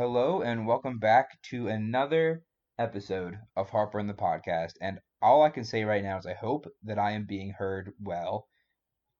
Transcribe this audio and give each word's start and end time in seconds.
hello 0.00 0.40
and 0.40 0.66
welcome 0.66 0.98
back 0.98 1.38
to 1.42 1.68
another 1.68 2.42
episode 2.78 3.36
of 3.54 3.68
Harper 3.68 3.98
and 3.98 4.08
the 4.08 4.14
podcast. 4.14 4.72
And 4.80 4.98
all 5.20 5.42
I 5.42 5.50
can 5.50 5.62
say 5.62 5.84
right 5.84 6.02
now 6.02 6.16
is 6.16 6.24
I 6.24 6.32
hope 6.32 6.66
that 6.84 6.98
I 6.98 7.10
am 7.10 7.26
being 7.26 7.50
heard 7.50 7.92
well, 8.00 8.48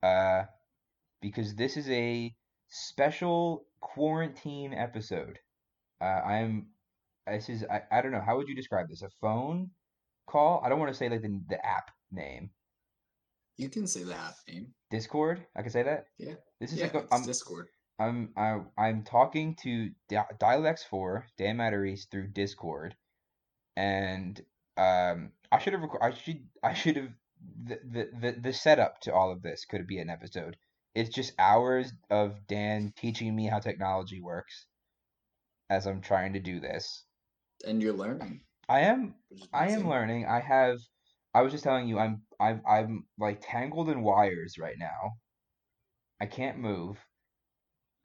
uh, 0.02 0.44
because 1.20 1.54
this 1.54 1.76
is 1.76 1.86
a 1.90 2.34
special 2.70 3.66
quarantine 3.82 4.72
episode. 4.72 5.38
Uh, 6.00 6.22
I'm. 6.24 6.68
This 7.26 7.50
is. 7.50 7.62
I, 7.70 7.82
I 7.92 8.00
don't 8.00 8.12
know. 8.12 8.22
How 8.24 8.38
would 8.38 8.48
you 8.48 8.56
describe 8.56 8.88
this? 8.88 9.02
A 9.02 9.10
phone 9.20 9.72
call? 10.26 10.62
I 10.64 10.70
don't 10.70 10.78
want 10.78 10.90
to 10.92 10.96
say 10.96 11.10
like 11.10 11.20
the 11.20 11.42
the 11.50 11.62
app 11.62 11.90
name. 12.10 12.48
You 13.58 13.68
can 13.68 13.86
say 13.86 14.02
the 14.02 14.14
app 14.14 14.36
name. 14.48 14.68
Discord. 14.90 15.44
I 15.54 15.60
can 15.60 15.72
say 15.72 15.82
that. 15.82 16.04
Yeah. 16.18 16.36
This 16.58 16.72
is 16.72 16.78
Yeah, 16.78 16.88
like 16.94 17.06
a, 17.12 17.22
Discord. 17.26 17.66
I'm 18.00 18.30
I, 18.36 18.60
I'm 18.78 19.04
talking 19.04 19.56
to 19.62 19.90
Di- 20.08 20.24
Dialex 20.40 20.80
Four 20.88 21.26
Dan 21.36 21.58
Matarese 21.58 22.08
through 22.10 22.28
Discord, 22.28 22.96
and 23.76 24.40
um 24.76 25.32
I 25.52 25.58
should 25.58 25.74
have 25.74 25.82
rec- 25.82 26.02
I 26.02 26.10
should 26.12 26.48
I 26.62 26.74
should 26.74 26.96
have 26.96 27.10
the, 27.64 27.78
the 27.84 28.08
the 28.20 28.32
the 28.40 28.52
setup 28.52 29.00
to 29.02 29.14
all 29.14 29.30
of 29.30 29.42
this 29.42 29.66
could 29.66 29.86
be 29.86 29.98
an 29.98 30.08
episode. 30.08 30.56
It's 30.94 31.14
just 31.14 31.34
hours 31.38 31.92
of 32.10 32.46
Dan 32.48 32.92
teaching 32.96 33.36
me 33.36 33.46
how 33.46 33.58
technology 33.60 34.20
works 34.20 34.66
as 35.68 35.86
I'm 35.86 36.00
trying 36.00 36.32
to 36.32 36.40
do 36.40 36.58
this. 36.58 37.04
And 37.66 37.82
you're 37.82 37.92
learning. 37.92 38.40
I 38.68 38.80
am 38.80 39.14
I 39.52 39.68
am 39.68 39.88
learning. 39.88 40.26
I 40.26 40.40
have 40.40 40.78
I 41.34 41.42
was 41.42 41.52
just 41.52 41.64
telling 41.64 41.86
you 41.86 41.98
I'm 41.98 42.22
I'm 42.40 42.62
I'm 42.66 43.04
like 43.18 43.42
tangled 43.42 43.90
in 43.90 44.02
wires 44.02 44.56
right 44.58 44.76
now. 44.78 45.12
I 46.20 46.26
can't 46.26 46.58
move. 46.58 46.98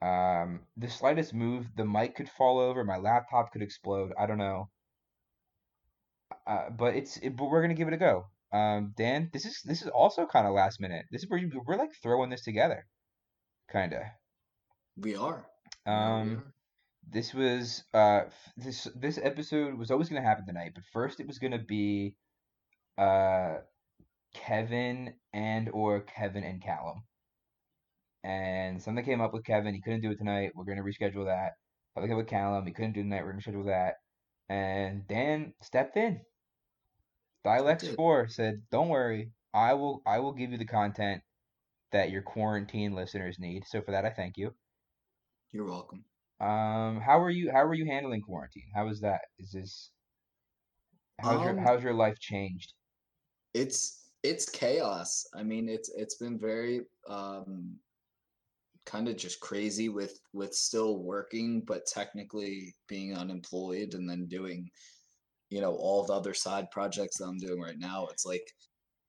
Um, 0.02 0.60
the 0.76 0.88
slightest 0.90 1.32
move, 1.34 1.66
the 1.76 1.84
mic 1.84 2.14
could 2.16 2.28
fall 2.28 2.58
over, 2.58 2.84
my 2.84 2.98
laptop 2.98 3.52
could 3.52 3.62
explode. 3.62 4.12
I 4.18 4.26
don't 4.26 4.38
know. 4.38 4.70
Uh, 6.46 6.70
but 6.70 6.94
it's 6.96 7.16
it, 7.18 7.36
but 7.36 7.46
we're 7.50 7.62
gonna 7.62 7.74
give 7.74 7.88
it 7.88 7.94
a 7.94 7.98
go. 7.98 8.26
Um, 8.52 8.94
Dan, 8.96 9.30
this 9.32 9.44
is 9.44 9.62
this 9.64 9.82
is 9.82 9.88
also 9.88 10.26
kind 10.26 10.46
of 10.46 10.54
last 10.54 10.80
minute. 10.80 11.06
This 11.10 11.22
is 11.22 11.30
where 11.30 11.38
you- 11.38 11.62
we're 11.66 11.76
like 11.76 11.92
throwing 12.02 12.30
this 12.30 12.42
together, 12.42 12.86
kinda. 13.70 14.12
We 14.96 15.16
are. 15.16 15.46
We 15.86 15.92
Um, 15.92 16.36
are. 16.38 16.54
this 17.08 17.32
was 17.34 17.84
uh 17.94 18.24
f- 18.26 18.52
this 18.56 18.84
this 18.94 19.18
episode 19.18 19.74
was 19.78 19.90
always 19.90 20.08
gonna 20.08 20.22
happen 20.22 20.46
tonight, 20.46 20.72
but 20.74 20.84
first 20.92 21.20
it 21.20 21.26
was 21.26 21.38
gonna 21.38 21.58
be 21.62 22.16
uh 22.98 23.58
Kevin 24.34 25.18
and 25.32 25.68
or 25.70 26.00
Kevin 26.02 26.44
and 26.44 26.62
Callum. 26.62 27.04
And 28.26 28.82
something 28.82 29.04
came 29.04 29.20
up 29.20 29.32
with 29.32 29.44
Kevin. 29.44 29.72
He 29.72 29.80
couldn't 29.80 30.00
do 30.00 30.10
it 30.10 30.18
tonight. 30.18 30.50
We're 30.56 30.64
gonna 30.64 30.82
reschedule 30.82 31.26
that. 31.26 31.52
Something 31.94 32.10
came 32.10 32.18
up 32.18 32.24
with 32.24 32.30
Callum. 32.30 32.66
He 32.66 32.72
couldn't 32.72 32.92
do 32.92 33.00
it 33.00 33.04
tonight. 33.04 33.22
We're 33.22 33.30
gonna 33.30 33.42
schedule 33.42 33.64
that. 33.66 33.94
And 34.48 35.06
Dan 35.06 35.54
stepped 35.62 35.96
in. 35.96 36.20
Dialex 37.46 37.80
did. 37.80 37.94
Four 37.94 38.26
said, 38.26 38.62
"Don't 38.72 38.88
worry. 38.88 39.30
I 39.54 39.74
will. 39.74 40.02
I 40.04 40.18
will 40.18 40.32
give 40.32 40.50
you 40.50 40.58
the 40.58 40.66
content 40.66 41.22
that 41.92 42.10
your 42.10 42.22
quarantine 42.22 42.96
listeners 42.96 43.38
need. 43.38 43.62
So 43.64 43.80
for 43.80 43.92
that, 43.92 44.04
I 44.04 44.10
thank 44.10 44.36
you. 44.36 44.52
You're 45.52 45.66
welcome. 45.66 46.04
Um, 46.40 47.00
how 47.00 47.20
are 47.20 47.30
you? 47.30 47.52
How 47.52 47.64
are 47.64 47.74
you 47.74 47.86
handling 47.86 48.22
quarantine? 48.22 48.70
How 48.74 48.88
is 48.88 49.00
that? 49.02 49.20
Is 49.38 49.52
this? 49.52 49.90
How's 51.20 51.42
your 51.42 51.50
Um, 51.50 51.58
How's 51.58 51.82
your 51.84 51.94
life 51.94 52.18
changed? 52.18 52.74
It's 53.54 54.10
it's 54.24 54.48
chaos. 54.48 55.24
I 55.32 55.44
mean, 55.44 55.68
it's 55.68 55.90
it's 55.96 56.16
been 56.16 56.38
very 56.40 56.80
um 57.08 57.78
kind 58.86 59.08
of 59.08 59.16
just 59.16 59.40
crazy 59.40 59.88
with 59.88 60.18
with 60.32 60.54
still 60.54 61.02
working 61.02 61.62
but 61.66 61.84
technically 61.86 62.74
being 62.88 63.14
unemployed 63.16 63.94
and 63.94 64.08
then 64.08 64.26
doing 64.26 64.70
you 65.50 65.60
know 65.60 65.74
all 65.74 66.04
the 66.06 66.12
other 66.12 66.34
side 66.34 66.70
projects 66.70 67.18
that 67.18 67.26
I'm 67.26 67.38
doing 67.38 67.60
right 67.60 67.78
now. 67.78 68.06
It's 68.10 68.24
like 68.24 68.44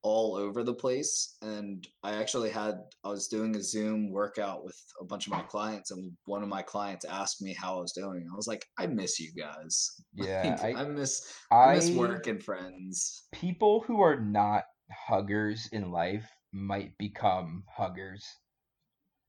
all 0.03 0.35
over 0.35 0.63
the 0.63 0.73
place 0.73 1.35
and 1.41 1.85
I 2.03 2.13
actually 2.13 2.49
had 2.49 2.75
I 3.03 3.09
was 3.09 3.27
doing 3.27 3.55
a 3.55 3.61
Zoom 3.63 4.11
workout 4.11 4.63
with 4.63 4.79
a 5.01 5.05
bunch 5.05 5.25
of 5.27 5.33
my 5.33 5.41
clients 5.41 5.91
and 5.91 6.11
one 6.25 6.43
of 6.43 6.49
my 6.49 6.61
clients 6.61 7.03
asked 7.03 7.41
me 7.41 7.53
how 7.53 7.77
I 7.77 7.81
was 7.81 7.91
doing. 7.93 8.25
I 8.31 8.35
was 8.35 8.47
like, 8.47 8.65
I 8.79 8.87
miss 8.87 9.19
you 9.19 9.31
guys. 9.33 9.91
Yeah, 10.13 10.57
Like, 10.61 10.75
I 10.75 10.81
I 10.81 10.85
miss 10.85 11.33
I 11.51 11.75
miss 11.75 11.89
I 11.89 11.93
work 11.93 12.27
and 12.27 12.41
friends. 12.41 13.27
people 13.31 13.83
who 13.85 14.01
are 14.01 14.19
not 14.19 14.63
huggers 15.07 15.67
in 15.71 15.91
life 15.91 16.27
might 16.53 16.97
become 16.97 17.63
huggers 17.75 18.25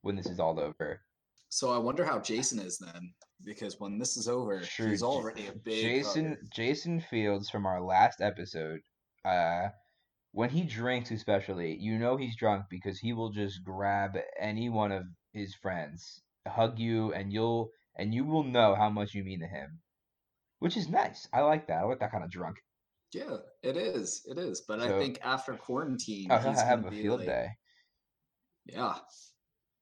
when 0.09 0.17
this 0.17 0.27
is 0.27 0.41
all 0.41 0.59
over. 0.59 1.01
So 1.51 1.71
I 1.71 1.79
wonder 1.79 2.05
how 2.05 2.19
Jason 2.19 2.59
is 2.59 2.79
then, 2.79 3.13
because 3.45 3.79
when 3.79 3.99
this 3.99 4.17
is 4.17 4.27
over, 4.29 4.63
Sure, 4.63 4.89
he's 4.89 5.03
already 5.03 5.47
a 5.47 5.53
big 5.53 5.81
Jason 5.83 6.25
hugger. 6.31 6.41
Jason 6.53 7.01
Fields 7.01 7.49
from 7.51 7.65
our 7.67 7.81
last 7.83 8.21
episode, 8.21 8.81
uh, 9.25 9.69
when 10.33 10.51
he 10.51 10.63
drinks 10.65 11.11
especially, 11.11 11.77
you 11.79 11.99
know 11.99 12.17
he's 12.17 12.37
drunk 12.37 12.65
because 12.71 12.99
he 12.99 13.13
will 13.13 13.31
just 13.31 13.63
grab 13.65 14.17
any 14.41 14.69
one 14.71 14.93
of 14.93 15.05
his 15.33 15.55
friends, 15.55 16.23
hug 16.47 16.79
you, 16.79 17.13
and 17.13 17.33
you'll 17.33 17.71
and 17.97 18.15
you 18.15 18.25
will 18.25 18.45
know 18.45 18.75
how 18.75 18.89
much 18.91 19.15
you 19.15 19.25
mean 19.25 19.41
to 19.41 19.47
him. 19.47 19.81
Which 20.61 20.77
is 20.77 20.89
nice. 20.89 21.29
I 21.33 21.41
like 21.43 21.67
that. 21.69 21.79
I 21.79 21.85
like 21.85 22.01
that 22.01 22.11
kind 22.13 22.25
of 22.25 22.31
drunk. 22.31 22.57
Yeah, 23.13 23.37
it 23.63 23.77
is. 23.77 24.23
It 24.27 24.39
is. 24.39 24.63
But 24.69 24.81
So- 24.81 24.97
I 24.97 24.99
think 25.01 25.19
after 25.23 25.55
quarantine, 25.55 26.29
Oh, 26.31 26.39
he'll 26.39 26.51
he's 26.53 26.61
have 26.63 26.81
gonna 26.83 26.89
a 26.89 26.91
be 26.97 27.03
field 27.03 27.21
like, 27.21 27.29
day. 27.29 27.49
yeah, 28.67 28.99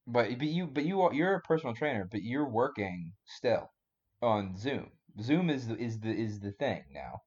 But 0.07 0.39
but 0.39 0.49
you 0.49 0.67
but 0.67 0.85
you 0.85 1.03
are 1.03 1.13
you're 1.15 1.35
a 1.35 1.41
personal 1.43 1.75
trainer, 1.75 2.09
but 2.11 2.23
you're 2.23 2.49
working 2.49 3.13
still 3.27 3.71
on 4.23 4.57
Zoom. 4.59 4.91
Zoom 5.21 5.51
is 5.51 5.69
the 5.69 5.77
is 5.77 5.99
the 6.01 6.11
is 6.11 6.41
the 6.41 6.53
thing 6.53 6.85
now. 6.93 7.21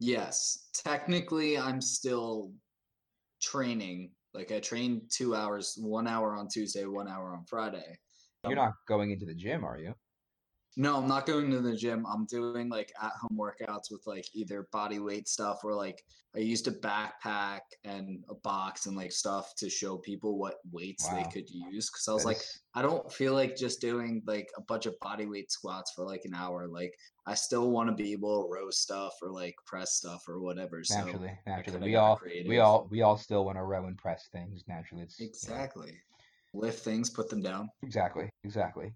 yes. 0.00 0.68
Technically, 0.74 1.58
I'm 1.58 1.80
still 1.80 2.52
training. 3.40 4.12
Like 4.34 4.52
I 4.52 4.60
train 4.60 5.02
two 5.10 5.34
hours, 5.34 5.76
one 5.80 6.06
hour 6.06 6.36
on 6.36 6.48
Tuesday, 6.48 6.84
one 6.84 7.08
hour 7.08 7.32
on 7.34 7.44
Friday. 7.46 7.98
You're 8.44 8.56
not 8.56 8.72
going 8.86 9.10
into 9.10 9.26
the 9.26 9.34
gym, 9.34 9.64
are 9.64 9.78
you? 9.78 9.94
No, 10.76 10.96
I'm 10.96 11.08
not 11.08 11.26
going 11.26 11.50
to 11.50 11.60
the 11.60 11.74
gym. 11.74 12.06
I'm 12.06 12.24
doing 12.26 12.68
like 12.68 12.92
at 13.02 13.12
home 13.20 13.36
workouts 13.38 13.90
with 13.90 14.02
like 14.06 14.26
either 14.32 14.68
body 14.70 15.00
weight 15.00 15.26
stuff 15.26 15.58
or 15.64 15.74
like 15.74 16.04
I 16.36 16.40
used 16.40 16.68
a 16.68 16.72
backpack 16.72 17.60
and 17.84 18.22
a 18.28 18.34
box 18.34 18.86
and 18.86 18.96
like 18.96 19.10
stuff 19.10 19.54
to 19.56 19.68
show 19.68 19.96
people 19.96 20.38
what 20.38 20.56
weights 20.70 21.08
they 21.08 21.24
could 21.32 21.50
use. 21.50 21.90
Cause 21.90 22.06
I 22.08 22.12
was 22.12 22.22
That 22.22 22.28
like, 22.28 22.36
is- 22.36 22.60
I 22.74 22.82
don't 22.82 23.10
feel 23.10 23.32
like 23.32 23.56
just 23.56 23.80
doing 23.80 24.22
like 24.26 24.48
a 24.56 24.60
bunch 24.60 24.86
of 24.86 24.98
body 25.00 25.26
weight 25.26 25.50
squats 25.50 25.92
for 25.96 26.04
like 26.04 26.24
an 26.24 26.34
hour. 26.34 26.68
Like 26.68 26.94
I 27.26 27.34
still 27.34 27.70
want 27.70 27.88
to 27.88 27.94
be 27.94 28.12
able 28.12 28.44
to 28.44 28.48
row 28.54 28.70
stuff 28.70 29.14
or 29.20 29.32
like 29.32 29.54
press 29.66 29.94
stuff 29.94 30.22
or 30.28 30.40
whatever. 30.40 30.84
So 30.84 30.96
naturally, 30.96 31.38
naturally, 31.46 31.80
we 31.80 31.96
all 31.96 32.16
creative. 32.16 32.48
we 32.48 32.58
all 32.58 32.86
we 32.90 33.02
all 33.02 33.16
still 33.16 33.44
want 33.44 33.58
to 33.58 33.64
row 33.64 33.86
and 33.86 33.98
press 33.98 34.28
things. 34.30 34.62
Naturally, 34.68 35.02
it's 35.02 35.18
you 35.18 35.26
know, 35.26 35.30
exactly 35.30 35.98
lift 36.54 36.84
things, 36.84 37.10
put 37.10 37.28
them 37.28 37.42
down. 37.42 37.68
exactly, 37.82 38.30
exactly. 38.44 38.92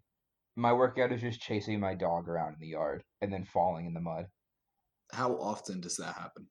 My 0.57 0.73
workout 0.73 1.13
is 1.13 1.21
just 1.21 1.41
chasing 1.41 1.81
my 1.81 1.95
dog 1.95 2.29
around 2.29 2.55
in 2.55 2.61
the 2.61 2.69
yard 2.69 3.03
and 3.21 3.33
then 3.33 3.45
falling 3.45 3.87
in 3.87 3.95
the 3.95 4.01
mud. 4.01 4.27
How 5.13 5.33
often 5.37 5.81
does 5.81 5.97
that 5.97 6.15
happen? 6.15 6.49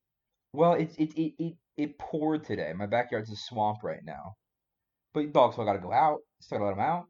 Well, 0.54 0.74
it 0.74 0.94
it 0.98 1.14
it 1.16 1.34
it, 1.40 1.54
it 1.78 2.00
poured 2.00 2.44
today. 2.44 2.74
My 2.74 2.86
backyard's 2.86 3.32
a 3.32 3.36
swamp 3.36 3.84
right 3.84 4.04
now, 4.04 4.36
but 5.14 5.32
dog 5.34 5.54
still 5.54 5.66
got 5.66 5.74
to 5.74 5.80
go 5.80 5.92
out. 5.94 6.20
Still 6.42 6.60
got 6.60 6.64
to 6.64 6.68
let 6.70 6.74
him 6.74 6.80
out. 6.80 7.06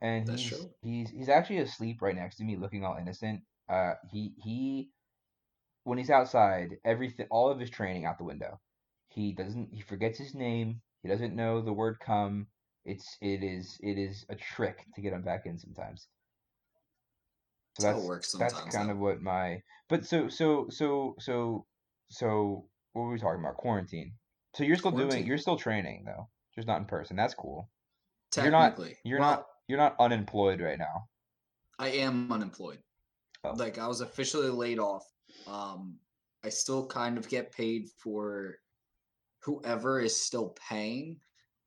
And 0.00 0.26
That's 0.26 0.42
he's 0.42 0.50
true. 0.50 0.70
he's 0.82 1.10
he's 1.10 1.28
actually 1.28 1.58
asleep 1.58 2.00
right 2.02 2.14
next 2.14 2.36
to 2.36 2.44
me, 2.44 2.56
looking 2.56 2.84
all 2.84 2.96
innocent. 2.96 3.42
Uh, 3.68 3.94
he 4.10 4.32
he, 4.42 4.90
when 5.84 5.98
he's 5.98 6.10
outside, 6.10 6.76
everything, 6.84 7.26
all 7.30 7.50
of 7.50 7.58
his 7.58 7.70
training 7.70 8.04
out 8.04 8.18
the 8.18 8.24
window. 8.24 8.60
He 9.08 9.32
doesn't. 9.32 9.70
He 9.72 9.80
forgets 9.80 10.18
his 10.18 10.34
name. 10.34 10.80
He 11.02 11.08
doesn't 11.08 11.34
know 11.34 11.60
the 11.60 11.72
word 11.72 11.98
come. 11.98 12.46
It's 12.88 13.16
it 13.20 13.42
is 13.42 13.78
it 13.82 13.98
is 13.98 14.24
a 14.30 14.34
trick 14.34 14.84
to 14.94 15.00
get 15.00 15.10
them 15.12 15.22
back 15.22 15.42
in 15.46 15.58
sometimes. 15.58 16.08
So 17.78 17.82
That's 17.84 17.94
how 17.94 17.98
that's 18.00 18.08
works 18.08 18.32
that's 18.32 18.54
kind 18.74 18.88
though. 18.88 18.92
of 18.92 18.98
what 18.98 19.20
my. 19.22 19.62
But 19.88 20.04
so 20.06 20.28
so 20.28 20.66
so 20.70 21.14
so 21.18 21.66
so 22.10 22.64
what 22.92 23.02
were 23.02 23.12
we 23.12 23.18
talking 23.18 23.40
about? 23.40 23.56
Quarantine. 23.56 24.12
So 24.54 24.64
you're 24.64 24.76
still 24.76 24.90
doing. 24.90 25.26
You're 25.26 25.38
still 25.38 25.56
training 25.56 26.04
though, 26.06 26.28
just 26.54 26.66
not 26.66 26.78
in 26.80 26.86
person. 26.86 27.16
That's 27.16 27.34
cool. 27.34 27.68
You're 28.36 28.50
not- 28.50 28.70
Technically, 28.70 28.96
You're 29.04 29.20
Well, 29.20 29.30
not 29.30 29.46
you're 29.68 29.78
not 29.78 29.96
unemployed 30.00 30.60
right 30.60 30.78
now. 30.78 31.08
I 31.78 31.88
am 31.90 32.32
unemployed. 32.32 32.78
Oh. 33.44 33.52
Like 33.52 33.78
I 33.78 33.86
was 33.86 34.00
officially 34.00 34.48
laid 34.48 34.78
off. 34.78 35.04
Um, 35.46 35.96
I 36.44 36.48
still 36.48 36.86
kind 36.86 37.18
of 37.18 37.28
get 37.28 37.52
paid 37.52 37.88
for 37.98 38.56
whoever 39.44 40.00
is 40.00 40.18
still 40.20 40.56
paying, 40.68 41.18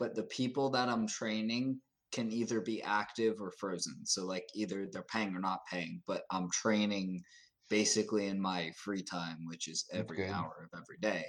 but 0.02 0.16
the 0.16 0.24
people 0.24 0.72
that 0.72 0.90
I'm 0.90 1.08
training 1.08 1.80
can 2.12 2.32
either 2.32 2.60
be 2.60 2.82
active 2.82 3.36
or 3.40 3.52
frozen. 3.52 4.04
So 4.04 4.26
like 4.26 4.46
either 4.56 4.88
they're 4.92 5.04
paying 5.04 5.36
or 5.36 5.40
not 5.40 5.60
paying, 5.72 6.02
but 6.08 6.24
I'm 6.32 6.50
training 6.52 7.22
basically 7.70 8.26
in 8.26 8.42
my 8.42 8.72
free 8.84 9.04
time, 9.04 9.38
which 9.46 9.68
is 9.68 9.86
every 9.94 10.18
good. 10.18 10.32
hour 10.32 10.68
of 10.74 10.80
every 10.82 10.98
day. 11.02 11.26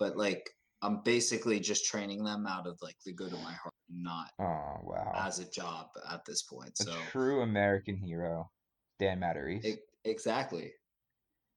But 0.00 0.16
like 0.16 0.50
I'm 0.82 1.02
basically 1.04 1.60
just 1.60 1.84
training 1.84 2.24
them 2.24 2.48
out 2.48 2.66
of 2.66 2.76
like 2.82 2.96
the 3.06 3.14
good 3.14 3.32
of 3.32 3.40
my 3.44 3.52
heart, 3.52 3.74
not 3.88 4.26
Oh 4.40 4.80
wow. 4.82 5.12
as 5.14 5.38
a 5.38 5.48
job 5.48 5.86
at 6.10 6.22
this 6.26 6.42
point. 6.42 6.72
A 6.80 6.82
So 6.82 6.92
true 7.12 7.42
American 7.42 7.96
hero. 7.96 8.50
Dan. 8.98 9.22
E- 9.62 9.74
exactly. 10.04 10.72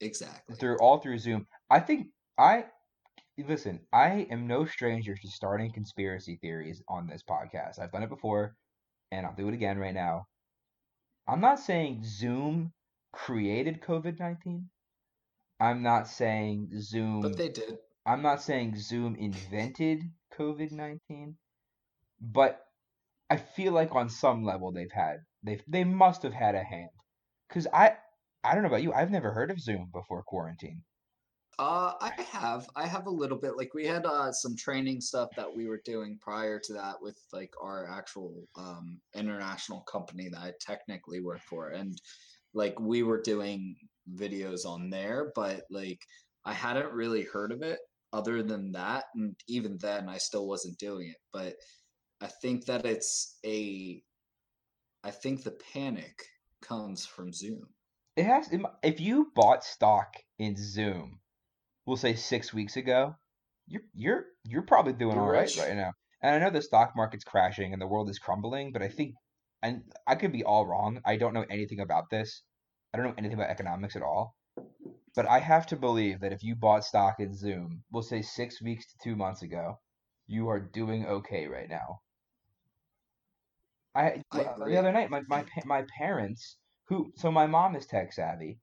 Exactly. 0.02 0.56
through 0.58 0.78
all 0.78 1.00
through 1.00 1.18
Zoom. 1.18 1.48
I 1.72 1.80
think 1.80 2.10
I 2.38 2.66
listen. 3.48 3.80
I 3.94 4.28
am 4.30 4.48
no 4.48 4.66
stranger 4.66 5.16
to 5.16 5.28
starting 5.30 5.72
conspiracy 5.72 6.38
theories 6.42 6.82
on 6.88 7.08
this 7.08 7.24
podcast. 7.24 7.80
I've 7.80 7.92
done 7.92 8.04
it 8.04 8.10
before, 8.10 8.56
and 9.12 9.26
I'll 9.26 9.36
do 9.36 9.48
it 9.48 9.54
again 9.54 9.78
right 9.78 9.94
now. 9.94 10.28
I'm 11.28 11.42
not 11.42 11.60
saying 11.60 12.04
Zoom 12.04 12.74
created 13.12 13.82
COVID 13.82 14.20
nineteen. 14.20 14.70
I'm 15.60 15.84
not 15.84 16.08
saying 16.08 16.70
Zoom. 16.80 17.22
But 17.22 17.38
they 17.38 17.50
did. 17.50 17.78
I'm 18.06 18.22
not 18.22 18.42
saying 18.42 18.78
Zoom 18.78 19.16
invented 19.16 20.04
COVID 20.38 20.72
nineteen, 20.72 21.36
but 22.20 22.60
I 23.30 23.38
feel 23.38 23.74
like 23.74 23.94
on 23.94 24.10
some 24.10 24.44
level 24.44 24.72
they've 24.72 24.92
had 24.92 25.18
they 25.44 25.60
they 25.68 25.84
must 25.84 26.24
have 26.24 26.34
had 26.34 26.56
a 26.56 26.64
hand, 26.64 26.90
because 27.48 27.68
I 27.72 27.94
I 28.44 28.54
don't 28.54 28.64
know 28.64 28.70
about 28.70 28.84
you. 28.84 28.94
I've 28.94 29.12
never 29.12 29.32
heard 29.32 29.52
of 29.52 29.60
Zoom 29.60 29.90
before 29.94 30.24
quarantine. 30.24 30.84
Uh, 31.60 31.94
I 32.00 32.14
have. 32.32 32.70
I 32.78 32.88
have 32.88 33.08
a 33.08 33.12
little 33.12 33.38
bit. 33.38 33.58
Like 33.58 33.74
we 33.74 33.86
had 33.86 34.06
uh, 34.06 34.32
some 34.32 34.56
training 34.56 35.02
stuff 35.02 35.28
that 35.36 35.54
we 35.54 35.68
were 35.68 35.82
doing 35.84 36.18
prior 36.22 36.58
to 36.58 36.74
that 36.74 36.96
with 37.02 37.20
like 37.34 37.52
our 37.62 37.86
actual 37.90 38.48
um, 38.58 39.02
international 39.14 39.82
company 39.82 40.30
that 40.30 40.40
I 40.40 40.54
technically 40.62 41.20
work 41.20 41.42
for, 41.50 41.72
and 41.72 42.00
like 42.54 42.80
we 42.80 43.04
were 43.04 43.22
doing 43.22 43.76
videos 44.16 44.66
on 44.66 44.90
there, 44.90 45.34
but 45.36 45.64
like 45.70 46.00
I 46.46 46.54
hadn't 46.54 46.94
really 46.94 47.24
heard 47.24 47.52
of 47.52 47.62
it 47.62 47.80
other 48.14 48.42
than 48.42 48.72
that, 48.72 49.04
and 49.14 49.36
even 49.50 49.78
then 49.82 50.08
I 50.08 50.18
still 50.18 50.48
wasn't 50.48 50.80
doing 50.80 51.10
it. 51.10 51.18
But 51.34 51.56
I 52.22 52.28
think 52.42 52.68
that 52.68 52.86
it's 52.86 53.38
a. 53.46 54.02
I 55.04 55.12
think 55.12 55.44
the 55.44 55.58
panic 55.74 56.24
comes 56.62 57.06
from 57.06 57.34
Zoom. 57.34 57.68
It 58.16 58.26
has. 58.26 58.50
If 58.82 59.02
you 59.02 59.34
bought 59.36 59.66
stock 59.66 60.16
in 60.38 60.56
Zoom, 60.58 61.20
we'll 61.90 61.98
say 61.98 62.14
six 62.14 62.54
weeks 62.54 62.78
ago, 62.78 63.16
you're 63.68 63.82
you're 63.94 64.26
you're 64.46 64.62
probably 64.62 64.94
doing 64.94 65.18
all 65.18 65.28
right 65.28 65.54
right 65.58 65.76
now. 65.76 65.92
And 66.22 66.36
I 66.36 66.40
know 66.40 66.52
the 66.52 66.62
stock 66.62 66.94
market's 66.96 67.24
crashing 67.24 67.74
and 67.74 67.82
the 67.82 67.88
world 67.88 68.10
is 68.10 68.20
crumbling, 68.20 68.72
but 68.72 68.84
I 68.84 68.90
think, 68.90 69.16
and 69.64 69.82
I 70.06 70.16
could 70.16 70.32
be 70.32 70.44
all 70.44 70.68
wrong. 70.68 71.02
I 71.04 71.18
don't 71.18 71.34
know 71.34 71.46
anything 71.50 71.80
about 71.80 72.10
this. 72.12 72.44
I 72.94 72.98
don't 72.98 73.08
know 73.08 73.16
anything 73.18 73.38
about 73.38 73.50
economics 73.50 73.96
at 73.96 74.04
all. 74.04 74.36
But 75.16 75.28
I 75.28 75.40
have 75.40 75.66
to 75.68 75.76
believe 75.76 76.20
that 76.20 76.32
if 76.32 76.44
you 76.44 76.56
bought 76.56 76.86
stock 76.86 77.16
in 77.20 77.34
Zoom, 77.34 77.84
we'll 77.92 78.04
say 78.04 78.22
six 78.22 78.62
weeks 78.62 78.86
to 78.86 78.98
two 79.04 79.16
months 79.16 79.42
ago, 79.42 79.80
you 80.28 80.50
are 80.50 80.60
doing 80.60 81.08
okay 81.08 81.48
right 81.48 81.70
now. 81.70 82.02
I, 83.96 84.22
agree. 84.32 84.74
the 84.74 84.78
other 84.78 84.92
night, 84.92 85.10
my 85.10 85.22
my 85.28 85.44
my 85.66 85.86
parents 85.98 86.58
who 86.88 87.12
so 87.16 87.32
my 87.32 87.48
mom 87.48 87.76
is 87.76 87.88
tech 87.88 88.14
savvy. 88.14 88.60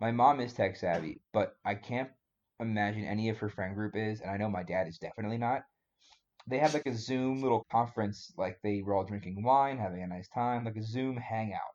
My 0.00 0.12
mom 0.12 0.40
is 0.40 0.52
tech 0.52 0.76
savvy, 0.76 1.20
but 1.32 1.54
I 1.64 1.74
can't 1.74 2.10
imagine 2.60 3.04
any 3.04 3.28
of 3.28 3.38
her 3.38 3.48
friend 3.48 3.74
group 3.74 3.96
is, 3.96 4.20
and 4.20 4.30
I 4.30 4.36
know 4.36 4.48
my 4.48 4.62
dad 4.62 4.88
is 4.88 4.98
definitely 4.98 5.38
not. 5.38 5.62
They 6.48 6.58
had 6.58 6.74
like 6.74 6.86
a 6.86 6.94
Zoom 6.94 7.42
little 7.42 7.66
conference, 7.70 8.32
like 8.36 8.58
they 8.62 8.82
were 8.82 8.94
all 8.94 9.04
drinking 9.04 9.42
wine, 9.42 9.78
having 9.78 10.02
a 10.02 10.06
nice 10.06 10.28
time, 10.28 10.64
like 10.64 10.76
a 10.76 10.82
Zoom 10.82 11.16
hangout. 11.16 11.74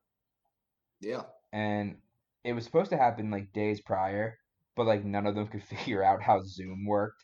Yeah. 1.00 1.24
And 1.54 1.98
it 2.44 2.54
was 2.54 2.66
supposed 2.66 2.92
to 2.92 2.98
happen 2.98 3.32
like 3.32 3.54
days 3.54 3.82
prior, 3.82 4.38
but 4.76 4.88
like 4.88 5.04
none 5.06 5.28
of 5.28 5.36
them 5.36 5.48
could 5.48 5.64
figure 5.76 6.04
out 6.04 6.22
how 6.22 6.42
Zoom 6.44 6.86
worked. 6.86 7.24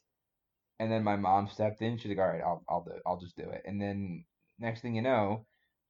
And 0.80 0.92
then 0.92 1.04
my 1.04 1.16
mom 1.16 1.48
stepped 1.48 1.82
in. 1.82 1.98
She's 1.98 2.10
like, 2.10 2.18
"All 2.20 2.28
right, 2.28 2.42
I'll 2.42 2.64
I'll 2.68 2.84
do. 2.84 2.92
I'll 3.06 3.20
just 3.20 3.38
do 3.38 3.50
it." 3.50 3.62
And 3.66 3.80
then 3.80 4.26
next 4.60 4.82
thing 4.82 4.96
you 4.96 5.04
know, 5.04 5.46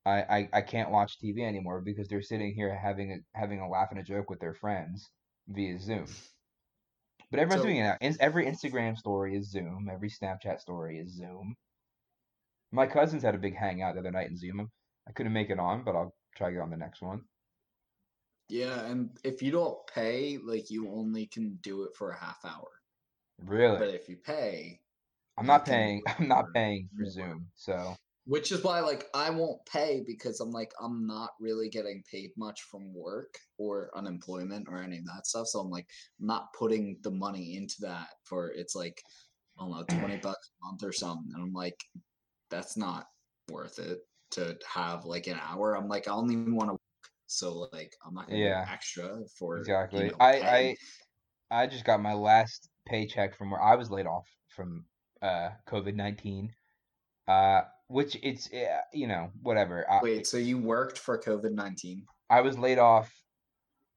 I, 0.06 0.21
I, 0.21 0.50
I 0.53 0.62
can't 0.62 0.91
watch 0.91 1.18
TV 1.19 1.47
anymore 1.47 1.81
because 1.81 2.07
they're 2.07 2.21
sitting 2.21 2.53
here 2.53 2.75
having 2.75 3.12
a 3.13 3.39
having 3.39 3.59
a 3.59 3.69
laugh 3.69 3.89
and 3.91 4.00
a 4.00 4.03
joke 4.03 4.29
with 4.29 4.39
their 4.39 4.53
friends 4.53 5.09
via 5.47 5.79
Zoom. 5.79 6.07
But 7.31 7.39
everyone's 7.39 7.62
So- 7.62 7.68
doing 7.68 7.78
it 7.78 7.98
now. 8.01 8.16
Every 8.19 8.45
Instagram 8.45 8.98
story 8.98 9.36
is 9.36 9.50
Zoom. 9.50 9.89
Every 9.92 10.10
Snapchat 10.10 10.60
story 10.60 11.00
is 11.00 11.12
Zoom. 11.16 11.56
My 12.72 12.86
cousins 12.88 13.24
had 13.24 13.36
a 13.36 13.39
big 13.39 13.56
hangout 13.56 13.95
the 13.95 14.01
other 14.01 14.12
night 14.12 14.30
in 14.30 14.38
Zoom. 14.38 14.69
I 15.07 15.12
couldn't 15.13 15.33
make 15.33 15.50
it 15.50 15.60
on, 15.60 15.83
but 15.83 15.95
I'll 15.95 16.13
try 16.36 16.50
to 16.50 16.54
get 16.54 16.62
on 16.62 16.69
the 16.69 16.78
next 16.78 17.01
one. 17.01 17.22
Yeah, 18.50 18.86
and 18.86 19.18
if 19.24 19.42
you 19.42 19.51
don't 19.51 19.78
pay, 19.88 20.38
like 20.38 20.69
you 20.69 20.89
only 20.92 21.25
can 21.25 21.56
do 21.62 21.83
it 21.83 21.95
for 21.95 22.12
a 22.12 22.18
half 22.18 22.44
hour. 22.44 22.68
Really? 23.39 23.78
But 23.78 23.89
if 23.89 24.10
you 24.10 24.18
pay, 24.18 24.80
I'm 25.38 25.45
not 25.48 25.66
paying. 25.66 26.04
I'm 26.19 26.28
not 26.28 26.45
paying 26.54 26.89
for. 26.98 27.10
Zoom. 27.10 27.48
So 27.56 27.95
which 28.25 28.51
is 28.51 28.63
why 28.63 28.79
like 28.79 29.07
I 29.13 29.29
won't 29.29 29.65
pay 29.65 30.03
because 30.06 30.39
I'm 30.39 30.51
like 30.51 30.71
I'm 30.81 31.07
not 31.07 31.31
really 31.39 31.69
getting 31.69 32.03
paid 32.09 32.31
much 32.38 32.62
from 32.63 32.94
work 32.94 33.35
or 33.57 33.89
unemployment 33.95 34.68
or 34.69 34.81
any 34.81 35.00
of 35.00 35.06
that 35.06 35.25
stuff. 35.25 35.47
So 35.47 35.59
I'm 35.59 35.69
like 35.69 35.88
I'm 36.19 36.27
not 36.27 36.53
putting 36.57 36.97
the 37.01 37.12
money 37.12 37.56
into 37.56 37.75
that 37.81 38.07
for 38.23 38.51
it's 38.51 38.75
like 38.75 39.01
I 39.59 39.63
don't 39.63 39.71
know, 39.71 39.85
twenty 40.00 40.18
bucks 40.21 40.51
a 40.62 40.65
month 40.65 40.83
or 40.83 40.91
something. 40.91 41.31
And 41.33 41.44
I'm 41.44 41.53
like, 41.53 41.79
that's 42.50 42.77
not 42.77 43.07
worth 43.50 43.79
it 43.79 44.00
to 44.31 44.57
have 44.71 45.06
like 45.06 45.27
an 45.27 45.39
hour. 45.41 45.75
I'm 45.75 45.88
like, 45.88 46.07
I 46.07 46.12
don't 46.12 46.31
even 46.31 46.56
want 46.56 46.69
to 46.69 46.73
work. 46.73 46.79
So 47.27 47.69
like 47.73 47.91
I'm 48.06 48.13
not 48.13 48.27
gonna 48.29 48.39
Yeah. 48.39 48.65
extra 48.71 49.19
for 49.38 49.57
you 49.57 49.62
exactly. 49.62 50.09
know, 50.09 50.15
I. 50.19 50.33
I 50.41 50.75
I 51.53 51.68
just 51.68 51.83
got 51.83 52.01
my 52.01 52.13
last 52.13 52.69
paycheck 52.88 53.35
from 53.38 53.51
where 53.51 53.62
I 53.62 53.75
was 53.75 53.91
laid 53.91 54.06
off 54.06 54.25
from 54.47 54.85
uh 55.21 55.50
COVID 55.68 55.95
nineteen. 55.95 56.53
Uh, 57.27 57.62
which 57.91 58.17
it's 58.23 58.51
uh, 58.53 58.81
you 58.93 59.07
know 59.07 59.31
whatever. 59.41 59.89
I, 59.89 59.99
Wait, 60.01 60.27
so 60.27 60.38
you 60.38 60.57
worked 60.57 60.97
for 60.97 61.19
COVID 61.19 61.51
nineteen? 61.51 62.05
I 62.29 62.41
was 62.41 62.57
laid 62.57 62.79
off. 62.79 63.11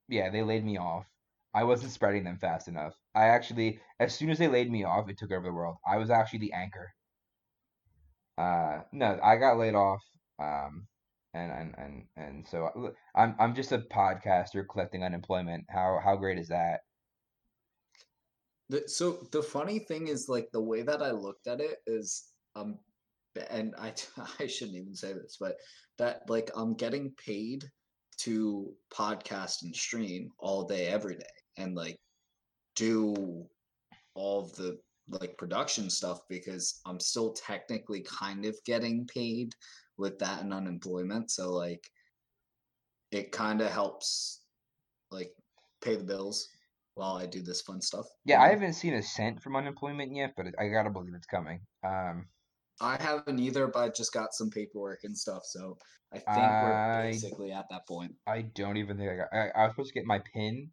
Yeah, 0.08 0.30
they 0.30 0.42
laid 0.42 0.64
me 0.64 0.76
off. 0.76 1.06
I 1.54 1.64
wasn't 1.64 1.92
spreading 1.92 2.24
them 2.24 2.36
fast 2.36 2.66
enough. 2.66 2.94
I 3.14 3.26
actually, 3.26 3.78
as 4.00 4.14
soon 4.14 4.30
as 4.30 4.38
they 4.38 4.48
laid 4.48 4.70
me 4.70 4.82
off, 4.84 5.08
it 5.08 5.16
took 5.16 5.30
over 5.30 5.46
the 5.46 5.52
world. 5.52 5.76
I 5.86 5.98
was 5.98 6.10
actually 6.10 6.40
the 6.40 6.52
anchor. 6.52 6.92
Uh, 8.36 8.80
no, 8.92 9.18
I 9.22 9.36
got 9.36 9.58
laid 9.58 9.76
off. 9.76 10.02
Um, 10.40 10.88
and 11.34 11.52
and 11.52 11.74
and 11.78 12.04
and 12.16 12.46
so 12.48 12.70
look, 12.76 12.96
I'm 13.14 13.34
I'm 13.38 13.54
just 13.54 13.72
a 13.72 13.78
podcaster 13.78 14.64
collecting 14.68 15.02
unemployment. 15.04 15.64
How 15.68 16.00
how 16.02 16.16
great 16.16 16.38
is 16.38 16.48
that? 16.48 16.80
The, 18.70 18.84
so 18.86 19.28
the 19.30 19.42
funny 19.42 19.78
thing 19.78 20.08
is 20.08 20.28
like 20.28 20.48
the 20.52 20.62
way 20.62 20.82
that 20.82 21.02
I 21.02 21.10
looked 21.10 21.46
at 21.46 21.60
it 21.60 21.78
is 21.86 22.24
um 22.56 22.78
and 23.50 23.74
I 23.78 23.92
I 24.40 24.46
shouldn't 24.46 24.76
even 24.76 24.94
say 24.94 25.12
this 25.12 25.36
but 25.40 25.56
that 25.98 26.22
like 26.28 26.50
I'm 26.56 26.74
getting 26.74 27.12
paid 27.24 27.64
to 28.18 28.72
podcast 28.92 29.62
and 29.62 29.74
stream 29.74 30.30
all 30.38 30.64
day 30.64 30.86
every 30.86 31.16
day 31.16 31.24
and 31.58 31.74
like 31.74 31.98
do 32.76 33.44
all 34.14 34.40
of 34.40 34.54
the 34.54 34.78
like 35.08 35.36
production 35.36 35.90
stuff 35.90 36.20
because 36.28 36.80
I'm 36.86 37.00
still 37.00 37.32
technically 37.32 38.02
kind 38.02 38.44
of 38.46 38.56
getting 38.64 39.06
paid 39.06 39.52
with 39.98 40.18
that 40.18 40.42
and 40.42 40.52
unemployment 40.52 41.30
so 41.30 41.52
like 41.52 41.84
it 43.10 43.30
kind 43.30 43.60
of 43.60 43.70
helps 43.70 44.42
like 45.10 45.32
pay 45.82 45.96
the 45.96 46.04
bills 46.04 46.48
while 46.94 47.16
I 47.16 47.26
do 47.26 47.42
this 47.42 47.60
fun 47.60 47.80
stuff 47.80 48.06
Yeah, 48.24 48.40
I 48.40 48.48
haven't 48.48 48.74
seen 48.74 48.94
a 48.94 49.02
cent 49.02 49.42
from 49.42 49.56
unemployment 49.56 50.14
yet, 50.14 50.32
but 50.36 50.46
I 50.58 50.68
gotta 50.68 50.90
believe 50.90 51.14
it's 51.14 51.26
coming. 51.26 51.60
Um, 51.84 52.26
I 52.80 52.96
haven't 53.00 53.38
either, 53.38 53.66
but 53.68 53.78
I 53.80 53.88
just 53.90 54.12
got 54.12 54.34
some 54.34 54.50
paperwork 54.50 55.00
and 55.04 55.16
stuff, 55.16 55.44
so 55.44 55.78
I 56.12 56.16
think 56.18 56.28
I- 56.28 56.62
we're 56.62 57.02
basically 57.12 57.52
at 57.52 57.66
that 57.70 57.86
point. 57.86 58.14
I 58.26 58.42
don't 58.42 58.76
even 58.76 58.96
think 58.98 59.10
I 59.10 59.16
got. 59.16 59.28
I, 59.32 59.48
I 59.50 59.62
was 59.64 59.72
supposed 59.72 59.88
to 59.92 59.94
get 59.94 60.06
my 60.06 60.20
pin. 60.32 60.70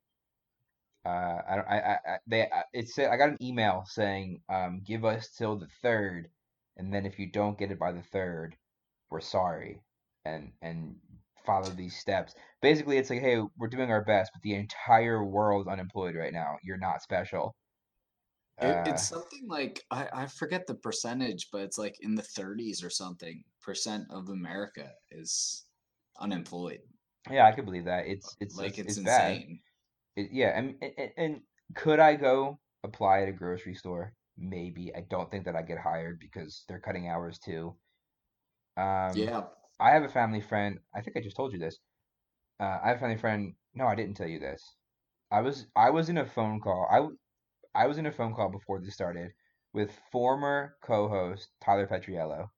Uh, 1.05 1.41
I 1.49 1.55
don't. 1.55 1.67
I. 1.67 1.79
I. 1.79 1.93
I 2.13 2.17
they. 2.27 2.41
I- 2.43 2.63
It 2.73 2.89
said 2.89 3.09
I 3.11 3.17
got 3.17 3.29
an 3.29 3.37
email 3.41 3.83
saying, 3.87 4.41
um, 4.49 4.81
give 4.85 5.03
us 5.05 5.29
till 5.37 5.57
the 5.57 5.67
third, 5.81 6.29
and 6.77 6.93
then 6.93 7.05
if 7.05 7.17
you 7.19 7.31
don't 7.31 7.57
get 7.57 7.71
it 7.71 7.79
by 7.79 7.91
the 7.91 8.03
third, 8.03 8.55
we're 9.09 9.21
sorry, 9.21 9.81
and 10.25 10.51
and 10.61 10.95
follow 11.45 11.69
these 11.71 11.97
steps. 11.97 12.35
Basically, 12.61 12.97
it's 12.97 13.09
like, 13.09 13.21
hey, 13.21 13.41
we're 13.57 13.67
doing 13.67 13.89
our 13.91 14.03
best, 14.05 14.31
but 14.33 14.41
the 14.43 14.53
entire 14.55 15.23
world's 15.23 15.67
unemployed 15.67 16.15
right 16.15 16.33
now. 16.33 16.57
You're 16.63 16.77
not 16.77 17.01
special. 17.01 17.55
It, 18.61 18.81
Uh, 18.85 18.85
it's 18.85 19.07
something 19.07 19.47
like 19.47 19.83
I, 19.91 20.09
I 20.13 20.27
forget 20.27 20.67
the 20.67 20.75
percentage, 20.75 21.49
but 21.51 21.61
it's 21.61 21.77
like 21.77 21.95
in 21.99 22.15
the 22.15 22.21
30s 22.23 22.83
or 22.83 22.89
something 22.89 23.43
percent 23.61 24.05
of 24.11 24.29
America 24.29 24.93
is 25.09 25.65
unemployed. 26.19 26.81
yeah, 27.29 27.45
I 27.45 27.51
could 27.51 27.65
believe 27.65 27.85
that. 27.85 28.07
It's 28.07 28.35
it's 28.39 28.57
like 28.57 28.77
it's, 28.77 28.79
it's, 28.79 28.97
it's 28.97 28.99
bad. 28.99 29.33
insane. 29.33 29.61
It, 30.15 30.29
yeah, 30.31 30.57
and, 30.57 30.75
and 30.81 31.11
and 31.17 31.41
could 31.75 31.99
I 31.99 32.15
go 32.15 32.59
apply 32.83 33.23
at 33.23 33.29
a 33.29 33.33
grocery 33.33 33.75
store? 33.75 34.13
Maybe. 34.37 34.93
I 34.95 35.01
don't 35.09 35.31
think 35.31 35.45
that 35.45 35.55
I 35.55 35.63
get 35.63 35.79
hired 35.79 36.19
because 36.19 36.65
they're 36.67 36.81
cutting 36.81 37.07
hours 37.09 37.39
too. 37.39 37.77
Um, 38.77 39.15
yeah, 39.15 39.47
I 39.79 39.91
have 39.91 40.03
a 40.03 40.09
family 40.09 40.41
friend. 40.41 40.79
I 40.95 41.01
think 41.01 41.17
I 41.17 41.21
just 41.21 41.35
told 41.35 41.53
you 41.53 41.59
this. 41.59 41.79
Uh, 42.59 42.79
I 42.83 42.89
have 42.89 42.97
a 42.97 42.99
family 43.01 43.17
friend. 43.17 43.55
No, 43.73 43.87
I 43.87 43.95
didn't 43.95 44.17
tell 44.17 44.27
you 44.27 44.39
this. 44.39 44.63
I 45.31 45.41
was 45.41 45.67
I 45.75 45.91
was 45.91 46.09
in 46.09 46.17
a 46.19 46.25
phone 46.25 46.61
call. 46.61 46.87
I 46.91 47.07
I 47.73 47.87
was 47.87 47.97
in 47.97 48.05
a 48.05 48.11
phone 48.11 48.33
call 48.33 48.49
before 48.49 48.79
this 48.79 48.93
started 48.93 49.31
with 49.73 49.91
former 50.11 50.75
co-host 50.83 51.49
Tyler 51.63 51.87
Petriello. 51.87 52.49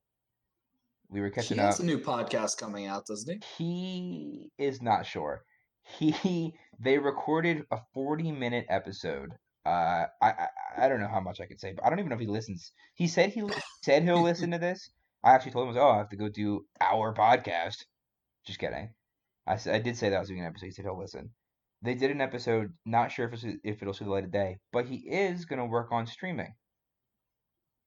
We 1.09 1.21
were 1.21 1.29
catching 1.29 1.57
he 1.57 1.61
catching 1.61 1.65
has 1.65 1.79
up. 1.79 1.83
a 1.83 1.85
new 1.85 1.99
podcast 1.99 2.57
coming 2.57 2.87
out, 2.87 3.05
doesn't 3.05 3.43
he? 3.57 3.63
He 3.63 4.51
is 4.57 4.81
not 4.81 5.05
sure. 5.05 5.43
he 5.83 6.55
they 6.79 6.97
recorded 6.97 7.63
a 7.71 7.77
40 7.93 8.31
minute 8.31 8.65
episode. 8.69 9.31
Uh, 9.65 10.05
I, 10.21 10.29
I 10.29 10.47
I 10.77 10.89
don't 10.89 10.99
know 10.99 11.07
how 11.07 11.21
much 11.21 11.39
I 11.39 11.45
could 11.45 11.59
say, 11.59 11.73
but 11.73 11.85
I 11.85 11.89
don't 11.89 11.99
even 11.99 12.09
know 12.09 12.15
if 12.15 12.21
he 12.21 12.27
listens. 12.27 12.71
He 12.95 13.07
said 13.07 13.31
he 13.31 13.43
said 13.83 14.03
he'll 14.03 14.21
listen 14.31 14.51
to 14.51 14.57
this. 14.57 14.89
I 15.23 15.31
actually 15.31 15.51
told 15.51 15.63
him, 15.63 15.69
I 15.69 15.73
was, 15.73 15.77
"Oh, 15.77 15.95
I 15.95 15.97
have 15.99 16.09
to 16.09 16.17
go 16.17 16.27
do 16.29 16.65
our 16.81 17.13
podcast." 17.13 17.85
Just 18.45 18.59
kidding. 18.59 18.93
I 19.47 19.53
I 19.71 19.79
did 19.79 19.95
say 19.97 20.09
that 20.09 20.17
I 20.17 20.19
was 20.19 20.27
doing 20.29 20.41
an 20.41 20.47
episode. 20.47 20.65
He 20.65 20.71
said 20.71 20.85
he'll 20.85 20.99
listen. 20.99 21.29
They 21.83 21.93
did 21.95 22.11
an 22.11 22.21
episode. 22.21 22.71
Not 22.85 23.11
sure 23.11 23.27
if 23.27 23.33
it's, 23.33 23.45
if 23.63 23.81
it'll 23.81 23.93
see 23.93 24.05
the 24.05 24.11
light 24.11 24.23
of 24.23 24.31
day, 24.31 24.57
but 24.71 24.85
he 24.85 24.95
is 25.09 25.43
gonna 25.45 25.65
work 25.65 25.91
on 25.91 26.07
streaming. 26.07 26.55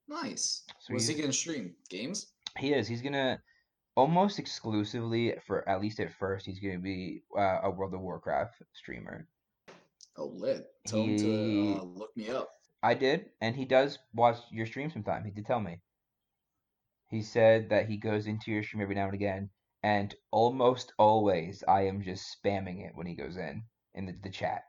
Nice. 0.08 0.62
So 0.80 0.92
What's 0.92 1.06
he 1.06 1.14
he's- 1.14 1.20
gonna 1.22 1.32
stream? 1.32 1.74
Games? 1.88 2.32
He 2.58 2.72
is. 2.72 2.86
He's 2.88 3.02
gonna 3.02 3.42
almost 3.96 4.38
exclusively 4.38 5.34
for 5.46 5.66
at 5.68 5.80
least 5.80 5.98
at 6.00 6.12
first. 6.12 6.46
He's 6.46 6.60
gonna 6.60 6.78
be 6.78 7.22
uh, 7.36 7.60
a 7.64 7.70
World 7.70 7.94
of 7.94 8.00
Warcraft 8.00 8.62
streamer. 8.74 9.26
Oh, 10.16 10.26
lit. 10.26 10.66
Tell 10.86 11.02
him 11.04 11.16
to 11.18 11.80
uh, 11.80 11.84
look 11.84 12.16
me 12.16 12.30
up. 12.30 12.50
I 12.82 12.94
did, 12.94 13.30
and 13.40 13.56
he 13.56 13.64
does 13.64 13.98
watch 14.14 14.36
your 14.50 14.66
stream 14.66 14.90
sometime. 14.90 15.24
He 15.24 15.30
did 15.30 15.46
tell 15.46 15.60
me. 15.60 15.80
He 17.08 17.22
said 17.22 17.70
that 17.70 17.88
he 17.88 17.96
goes 17.96 18.26
into 18.26 18.50
your 18.50 18.62
stream 18.62 18.82
every 18.82 18.94
now 18.94 19.06
and 19.06 19.14
again, 19.14 19.50
and 19.82 20.14
almost 20.30 20.92
always 20.98 21.64
I 21.66 21.82
am 21.86 22.02
just 22.02 22.36
spamming 22.36 22.86
it 22.86 22.92
when 22.94 23.06
he 23.06 23.14
goes 23.14 23.36
in 23.36 23.62
in 23.96 24.06
the, 24.06 24.14
the 24.22 24.30
chat. 24.30 24.62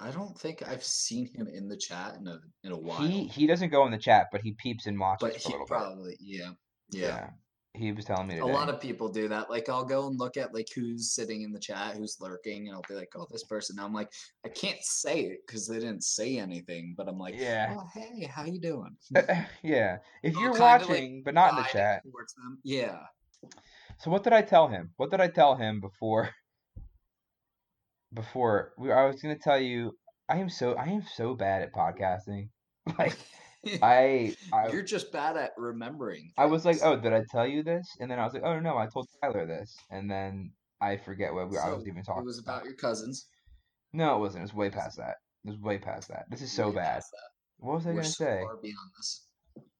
I 0.00 0.10
don't 0.10 0.36
think 0.36 0.66
I've 0.66 0.84
seen 0.84 1.26
him 1.26 1.46
in 1.46 1.68
the 1.68 1.76
chat 1.76 2.16
in 2.16 2.26
a 2.26 2.40
in 2.64 2.72
a 2.72 2.76
while. 2.76 3.06
He 3.06 3.28
he 3.28 3.46
doesn't 3.46 3.70
go 3.70 3.86
in 3.86 3.92
the 3.92 3.98
chat, 3.98 4.28
but 4.32 4.42
he 4.42 4.52
peeps 4.52 4.86
and 4.86 4.98
watches 4.98 5.28
but 5.28 5.36
he 5.36 5.54
probably 5.66 6.16
yeah. 6.20 6.50
bit. 6.90 7.00
Yeah. 7.00 7.30
He 7.76 7.90
was 7.90 8.04
telling 8.04 8.28
me 8.28 8.38
A 8.38 8.46
lot 8.46 8.68
of 8.68 8.80
people 8.80 9.08
do 9.08 9.26
that. 9.28 9.50
Like 9.50 9.68
I'll 9.68 9.84
go 9.84 10.06
and 10.06 10.18
look 10.18 10.36
at 10.36 10.54
like 10.54 10.68
who's 10.74 11.12
sitting 11.12 11.42
in 11.42 11.52
the 11.52 11.58
chat, 11.58 11.96
who's 11.96 12.18
lurking, 12.20 12.68
and 12.68 12.76
I'll 12.76 12.84
be 12.88 12.94
like, 12.94 13.08
"Oh, 13.16 13.26
this 13.32 13.42
person." 13.44 13.80
I'm 13.80 13.92
like, 13.92 14.12
I 14.44 14.48
can't 14.48 14.80
say 14.82 15.22
it 15.22 15.40
because 15.44 15.66
they 15.66 15.80
didn't 15.80 16.04
say 16.04 16.38
anything, 16.38 16.94
but 16.96 17.08
I'm 17.08 17.18
like, 17.18 17.34
Yeah. 17.36 17.74
"Oh, 17.76 17.84
hey, 17.92 18.26
how 18.26 18.44
you 18.44 18.60
doing?" 18.60 18.96
yeah. 19.62 19.98
If 20.22 20.36
I'll 20.36 20.42
you're 20.42 20.52
kinda, 20.52 20.62
like, 20.62 20.82
watching, 20.82 21.22
but 21.24 21.34
not 21.34 21.50
in 21.50 21.56
the 21.56 21.68
chat. 21.72 22.02
Yeah. 22.62 23.00
So 23.98 24.08
what 24.10 24.22
did 24.22 24.32
I 24.32 24.42
tell 24.42 24.68
him? 24.68 24.92
What 24.96 25.10
did 25.10 25.20
I 25.20 25.26
tell 25.28 25.56
him 25.56 25.80
before? 25.80 26.30
Before 28.14 28.72
we, 28.78 28.92
I 28.92 29.06
was 29.06 29.20
gonna 29.20 29.38
tell 29.38 29.58
you, 29.60 29.92
I 30.28 30.38
am 30.38 30.48
so 30.48 30.74
I 30.74 30.86
am 30.86 31.02
so 31.16 31.34
bad 31.34 31.62
at 31.62 31.72
podcasting. 31.72 32.48
Like 32.98 33.16
I 33.82 34.36
I 34.52 34.68
You're 34.68 34.82
just 34.82 35.10
bad 35.10 35.38
at 35.38 35.52
remembering. 35.56 36.30
I 36.36 36.44
was 36.44 36.66
like, 36.66 36.78
oh, 36.82 37.00
did 37.00 37.14
I 37.14 37.22
tell 37.30 37.46
you 37.46 37.62
this? 37.62 37.88
And 37.98 38.10
then 38.10 38.18
I 38.18 38.24
was 38.24 38.34
like, 38.34 38.42
oh 38.44 38.60
no, 38.60 38.76
I 38.76 38.86
told 38.92 39.08
Tyler 39.22 39.46
this, 39.46 39.74
and 39.90 40.10
then 40.10 40.52
I 40.82 40.98
forget 40.98 41.32
what 41.32 41.48
we, 41.48 41.56
I 41.56 41.70
was 41.70 41.86
even 41.88 42.02
talking. 42.02 42.22
It 42.22 42.26
was 42.26 42.38
about 42.38 42.64
your 42.64 42.74
cousins. 42.74 43.26
No, 43.94 44.16
it 44.16 44.20
wasn't. 44.20 44.42
It 44.42 44.44
was 44.44 44.54
way 44.54 44.68
past 44.68 44.98
that. 44.98 45.16
It 45.44 45.50
was 45.50 45.58
way 45.60 45.78
past 45.78 46.08
that. 46.08 46.24
This 46.30 46.42
is 46.42 46.52
so 46.52 46.68
Way 46.68 46.74
bad. 46.76 47.02
What 47.58 47.76
was 47.76 47.86
I 47.86 47.90
We're 47.90 47.96
gonna 47.96 48.08
so 48.08 48.24
say? 48.24 48.40
far 48.42 48.58
beyond 48.60 48.90
this. 48.98 49.26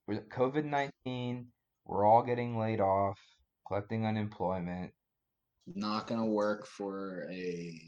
COVID 0.09 0.65
nineteen. 0.65 1.49
We're 1.85 2.07
all 2.07 2.23
getting 2.23 2.59
laid 2.59 2.81
off, 2.81 3.19
collecting 3.69 4.07
unemployment. 4.07 4.93
Not 5.67 6.07
gonna 6.07 6.27
work 6.27 6.67
for 6.67 7.29
a 7.31 7.81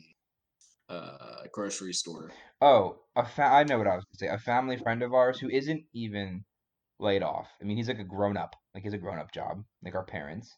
uh, 0.88 1.42
grocery 1.52 1.92
store. 1.92 2.30
Oh, 2.60 2.98
a 3.16 3.24
fa- 3.26 3.44
I 3.44 3.64
know 3.64 3.78
what 3.78 3.86
I 3.86 3.96
was 3.96 4.04
gonna 4.04 4.30
say. 4.30 4.34
A 4.34 4.38
family 4.38 4.76
friend 4.76 5.02
of 5.02 5.14
ours 5.14 5.38
who 5.38 5.48
isn't 5.48 5.84
even 5.94 6.44
laid 6.98 7.22
off. 7.22 7.48
I 7.60 7.64
mean, 7.64 7.76
he's 7.76 7.88
like 7.88 7.98
a 7.98 8.04
grown 8.04 8.36
up. 8.36 8.54
Like 8.74 8.84
he's 8.84 8.94
a 8.94 8.98
grown 8.98 9.18
up 9.18 9.32
job, 9.32 9.64
like 9.84 9.94
our 9.94 10.04
parents. 10.04 10.54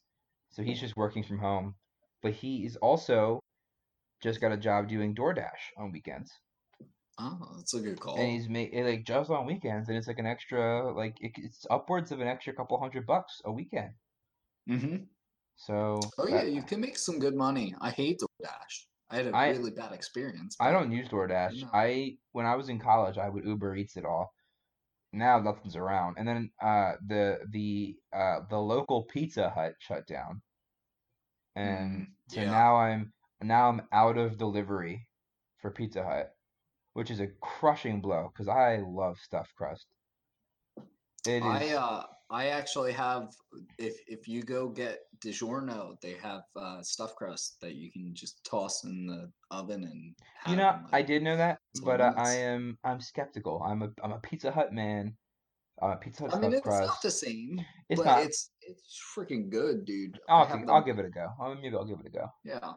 So 0.51 0.63
he's 0.63 0.81
just 0.81 0.97
working 0.97 1.23
from 1.23 1.39
home. 1.39 1.75
But 2.23 2.33
he 2.33 2.65
is 2.65 2.77
also 2.77 3.41
just 4.23 4.41
got 4.41 4.53
a 4.53 4.57
job 4.57 4.89
doing 4.89 5.15
DoorDash 5.15 5.77
on 5.77 5.93
weekends. 5.93 6.31
Oh, 7.19 7.55
that's 7.57 7.75
a 7.75 7.81
good 7.81 7.99
call. 7.99 8.17
And 8.17 8.31
he's 8.31 8.49
make 8.49 8.73
like 8.75 9.05
just 9.05 9.31
on 9.31 9.47
weekends, 9.47 9.89
and 9.89 9.97
it's 9.97 10.07
like 10.07 10.19
an 10.19 10.27
extra 10.27 10.93
like 10.95 11.17
it, 11.21 11.33
it's 11.37 11.67
upwards 11.71 12.13
of 12.13 12.21
an 12.21 12.29
extra 12.29 12.53
couple 12.53 12.79
hundred 12.79 13.07
bucks 13.07 13.41
a 13.45 13.53
weekend. 13.53 13.91
Mm-hmm. 14.69 14.97
So 15.57 15.99
Oh 16.19 16.29
yeah, 16.29 16.45
you 16.45 16.63
can 16.63 16.81
make 16.81 16.97
some 16.99 17.19
good 17.19 17.35
money. 17.35 17.75
I 17.81 17.91
hate 17.91 18.21
DoorDash. 18.21 18.87
I 19.11 19.17
had 19.17 19.27
a 19.27 19.37
I- 19.37 19.49
really 19.51 19.71
bad 19.71 19.93
experience. 19.93 20.57
I 20.61 20.71
don't 20.73 20.93
use 20.93 21.09
DoorDash. 21.09 21.63
No. 21.63 21.71
I 21.73 22.19
when 22.33 22.47
I 22.47 22.57
was 22.57 22.69
in 22.69 22.79
college, 22.79 23.19
I 23.19 23.29
would 23.29 23.45
Uber 23.45 23.77
Eats 23.77 23.97
it 23.97 24.05
all. 24.05 24.33
Now 25.13 25.41
nothing's 25.41 25.77
around. 25.77 26.17
And 26.19 26.27
then 26.29 26.51
uh 26.63 26.95
the 27.07 27.41
the 27.51 27.97
uh 28.13 28.41
the 28.51 28.59
local 28.59 29.05
Pizza 29.05 29.51
Hut 29.51 29.75
shut 29.81 30.07
down. 30.07 30.43
And 31.57 32.01
Mm, 32.03 32.07
so 32.29 32.43
yeah. 32.43 32.51
now 32.51 32.77
I'm 32.77 33.13
now 33.43 33.69
I'm 33.69 33.83
out 33.93 34.17
of 34.19 34.39
delivery 34.39 35.09
for 35.61 35.71
Pizza 35.71 36.03
Hut, 36.05 36.35
which 36.95 37.11
is 37.11 37.21
a 37.21 37.29
crushing 37.41 38.01
blow 38.01 38.31
because 38.33 38.49
I 38.49 38.79
love 38.79 39.19
stuffed 39.19 39.55
crust. 39.55 39.87
It 41.27 41.45
is 41.45 41.63
I 41.63 41.75
uh 41.75 42.07
I 42.31 42.49
actually 42.49 42.93
have 42.93 43.33
if 43.79 43.97
if 44.07 44.29
you 44.29 44.43
go 44.43 44.69
get 44.69 45.01
DiGiorno, 45.25 45.99
they 46.01 46.15
have 46.15 46.43
uh 46.57 46.83
stuffed 46.83 47.17
crust 47.17 47.61
that 47.63 47.75
you 47.75 47.91
can 47.91 48.15
just 48.15 48.45
toss 48.45 48.85
in 48.85 49.07
the 49.07 49.33
oven 49.51 49.85
and 49.85 50.15
have 50.37 50.53
You 50.53 50.57
know, 50.57 50.71
in, 50.71 50.87
I 50.93 51.03
did 51.03 51.23
know 51.23 51.37
that, 51.37 51.61
but 51.83 52.01
uh, 52.01 52.13
I 52.17 52.35
am 52.35 52.79
I'm 52.85 53.01
skeptical. 53.01 53.63
I'm 53.63 53.83
a 53.83 53.93
I'm 54.03 54.13
a 54.13 54.21
Pizza 54.21 54.51
Hut 54.51 54.73
man. 54.73 55.17
I'm 55.83 55.91
a 55.93 55.97
Pizza 55.97 56.25
Hut 56.25 56.35
I 56.35 56.39
mean, 56.41 56.53
it's 56.53 56.67
not 56.67 57.03
the 57.03 57.11
same, 57.11 57.61
It's 57.89 58.01
but 58.01 58.07
not. 58.07 58.25
it's 58.27 58.53
it's 58.63 59.01
freaking 59.17 59.51
good, 59.51 59.85
dude. 59.85 60.19
I 60.29 60.35
I'll 60.35 60.47
have 60.47 60.61
give, 60.61 60.69
I'll 60.69 60.83
give 60.85 60.99
it 60.99 61.07
a 61.07 61.11
go. 61.11 61.29
Uh, 61.41 61.55
maybe 61.55 61.77
I'll 61.77 61.85
give 61.87 62.01
it 62.01 62.07
a 62.07 62.11
go. 62.11 62.29
Yeah, 62.45 62.75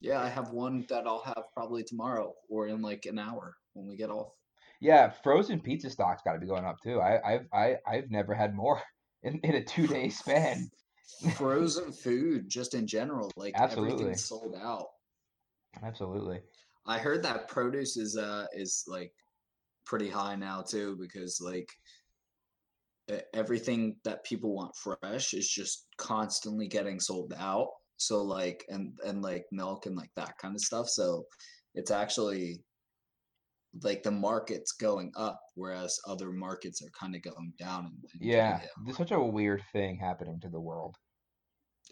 yeah. 0.00 0.20
I 0.20 0.28
have 0.28 0.50
one 0.52 0.84
that 0.88 1.06
I'll 1.06 1.22
have 1.22 1.44
probably 1.54 1.82
tomorrow 1.84 2.34
or 2.48 2.68
in 2.68 2.82
like 2.82 3.06
an 3.06 3.18
hour 3.18 3.56
when 3.72 3.86
we 3.88 3.96
get 3.96 4.10
off. 4.10 4.32
Yeah, 4.80 5.08
frozen 5.10 5.60
pizza 5.62 5.88
stock's 5.90 6.22
got 6.22 6.34
to 6.34 6.38
be 6.40 6.46
going 6.46 6.64
up 6.64 6.80
too. 6.82 7.00
I 7.00 7.34
I've 7.34 7.46
I 7.52 7.76
I've 7.86 8.10
never 8.10 8.34
had 8.34 8.54
more 8.54 8.82
in, 9.22 9.38
in 9.40 9.54
a 9.56 9.64
two 9.64 9.86
day 9.86 10.08
span. 10.08 10.70
Frozen 11.36 11.92
food, 11.92 12.48
just 12.48 12.74
in 12.74 12.86
general, 12.86 13.30
like 13.36 13.54
Absolutely. 13.56 13.92
everything's 13.92 14.24
sold 14.24 14.56
out. 14.60 14.86
Absolutely. 15.82 16.40
I 16.86 16.98
heard 16.98 17.22
that 17.22 17.48
produce 17.48 17.96
is 17.96 18.16
uh 18.16 18.46
is 18.52 18.84
like 18.88 19.12
pretty 19.84 20.08
high 20.08 20.36
now 20.36 20.62
too 20.62 20.96
because 21.00 21.40
like 21.40 21.68
everything 23.34 23.96
that 24.04 24.24
people 24.24 24.54
want 24.54 24.74
fresh 24.76 25.34
is 25.34 25.48
just 25.48 25.86
constantly 25.96 26.66
getting 26.66 26.98
sold 27.00 27.34
out. 27.38 27.68
So 27.96 28.22
like 28.22 28.64
and 28.68 28.98
and 29.04 29.22
like 29.22 29.44
milk 29.52 29.86
and 29.86 29.96
like 29.96 30.10
that 30.16 30.36
kind 30.38 30.54
of 30.54 30.60
stuff. 30.60 30.88
So 30.88 31.24
it's 31.74 31.90
actually 31.90 32.62
like 33.82 34.02
the 34.02 34.10
market's 34.10 34.72
going 34.72 35.12
up 35.16 35.40
whereas 35.54 35.98
other 36.06 36.30
markets 36.30 36.82
are 36.82 36.90
kind 36.90 37.16
of 37.16 37.22
going 37.22 37.52
down 37.58 37.86
and, 37.86 38.04
and 38.12 38.22
Yeah, 38.22 38.60
there's 38.84 38.96
such 38.96 39.10
a 39.12 39.20
weird 39.20 39.62
thing 39.72 39.96
happening 39.98 40.40
to 40.40 40.48
the 40.48 40.60
world. 40.60 40.96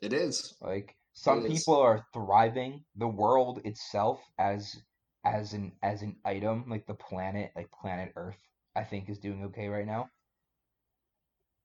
It 0.02 0.12
is. 0.12 0.56
Like 0.60 0.96
some 1.12 1.44
people 1.44 1.76
are 1.76 2.04
thriving. 2.12 2.84
The 2.96 3.08
world 3.08 3.60
itself 3.64 4.20
as 4.38 4.82
as 5.24 5.52
an 5.52 5.78
as 5.82 6.02
an 6.02 6.20
item, 6.24 6.68
like 6.68 6.86
the 6.86 6.94
planet, 6.94 7.52
like 7.54 7.70
planet 7.70 8.12
Earth, 8.16 8.40
I 8.74 8.84
think 8.84 9.08
is 9.08 9.18
doing 9.18 9.44
okay 9.44 9.68
right 9.68 9.86
now. 9.86 10.10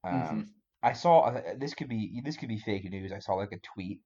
Um, 0.04 0.12
Mhm. 0.12 0.54
I 0.82 0.92
saw 0.94 1.20
uh, 1.26 1.54
this 1.56 1.74
could 1.74 1.88
be 1.88 2.20
this 2.22 2.36
could 2.38 2.48
be 2.48 2.58
fake 2.58 2.84
news. 2.84 3.12
I 3.12 3.18
saw 3.18 3.34
like 3.34 3.52
a 3.52 3.58
tweet 3.58 4.00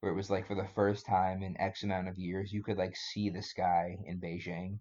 where 0.00 0.12
it 0.12 0.16
was 0.16 0.30
like 0.30 0.46
for 0.46 0.54
the 0.56 0.66
first 0.68 1.06
time 1.06 1.42
in 1.42 1.60
X 1.60 1.82
amount 1.84 2.08
of 2.08 2.18
years, 2.18 2.52
you 2.52 2.62
could 2.64 2.78
like 2.78 2.96
see 2.96 3.30
the 3.30 3.42
sky 3.42 3.98
in 4.04 4.20
Beijing. 4.20 4.80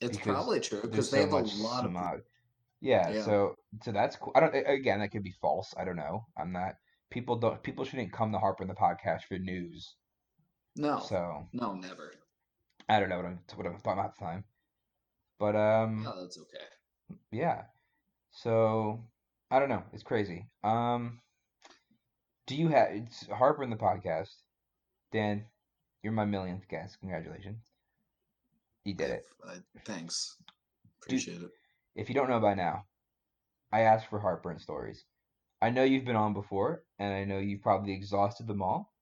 It's 0.00 0.16
because 0.16 0.32
probably 0.34 0.60
true 0.60 0.80
because 0.82 1.10
so 1.10 1.16
they 1.16 1.22
have 1.22 1.32
a 1.32 1.36
lot 1.36 1.84
of 1.84 1.90
smog. 1.90 2.20
Yeah, 2.80 3.10
Yeah. 3.10 3.24
so 3.24 3.54
so 3.82 3.92
that's 3.92 4.16
cool. 4.16 4.32
I 4.36 4.40
don't 4.40 4.54
again 4.54 5.00
that 5.00 5.10
could 5.10 5.24
be 5.24 5.34
false. 5.40 5.74
I 5.76 5.84
don't 5.84 5.96
know. 5.96 6.26
I'm 6.36 6.52
not 6.52 6.74
people 7.10 7.36
don't 7.36 7.62
people 7.62 7.84
shouldn't 7.84 8.12
come 8.12 8.32
to 8.32 8.38
Harper 8.38 8.62
in 8.62 8.68
the 8.68 8.74
podcast 8.74 9.22
for 9.24 9.38
news. 9.38 9.94
no, 10.76 11.00
So 11.00 11.48
no, 11.52 11.74
never. 11.74 12.12
I 12.88 13.00
don't 13.00 13.08
know 13.08 13.16
what 13.16 13.26
I'm 13.26 13.40
what 13.56 13.66
I'm 13.66 13.72
talking 13.78 13.92
about 13.92 14.04
at 14.06 14.14
the 14.18 14.24
time. 14.24 14.44
But 15.38 15.56
um 15.56 16.04
No, 16.04 16.20
that's 16.20 16.38
okay. 16.38 16.64
yeah. 17.32 17.62
So 18.30 19.04
I 19.50 19.58
don't 19.58 19.68
know. 19.68 19.82
It's 19.92 20.02
crazy. 20.04 20.46
Um 20.62 21.20
do 22.46 22.54
you 22.54 22.68
have 22.68 22.88
it's 22.92 23.26
Harper 23.26 23.62
in 23.64 23.70
the 23.70 23.76
podcast. 23.76 24.30
Dan, 25.12 25.46
you're 26.02 26.12
my 26.12 26.24
millionth 26.24 26.68
guest. 26.68 27.00
Congratulations. 27.00 27.64
You 28.88 28.94
did 28.94 29.10
it. 29.10 29.26
Uh, 29.46 29.56
thanks. 29.84 30.34
Appreciate 31.02 31.42
it. 31.42 31.50
If 31.94 32.08
you 32.08 32.14
don't 32.14 32.30
know 32.30 32.40
by 32.40 32.54
now, 32.54 32.86
I 33.70 33.82
asked 33.82 34.06
for 34.06 34.18
heartburn 34.18 34.60
stories. 34.60 35.04
I 35.60 35.68
know 35.70 35.84
you've 35.84 36.06
been 36.06 36.16
on 36.16 36.32
before, 36.32 36.84
and 36.98 37.12
I 37.12 37.24
know 37.24 37.38
you've 37.38 37.62
probably 37.62 37.92
exhausted 37.92 38.46
them 38.46 38.62
all. 38.62 38.94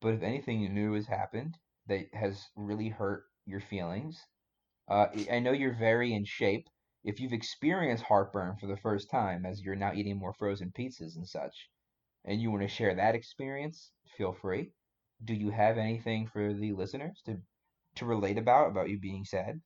But 0.00 0.14
if 0.14 0.22
anything 0.22 0.74
new 0.74 0.94
has 0.94 1.06
happened 1.06 1.56
that 1.86 2.12
has 2.14 2.48
really 2.56 2.88
hurt 2.88 3.24
your 3.46 3.60
feelings, 3.60 4.26
uh, 4.88 5.08
I- 5.14 5.28
I 5.36 5.38
know 5.38 5.52
you're 5.52 5.74
very 5.74 6.12
in 6.14 6.24
shape. 6.24 6.68
If 7.04 7.20
you've 7.20 7.32
experienced 7.32 8.04
heartburn 8.04 8.56
for 8.56 8.66
the 8.66 8.76
first 8.76 9.10
time, 9.10 9.46
as 9.46 9.62
you're 9.62 9.76
now 9.76 9.92
eating 9.94 10.16
more 10.18 10.34
frozen 10.34 10.72
pizzas 10.72 11.16
and 11.16 11.28
such, 11.28 11.70
and 12.24 12.42
you 12.42 12.50
want 12.50 12.62
to 12.62 12.68
share 12.68 12.94
that 12.96 13.14
experience, 13.14 13.92
feel 14.16 14.32
free. 14.32 14.72
do 15.24 15.34
you 15.34 15.50
have 15.50 15.78
anything 15.78 16.26
for 16.26 16.52
the 16.52 16.72
listeners 16.72 17.22
to 17.24 17.40
to 17.96 18.06
relate 18.06 18.38
about 18.38 18.68
about 18.68 18.88
you 18.90 18.98
being 18.98 19.24
sad? 19.24 19.60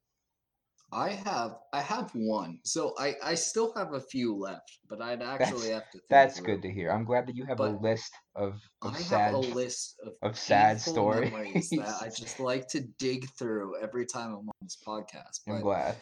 I 0.92 1.10
have 1.10 1.58
I 1.72 1.80
have 1.80 2.10
one. 2.14 2.60
So 2.64 2.94
I 2.98 3.16
I 3.22 3.34
still 3.34 3.72
have 3.74 3.92
a 3.92 4.00
few 4.00 4.36
left, 4.36 4.78
but 4.88 5.00
I'd 5.02 5.22
That's 5.38 5.50
actually 5.52 5.70
have 5.70 5.90
to 5.90 5.98
think 5.98 6.08
that's 6.10 6.34
through. 6.34 6.46
good 6.46 6.62
to 6.62 6.70
hear. 6.72 6.90
I'm 6.90 7.04
glad 7.04 7.26
that 7.26 7.36
you 7.36 7.44
have 7.46 7.60
a 7.60 7.68
list 7.68 8.12
of 8.34 8.60
of 8.82 8.94
I 8.94 8.98
have 9.00 9.20
sad 9.20 9.34
a 9.34 9.38
list 9.38 10.00
of 10.04 10.12
of 10.22 10.38
sad 10.38 10.80
stories. 10.80 11.70
that 11.70 11.96
I 12.02 12.08
just 12.16 12.38
like 12.40 12.68
to 12.68 12.80
dig 12.98 13.28
through 13.38 13.76
every 13.82 14.06
time 14.06 14.30
I'm 14.32 14.48
on 14.48 14.54
this 14.62 14.78
podcast. 14.86 15.40
I'm 15.48 15.60
But 15.60 15.62
glad. 15.62 15.96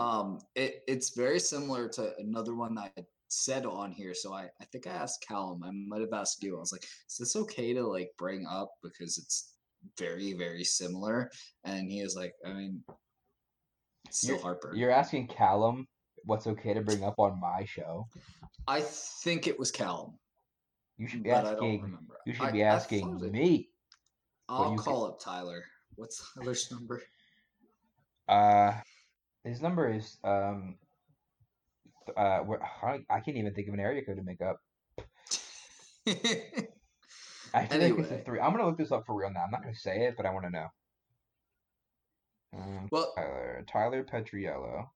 um 0.00 0.38
it, 0.54 0.82
it's 0.86 1.10
very 1.16 1.40
similar 1.40 1.88
to 1.88 2.14
another 2.18 2.54
one 2.54 2.74
that 2.76 2.92
I 2.96 3.04
said 3.28 3.66
on 3.66 3.92
here. 3.92 4.14
So 4.14 4.32
I, 4.32 4.48
I 4.60 4.64
think 4.66 4.86
I 4.86 4.90
asked 4.92 5.24
Callum, 5.26 5.62
I 5.64 5.70
might 5.72 6.00
have 6.00 6.12
asked 6.12 6.42
you. 6.42 6.56
I 6.56 6.60
was 6.60 6.72
like, 6.72 6.84
is 6.84 7.16
this 7.18 7.36
okay 7.36 7.72
to 7.74 7.86
like 7.86 8.10
bring 8.18 8.46
up 8.46 8.72
because 8.82 9.18
it's 9.18 9.54
very, 9.98 10.32
very 10.34 10.64
similar? 10.64 11.30
And 11.64 11.90
he 11.90 12.02
was 12.02 12.16
like, 12.16 12.32
I 12.46 12.52
mean, 12.52 12.82
still 14.10 14.34
You're 14.36 14.42
heartburn. 14.42 14.76
you're 14.76 14.90
asking 14.90 15.28
Callum 15.28 15.86
what's 16.24 16.46
okay 16.46 16.74
to 16.74 16.80
bring 16.82 17.02
up 17.04 17.18
on 17.18 17.40
my 17.40 17.64
show. 17.64 18.06
I 18.68 18.80
think 18.82 19.46
it 19.46 19.58
was 19.58 19.70
Callum, 19.70 20.18
You 20.98 21.06
should 21.08 21.22
be 21.22 21.30
but 21.30 21.38
I 21.46 21.54
don't 21.54 21.54
asking 21.54 21.82
remember. 21.82 22.16
you 22.26 22.34
should 22.34 22.46
I, 22.46 22.50
be 22.50 22.62
asking 22.62 23.18
me. 23.32 23.68
I'll 24.48 24.70
you 24.72 24.76
can- 24.76 24.84
call 24.84 25.06
up 25.06 25.18
Tyler. 25.20 25.64
What's 25.96 26.22
Tyler's 26.34 26.70
number? 26.70 27.02
Uh 28.28 28.72
his 29.44 29.60
number 29.62 29.90
is 29.92 30.18
um 30.24 30.76
uh 32.16 32.40
I 33.10 33.20
can't 33.20 33.36
even 33.36 33.54
think 33.54 33.68
of 33.68 33.74
an 33.74 33.80
area 33.80 34.02
code 34.04 34.16
to 34.16 34.22
make 34.22 34.40
up. 34.40 34.60
I 37.54 37.66
feel 37.66 37.80
like 37.80 37.90
it's 37.98 37.98
a 38.10 38.12
Anyway. 38.12 38.22
three. 38.24 38.40
I'm 38.40 38.52
gonna 38.52 38.66
look 38.66 38.78
this 38.78 38.92
up 38.92 39.04
for 39.06 39.14
real 39.14 39.30
now. 39.30 39.42
I'm 39.44 39.50
not 39.50 39.62
gonna 39.62 39.74
say 39.74 40.04
it, 40.06 40.14
but 40.16 40.26
I 40.26 40.30
want 40.32 40.44
to 40.46 40.50
know. 40.50 40.66
Um, 42.52 42.88
well, 42.90 43.12
Tyler 43.16 43.64
Tyler 43.68 44.04
Petriello. 44.04 44.86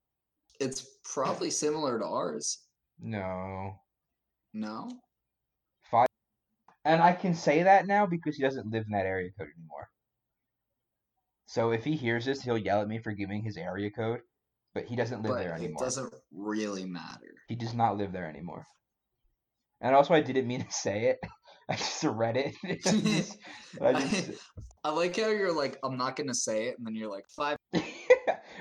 it's 0.61 0.87
probably 1.05 1.51
similar 1.51 1.99
to 1.99 2.05
ours. 2.05 2.59
No. 2.99 3.81
No? 4.53 4.89
Five. 5.91 6.07
And 6.85 7.01
I 7.03 7.13
can 7.13 7.35
say 7.35 7.63
that 7.65 7.87
now 7.87 8.07
because 8.07 8.37
he 8.37 8.43
doesn't 8.43 8.71
live 8.71 8.85
in 8.87 8.93
that 8.93 9.07
area 9.07 9.31
code 9.39 9.49
anymore. 9.59 9.89
So 11.47 11.71
if 11.71 11.85
he 11.85 11.97
hears 11.97 12.25
this, 12.25 12.43
he'll 12.43 12.59
yell 12.59 12.81
at 12.83 12.89
me 12.89 12.99
for 12.99 13.13
giving 13.13 13.43
his 13.43 13.57
area 13.57 13.91
code, 13.91 14.21
but 14.75 14.85
he 14.87 14.97
doesn't 14.97 15.23
live 15.23 15.33
But 15.33 15.39
there 15.39 15.55
anymore. 15.55 15.83
it 15.83 15.85
doesn't 15.85 16.15
really 16.33 16.85
matter. 16.85 17.35
He 17.49 17.55
does 17.55 17.75
not 17.75 17.97
live 17.97 18.13
there 18.13 18.27
anymore. 18.29 18.67
And 19.81 19.95
also, 19.95 20.15
I 20.15 20.21
didn't 20.21 20.47
mean 20.49 20.65
to 20.65 20.71
say 20.73 21.07
it. 21.07 21.19
I 21.69 21.77
just 21.77 22.05
read 22.05 22.37
it. 22.37 22.55
I 23.81 23.93
just, 23.93 24.31
I 24.85 24.89
I 24.89 24.91
like 24.91 25.17
how 25.17 25.29
you're 25.29 25.55
like, 25.55 25.79
I'm 25.83 25.97
not 25.97 26.17
gonna 26.17 26.35
say 26.35 26.69
it, 26.69 26.77
and 26.77 26.87
then 26.87 26.95
you're 26.95 27.11
like, 27.11 27.25
five. 27.35 27.57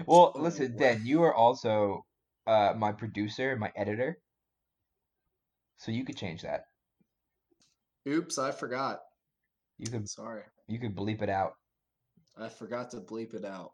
well, 0.06 0.32
listen. 0.36 0.78
Dan, 0.78 1.02
you 1.04 1.22
are 1.24 1.34
also 1.34 2.06
uh, 2.48 2.74
my 2.78 2.94
producer, 2.94 3.56
my 3.58 3.72
editor, 3.76 4.20
so 5.78 5.92
you 5.92 6.06
could 6.06 6.16
change 6.16 6.44
that. 6.44 6.66
Oops, 8.08 8.38
I 8.38 8.52
forgot. 8.52 9.00
You 9.80 9.92
could 9.92 10.08
Sorry, 10.08 10.44
you 10.68 10.80
could 10.80 10.96
bleep 10.96 11.22
it 11.22 11.30
out. 11.30 11.56
I 12.38 12.48
forgot 12.48 12.90
to 12.92 12.98
bleep 12.98 13.34
it 13.34 13.44
out. 13.44 13.72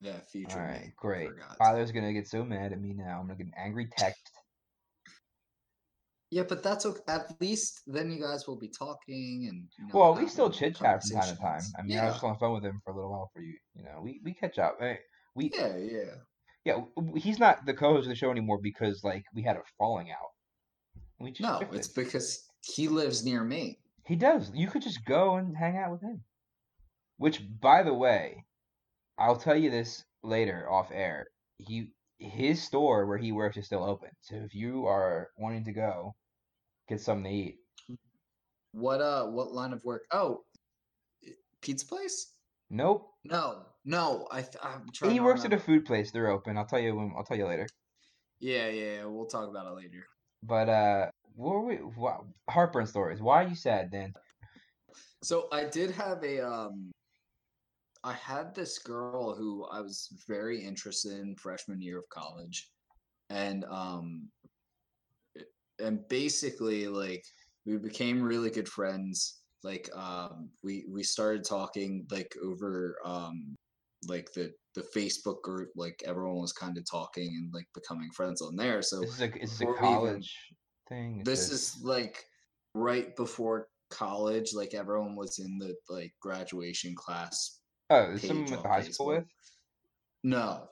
Yeah, 0.00 0.18
future 0.30 0.60
All 0.60 0.66
me. 0.66 0.92
great. 0.96 1.30
Father's 1.58 1.90
gonna 1.90 2.12
get 2.12 2.28
so 2.28 2.44
mad 2.44 2.72
at 2.72 2.80
me 2.80 2.92
now. 2.92 3.18
I'm 3.18 3.26
gonna 3.26 3.38
get 3.38 3.46
an 3.46 3.54
angry 3.56 3.88
text. 3.96 4.30
Yeah, 6.34 6.42
but 6.48 6.64
that's 6.64 6.84
okay. 6.84 7.00
At 7.06 7.40
least 7.40 7.82
then 7.86 8.10
you 8.10 8.20
guys 8.20 8.48
will 8.48 8.58
be 8.58 8.66
talking 8.66 9.46
and. 9.48 9.68
You 9.78 9.86
know, 9.86 10.00
Well, 10.00 10.14
we 10.16 10.26
still 10.26 10.50
chit 10.50 10.74
chat 10.74 11.00
from 11.00 11.20
time 11.20 11.36
to 11.36 11.40
time. 11.40 11.62
I 11.78 11.82
mean, 11.82 11.96
I 11.96 12.06
was 12.06 12.20
on 12.24 12.32
the 12.32 12.38
phone 12.40 12.54
with 12.54 12.64
him 12.64 12.80
for 12.84 12.92
a 12.92 12.96
little 12.96 13.12
while 13.12 13.30
for 13.32 13.40
you. 13.40 13.54
You 13.76 13.84
know, 13.84 14.00
we 14.02 14.20
we 14.24 14.34
catch 14.34 14.58
up. 14.58 14.80
We 15.36 15.52
Yeah, 15.54 15.76
yeah. 15.76 16.14
yeah, 16.64 16.80
he's 17.14 17.38
not 17.38 17.64
the 17.66 17.72
co-host 17.72 18.06
of 18.06 18.08
the 18.08 18.16
show 18.16 18.32
anymore 18.32 18.58
because 18.60 19.04
like 19.04 19.24
we 19.32 19.42
had 19.42 19.54
a 19.54 19.62
falling 19.78 20.10
out. 20.10 20.32
We 21.20 21.30
just 21.30 21.42
No, 21.42 21.62
it's 21.70 21.86
because 21.86 22.44
he 22.62 22.88
lives 22.88 23.24
near 23.24 23.44
me. 23.44 23.78
He 24.04 24.16
does. 24.16 24.50
You 24.52 24.66
could 24.66 24.82
just 24.82 25.04
go 25.04 25.36
and 25.36 25.56
hang 25.56 25.76
out 25.76 25.92
with 25.92 26.02
him. 26.02 26.24
Which, 27.16 27.42
by 27.60 27.84
the 27.84 27.94
way, 27.94 28.44
I'll 29.18 29.36
tell 29.36 29.56
you 29.56 29.70
this 29.70 30.04
later 30.24 30.68
off 30.68 30.90
air. 30.90 31.28
He 31.58 31.92
his 32.18 32.60
store 32.60 33.06
where 33.06 33.18
he 33.18 33.30
works 33.30 33.56
is 33.56 33.66
still 33.66 33.84
open. 33.84 34.10
So 34.22 34.34
if 34.34 34.52
you 34.52 34.86
are 34.86 35.28
wanting 35.38 35.64
to 35.66 35.72
go 35.72 36.16
get 36.88 37.00
something 37.00 37.24
to 37.24 37.30
eat, 37.30 37.56
What 38.72 39.00
uh? 39.00 39.26
What 39.26 39.52
line 39.52 39.72
of 39.72 39.84
work? 39.84 40.02
Oh, 40.12 40.44
pizza 41.60 41.86
place? 41.86 42.32
nope. 42.70 43.10
No, 43.24 43.62
no. 43.84 44.26
I 44.30 44.44
I'm 44.62 44.86
trying. 44.92 45.12
He 45.12 45.20
works 45.20 45.44
at 45.44 45.52
a 45.52 45.58
food 45.58 45.84
place. 45.84 46.10
They're 46.10 46.28
open. 46.30 46.58
I'll 46.58 46.66
tell 46.66 46.80
you 46.80 46.94
when. 46.94 47.12
I'll 47.16 47.24
tell 47.24 47.36
you 47.36 47.46
later. 47.46 47.66
Yeah, 48.40 48.68
yeah. 48.68 48.96
yeah, 48.96 49.04
We'll 49.04 49.26
talk 49.26 49.48
about 49.48 49.66
it 49.66 49.76
later. 49.76 50.04
But 50.42 50.68
uh, 50.68 51.06
what 51.34 51.54
were 51.54 51.64
we? 51.66 51.76
What, 51.76 52.24
heartburn 52.50 52.86
stories. 52.86 53.20
Why 53.22 53.44
are 53.44 53.48
you 53.48 53.54
sad, 53.54 53.90
Dan? 53.90 54.12
So 55.22 55.48
I 55.52 55.64
did 55.64 55.90
have 55.92 56.22
a 56.22 56.40
um 56.46 56.90
I 58.02 58.12
had 58.12 58.54
this 58.54 58.78
girl 58.78 59.34
who 59.34 59.64
I 59.64 59.80
was 59.80 60.08
very 60.28 60.62
interested 60.62 61.18
in 61.20 61.36
freshman 61.36 61.80
year 61.80 61.98
of 61.98 62.08
college. 62.10 62.70
And 63.30 63.64
um 63.64 64.28
and 65.84 66.06
basically 66.08 66.88
like 66.88 67.24
we 67.66 67.76
became 67.76 68.22
really 68.22 68.50
good 68.50 68.68
friends. 68.68 69.40
Like 69.62 69.88
um 69.94 70.50
we 70.62 70.84
we 70.88 71.02
started 71.02 71.44
talking 71.44 72.06
like 72.10 72.34
over 72.42 72.96
um 73.04 73.54
like 74.06 74.32
the 74.32 74.52
the 74.74 74.84
Facebook 74.94 75.40
group 75.42 75.70
like 75.76 76.02
everyone 76.06 76.40
was 76.40 76.52
kind 76.52 76.76
of 76.76 76.84
talking 76.90 77.28
and 77.38 77.54
like 77.54 77.66
becoming 77.74 78.10
friends 78.10 78.42
on 78.42 78.56
there. 78.56 78.82
So 78.82 79.02
is 79.02 79.20
a 79.20 79.42
is 79.42 79.60
a 79.60 79.66
we 79.66 79.72
even- 79.72 79.84
college 79.84 80.36
thing? 80.88 81.20
Is 81.20 81.24
this 81.24 81.50
is 81.50 81.76
like 81.82 82.24
right 82.74 83.14
before 83.16 83.68
college 83.90 84.52
like 84.54 84.74
everyone 84.74 85.14
was 85.14 85.38
in 85.38 85.58
the 85.58 85.74
like 85.88 86.12
graduation 86.20 86.94
class 86.96 87.60
oh, 87.90 88.10
is 88.10 88.22
someone 88.22 88.50
with 88.50 88.62
the 88.62 88.68
high 88.68 88.82
school 88.82 89.06
with? 89.06 89.24
no 90.24 90.66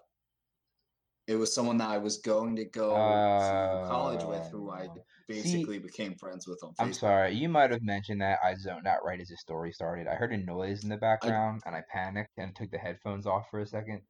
it 1.28 1.36
was 1.36 1.54
someone 1.54 1.78
that 1.78 1.88
i 1.88 1.98
was 1.98 2.18
going 2.18 2.56
to 2.56 2.64
go 2.64 2.90
to 2.90 3.86
college 3.88 4.24
with 4.24 4.46
who 4.50 4.70
i 4.70 4.86
Oh. 4.86 5.04
basically 5.28 5.78
became 5.78 6.14
friends 6.16 6.46
with 6.48 6.62
on 6.64 6.70
facebook 6.70 6.74
I'm 6.84 6.92
sorry, 6.92 7.34
you 7.34 7.48
might 7.48 7.70
have 7.70 7.82
mentioned 7.82 8.20
that. 8.22 8.38
I 8.44 8.54
zoned 8.54 8.86
out 8.86 9.04
right 9.04 9.20
as 9.20 9.28
the 9.28 9.36
story 9.36 9.72
started. 9.72 10.06
I 10.08 10.14
heard 10.14 10.32
a 10.32 10.36
noise 10.36 10.82
in 10.82 10.88
the 10.90 10.96
background 10.96 11.62
and 11.64 11.74
I 11.74 11.82
panicked 11.90 12.36
and 12.38 12.54
took 12.54 12.70
the 12.70 12.78
headphones 12.78 13.24
off 13.26 13.48
for 13.50 13.60
a 13.60 13.66
second. 13.66 14.02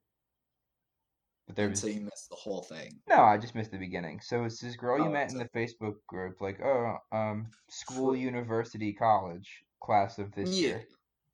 But 1.46 1.56
there 1.56 1.66
and 1.66 1.72
was 1.72 1.80
so 1.80 1.86
you 1.88 2.00
missed 2.00 2.30
the 2.30 2.36
whole 2.36 2.62
thing 2.62 2.98
no, 3.08 3.16
I 3.22 3.36
just 3.36 3.54
missed 3.54 3.70
the 3.72 3.78
beginning. 3.78 4.20
So 4.20 4.44
it's 4.44 4.58
this 4.60 4.74
girl 4.76 4.98
you 4.98 5.04
Oh, 5.04 5.12
met 5.12 5.30
in 5.32 5.38
the. 5.38 5.48
Facebook 5.54 5.96
group, 6.08 6.40
like, 6.40 6.60
oh, 6.64 6.96
um, 7.12 7.46
school, 7.68 8.16
university, 8.16 8.92
college, 8.92 9.48
class 9.82 10.18
of 10.18 10.32
this 10.34 10.50
yeah 10.50 10.68
year. 10.68 10.82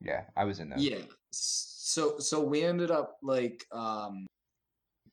Yeah, 0.00 0.24
I 0.36 0.44
was 0.44 0.58
in 0.60 0.68
that. 0.70 0.80
yeah 0.80 0.98
so 1.30 2.18
so 2.18 2.42
we 2.42 2.62
ended 2.64 2.90
up 2.90 3.16
like 3.22 3.64
um 3.72 4.26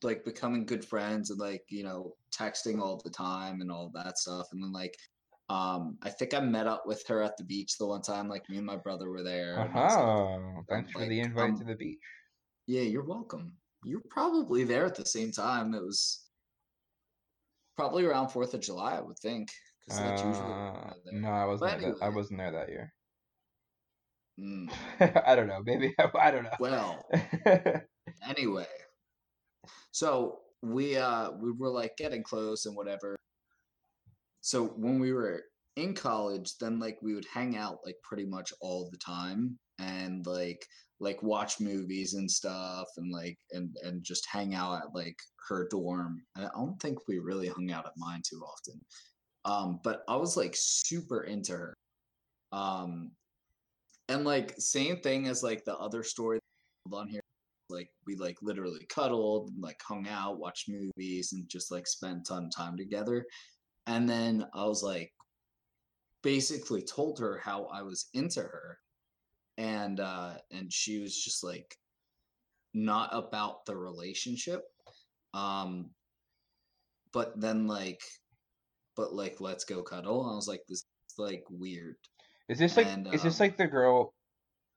like 0.03 0.23
becoming 0.25 0.65
good 0.65 0.83
friends 0.85 1.29
and 1.29 1.39
like 1.39 1.63
you 1.69 1.83
know 1.83 2.13
texting 2.37 2.79
all 2.81 2.99
the 3.03 3.09
time 3.09 3.61
and 3.61 3.71
all 3.71 3.89
that 3.93 4.17
stuff 4.17 4.47
and 4.51 4.61
then 4.63 4.71
like 4.71 4.95
um 5.49 5.97
i 6.03 6.09
think 6.09 6.33
i 6.33 6.39
met 6.39 6.67
up 6.67 6.83
with 6.85 7.05
her 7.07 7.21
at 7.21 7.37
the 7.37 7.43
beach 7.43 7.77
the 7.77 7.85
one 7.85 8.01
time 8.01 8.27
like 8.27 8.47
me 8.49 8.57
and 8.57 8.65
my 8.65 8.75
brother 8.75 9.09
were 9.09 9.23
there 9.23 9.61
and 9.61 9.77
I 9.77 9.83
was 9.83 9.95
like, 9.95 10.05
Uh-huh. 10.05 10.61
Thanks 10.69 10.91
for 10.91 11.05
the 11.05 11.19
invite 11.19 11.49
um, 11.51 11.57
to 11.59 11.63
the 11.65 11.75
beach. 11.75 11.99
yeah 12.67 12.81
you're 12.81 13.05
welcome 13.05 13.53
you're 13.83 14.01
probably 14.09 14.63
there 14.63 14.85
at 14.85 14.95
the 14.95 15.05
same 15.05 15.31
time 15.31 15.73
it 15.73 15.83
was 15.83 16.25
probably 17.75 18.05
around 18.05 18.29
fourth 18.29 18.53
of 18.53 18.61
july 18.61 18.95
i 18.97 19.01
would 19.01 19.19
think 19.19 19.49
because 19.85 19.99
that's 19.99 20.23
Uh, 20.23 20.93
there. 21.05 21.13
no, 21.21 21.29
I 21.29 21.45
wasn't. 21.45 21.81
That, 21.81 21.95
I 22.01 22.09
wasn't 22.09 22.39
there 22.39 22.51
that 22.51 22.69
year. 22.69 22.91
Mm, 24.39 24.67
I 25.27 25.35
don't 25.35 25.47
know. 25.47 25.61
Maybe 25.63 25.93
I, 26.15 26.31
don't 26.31 26.43
know. 26.43 26.49
well 26.59 27.05
anyway 28.27 28.65
so 29.91 30.39
we 30.61 30.97
uh 30.97 31.31
we 31.31 31.51
were 31.51 31.69
like 31.69 31.95
getting 31.97 32.23
close 32.23 32.65
and 32.65 32.75
whatever. 32.75 33.15
So 34.41 34.65
when 34.77 34.99
we 34.99 35.11
were 35.11 35.43
in 35.75 35.93
college 35.93 36.57
then 36.59 36.79
like 36.79 36.97
we 37.01 37.13
would 37.13 37.25
hang 37.33 37.57
out 37.57 37.79
like 37.85 37.97
pretty 38.03 38.25
much 38.25 38.53
all 38.61 38.89
the 38.91 38.97
time 38.97 39.57
and 39.79 40.25
like 40.25 40.65
like 41.01 41.21
watch 41.21 41.59
movies 41.59 42.13
and 42.13 42.29
stuff 42.31 42.87
and 42.97 43.11
like 43.11 43.37
and 43.51 43.75
and 43.83 44.03
just 44.03 44.25
hang 44.31 44.55
out 44.55 44.77
at 44.77 44.95
like 44.95 45.17
her 45.49 45.67
dorm. 45.69 46.21
And 46.35 46.45
i 46.45 46.49
don't 46.55 46.79
think 46.81 46.99
we 47.07 47.19
really 47.19 47.47
hung 47.47 47.71
out 47.71 47.85
at 47.85 47.91
mine 47.97 48.21
too 48.27 48.41
often. 48.41 48.79
Um 49.43 49.79
but 49.83 50.03
i 50.07 50.15
was 50.15 50.37
like 50.37 50.53
super 50.55 51.23
into 51.23 51.53
her. 51.53 51.73
Um 52.51 53.11
and 54.07 54.23
like 54.23 54.55
same 54.59 54.97
thing 55.01 55.27
as 55.27 55.43
like 55.43 55.65
the 55.65 55.77
other 55.77 56.03
story 56.03 56.39
on 56.93 57.07
here 57.07 57.21
like 57.69 57.89
we 58.05 58.15
like 58.15 58.37
literally 58.41 58.85
cuddled 58.89 59.49
and 59.49 59.61
like 59.61 59.81
hung 59.81 60.07
out 60.07 60.39
watched 60.39 60.69
movies 60.69 61.33
and 61.33 61.49
just 61.49 61.71
like 61.71 61.87
spent 61.87 62.29
of 62.29 62.55
time 62.55 62.77
together. 62.77 63.25
And 63.87 64.09
then 64.09 64.45
i 64.53 64.65
was 64.65 64.83
like 64.83 65.11
basically 66.23 66.81
told 66.81 67.19
her 67.19 67.39
how 67.43 67.65
i 67.65 67.81
was 67.81 68.07
into 68.13 68.41
her. 68.41 68.77
And 69.57 69.99
uh 69.99 70.35
and 70.51 70.71
she 70.71 70.99
was 70.99 71.15
just 71.15 71.43
like 71.43 71.75
not 72.73 73.09
about 73.13 73.65
the 73.65 73.77
relationship. 73.77 74.63
Um 75.33 75.91
but 77.13 77.39
then 77.39 77.67
like 77.67 78.01
but 78.95 79.13
like 79.13 79.39
let's 79.39 79.65
go 79.65 79.83
cuddle. 79.83 80.23
And 80.23 80.33
i 80.33 80.35
was 80.35 80.47
like 80.47 80.61
this 80.67 80.79
is 80.79 80.85
like 81.17 81.43
weird. 81.49 81.95
Is 82.49 82.59
this 82.59 82.77
like 82.77 82.87
And, 82.87 83.07
is 83.13 83.23
this 83.23 83.39
um, 83.39 83.45
like 83.45 83.57
the 83.57 83.67
girl 83.67 84.13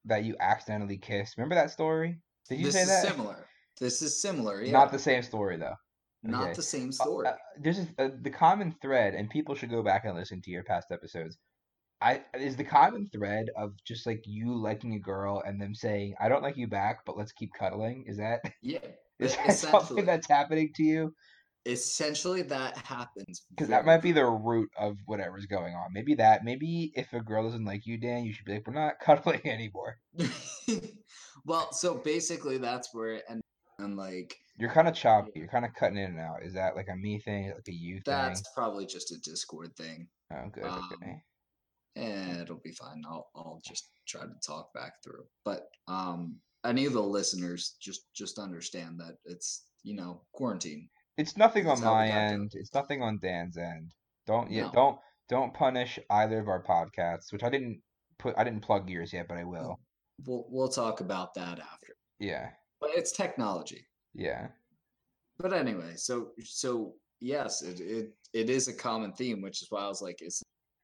that 0.07 0.25
you 0.25 0.37
accidentally 0.41 0.99
kissed? 0.99 1.37
Remember 1.37 1.55
that 1.55 1.71
story? 1.71 2.19
Did 2.49 2.59
you 2.61 2.67
this 2.67 2.75
say 2.75 2.83
is 2.83 3.03
similar 3.03 3.47
this 3.79 4.03
is 4.03 4.21
similar 4.21 4.63
yeah 4.63 4.73
Not 4.73 4.93
the 4.93 4.99
same 4.99 5.23
story 5.23 5.57
though. 5.57 5.77
not 6.23 6.45
okay. 6.45 6.53
the 6.55 6.63
same 6.63 6.89
Uh, 6.89 6.93
story 6.93 7.27
uh, 7.29 7.33
there's 7.61 7.79
a, 7.79 7.87
uh, 7.99 8.11
the 8.23 8.31
common 8.31 8.75
thread, 8.83 9.15
and 9.15 9.31
people 9.31 9.55
should 9.55 9.71
go 9.71 9.83
back 9.83 10.05
and 10.05 10.17
listen 10.17 10.41
to 10.43 10.51
your 10.51 10.65
past 10.65 10.89
episodes. 10.91 11.39
I 12.01 12.23
is 12.35 12.57
the 12.57 12.65
common 12.65 13.09
thread 13.13 13.47
of 13.57 13.73
just 13.85 14.07
like 14.07 14.23
you 14.25 14.55
liking 14.55 14.95
a 14.95 14.99
girl 15.01 15.43
and 15.47 15.61
them 15.61 15.75
saying, 15.75 16.15
"I 16.21 16.29
don't 16.29 16.43
like 16.43 16.57
you 16.57 16.69
back, 16.69 17.05
but 17.05 17.17
let's 17.17 17.33
keep 17.33 17.51
cuddling." 17.59 18.05
Is 18.07 18.17
that 18.19 18.41
yeah 18.63 18.79
is 19.19 19.37
that 19.37 19.55
something 19.55 20.05
that's 20.05 20.29
happening 20.29 20.73
to 20.77 20.83
you? 20.83 21.15
essentially 21.67 22.43
that 22.43 22.77
happens 22.79 23.43
Because 23.51 23.69
that 23.69 23.85
might 23.85 24.01
be 24.01 24.13
the 24.13 24.25
root 24.25 24.71
of 24.79 24.97
whatever's 25.07 25.47
going 25.47 25.75
on. 25.75 25.93
Maybe 25.93 26.15
that. 26.15 26.45
Maybe 26.45 26.93
if 26.95 27.13
a 27.13 27.21
girl 27.21 27.43
doesn't 27.45 27.65
like 27.65 27.85
you, 27.85 27.99
Dan, 27.99 28.25
you 28.25 28.33
should 28.33 28.45
be 28.47 28.55
like, 28.55 28.67
"We're 28.67 28.75
not 28.75 28.99
cuddling 29.05 29.47
anymore." 29.47 29.99
well, 31.45 31.73
so 31.73 31.95
basically 31.95 32.59
that's 32.59 32.89
where 32.93 33.15
it 33.15 33.25
ended. 33.29 33.43
And 33.81 33.97
like 33.97 34.37
You're 34.59 34.73
kind 34.73 34.89
of 34.89 34.95
choppy. 34.95 35.31
You're 35.37 35.47
kind 35.47 35.65
of 35.65 35.73
cutting 35.75 35.99
in 35.99 36.11
and 36.11 36.19
out. 36.21 36.43
Is 36.43 36.55
that 36.55 36.75
like 36.75 36.89
a 36.93 36.97
me 36.97 37.21
thing, 37.21 37.47
like 37.55 37.69
a 37.69 37.73
you 37.73 37.95
thing? 37.95 38.03
that's 38.07 38.43
probably 38.55 38.87
just 38.87 39.13
a 39.13 39.21
Discord 39.21 39.77
thing. 39.77 40.09
Oh, 40.33 40.49
good. 40.53 40.65
um, 40.65 40.89
okay. 41.01 41.23
And 41.95 42.41
it'll 42.41 42.61
be 42.63 42.73
fine. 42.73 43.03
I'll 43.09 43.29
I'll 43.37 43.61
just 43.65 43.89
try 44.07 44.23
to 44.23 44.35
talk 44.45 44.73
back 44.75 44.95
through. 45.05 45.25
But 45.45 45.69
um 45.87 46.39
any 46.65 46.87
of 46.87 46.93
the 46.93 47.03
listeners 47.03 47.77
just 47.81 48.13
just 48.15 48.39
understand 48.39 48.99
that 48.99 49.17
it's 49.25 49.65
you 49.85 49.95
know 49.95 50.23
quarantine. 50.33 50.89
It's 51.17 51.37
nothing 51.37 51.67
on 51.67 51.77
That's 51.77 51.85
my 51.85 52.09
end. 52.09 52.53
It's 52.55 52.75
nothing 52.75 53.01
on 53.03 53.19
Dan's 53.23 53.57
end. 53.57 53.93
Don't 54.27 54.51
yeah, 54.51 54.65
No. 54.65 54.73
don't 54.73 54.99
don't 55.29 55.55
punish 55.55 55.99
either 56.11 56.41
of 56.41 56.49
our 56.49 56.63
podcasts, 56.63 57.33
which 57.33 57.43
I 57.45 57.49
didn't 57.51 57.81
put 58.19 58.35
I 58.37 58.45
didn't 58.45 58.63
plug 58.63 58.91
yours 58.91 59.13
yet, 59.13 59.27
but 59.29 59.39
I 59.39 59.45
will. 59.45 59.79
We'll 60.27 60.47
we'll 60.49 60.69
talk 60.69 61.01
about 61.01 61.35
that 61.35 61.59
after. 61.59 61.95
Yeah. 62.19 62.51
But 62.81 62.91
it's 62.95 63.13
technology. 63.13 63.87
Yeah. 64.15 64.49
But 65.39 65.53
anyway, 65.53 65.95
so 65.97 66.31
so 66.45 66.95
yes, 67.21 67.63
it 67.63 67.81
it, 67.81 68.11
it 68.33 68.51
is 68.51 68.69
a 68.69 68.75
common 68.75 69.13
theme, 69.13 69.41
which 69.43 69.63
is 69.63 69.69
why 69.71 69.83
I 69.83 69.89
was 69.89 70.03
like, 70.03 70.19
is 70.21 70.43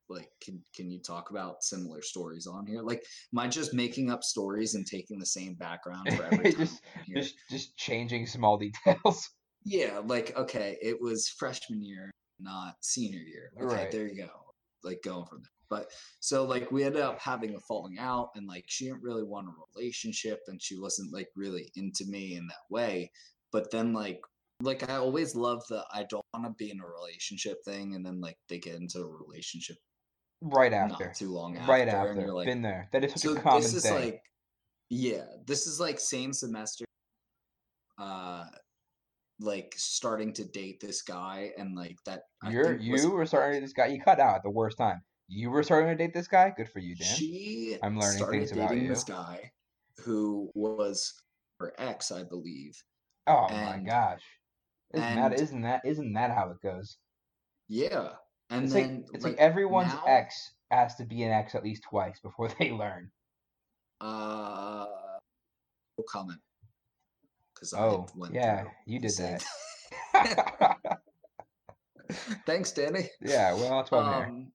like 0.08 0.28
can 0.42 0.62
can 0.74 0.90
you 0.90 1.00
talk 1.00 1.30
about 1.30 1.62
similar 1.64 2.02
stories 2.02 2.46
on 2.46 2.66
here? 2.66 2.82
Like, 2.82 3.02
am 3.32 3.38
I 3.38 3.48
just 3.48 3.74
making 3.74 4.10
up 4.10 4.22
stories 4.22 4.74
and 4.74 4.86
taking 4.86 5.18
the 5.18 5.26
same 5.26 5.54
background 5.54 6.12
for 6.12 6.24
every 6.24 6.52
just 6.56 6.80
just 7.14 7.34
just 7.50 7.76
changing 7.76 8.26
small 8.26 8.56
details. 8.86 9.28
Yeah, 9.64 10.00
like 10.04 10.36
okay, 10.36 10.76
it 10.82 11.00
was 11.00 11.28
freshman 11.28 11.82
year, 11.82 12.10
not 12.38 12.74
senior 12.82 13.20
year. 13.20 13.50
Okay, 13.60 13.74
Right. 13.74 13.90
there 13.90 14.06
you 14.06 14.16
go. 14.24 14.30
Like 14.82 15.02
going 15.02 15.24
from 15.26 15.42
there. 15.42 15.50
But 15.70 15.90
so 16.20 16.44
like 16.44 16.70
we 16.70 16.84
ended 16.84 17.02
up 17.02 17.18
having 17.20 17.54
a 17.54 17.60
falling 17.60 17.98
out 17.98 18.30
and 18.34 18.46
like 18.46 18.64
she 18.68 18.84
didn't 18.86 19.02
really 19.02 19.22
want 19.24 19.48
a 19.48 19.52
relationship 19.76 20.40
and 20.48 20.60
she 20.62 20.78
wasn't 20.78 21.12
like 21.12 21.28
really 21.36 21.70
into 21.76 22.04
me 22.06 22.36
in 22.36 22.46
that 22.46 22.64
way. 22.70 23.10
But 23.52 23.70
then 23.70 23.92
like 23.92 24.20
like 24.62 24.88
I 24.88 24.96
always 24.96 25.34
love 25.34 25.62
the 25.68 25.84
I 25.92 26.04
don't 26.08 26.24
want 26.32 26.46
to 26.46 26.52
be 26.64 26.70
in 26.70 26.80
a 26.80 26.86
relationship 26.86 27.58
thing 27.64 27.94
and 27.94 28.04
then 28.04 28.20
like 28.20 28.36
they 28.48 28.58
get 28.58 28.76
into 28.76 29.00
a 29.00 29.06
relationship 29.26 29.76
Right 30.40 30.72
after. 30.72 31.06
not 31.06 31.14
too 31.14 31.32
long 31.32 31.56
after. 31.56 31.70
Right 31.72 31.88
And 31.88 31.90
after. 31.96 32.20
you're 32.20 32.34
like 32.34 32.46
Been 32.46 32.62
there. 32.62 32.88
That 32.92 33.04
is 33.04 33.12
such 33.12 33.22
so 33.22 33.36
a 33.36 33.40
common 33.40 33.62
this 33.62 33.74
is 33.74 33.82
thing. 33.82 33.94
like 33.94 34.22
yeah, 34.90 35.24
this 35.46 35.66
is 35.66 35.80
like 35.80 35.98
same 35.98 36.32
semester 36.32 36.84
uh 37.98 38.44
like 39.40 39.74
starting 39.76 40.32
to 40.32 40.44
date 40.44 40.80
this 40.80 41.02
guy 41.02 41.50
and 41.58 41.74
like 41.76 41.96
that 42.06 42.22
You're 42.50 42.76
you 42.76 43.10
were 43.10 43.26
starting 43.26 43.60
this 43.62 43.72
guy. 43.72 43.86
You 43.86 44.00
cut 44.00 44.20
out 44.20 44.36
at 44.36 44.42
the 44.42 44.50
worst 44.50 44.78
time. 44.78 45.02
You 45.28 45.50
were 45.50 45.62
starting 45.62 45.88
to 45.88 45.94
date 45.96 46.12
this 46.14 46.28
guy. 46.28 46.52
Good 46.56 46.68
for 46.68 46.80
you, 46.80 46.94
Dan. 46.96 47.16
she 47.16 47.78
I'm 47.82 47.98
learning 47.98 48.26
things 48.26 48.52
about 48.52 48.68
dating 48.70 48.84
you. 48.84 48.90
this 48.90 49.04
guy 49.04 49.50
who 50.04 50.50
was 50.54 51.14
her 51.60 51.72
ex 51.78 52.10
i 52.10 52.24
believe 52.24 52.76
oh 53.28 53.46
my 53.48 53.78
gosh. 53.78 54.22
Isn't 54.92 55.14
that 55.16 55.32
and- 55.32 55.40
isn't 55.40 55.62
that 55.62 55.80
isn't 55.84 56.12
that 56.14 56.30
how 56.32 56.50
it 56.50 56.60
goes? 56.62 56.96
yeah 57.68 58.08
and 58.50 58.64
It's 58.64 58.74
then 58.74 58.96
like 58.96 59.14
it's 59.14 59.24
like, 59.24 59.36
everyone's 59.38 59.92
now- 59.94 60.04
ex 60.06 60.52
has 60.70 60.96
to 60.96 61.04
be 61.04 61.22
an 61.22 61.30
ex 61.32 61.54
at 61.54 61.62
least 61.64 61.84
twice 61.88 62.18
before 62.20 62.48
they 62.58 62.70
learn. 62.72 63.10
uh 64.00 64.86
no 65.96 66.04
comment 66.08 66.40
because 67.54 67.72
Oh, 67.72 68.06
I 68.14 68.18
went 68.18 68.34
yeah, 68.34 68.64
you 68.86 68.98
did 68.98 69.12
that. 69.18 69.44
thanks 72.46 72.72
danny 72.72 73.08
yeah, 73.20 73.54
well, 73.54 73.78
that's 73.78 73.90
why 73.90 73.98
I'm 74.00 74.14
here. 74.14 74.24
um, 74.26 74.52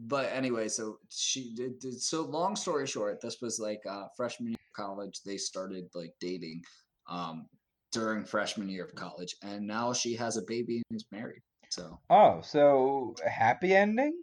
but 0.00 0.30
anyway, 0.32 0.68
so 0.68 0.98
she 1.10 1.54
did, 1.54 1.78
did. 1.80 2.00
So 2.00 2.22
long 2.22 2.54
story 2.56 2.86
short, 2.86 3.20
this 3.20 3.40
was 3.40 3.58
like 3.58 3.80
uh, 3.88 4.06
freshman 4.16 4.50
year 4.50 4.56
of 4.56 4.76
college. 4.84 5.20
They 5.24 5.36
started 5.36 5.84
like 5.94 6.12
dating 6.20 6.62
um, 7.08 7.46
during 7.92 8.24
freshman 8.24 8.68
year 8.68 8.84
of 8.84 8.94
college, 8.94 9.34
and 9.42 9.66
now 9.66 9.92
she 9.92 10.14
has 10.16 10.36
a 10.36 10.42
baby 10.46 10.82
and 10.90 10.96
is 10.96 11.06
married. 11.10 11.42
So 11.70 11.98
Oh, 12.10 12.40
so 12.42 13.14
happy 13.26 13.74
ending? 13.74 14.20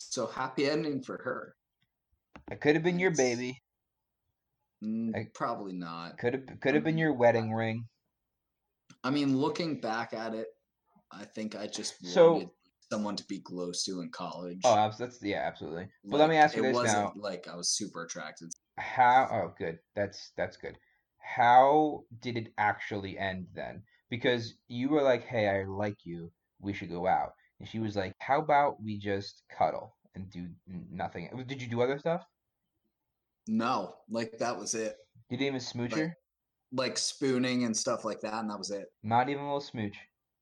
so 0.00 0.26
happy 0.26 0.68
ending 0.68 1.02
for 1.02 1.18
her. 1.24 1.54
It 2.50 2.60
could 2.60 2.74
have 2.76 2.84
been 2.84 2.98
your 3.00 3.10
baby. 3.10 3.60
Mm, 4.84 5.14
I- 5.16 5.28
probably 5.34 5.72
not. 5.72 6.18
Could 6.18 6.34
have 6.34 6.60
could 6.60 6.74
have 6.74 6.84
been 6.84 6.98
your 6.98 7.12
wedding 7.12 7.52
ring. 7.52 7.84
I 9.04 9.10
mean, 9.10 9.36
looking 9.36 9.80
back 9.80 10.12
at 10.12 10.34
it, 10.34 10.48
I 11.10 11.24
think 11.24 11.54
I 11.56 11.66
just 11.66 11.94
So- 12.06 12.52
someone 12.90 13.16
to 13.16 13.24
be 13.24 13.40
close 13.40 13.84
to 13.84 14.00
in 14.00 14.10
college. 14.10 14.60
Oh, 14.64 14.74
abs- 14.76 14.98
that's 14.98 15.22
yeah, 15.22 15.42
absolutely. 15.46 15.88
But 16.04 16.18
let 16.20 16.28
me 16.30 16.36
ask 16.36 16.56
you 16.56 16.64
it 16.64 16.68
this 16.68 16.74
wasn't 16.76 16.98
now: 16.98 17.12
like 17.16 17.48
I 17.48 17.56
was 17.56 17.70
super 17.70 18.04
attracted. 18.04 18.50
How? 18.78 19.28
Oh, 19.30 19.54
good. 19.58 19.78
That's 19.94 20.32
that's 20.36 20.56
good. 20.56 20.78
How 21.18 22.04
did 22.20 22.36
it 22.36 22.52
actually 22.58 23.18
end 23.18 23.46
then? 23.54 23.82
Because 24.10 24.54
you 24.68 24.88
were 24.88 25.02
like, 25.02 25.24
"Hey, 25.24 25.48
I 25.48 25.64
like 25.64 25.98
you. 26.04 26.32
We 26.60 26.72
should 26.72 26.90
go 26.90 27.06
out," 27.06 27.32
and 27.60 27.68
she 27.68 27.78
was 27.78 27.96
like, 27.96 28.14
"How 28.20 28.40
about 28.40 28.82
we 28.82 28.98
just 28.98 29.42
cuddle 29.56 29.96
and 30.14 30.30
do 30.30 30.46
nothing?" 30.66 31.28
Did 31.46 31.60
you 31.60 31.68
do 31.68 31.82
other 31.82 31.98
stuff? 31.98 32.24
No, 33.46 33.94
like 34.08 34.32
that 34.38 34.58
was 34.58 34.74
it. 34.74 34.96
You 35.30 35.36
didn't 35.36 35.48
even 35.48 35.60
smooch 35.60 35.92
Like- 35.92 36.00
her? 36.00 36.16
Like 36.70 36.98
spooning 36.98 37.64
and 37.64 37.74
stuff 37.74 38.04
like 38.04 38.20
that, 38.20 38.34
and 38.34 38.50
that 38.50 38.58
was 38.58 38.70
it. 38.70 38.88
Not 39.02 39.30
even 39.30 39.42
a 39.42 39.46
little 39.46 39.60
smooch. 39.62 39.96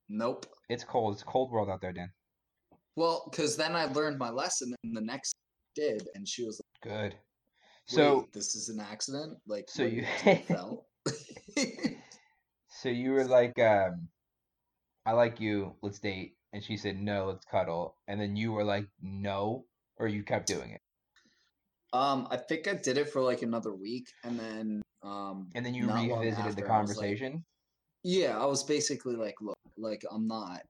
Nope. 0.09 0.47
It's 0.69 0.83
cold. 0.83 1.13
It's 1.15 1.23
a 1.23 1.25
cold 1.25 1.53
world 1.53 1.69
out 1.71 1.81
there, 1.81 1.93
Dan. 1.93 2.11
Well, 2.97 3.29
because 3.31 3.57
then 3.57 3.77
I 3.77 3.85
learned 3.87 4.19
my 4.19 4.31
lesson, 4.31 4.75
and 4.83 4.97
the 4.97 5.01
next 5.03 5.35
did, 5.75 6.09
and 6.15 6.27
she 6.27 6.45
was 6.45 6.61
Good. 6.83 7.15
So 7.87 8.27
this 8.33 8.55
is 8.57 8.69
an 8.69 8.81
accident." 8.81 9.39
Like, 9.47 9.67
So 9.69 9.85
you- 9.85 10.05
fell? 10.49 10.87
So 12.69 12.89
you 12.91 13.13
were 13.13 13.25
like, 13.25 13.59
um, 13.59 14.09
I 15.07 15.13
like 15.13 15.41
you, 15.41 15.75
let's 15.83 15.99
date. 15.99 16.35
And 16.53 16.63
she 16.63 16.77
said, 16.77 16.97
no, 16.99 17.27
let's 17.27 17.45
cuddle. 17.47 17.97
And 18.09 18.21
then 18.21 18.37
you 18.37 18.53
were 18.53 18.65
like, 18.65 18.87
no, 19.03 19.65
or 19.99 20.09
you 20.09 20.23
kept 20.23 20.47
doing 20.47 20.71
it. 20.71 20.81
um, 21.93 22.29
I 22.31 22.37
think 22.37 22.69
I 22.69 22.75
did 22.75 22.99
it 22.99 23.09
for 23.09 23.23
like 23.23 23.43
another 23.43 23.75
week, 23.75 24.09
and 24.25 24.39
then 24.39 24.83
um, 25.03 25.49
And 25.55 25.65
then 25.65 25.75
you 25.75 25.87
revisited 25.91 26.35
the 26.35 26.41
after, 26.41 26.49
I 26.49 26.51
like- 26.61 26.67
conversation. 26.69 27.45
yeah, 28.03 28.39
I 28.39 28.45
was 28.47 28.65
basically 28.65 29.17
like, 29.17 29.35
"Look, 29.41 29.57
like 29.79 30.03
I'm 30.11 30.27
not," 30.27 30.63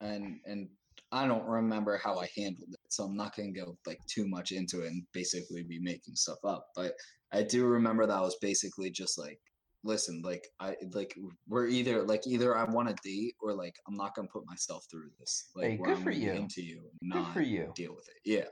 and 0.00 0.40
and 0.46 0.68
I 1.12 1.26
don't 1.28 1.44
remember 1.46 1.98
how 2.02 2.18
I 2.18 2.28
handled 2.36 2.70
it, 2.72 2.80
so 2.88 3.04
I'm 3.04 3.16
not 3.16 3.36
gonna 3.36 3.52
go 3.52 3.76
like 3.86 4.00
too 4.06 4.26
much 4.26 4.50
into 4.50 4.80
it 4.82 4.88
and 4.88 5.04
basically 5.12 5.62
be 5.62 5.78
making 5.78 6.16
stuff 6.16 6.38
up. 6.44 6.68
But 6.74 6.94
I 7.32 7.42
do 7.42 7.66
remember 7.66 8.06
that 8.06 8.16
I 8.16 8.20
was 8.20 8.36
basically 8.40 8.90
just 8.90 9.18
like, 9.18 9.38
"Listen, 9.84 10.22
like 10.24 10.46
I 10.58 10.74
like 10.92 11.14
we're 11.46 11.66
either 11.68 12.02
like 12.02 12.26
either 12.26 12.56
I 12.56 12.64
want 12.64 12.88
to 12.88 12.96
date 13.04 13.34
or 13.42 13.52
like 13.54 13.76
I'm 13.86 13.96
not 13.96 14.14
gonna 14.14 14.28
put 14.32 14.46
myself 14.46 14.86
through 14.90 15.10
this. 15.20 15.50
Like 15.54 15.72
Hey, 15.72 15.76
good 15.76 15.96
I'm 15.98 16.02
for 16.02 16.10
you. 16.10 16.32
into 16.32 16.62
you, 16.62 16.78
and 17.00 17.10
not 17.10 17.34
for 17.34 17.42
you. 17.42 17.72
deal 17.76 17.94
with 17.94 18.08
it. 18.08 18.20
Yeah. 18.24 18.46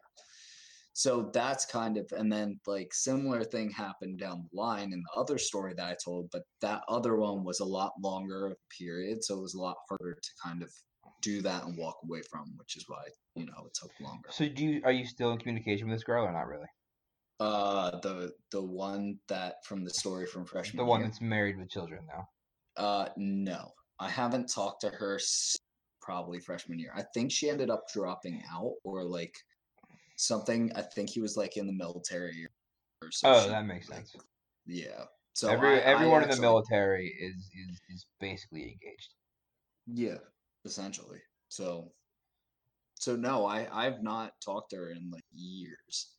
So 0.92 1.31
that's 1.33 1.64
kind 1.64 1.96
of, 1.96 2.07
and 2.12 2.31
then 2.31 2.61
like 2.66 2.92
similar 2.92 3.42
thing 3.44 3.70
happened 3.70 4.18
down 4.18 4.49
the 4.53 4.61
line 4.61 4.92
in 4.92 5.01
the 5.03 5.20
other 5.20 5.38
story 5.38 5.73
that 5.77 5.87
I 5.88 5.96
told, 6.05 6.29
but 6.31 6.42
that 6.61 6.83
other 6.88 7.16
one 7.16 7.42
was 7.44 7.61
a 7.61 7.64
lot 7.64 7.92
longer 8.03 8.46
of 8.49 8.53
a 8.53 8.75
period, 8.79 9.25
so 9.25 9.38
it 9.38 9.42
was 9.42 9.55
a 9.55 9.61
lot 9.61 9.77
harder 9.88 10.14
to 10.14 10.31
kind 10.44 10.62
of 10.62 10.70
do 11.20 11.42
that 11.42 11.64
and 11.64 11.76
walk 11.76 11.98
away 12.04 12.22
from, 12.30 12.52
which 12.56 12.76
is 12.76 12.85
why 12.88 13.02
you 13.35 13.46
know 13.46 13.66
it 13.66 13.74
took 13.74 13.90
longer. 14.00 14.28
So 14.33 14.48
do 14.48 14.64
you, 14.64 14.80
are 14.85 14.92
you 14.92 15.06
still 15.06 15.33
in 15.33 15.38
communication 15.38 15.88
with 15.88 15.96
this 15.96 16.04
girl 16.04 16.24
or 16.24 16.33
not 16.33 16.46
really? 16.46 16.66
Uh, 17.38 17.98
the 18.00 18.33
the 18.50 18.62
one 18.62 19.18
that 19.28 19.64
from 19.64 19.83
the 19.85 19.90
story 19.90 20.26
from 20.26 20.44
freshman 20.44 20.85
The 20.85 20.85
one 20.85 21.00
year, 21.00 21.09
that's 21.09 21.20
married 21.22 21.59
with 21.59 21.70
children 21.70 22.06
now. 22.06 22.28
uh, 22.76 23.09
no, 23.16 23.72
I 23.98 24.11
haven't 24.11 24.52
talked 24.52 24.83
to 24.83 24.90
her 24.90 25.18
probably 26.02 26.40
freshman 26.40 26.78
year. 26.78 26.92
I 26.94 27.04
think 27.14 27.33
she 27.33 27.48
ended 27.48 27.70
up 27.70 27.85
dropping 27.92 28.42
out 28.52 28.74
or 28.85 29.04
like 29.04 29.35
something. 30.16 30.70
I 30.74 30.83
think 30.83 31.11
he 31.11 31.20
was 31.20 31.37
like 31.37 31.56
in 31.56 31.66
the 31.66 31.72
military 31.72 32.46
So 33.11 33.28
Oh, 33.30 33.48
that 33.48 33.64
makes 33.64 33.88
like, 33.88 34.06
sense. 34.06 34.16
Yeah. 34.66 35.04
So 35.35 35.50
Every 35.50 35.68
I, 35.68 35.78
I 35.78 35.94
everyone 35.94 36.22
in 36.22 36.28
the 36.28 36.37
military 36.37 37.09
is 37.09 37.37
is 37.37 37.80
is 37.88 38.06
basically 38.20 38.62
engaged. 38.62 39.14
Yeah, 39.87 40.18
essentially. 40.64 41.20
So, 41.49 41.92
so 42.94 43.16
no, 43.16 43.46
I 43.46 43.66
I've 43.73 44.03
not 44.03 44.33
talked 44.44 44.70
to 44.70 44.77
her 44.77 44.90
in 44.90 45.11
like 45.11 45.25
years, 45.33 46.16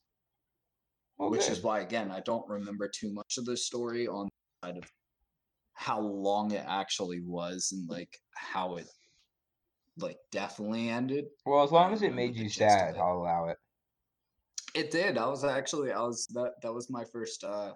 Well, 1.18 1.30
which 1.30 1.50
is 1.50 1.62
why 1.62 1.82
again 1.82 2.12
I 2.12 2.20
don't 2.22 2.48
remember 2.50 2.90
too 2.90 3.14
much 3.14 3.38
of 3.38 3.46
the 3.46 3.58
story 3.58 4.08
on 4.08 4.28
the 4.62 4.68
side 4.68 4.78
of 4.78 4.84
how 5.74 6.00
long 6.02 6.52
it 6.52 6.66
actually 6.68 7.22
was 7.22 7.70
and 7.72 7.90
like 7.90 8.18
how 8.36 8.76
it 8.78 8.88
like 9.98 10.18
definitely 10.32 10.90
ended. 10.90 11.26
well, 11.46 11.64
as 11.64 11.72
long 11.72 11.94
as 11.94 12.02
it 12.02 12.14
made 12.14 12.36
you 12.36 12.50
sad. 12.50 12.96
I'll 12.98 13.18
allow 13.18 13.50
it. 13.50 13.58
It 14.74 14.92
did. 14.92 15.18
I 15.18 15.28
was 15.28 15.44
actually 15.44 15.92
I 15.92 16.02
was 16.02 16.28
that 16.34 16.54
that 16.62 16.74
was 16.74 16.90
my 16.90 17.04
first 17.06 17.44
uh 17.44 17.74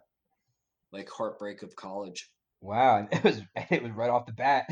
like 0.91 1.10
heartbreak 1.10 1.62
of 1.62 1.75
college. 1.75 2.30
Wow, 2.62 2.97
and 2.97 3.08
it 3.13 3.23
was 3.23 3.41
it 3.71 3.84
was 3.84 3.91
right 3.91 4.10
off 4.10 4.25
the 4.25 4.34
bat. 4.34 4.65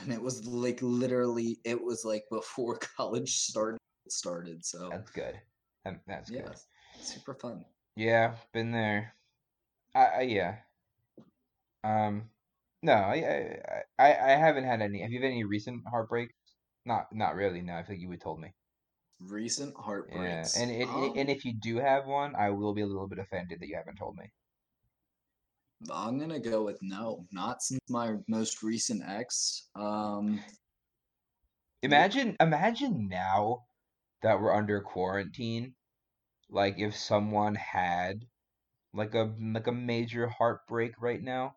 And 0.00 0.12
it 0.12 0.20
was 0.20 0.46
like 0.46 0.80
literally 0.82 1.58
it 1.64 1.82
was 1.82 2.04
like 2.04 2.24
before 2.30 2.78
college 2.96 3.36
started 3.36 3.78
started. 4.08 4.64
So 4.64 4.90
That's 4.90 5.10
good. 5.10 5.40
That's 6.06 6.30
yeah, 6.30 6.42
good. 6.42 6.56
super 7.00 7.34
fun. 7.34 7.64
Yeah, 7.96 8.36
been 8.52 8.72
there. 8.72 9.14
I, 9.94 10.06
I 10.06 10.20
yeah. 10.22 10.58
Um, 11.84 12.30
no, 12.82 12.94
I, 12.94 13.60
I 13.98 14.14
I 14.14 14.30
haven't 14.36 14.64
had 14.64 14.82
any. 14.82 15.00
Have 15.02 15.10
you 15.12 15.20
had 15.20 15.26
any 15.26 15.44
recent 15.44 15.86
heartbreaks? 15.88 16.34
Not 16.84 17.12
not 17.12 17.34
really. 17.36 17.62
No, 17.62 17.74
I 17.76 17.82
think 17.84 18.00
you 18.00 18.08
would 18.08 18.20
told 18.20 18.40
me. 18.40 18.52
Recent 19.20 19.74
Yeah, 19.74 19.84
heartbreaks. 19.84 20.56
and 20.56 20.70
and 20.70 20.88
Um, 20.88 21.18
and 21.18 21.28
if 21.30 21.44
you 21.44 21.52
do 21.52 21.76
have 21.76 22.06
one, 22.06 22.34
I 22.36 22.48
will 22.50 22.72
be 22.72 22.80
a 22.80 22.86
little 22.86 23.06
bit 23.08 23.18
offended 23.18 23.60
that 23.60 23.68
you 23.68 23.76
haven't 23.76 23.96
told 23.96 24.16
me. 24.16 24.32
I'm 25.90 26.18
gonna 26.18 26.40
go 26.40 26.64
with 26.64 26.78
no. 26.82 27.26
Not 27.32 27.62
since 27.62 27.80
my 27.88 28.16
most 28.28 28.62
recent 28.62 29.02
ex. 29.06 29.68
Um, 29.76 30.42
Imagine 31.82 32.36
imagine 32.40 33.06
now 33.06 33.66
that 34.22 34.40
we're 34.40 34.52
under 34.54 34.80
quarantine, 34.80 35.76
like 36.50 36.78
if 36.78 36.96
someone 36.96 37.54
had 37.56 38.26
like 38.92 39.14
a 39.14 39.34
like 39.40 39.66
a 39.66 39.72
major 39.72 40.28
heartbreak 40.28 40.94
right 41.00 41.22
now, 41.22 41.56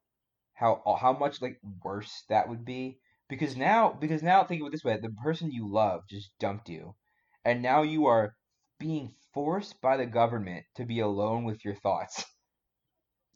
how 0.53 0.81
how 1.01 1.13
much 1.13 1.41
like 1.41 1.59
worse 1.83 2.23
that 2.29 2.49
would 2.49 2.65
be. 2.65 2.99
Because 3.29 3.57
now 3.57 3.93
because 3.93 4.23
now 4.23 4.43
think 4.43 4.61
of 4.61 4.67
it 4.67 4.71
this 4.71 4.83
way, 4.83 4.97
the 4.97 5.09
person 5.11 5.51
you 5.51 5.67
love 5.67 6.07
just 6.09 6.37
dumped 6.39 6.69
you, 6.69 6.95
and 7.45 7.61
now 7.61 7.83
you 7.83 8.07
are 8.07 8.35
being 8.79 9.15
forced 9.33 9.81
by 9.81 9.97
the 9.97 10.05
government 10.07 10.65
to 10.75 10.85
be 10.85 10.99
alone 10.99 11.45
with 11.45 11.65
your 11.65 11.75
thoughts. 11.75 12.25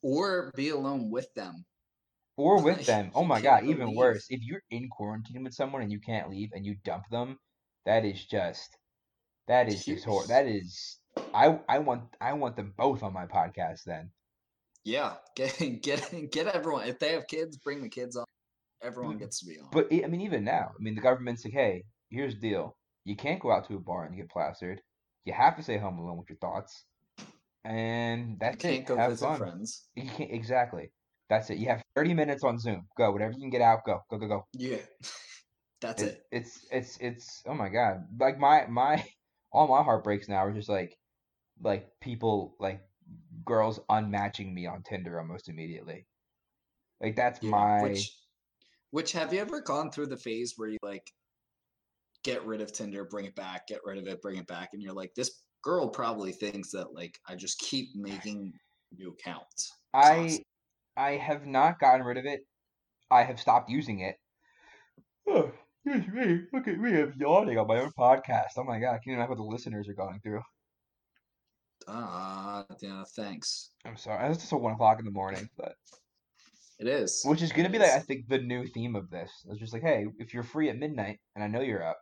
or 0.01 0.51
be 0.55 0.69
alone 0.69 1.09
with 1.09 1.33
them. 1.35 1.65
Or 2.35 2.61
with 2.61 2.85
them. 2.85 3.11
Oh 3.15 3.23
my 3.23 3.39
God, 3.39 3.63
even 3.67 3.93
leave. 3.93 3.95
worse. 3.95 4.29
If 4.29 4.41
you're 4.41 4.63
in 4.69 4.89
quarantine 4.89 5.43
with 5.45 5.53
someone 5.53 5.81
and 5.81 5.93
you 5.93 6.01
can't 6.01 6.29
leave 6.29 6.51
and 6.51 6.65
you 6.65 6.75
dump 6.75 7.07
them, 7.09 7.39
that 7.85 8.03
is 8.03 8.25
just 8.25 8.77
that 9.47 9.69
is 9.69 9.85
just 9.85 10.05
hor 10.05 10.27
that 10.27 10.47
is 10.47 10.99
I 11.33 11.61
I 11.69 11.79
want 11.79 12.15
I 12.21 12.33
want 12.33 12.55
them 12.57 12.73
both 12.77 13.03
on 13.03 13.13
my 13.13 13.27
podcast 13.27 13.83
then. 13.85 14.13
Yeah, 14.83 15.17
get 15.35 15.57
get 15.81 16.31
get 16.31 16.47
everyone. 16.47 16.87
If 16.87 16.99
they 16.99 17.13
have 17.13 17.27
kids, 17.27 17.57
bring 17.57 17.81
the 17.81 17.89
kids 17.89 18.15
on. 18.15 18.25
Everyone 18.81 19.17
Mm, 19.17 19.17
gets 19.17 19.39
to 19.39 19.45
be 19.45 19.59
on. 19.59 19.69
But 19.71 19.91
I 19.91 20.03
I 20.03 20.07
mean 20.07 20.21
even 20.21 20.43
now, 20.43 20.69
I 20.77 20.81
mean 20.81 20.95
the 20.95 21.01
government's 21.01 21.45
like, 21.45 21.53
"Hey, 21.53 21.85
here's 22.09 22.35
the 22.35 22.41
deal. 22.41 22.77
You 23.03 23.15
can't 23.15 23.41
go 23.41 23.51
out 23.51 23.65
to 23.67 23.75
a 23.75 23.79
bar 23.79 24.05
and 24.05 24.15
get 24.15 24.29
plastered. 24.29 24.81
You 25.25 25.33
have 25.33 25.55
to 25.57 25.63
stay 25.63 25.77
home 25.77 25.99
alone 25.99 26.17
with 26.17 26.29
your 26.29 26.37
thoughts." 26.39 26.85
And 27.63 28.39
you 28.45 28.55
that's 28.55 28.57
can't 28.57 28.85
it. 28.85 28.85
go 28.85 28.97
Have 28.97 29.01
visit 29.01 29.19
fun. 29.19 29.35
friends. 29.35 29.89
You 29.95 30.09
can't 30.09 30.31
exactly. 30.31 30.91
That's 31.29 31.49
it. 31.49 31.57
You 31.59 31.69
have 31.69 31.83
30 31.95 32.13
minutes 32.13 32.43
on 32.43 32.59
Zoom. 32.59 32.87
Go. 32.97 33.11
Whatever 33.11 33.33
you 33.33 33.39
can 33.39 33.49
get 33.49 33.61
out, 33.61 33.85
go. 33.85 34.01
Go 34.09 34.17
go 34.17 34.27
go. 34.27 34.47
Yeah, 34.53 34.85
that's 35.81 36.01
It, 36.01 36.03
it. 36.03 36.23
it's 36.31 36.65
it's 36.71 36.97
it's 36.99 37.43
oh 37.45 37.53
my 37.53 37.69
god 37.69 38.07
like 38.19 38.37
my 38.37 38.65
my 38.67 39.05
all 39.51 39.67
my 39.67 39.83
heartbreaks 39.83 40.27
now 40.29 40.37
are 40.45 40.53
just 40.53 40.69
like 40.69 40.97
like 41.61 41.99
people 42.01 42.55
like 42.59 42.81
girls 43.45 43.79
unmatching 43.89 44.53
me 44.53 44.67
on 44.67 44.83
Tinder 44.83 45.19
almost 45.19 45.49
immediately 45.49 46.07
like 47.01 47.15
that's 47.15 47.41
Yeah, 47.41 47.41
my 47.43 47.79
which 47.79 48.15
which 48.91 49.13
have 49.13 49.33
you 49.33 49.39
ever 49.41 49.61
gone 49.61 49.91
through 49.91 50.07
the 50.07 50.17
phase 50.17 50.53
where 50.57 50.69
you 50.69 50.77
like 50.83 51.11
get 52.23 52.45
rid 52.45 52.61
of 52.61 52.71
Tinder, 52.71 53.05
bring 53.05 53.25
it 53.25 53.35
back, 53.35 53.67
get 53.67 53.81
rid 53.83 53.97
of 53.97 54.07
it, 54.07 54.21
bring 54.21 54.37
it 54.37 54.47
back, 54.47 54.69
and 54.73 54.81
you're 54.81 54.93
like, 54.93 55.13
this 55.15 55.43
girl 55.61 55.87
probably 55.87 56.31
thinks 56.31 56.71
that 56.71 56.93
like 56.93 57.17
I 57.27 57.35
just 57.35 57.59
keep 57.59 57.89
making 57.95 58.53
new 58.97 59.09
accounts. 59.11 59.71
I 59.93 60.15
constantly." 60.15 60.45
I 60.97 61.11
have 61.11 61.45
not 61.45 61.79
gotten 61.79 62.05
rid 62.05 62.17
of 62.17 62.25
it 62.25 62.41
I 63.09 63.23
have 63.23 63.39
stopped 63.39 63.69
using 63.69 63.99
it 63.99 64.15
oh, 65.27 65.51
excuse 65.85 66.07
me 66.13 66.41
look 66.53 66.67
at 66.67 66.77
me 66.77 66.99
I'm 67.01 67.13
yawning 67.19 67.57
on 67.57 67.67
my 67.67 67.79
own 67.79 67.91
podcast 67.97 68.57
oh 68.57 68.63
my 68.63 68.79
god 68.79 68.93
I 68.93 68.99
can't 68.99 69.15
imagine 69.15 69.29
what 69.29 69.37
the 69.37 69.43
listeners 69.43 69.87
are 69.87 69.93
going 69.93 70.19
through 70.21 70.41
Ah, 71.87 72.65
yeah, 72.81 73.03
thanks. 73.15 73.71
I'm 73.85 73.97
sorry 73.97 74.29
it's 74.29 74.39
just 74.39 74.51
a 74.51 74.57
one 74.57 74.73
o'clock 74.73 74.99
in 74.99 75.05
the 75.05 75.11
morning 75.11 75.49
but 75.57 75.75
It 76.79 76.87
is. 76.87 77.21
Which 77.25 77.41
is 77.41 77.51
gonna 77.51 77.69
It 77.69 77.71
be 77.71 77.79
like 77.79 77.91
I 77.91 77.99
think 77.99 78.27
the 78.27 78.37
new 78.39 78.65
theme 78.67 78.95
of 78.95 79.09
this. 79.09 79.31
It's 79.49 79.59
just 79.59 79.73
like, 79.73 79.81
hey, 79.81 80.05
if 80.19 80.33
you're 80.33 80.43
free 80.43 80.69
at 80.69 80.77
midnight 80.77 81.19
and 81.35 81.43
I 81.43 81.47
know 81.47 81.61
you're 81.61 81.85
up, 81.87 81.99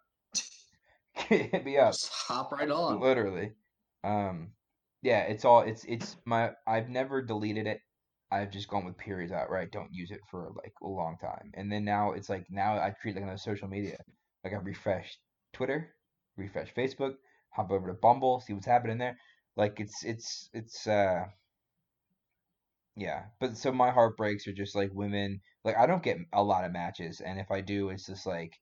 hit 1.21 1.65
me 1.65 1.77
up. 1.77 1.93
Just 1.93 2.09
hop 2.09 2.51
right 2.51 2.69
on. 2.69 2.99
Literally. 2.99 3.51
Um 4.03 4.49
yeah, 5.01 5.21
it's 5.21 5.45
all 5.45 5.61
it's 5.61 5.85
it's 5.85 6.17
my 6.25 6.51
I've 6.67 6.89
never 6.89 7.21
deleted 7.21 7.67
it. 7.67 7.81
I've 8.31 8.51
just 8.51 8.67
gone 8.67 8.85
with 8.85 8.97
periods 8.97 9.31
out 9.31 9.49
where 9.49 9.59
I 9.59 9.65
don't 9.65 9.91
use 9.91 10.11
it 10.11 10.19
for 10.29 10.51
like 10.55 10.73
a 10.83 10.87
long 10.87 11.17
time. 11.19 11.51
And 11.55 11.71
then 11.71 11.83
now 11.83 12.11
it's 12.11 12.29
like 12.29 12.45
now 12.49 12.75
I 12.75 12.93
treat 13.01 13.15
like 13.15 13.23
another 13.23 13.37
social 13.37 13.67
media. 13.67 13.97
Like 14.43 14.53
I 14.53 14.57
refresh 14.57 15.17
Twitter, 15.53 15.95
refresh 16.37 16.73
Facebook, 16.73 17.13
hop 17.51 17.71
over 17.71 17.87
to 17.87 17.93
Bumble, 17.93 18.39
see 18.41 18.53
what's 18.53 18.67
happening 18.67 18.97
there. 18.97 19.17
Like 19.55 19.79
it's 19.79 20.03
it's 20.03 20.49
it's 20.53 20.87
uh 20.87 21.25
yeah, 22.95 23.23
but 23.39 23.57
so 23.57 23.71
my 23.71 23.91
heartbreaks 23.91 24.47
are 24.47 24.53
just 24.53 24.75
like 24.75 24.91
women. 24.93 25.41
Like 25.63 25.77
I 25.77 25.85
don't 25.85 26.03
get 26.03 26.17
a 26.33 26.43
lot 26.43 26.65
of 26.65 26.71
matches, 26.71 27.21
and 27.21 27.39
if 27.39 27.49
I 27.51 27.61
do, 27.61 27.89
it's 27.89 28.05
just 28.05 28.25
like 28.25 28.53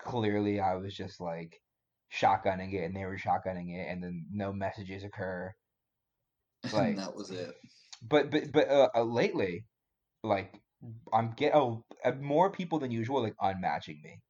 clearly 0.00 0.60
I 0.60 0.76
was 0.76 0.94
just 0.94 1.20
like 1.20 1.60
shotgunning 2.12 2.72
it, 2.74 2.84
and 2.84 2.96
they 2.96 3.04
were 3.04 3.18
shotgunning 3.18 3.74
it, 3.76 3.88
and 3.88 4.02
then 4.02 4.26
no 4.32 4.52
messages 4.52 5.04
occur. 5.04 5.54
Like, 6.72 6.90
and 6.90 6.98
that 6.98 7.14
was 7.14 7.30
it. 7.30 7.54
but 8.02 8.30
but 8.30 8.52
but 8.52 8.68
uh, 8.68 8.88
uh, 8.94 9.02
lately, 9.02 9.66
like 10.22 10.60
I'm 11.12 11.32
get 11.32 11.54
oh 11.54 11.84
uh, 12.04 12.12
more 12.12 12.50
people 12.50 12.78
than 12.80 12.90
usual 12.90 13.22
like 13.22 13.36
unmatching 13.42 14.02
me. 14.02 14.22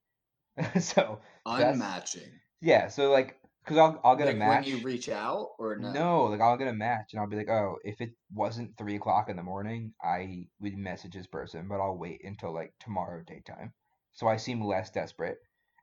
so 0.81 1.21
Unmatching. 1.47 2.40
yeah, 2.61 2.88
so 2.88 3.11
like 3.11 3.38
because 3.64 3.79
I'll 3.79 4.01
I'll 4.05 4.16
get 4.16 4.27
Like 4.27 4.35
a 4.35 4.38
match. 4.38 4.66
when 4.66 4.77
you 4.79 4.79
reach 4.85 5.09
out 5.09 5.51
or 5.59 5.77
no? 5.77 5.93
No, 5.93 6.25
like 6.27 6.40
I'll 6.40 6.57
get 6.59 6.69
a 6.69 6.73
match 6.73 7.12
and 7.12 7.21
I'll 7.21 7.27
be 7.29 7.37
like, 7.37 7.49
oh, 7.49 7.79
if 7.85 8.01
it 8.01 8.12
wasn't 8.33 8.77
three 8.77 8.97
o'clock 8.97 9.29
in 9.29 9.37
the 9.37 9.43
morning, 9.43 9.95
I 10.03 10.49
would 10.61 10.77
message 10.77 11.14
this 11.14 11.27
person, 11.27 11.66
but 11.69 11.81
I'll 11.81 11.97
wait 11.99 12.23
until 12.25 12.53
like 12.55 12.73
tomorrow 12.79 13.23
daytime, 13.27 13.73
so 14.12 14.29
I 14.29 14.37
seem 14.37 14.62
less 14.64 14.90
desperate. 14.90 15.38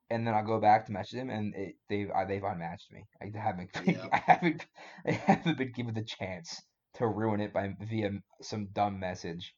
And 0.09 0.25
then 0.25 0.33
I'll 0.33 0.45
go 0.45 0.59
back 0.61 0.85
to 0.85 0.91
message 0.93 1.19
them, 1.19 1.29
and 1.29 1.53
it, 1.55 1.75
they've 1.89 2.09
uh, 2.09 2.25
they've 2.25 2.43
unmatched 2.43 2.91
me. 2.91 3.03
I 3.21 3.37
haven't 3.37 3.69
Yeah. 3.85 4.07
I 4.11 4.17
haven't 4.17 4.65
I 5.05 5.11
haven't 5.11 5.57
been 5.57 5.73
given 5.73 5.93
the 5.95 6.03
chance 6.05 6.61
to 6.95 7.07
ruin 7.07 7.41
it 7.41 7.53
by 7.53 7.73
via 7.89 8.11
some 8.41 8.67
dumb 8.71 8.99
message. 8.99 9.53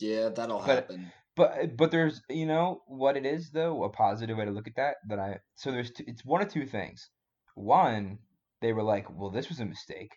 Yeah, 0.00 0.30
that'll 0.30 0.58
But- 0.58 0.66
happen. 0.66 1.12
But 1.36 1.76
but 1.76 1.90
there's 1.90 2.20
you 2.30 2.46
know 2.46 2.82
what 2.86 3.16
it 3.16 3.26
is 3.26 3.50
though 3.50 3.82
a 3.84 3.88
positive 3.90 4.36
way 4.36 4.44
to 4.44 4.52
look 4.52 4.68
at 4.68 4.76
that 4.76 4.96
that 5.08 5.18
I 5.18 5.38
so 5.56 5.72
there's 5.72 5.90
two, 5.90 6.04
it's 6.06 6.24
one 6.24 6.40
of 6.42 6.48
two 6.48 6.64
things. 6.66 7.10
One, 7.56 8.18
they 8.60 8.72
were 8.72 8.84
like, 8.84 9.06
well, 9.10 9.30
this 9.30 9.48
was 9.48 9.58
a 9.60 9.64
mistake. 9.64 10.12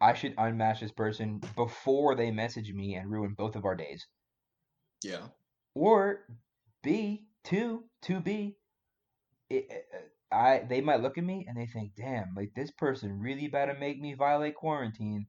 I 0.00 0.14
should 0.14 0.36
unmatch 0.36 0.80
this 0.80 0.92
person 0.92 1.40
before 1.56 2.14
they 2.14 2.30
message 2.30 2.72
me 2.72 2.94
and 2.94 3.10
ruin 3.10 3.34
both 3.36 3.56
of 3.56 3.64
our 3.66 3.74
days. 3.74 4.06
Yeah. 5.04 5.26
Or 5.74 6.20
B, 6.82 7.26
two, 7.44 7.84
two 8.02 8.20
B, 8.20 8.56
it, 9.50 9.66
uh, 9.70 10.34
I 10.34 10.64
they 10.68 10.80
might 10.80 11.00
look 11.00 11.18
at 11.18 11.24
me 11.24 11.46
and 11.48 11.56
they 11.56 11.66
think, 11.66 11.92
damn, 11.96 12.34
like 12.36 12.52
this 12.54 12.70
person 12.70 13.20
really 13.20 13.48
better 13.48 13.74
make 13.78 14.00
me 14.00 14.14
violate 14.14 14.54
quarantine. 14.56 15.26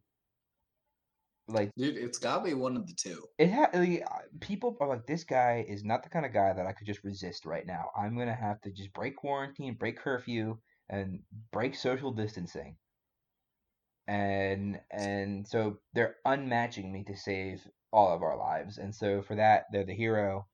Like 1.47 1.71
Dude, 1.77 1.97
it's 1.97 2.19
gotta 2.19 2.43
be 2.43 2.53
one 2.53 2.77
of 2.77 2.85
the 2.87 2.93
two. 2.93 3.23
it 3.39 3.51
ha- 3.51 3.69
like, 3.73 4.03
people 4.39 4.77
are 4.81 4.87
like, 4.87 5.07
this 5.07 5.23
guy 5.23 5.65
is 5.67 5.83
not 5.83 6.03
the 6.03 6.09
kind 6.09 6.25
of 6.25 6.33
guy 6.33 6.53
that 6.53 6.65
I 6.67 6.73
could 6.73 6.85
just 6.87 7.03
resist 7.03 7.45
right 7.45 7.65
now. 7.65 7.85
I'm 7.97 8.17
gonna 8.17 8.35
have 8.35 8.61
to 8.61 8.71
just 8.71 8.93
break 8.93 9.15
quarantine, 9.15 9.75
break 9.75 9.97
curfew, 9.97 10.57
and 10.89 11.21
break 11.51 11.75
social 11.75 12.11
distancing. 12.11 12.77
And 14.07 14.79
and 14.91 15.47
so 15.47 15.79
they're 15.93 16.15
unmatching 16.25 16.91
me 16.91 17.03
to 17.05 17.15
save 17.15 17.67
all 17.91 18.13
of 18.13 18.21
our 18.23 18.37
lives. 18.37 18.77
And 18.77 18.93
so 18.93 19.21
for 19.21 19.35
that, 19.35 19.65
they're 19.71 19.85
the 19.85 19.95
hero. 19.95 20.47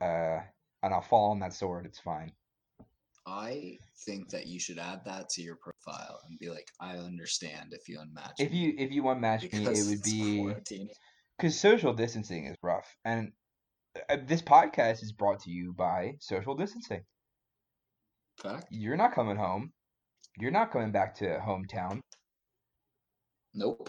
Uh, 0.00 0.40
and 0.84 0.94
I'll 0.94 1.00
fall 1.00 1.30
on 1.30 1.40
that 1.40 1.54
sword. 1.54 1.86
It's 1.86 1.98
fine. 1.98 2.32
I 3.26 3.78
think 4.04 4.28
that 4.30 4.46
you 4.46 4.60
should 4.60 4.78
add 4.78 5.00
that 5.06 5.30
to 5.30 5.42
your 5.42 5.56
profile 5.56 6.20
and 6.28 6.38
be 6.38 6.50
like, 6.50 6.68
I 6.80 6.96
understand 6.98 7.72
if 7.72 7.88
you 7.88 7.98
unmatch 7.98 8.38
If 8.38 8.52
me 8.52 8.58
you 8.58 8.74
if 8.76 8.92
you 8.92 9.02
unmatch 9.04 9.52
me, 9.52 9.64
it 9.64 9.82
would 9.88 10.02
be 10.02 10.54
because 11.38 11.58
social 11.58 11.94
distancing 11.94 12.46
is 12.46 12.56
rough, 12.62 12.96
and 13.04 13.32
uh, 14.10 14.18
this 14.26 14.42
podcast 14.42 15.02
is 15.02 15.12
brought 15.12 15.40
to 15.40 15.50
you 15.50 15.72
by 15.72 16.16
social 16.20 16.54
distancing. 16.54 17.02
Fact? 18.42 18.66
You're 18.70 18.96
not 18.96 19.14
coming 19.14 19.36
home. 19.36 19.72
You're 20.38 20.50
not 20.50 20.70
coming 20.70 20.92
back 20.92 21.14
to 21.16 21.38
hometown. 21.38 22.00
Nope. 23.54 23.88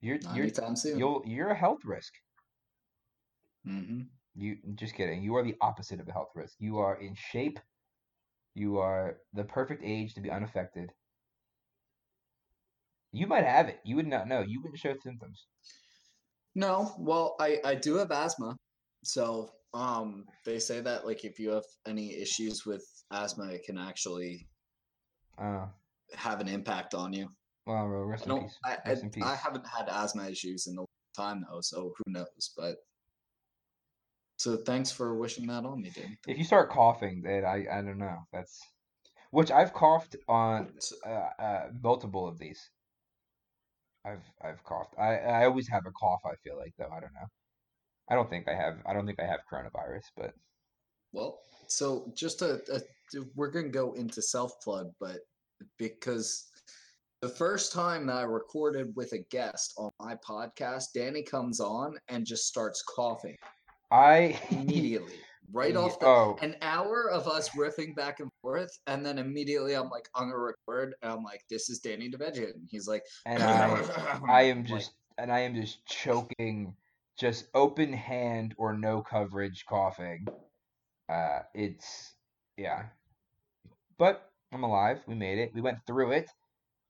You're 0.00 0.18
Not 0.24 0.34
you're 0.34 0.44
anytime 0.44 0.76
soon. 0.76 0.98
you'll 0.98 1.22
you're 1.26 1.50
a 1.50 1.54
health 1.54 1.84
risk. 1.84 2.12
hmm 3.64 4.02
You 4.34 4.56
just 4.74 4.94
kidding. 4.94 5.22
You 5.22 5.34
are 5.36 5.42
the 5.44 5.56
opposite 5.60 6.00
of 6.00 6.08
a 6.08 6.12
health 6.12 6.30
risk. 6.34 6.54
You 6.58 6.78
are 6.78 7.00
in 7.00 7.14
shape. 7.14 7.58
You 8.54 8.78
are 8.78 9.18
the 9.34 9.44
perfect 9.44 9.82
age 9.84 10.14
to 10.14 10.20
be 10.20 10.30
unaffected. 10.30 10.90
You 13.12 13.26
might 13.26 13.44
have 13.44 13.68
it. 13.68 13.80
You 13.84 13.96
would 13.96 14.06
not 14.06 14.26
know. 14.28 14.40
You 14.40 14.60
wouldn't 14.62 14.80
show 14.80 14.94
symptoms. 15.02 15.46
No, 16.54 16.94
well, 16.98 17.36
I 17.40 17.60
I 17.64 17.74
do 17.74 17.94
have 17.96 18.10
asthma, 18.10 18.56
so 19.04 19.50
um, 19.74 20.24
they 20.44 20.58
say 20.58 20.80
that 20.80 21.06
like 21.06 21.24
if 21.24 21.38
you 21.38 21.50
have 21.50 21.64
any 21.86 22.14
issues 22.14 22.64
with 22.66 22.84
asthma, 23.10 23.46
it 23.52 23.64
can 23.64 23.78
actually 23.78 24.46
Uh, 25.38 25.66
have 26.14 26.40
an 26.40 26.48
impact 26.48 26.94
on 26.94 27.12
you. 27.12 27.28
well, 27.66 27.86
rest 27.86 28.28
I 28.28 28.34
in 28.34 28.42
peace. 28.42 28.58
I, 28.64 28.78
I, 28.84 28.92
in 28.92 29.10
peace. 29.10 29.24
I 29.24 29.34
haven't 29.34 29.66
had 29.66 29.88
asthma 29.88 30.28
issues 30.28 30.66
in 30.66 30.76
a 30.76 30.80
long 30.80 30.86
time 31.16 31.44
though, 31.50 31.60
so 31.62 31.92
who 31.96 32.12
knows? 32.12 32.52
But 32.56 32.76
so 34.42 34.56
thanks 34.56 34.90
for 34.90 35.14
wishing 35.14 35.46
that 35.46 35.64
on 35.64 35.80
me, 35.80 35.90
dude. 35.90 36.16
If 36.26 36.36
you 36.36 36.42
start 36.42 36.68
coughing, 36.68 37.22
then 37.22 37.44
I 37.44 37.64
I 37.70 37.80
don't 37.80 37.98
know. 37.98 38.18
That's 38.32 38.60
which 39.30 39.52
I've 39.52 39.72
coughed 39.72 40.16
on 40.26 40.72
uh, 41.06 41.42
uh, 41.42 41.68
multiple 41.80 42.26
of 42.26 42.40
these. 42.40 42.60
I've 44.04 44.24
I've 44.44 44.64
coughed. 44.64 44.94
I 44.98 45.18
I 45.18 45.44
always 45.44 45.68
have 45.68 45.86
a 45.86 45.92
cough. 45.92 46.22
I 46.26 46.34
feel 46.42 46.58
like 46.58 46.74
though. 46.76 46.90
I 46.90 46.98
don't 46.98 47.14
know. 47.14 47.28
I 48.10 48.16
don't 48.16 48.28
think 48.28 48.48
I 48.48 48.54
have. 48.54 48.78
I 48.84 48.92
don't 48.92 49.06
think 49.06 49.20
I 49.20 49.26
have 49.26 49.40
coronavirus, 49.50 50.06
but 50.16 50.32
Well, 51.12 51.38
so 51.68 52.12
just 52.16 52.42
a, 52.42 52.60
a 52.72 52.80
we're 53.36 53.52
gonna 53.52 53.68
go 53.68 53.92
into 53.92 54.20
self 54.20 54.60
plug, 54.60 54.88
but 54.98 55.18
because 55.78 56.50
the 57.20 57.28
first 57.28 57.72
time 57.72 58.08
that 58.08 58.16
I 58.16 58.22
recorded 58.22 58.92
with 58.96 59.12
a 59.12 59.24
guest 59.30 59.74
on 59.78 59.92
my 60.00 60.16
podcast, 60.28 60.86
Danny 60.96 61.22
comes 61.22 61.60
on 61.60 61.96
and 62.08 62.26
just 62.26 62.48
starts 62.48 62.82
coughing 62.82 63.36
I 63.92 64.40
immediately, 64.50 65.12
right 65.52 65.76
off 65.76 66.00
the 66.00 66.06
oh 66.06 66.38
an 66.40 66.56
hour 66.62 67.10
of 67.10 67.28
us 67.28 67.50
riffing 67.50 67.94
back 67.94 68.20
and 68.20 68.30
forth, 68.40 68.70
and 68.86 69.04
then 69.04 69.18
immediately 69.18 69.74
I'm 69.74 69.90
like 69.90 70.08
on 70.14 70.30
a 70.30 70.38
record, 70.38 70.94
and 71.02 71.12
I'm 71.12 71.22
like, 71.22 71.42
"This 71.50 71.68
is 71.68 71.78
Danny 71.80 72.10
DeVeggie," 72.10 72.54
and 72.54 72.66
he's 72.70 72.88
like, 72.88 73.02
and 73.26 73.42
I 73.42 74.20
I 74.28 74.42
am 74.44 74.58
I'm 74.58 74.64
just 74.64 74.92
and 75.18 75.30
I 75.30 75.40
am 75.40 75.54
just 75.54 75.84
choking, 75.84 76.74
just 77.18 77.48
open 77.54 77.92
hand 77.92 78.54
or 78.56 78.72
no 78.72 79.02
coverage 79.02 79.66
coughing. 79.68 80.26
Uh, 81.10 81.40
it's 81.54 82.14
yeah, 82.56 82.84
but 83.98 84.30
I'm 84.52 84.64
alive. 84.64 85.00
We 85.06 85.14
made 85.14 85.38
it. 85.38 85.52
We 85.54 85.60
went 85.60 85.78
through 85.86 86.12
it. 86.12 86.30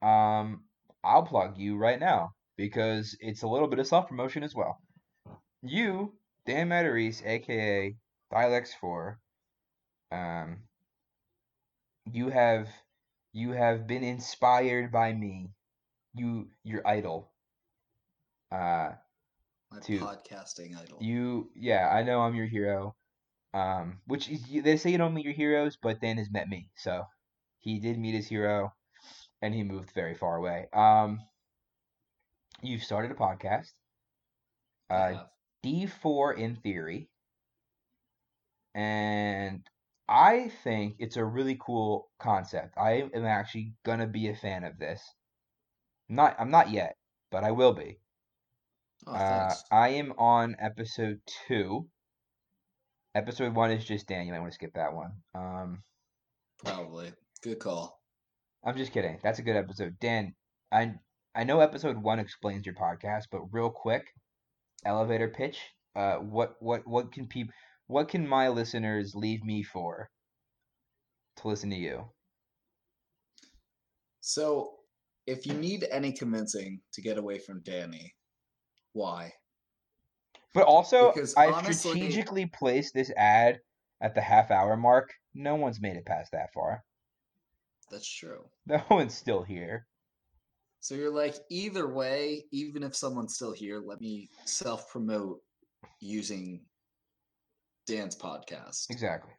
Um, 0.02 0.62
I'll 1.02 1.24
plug 1.24 1.58
you 1.58 1.76
right 1.78 1.98
now 1.98 2.30
because 2.56 3.16
it's 3.18 3.42
a 3.42 3.48
little 3.48 3.66
bit 3.66 3.80
of 3.80 3.88
self 3.88 4.08
promotion 4.08 4.44
as 4.44 4.54
well. 4.54 4.78
You, 5.62 6.12
Dan 6.46 6.68
Matarese, 6.68 7.24
aka 7.24 7.96
Dialex4, 8.33 9.16
um, 10.11 10.62
you 12.11 12.28
have 12.31 12.68
you 13.33 13.52
have 13.52 13.87
been 13.87 14.02
inspired 14.05 14.90
by 14.92 15.12
me. 15.12 15.50
You 16.14 16.50
your 16.64 16.87
idol. 16.87 17.33
Uh, 18.50 18.92
my 19.70 19.81
to- 19.81 19.98
podcasting 19.98 20.76
idol. 20.76 20.98
you 21.00 21.50
yeah, 21.55 21.88
I 21.88 22.02
know 22.02 22.20
I'm 22.20 22.35
your 22.35 22.46
hero. 22.46 22.94
Um, 23.55 24.00
which 24.07 24.28
is, 24.31 24.42
they 24.62 24.76
say 24.78 24.90
you 24.90 24.98
don't 24.98 25.12
meet 25.14 25.24
your 25.26 25.35
heroes, 25.35 25.76
but 25.76 26.00
Dan 26.00 26.16
has 26.18 26.31
met 26.31 26.48
me, 26.48 26.70
so 26.74 27.05
he 27.59 27.81
did 27.81 27.98
meet 27.98 28.14
his 28.14 28.26
hero, 28.26 28.72
and 29.42 29.55
he 29.55 29.62
moved 29.62 29.90
very 29.92 30.14
far 30.14 30.37
away. 30.37 30.68
Um, 30.72 31.20
you've 32.62 32.83
started 32.83 33.11
a 33.11 33.14
podcast. 33.14 33.72
I 34.90 35.12
Uh. 35.14 35.26
D4 35.64 36.37
in 36.38 36.57
theory. 36.57 37.09
And 38.75 39.62
I 40.09 40.51
think 40.64 40.96
it's 40.98 41.16
a 41.16 41.25
really 41.25 41.59
cool 41.61 42.11
concept. 42.18 42.77
I 42.77 43.09
am 43.14 43.25
actually 43.27 43.75
gonna 43.85 44.07
be 44.07 44.29
a 44.29 44.37
fan 44.37 44.64
of 44.64 44.79
this. 44.79 45.03
Not 46.09 46.37
I'm 46.38 46.51
not 46.51 46.70
yet, 46.70 46.96
but 47.31 47.44
I 47.44 47.51
will 47.53 47.72
be. 47.72 47.98
Oh, 49.07 49.12
Uh. 49.14 49.55
I 49.70 49.88
am 49.90 50.12
on 50.18 50.57
episode 50.59 51.20
two. 51.46 51.88
Episode 53.14 53.55
one 53.55 53.70
is 53.70 53.85
just 53.85 54.07
Dan. 54.07 54.27
You 54.27 54.33
might 54.33 54.40
want 54.40 54.53
to 54.53 54.55
skip 54.55 54.75
that 54.75 54.94
one. 54.94 55.12
Um, 55.35 55.83
Probably. 56.64 57.12
Good 57.42 57.59
call. 57.59 58.01
I'm 58.64 58.77
just 58.77 58.92
kidding. 58.92 59.18
That's 59.22 59.38
a 59.38 59.42
good 59.42 59.57
episode. 59.57 59.98
Dan, 60.01 60.35
I 60.70 60.94
I 61.35 61.44
know 61.44 61.61
episode 61.61 61.96
one 62.03 62.18
explains 62.20 62.64
your 62.64 62.75
podcast, 62.75 63.25
but 63.31 63.42
real 63.53 63.70
quick, 63.70 64.07
elevator 64.85 65.29
pitch. 65.29 65.59
Uh, 65.95 66.16
what 66.16 66.57
what 66.61 66.87
what 66.87 67.12
can 67.12 67.27
people 67.27 67.53
what 67.87 68.09
can 68.09 68.27
my 68.27 68.49
listeners 68.49 69.14
leave 69.14 69.45
me 69.45 69.62
for 69.62 70.11
to 71.37 71.49
listen 71.49 71.71
to 71.71 71.77
you? 71.77 72.05
So, 74.21 74.75
if 75.27 75.47
you 75.47 75.55
need 75.55 75.85
any 75.90 76.12
convincing 76.12 76.81
to 76.92 77.03
get 77.03 77.18
away 77.18 77.38
from 77.38 77.61
Danny, 77.62 78.14
why? 78.92 79.33
But 80.55 80.64
also, 80.64 81.12
Because 81.12 81.35
I've 81.37 81.55
honestly- 81.55 81.90
strategically 81.92 82.47
placed 82.47 82.95
this 82.95 83.11
ad 83.16 83.61
at 84.01 84.14
the 84.14 84.21
half 84.21 84.51
hour 84.51 84.77
mark. 84.77 85.12
No 85.35 85.55
one's 85.57 85.81
made 85.81 85.97
it 85.97 86.07
past 86.07 86.33
that 86.33 86.53
far. 86.53 86.85
That's 87.90 88.09
true. 88.09 88.45
No 88.66 88.83
one's 88.90 89.14
still 89.14 89.42
here. 89.42 89.87
So 90.83 90.95
you're 90.97 91.14
like, 91.14 91.37
either 91.49 91.87
way, 91.88 92.45
even 92.51 92.83
if 92.83 92.95
someone's 92.97 93.35
still 93.37 93.53
here, 93.53 93.81
let 93.81 94.01
me 94.01 94.29
self 94.45 94.90
promote 94.90 95.40
using 96.01 96.61
Dan's 97.87 98.16
podcast. 98.16 98.90
Exactly. 98.90 99.33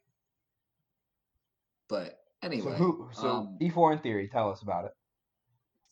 But 1.89 2.19
anyway, 2.41 2.71
so 2.71 2.77
who? 2.77 3.09
So 3.13 3.29
um, 3.29 3.57
D4 3.61 3.93
in 3.93 3.99
theory. 3.99 4.29
Tell 4.31 4.49
us 4.49 4.61
about 4.61 4.85
it. 4.85 4.91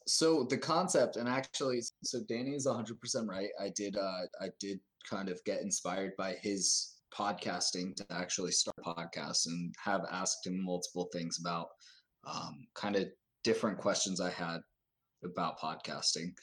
so 0.07 0.45
the 0.49 0.57
concept 0.57 1.15
and 1.17 1.29
actually 1.29 1.79
so 2.03 2.19
danny 2.27 2.51
is 2.55 2.65
100% 2.65 3.27
right 3.27 3.49
i 3.61 3.69
did 3.75 3.95
uh 3.97 4.23
i 4.41 4.47
did 4.59 4.79
kind 5.07 5.29
of 5.29 5.39
get 5.45 5.61
inspired 5.61 6.11
by 6.17 6.33
his 6.41 6.95
podcasting 7.13 7.95
to 7.95 8.03
actually 8.09 8.51
start 8.51 8.75
podcasts 8.83 9.45
and 9.45 9.75
have 9.83 10.01
asked 10.11 10.47
him 10.47 10.63
multiple 10.63 11.07
things 11.13 11.37
about 11.39 11.67
um, 12.25 12.65
kind 12.73 12.95
of 12.95 13.05
different 13.43 13.77
questions 13.77 14.19
i 14.19 14.29
had 14.31 14.59
about 15.23 15.59
podcasting. 15.59 16.33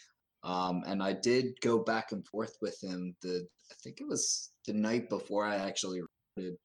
Um, 0.44 0.84
and 0.86 1.02
i 1.02 1.12
did 1.12 1.60
go 1.62 1.80
back 1.80 2.12
and 2.12 2.24
forth 2.28 2.56
with 2.62 2.80
him 2.80 3.16
the 3.22 3.44
i 3.72 3.74
think 3.82 4.00
it 4.00 4.06
was 4.06 4.50
the 4.66 4.72
night 4.72 5.10
before 5.10 5.44
i 5.44 5.56
actually 5.56 6.00
recorded 6.00 6.56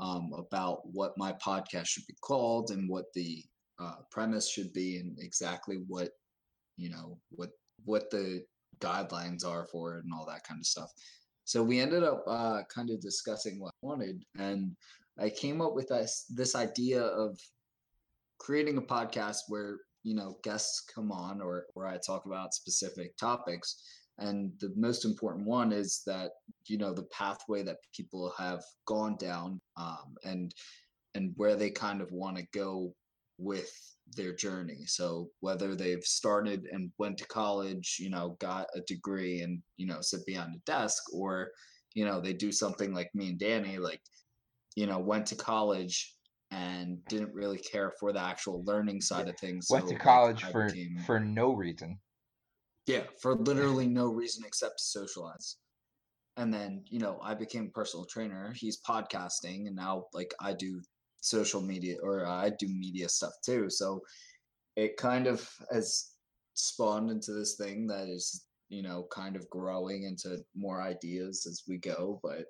um, 0.00 0.32
about 0.36 0.80
what 0.92 1.16
my 1.16 1.32
podcast 1.34 1.86
should 1.86 2.06
be 2.08 2.16
called 2.20 2.72
and 2.72 2.88
what 2.88 3.12
the 3.14 3.44
uh, 3.80 3.94
premise 4.10 4.50
should 4.50 4.72
be 4.72 4.98
and 4.98 5.16
exactly 5.20 5.84
what 5.86 6.10
you 6.76 6.90
know 6.90 7.16
what 7.30 7.50
what 7.84 8.10
the 8.10 8.42
guidelines 8.80 9.46
are 9.46 9.66
for 9.66 9.96
it 9.96 10.04
and 10.04 10.12
all 10.12 10.26
that 10.26 10.44
kind 10.44 10.60
of 10.60 10.66
stuff. 10.66 10.90
So 11.44 11.62
we 11.62 11.78
ended 11.78 12.02
up 12.02 12.24
uh, 12.26 12.62
kind 12.74 12.90
of 12.90 13.00
discussing 13.00 13.60
what 13.60 13.68
I 13.82 13.86
wanted 13.86 14.24
and 14.38 14.76
i 15.18 15.28
came 15.28 15.60
up 15.60 15.74
with 15.74 15.88
this 15.88 16.24
this 16.30 16.54
idea 16.54 17.02
of 17.02 17.38
creating 18.38 18.78
a 18.78 18.82
podcast 18.82 19.40
where 19.48 19.78
you 20.02 20.14
know 20.14 20.36
guests 20.42 20.84
come 20.94 21.10
on 21.12 21.40
or 21.40 21.66
where 21.74 21.86
i 21.86 21.98
talk 21.98 22.26
about 22.26 22.54
specific 22.54 23.16
topics 23.16 23.82
and 24.18 24.52
the 24.60 24.72
most 24.76 25.04
important 25.04 25.46
one 25.46 25.72
is 25.72 26.02
that 26.06 26.30
you 26.66 26.78
know 26.78 26.92
the 26.92 27.04
pathway 27.04 27.62
that 27.62 27.78
people 27.94 28.32
have 28.38 28.62
gone 28.86 29.16
down 29.16 29.60
um, 29.76 30.14
and 30.24 30.54
and 31.14 31.32
where 31.36 31.56
they 31.56 31.70
kind 31.70 32.00
of 32.00 32.10
want 32.12 32.36
to 32.36 32.46
go 32.54 32.94
with 33.38 33.70
their 34.16 34.34
journey. 34.34 34.84
So 34.86 35.30
whether 35.40 35.74
they've 35.74 36.04
started 36.04 36.66
and 36.70 36.90
went 36.98 37.18
to 37.18 37.26
college, 37.26 37.96
you 37.98 38.10
know, 38.10 38.36
got 38.40 38.66
a 38.74 38.80
degree 38.82 39.40
and, 39.40 39.62
you 39.76 39.86
know, 39.86 40.00
sit 40.00 40.24
behind 40.26 40.54
a 40.54 40.58
desk, 40.70 41.02
or, 41.12 41.50
you 41.94 42.04
know, 42.04 42.20
they 42.20 42.32
do 42.32 42.52
something 42.52 42.94
like 42.94 43.10
me 43.14 43.30
and 43.30 43.38
Danny, 43.38 43.78
like, 43.78 44.00
you 44.76 44.86
know, 44.86 44.98
went 44.98 45.26
to 45.26 45.34
college 45.34 46.14
and 46.52 47.04
didn't 47.08 47.34
really 47.34 47.58
care 47.58 47.92
for 47.98 48.12
the 48.12 48.20
actual 48.20 48.62
learning 48.64 49.00
side 49.00 49.28
of 49.28 49.36
things. 49.38 49.66
Went 49.70 49.88
so, 49.88 49.94
to 49.94 49.98
college 49.98 50.44
I 50.44 50.52
for 50.52 50.66
became- 50.66 50.98
for 51.06 51.18
no 51.18 51.52
reason. 51.54 51.98
yeah, 52.86 53.04
for 53.20 53.34
literally 53.34 53.86
no 54.00 54.06
reason 54.12 54.44
except 54.46 54.78
to 54.78 54.84
socialize. 54.84 55.56
And 56.36 56.52
then, 56.52 56.84
you 56.88 56.98
know, 56.98 57.18
I 57.22 57.34
became 57.34 57.66
a 57.66 57.78
personal 57.78 58.06
trainer. 58.06 58.52
He's 58.54 58.80
podcasting, 58.80 59.66
and 59.66 59.76
now 59.76 60.04
like 60.12 60.32
I 60.40 60.52
do 60.52 60.80
social 61.20 61.60
media 61.62 61.96
or 62.02 62.26
I 62.26 62.50
do 62.58 62.68
media 62.68 63.08
stuff 63.08 63.32
too. 63.44 63.70
So 63.70 64.00
it 64.76 64.96
kind 64.96 65.26
of 65.26 65.48
has 65.70 66.10
spawned 66.54 67.10
into 67.10 67.32
this 67.32 67.56
thing 67.56 67.86
that 67.86 68.08
is, 68.08 68.44
you 68.68 68.82
know, 68.82 69.06
kind 69.10 69.36
of 69.36 69.48
growing 69.50 70.04
into 70.04 70.38
more 70.54 70.82
ideas 70.82 71.46
as 71.46 71.62
we 71.68 71.78
go. 71.78 72.20
But 72.22 72.44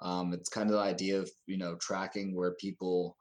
um, 0.00 0.32
it's 0.32 0.48
kind 0.48 0.68
of 0.68 0.74
the 0.76 0.82
idea 0.82 1.18
of, 1.18 1.30
you 1.46 1.58
know, 1.58 1.76
tracking 1.80 2.34
where 2.34 2.54
people 2.60 3.16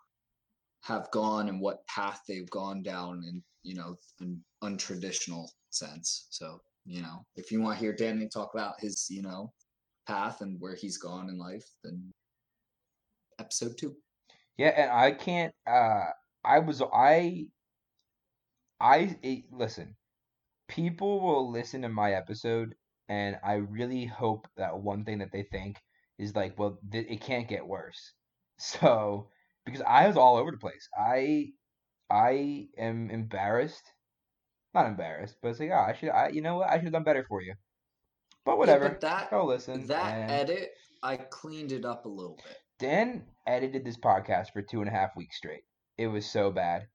have 0.81 1.09
gone 1.11 1.49
and 1.49 1.61
what 1.61 1.85
path 1.87 2.21
they've 2.27 2.49
gone 2.49 2.81
down 2.81 3.23
in, 3.27 3.43
you 3.63 3.75
know, 3.75 3.95
an 4.19 4.43
untraditional 4.63 5.47
sense. 5.69 6.27
So, 6.29 6.59
you 6.85 7.01
know, 7.01 7.25
if 7.35 7.51
you 7.51 7.61
want 7.61 7.77
to 7.77 7.83
hear 7.83 7.93
Danny 7.93 8.27
talk 8.27 8.53
about 8.53 8.75
his, 8.79 9.07
you 9.09 9.21
know, 9.21 9.51
path 10.07 10.41
and 10.41 10.59
where 10.59 10.75
he's 10.75 10.97
gone 10.97 11.29
in 11.29 11.37
life, 11.37 11.65
then 11.83 12.11
episode 13.39 13.77
two. 13.77 13.95
Yeah, 14.57 14.69
and 14.69 14.91
I 14.91 15.11
can't. 15.11 15.53
Uh, 15.67 16.05
I 16.43 16.59
was 16.59 16.81
I. 16.81 17.47
I 18.79 19.15
it, 19.21 19.45
listen. 19.51 19.95
People 20.67 21.21
will 21.21 21.51
listen 21.51 21.81
to 21.83 21.89
my 21.89 22.13
episode, 22.13 22.75
and 23.09 23.37
I 23.43 23.55
really 23.55 24.05
hope 24.05 24.47
that 24.57 24.79
one 24.79 25.03
thing 25.05 25.19
that 25.19 25.31
they 25.31 25.43
think 25.43 25.77
is 26.17 26.35
like, 26.35 26.57
well, 26.57 26.79
th- 26.91 27.07
it 27.09 27.21
can't 27.21 27.47
get 27.47 27.67
worse. 27.67 28.13
So, 28.63 29.29
because 29.65 29.81
I 29.81 30.07
was 30.07 30.17
all 30.17 30.37
over 30.37 30.51
the 30.51 30.57
place, 30.57 30.87
I, 30.97 31.47
I 32.09 32.67
am 32.77 33.09
embarrassed. 33.09 33.83
Not 34.73 34.87
embarrassed, 34.87 35.35
but 35.41 35.49
it's 35.49 35.59
like, 35.59 35.71
oh, 35.71 35.85
I 35.87 35.93
should, 35.93 36.09
I, 36.09 36.29
you 36.29 36.41
know 36.41 36.57
what, 36.57 36.69
I 36.69 36.75
should 36.75 36.85
have 36.85 36.93
done 36.93 37.03
better 37.03 37.25
for 37.27 37.41
you. 37.41 37.55
But 38.45 38.57
whatever. 38.57 38.85
Yeah, 38.85 38.89
but 38.91 39.01
that 39.01 39.29
Go 39.29 39.45
listen. 39.45 39.87
that 39.87 40.13
and- 40.17 40.31
edit, 40.31 40.71
I 41.03 41.17
cleaned 41.17 41.71
it 41.71 41.85
up 41.85 42.05
a 42.05 42.09
little 42.09 42.37
bit. 42.37 42.57
Dan 42.79 43.23
edited 43.45 43.85
this 43.85 43.97
podcast 43.97 44.53
for 44.53 44.61
two 44.61 44.79
and 44.79 44.89
a 44.89 44.91
half 44.91 45.15
weeks 45.15 45.37
straight. 45.37 45.61
It 45.97 46.07
was 46.07 46.25
so 46.25 46.49
bad. 46.51 46.87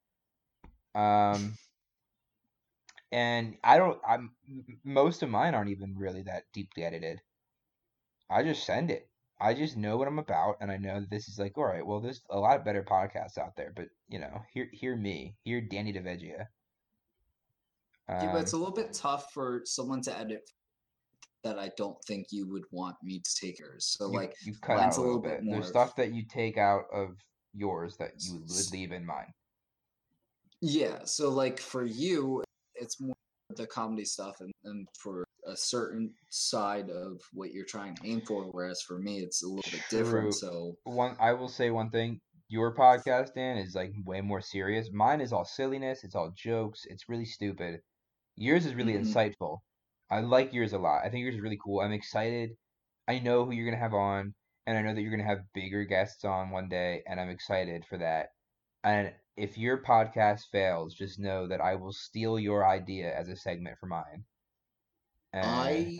Um, 0.95 1.53
and 3.11 3.55
I 3.63 3.77
don't. 3.77 3.97
I'm 4.05 4.31
most 4.83 5.23
of 5.23 5.29
mine 5.29 5.55
aren't 5.55 5.69
even 5.69 5.95
really 5.97 6.23
that 6.23 6.43
deeply 6.53 6.83
edited. 6.83 7.19
I 8.29 8.43
just 8.43 8.65
send 8.65 8.91
it. 8.91 9.07
I 9.39 9.53
just 9.53 9.77
know 9.77 9.97
what 9.97 10.07
I'm 10.07 10.19
about, 10.19 10.57
and 10.61 10.71
I 10.71 10.77
know 10.77 10.99
that 10.99 11.09
this 11.09 11.27
is 11.29 11.39
like, 11.39 11.57
all 11.57 11.65
right. 11.65 11.85
Well, 11.85 12.01
there's 12.01 12.21
a 12.29 12.39
lot 12.39 12.57
of 12.57 12.65
better 12.65 12.83
podcasts 12.83 13.37
out 13.37 13.55
there, 13.55 13.71
but 13.75 13.87
you 14.07 14.19
know, 14.19 14.41
hear 14.51 14.69
hear 14.73 14.95
me, 14.95 15.37
hear 15.43 15.61
Danny 15.61 15.93
DeVeggia. 15.93 16.47
Yeah, 18.19 18.27
but 18.31 18.41
it's 18.41 18.53
a 18.53 18.57
Um, 18.57 18.61
little 18.61 18.73
bit 18.73 18.93
tough 18.93 19.31
for 19.33 19.61
someone 19.65 20.01
to 20.03 20.17
edit 20.17 20.49
that 21.43 21.59
I 21.59 21.69
don't 21.77 21.97
think 22.05 22.27
you 22.31 22.47
would 22.49 22.65
want 22.71 22.97
me 23.03 23.19
to 23.19 23.35
take 23.35 23.59
yours. 23.59 23.85
So 23.97 24.07
you, 24.07 24.11
like 24.11 24.35
you 24.41 24.55
cut 24.61 24.79
out 24.79 24.97
a 24.97 25.01
a 25.01 25.01
little 25.01 25.19
bit 25.21 25.39
bit. 25.39 25.43
more 25.43 25.61
There's 25.61 25.67
stuff 25.67 25.95
that 25.97 26.13
you 26.13 26.25
take 26.25 26.57
out 26.57 26.85
of 26.91 27.17
yours 27.53 27.97
that 27.97 28.13
you 28.19 28.43
would 28.49 28.71
leave 28.71 28.91
in 28.91 29.05
mine. 29.05 29.33
yeah, 30.61 31.05
so 31.05 31.29
like 31.29 31.59
for 31.59 31.83
you, 31.85 32.43
it's 32.75 32.99
more 32.99 33.15
the 33.55 33.67
comedy 33.67 34.05
stuff 34.05 34.41
and, 34.41 34.51
and 34.65 34.87
for 34.99 35.23
a 35.47 35.55
certain 35.55 36.11
side 36.29 36.89
of 36.89 37.21
what 37.31 37.51
you're 37.53 37.65
trying 37.65 37.95
to 37.95 38.07
aim 38.07 38.21
for, 38.27 38.43
whereas 38.51 38.81
for 38.81 38.99
me 38.99 39.19
it's 39.19 39.43
a 39.43 39.47
little 39.47 39.71
bit 39.71 39.81
True. 39.89 39.99
different. 39.99 40.33
So 40.35 40.73
one 40.83 41.15
I 41.19 41.33
will 41.33 41.47
say 41.47 41.69
one 41.69 41.89
thing. 41.89 42.19
Your 42.49 42.73
podcast, 42.73 43.33
Dan, 43.35 43.57
is 43.57 43.75
like 43.75 43.91
way 44.05 44.21
more 44.21 44.39
serious. 44.39 44.89
Mine 44.93 45.19
is 45.19 45.33
all 45.33 45.43
silliness, 45.43 46.05
it's 46.05 46.15
all 46.15 46.31
jokes, 46.35 46.85
it's 46.89 47.09
really 47.09 47.25
stupid. 47.25 47.81
Yours 48.37 48.65
is 48.65 48.73
really 48.75 48.93
Mhm. 48.93 49.01
insightful. 49.01 49.59
I 50.09 50.21
like 50.21 50.53
yours 50.53 50.71
a 50.71 50.77
lot. 50.77 51.03
I 51.03 51.09
think 51.09 51.23
yours 51.23 51.35
is 51.35 51.41
really 51.41 51.59
cool. 51.63 51.81
I'm 51.81 51.91
excited. 51.91 52.51
I 53.07 53.19
know 53.19 53.45
who 53.45 53.51
you're 53.51 53.65
gonna 53.69 53.81
have 53.83 53.93
on, 53.93 54.33
and 54.65 54.77
I 54.77 54.81
know 54.81 54.93
that 54.93 55.01
you're 55.01 55.11
gonna 55.11 55.23
have 55.23 55.51
bigger 55.53 55.83
guests 55.83 56.23
on 56.23 56.51
one 56.51 56.69
day, 56.69 57.03
and 57.05 57.19
I'm 57.19 57.29
excited 57.29 57.85
for 57.85 57.97
that. 57.97 58.29
And 58.83 59.13
if 59.37 59.57
your 59.57 59.77
podcast 59.83 60.49
fails, 60.51 60.95
just 60.95 61.19
know 61.19 61.47
that 61.47 61.61
I 61.61 61.75
will 61.75 61.93
steal 61.93 62.39
your 62.39 62.67
idea 62.67 63.15
as 63.15 63.29
a 63.29 63.35
segment 63.35 63.77
for 63.79 63.85
mine. 63.85 64.25
And 65.33 65.45
I 65.45 65.99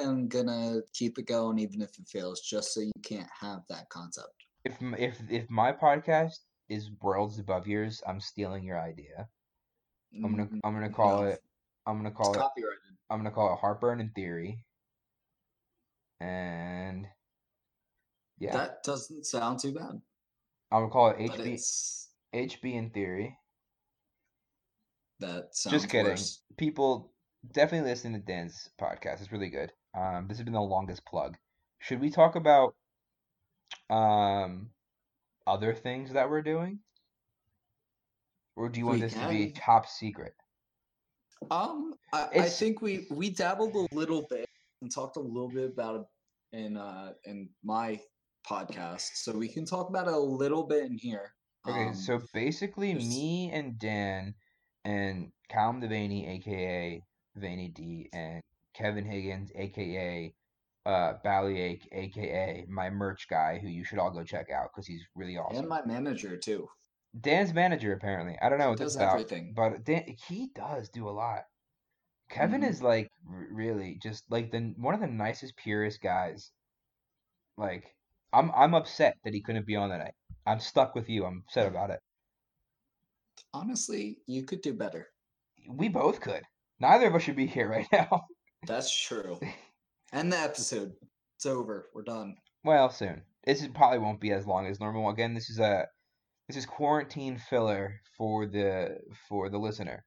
am 0.00 0.28
gonna 0.28 0.80
keep 0.94 1.18
it 1.18 1.26
going 1.26 1.58
even 1.58 1.82
if 1.82 1.98
it 1.98 2.06
fails, 2.06 2.40
just 2.40 2.72
so 2.72 2.80
you 2.80 2.92
can't 3.02 3.28
have 3.40 3.62
that 3.68 3.88
concept. 3.88 4.44
if 4.64 4.76
if 4.98 5.20
if 5.30 5.50
my 5.50 5.72
podcast 5.72 6.38
is 6.68 6.90
worlds 7.02 7.38
above 7.38 7.66
yours, 7.66 8.02
I'm 8.06 8.20
stealing 8.20 8.64
your 8.64 8.80
idea. 8.80 9.28
I'm 10.22 10.30
gonna 10.32 10.46
Mm, 10.46 10.60
I'm 10.64 10.74
gonna 10.74 10.90
call 10.90 11.22
no, 11.22 11.28
it 11.28 11.42
I'm 11.86 11.96
gonna 11.96 12.10
It's 12.10 12.16
call 12.16 12.34
it 12.34 12.38
copyrighted. 12.38 12.78
I'm 13.10 13.18
gonna 13.18 13.30
call 13.30 13.52
it 13.52 13.58
Heartburn 13.58 14.00
in 14.00 14.10
Theory. 14.10 14.64
And 16.20 17.06
yeah, 18.38 18.52
That 18.52 18.82
doesn't 18.84 19.26
sound 19.26 19.58
too 19.60 19.72
bad. 19.72 20.00
I'm 20.70 20.82
gonna 20.82 20.90
call 20.90 21.10
it 21.10 21.18
HB 21.18 21.58
HB 22.34 22.74
in 22.74 22.90
Theory. 22.90 23.36
that 25.20 25.54
sounds 25.54 25.72
Just 25.72 25.88
kidding. 25.88 26.06
worse. 26.12 26.42
People 26.56 27.12
definitely 27.52 27.88
listen 27.90 28.12
to 28.12 28.18
Dan's 28.18 28.70
podcast. 28.80 29.20
It's 29.20 29.32
really 29.32 29.50
good. 29.50 29.72
Um, 29.96 30.26
this 30.28 30.38
has 30.38 30.44
been 30.44 30.54
the 30.54 30.60
longest 30.60 31.04
plug. 31.06 31.36
Should 31.80 32.00
we 32.00 32.10
talk 32.10 32.36
about 32.36 32.74
um 33.90 34.70
other 35.46 35.72
things 35.74 36.12
that 36.12 36.28
we're 36.28 36.42
doing? 36.42 36.80
Or 38.56 38.68
do 38.68 38.80
you 38.80 38.86
want 38.86 38.96
We 38.96 39.00
this 39.02 39.14
to 39.14 39.28
be 39.28 39.52
top 39.52 39.86
secret? 39.86 40.34
Um, 41.50 41.94
I, 42.12 42.28
I 42.34 42.42
think 42.48 42.82
we 42.82 43.06
we 43.10 43.30
dabbled 43.30 43.74
a 43.74 43.94
little 43.94 44.26
bit 44.28 44.48
and 44.82 44.92
talked 44.92 45.16
a 45.16 45.20
little 45.20 45.48
bit 45.48 45.70
about 45.70 46.00
it 46.52 46.56
in 46.56 46.76
uh 46.76 47.12
in 47.24 47.48
my 47.64 48.00
podcast, 48.46 49.10
so 49.14 49.32
we 49.36 49.48
can 49.48 49.64
talk 49.64 49.88
about 49.88 50.08
it 50.08 50.14
a 50.14 50.18
little 50.18 50.64
bit 50.64 50.84
in 50.84 50.98
here. 50.98 51.32
Okay, 51.66 51.88
Um, 51.88 51.94
so 51.94 52.20
basically, 52.32 52.94
me 52.94 53.50
and 53.52 53.78
Dan 53.78 54.34
and 54.84 55.32
Callum 55.48 55.80
Devaney, 55.80 56.28
aka 56.28 57.02
Vaney 57.36 57.68
D, 57.68 58.08
and 58.12 58.42
Kevin 58.74 59.04
Higgins, 59.04 59.50
aka 59.54 60.32
uh, 60.86 61.14
Ballyache, 61.24 61.86
aka 61.92 62.64
my 62.68 62.88
merch 62.90 63.28
guy, 63.28 63.58
who 63.58 63.68
you 63.68 63.84
should 63.84 63.98
all 63.98 64.10
go 64.10 64.24
check 64.24 64.50
out 64.50 64.70
because 64.72 64.86
he's 64.86 65.04
really 65.14 65.36
awesome. 65.36 65.58
and 65.58 65.68
my 65.68 65.84
manager 65.84 66.36
too. 66.36 66.68
Dan's 67.20 67.52
manager, 67.52 67.92
apparently. 67.92 68.38
I 68.40 68.48
don't 68.48 68.58
know 68.58 68.70
what 68.70 68.78
that's 68.78 68.94
does 68.94 68.96
about, 68.96 69.12
everything. 69.14 69.52
but 69.54 69.84
Dan, 69.84 70.16
he 70.28 70.48
does 70.54 70.88
do 70.90 71.08
a 71.08 71.10
lot. 71.10 71.42
Kevin 72.30 72.62
Mhm. 72.62 72.68
is 72.68 72.82
like 72.82 73.10
really 73.24 73.98
just 74.02 74.30
like 74.30 74.50
the 74.50 74.74
one 74.76 74.94
of 74.94 75.00
the 75.00 75.06
nicest, 75.06 75.56
purest 75.56 76.00
guys. 76.00 76.52
Like, 77.56 77.94
I'm 78.32 78.50
I'm 78.52 78.74
upset 78.74 79.16
that 79.24 79.34
he 79.34 79.40
couldn't 79.42 79.66
be 79.66 79.76
on 79.76 79.90
that 79.90 79.98
night. 79.98 80.14
I'm 80.48 80.60
stuck 80.60 80.94
with 80.94 81.08
you. 81.10 81.24
I'm 81.26 81.42
upset 81.46 81.66
about 81.66 81.90
it. 81.90 82.00
Honestly, 83.52 84.18
you 84.26 84.44
could 84.44 84.62
do 84.62 84.72
better. 84.74 85.08
We 85.68 85.88
both 85.88 86.20
could. 86.20 86.42
Neither 86.80 87.06
of 87.08 87.14
us 87.14 87.22
should 87.22 87.36
be 87.36 87.46
here 87.46 87.68
right 87.68 87.86
now. 87.92 88.22
That's 88.66 88.94
true. 89.06 89.38
End 90.12 90.32
the 90.32 90.38
episode. 90.38 90.92
It's 91.36 91.46
over. 91.46 91.88
We're 91.94 92.02
done. 92.02 92.36
well, 92.64 92.90
soon. 92.90 93.22
This 93.44 93.62
is 93.62 93.68
probably 93.68 93.98
won't 93.98 94.20
be 94.20 94.32
as 94.32 94.46
long 94.46 94.66
as 94.66 94.80
normal. 94.80 95.08
Again, 95.10 95.34
this 95.34 95.48
is 95.50 95.58
a 95.58 95.86
this 96.48 96.56
is 96.56 96.66
quarantine 96.66 97.38
filler 97.38 98.00
for 98.16 98.46
the 98.46 98.98
for 99.28 99.48
the 99.48 99.58
listener. 99.58 100.04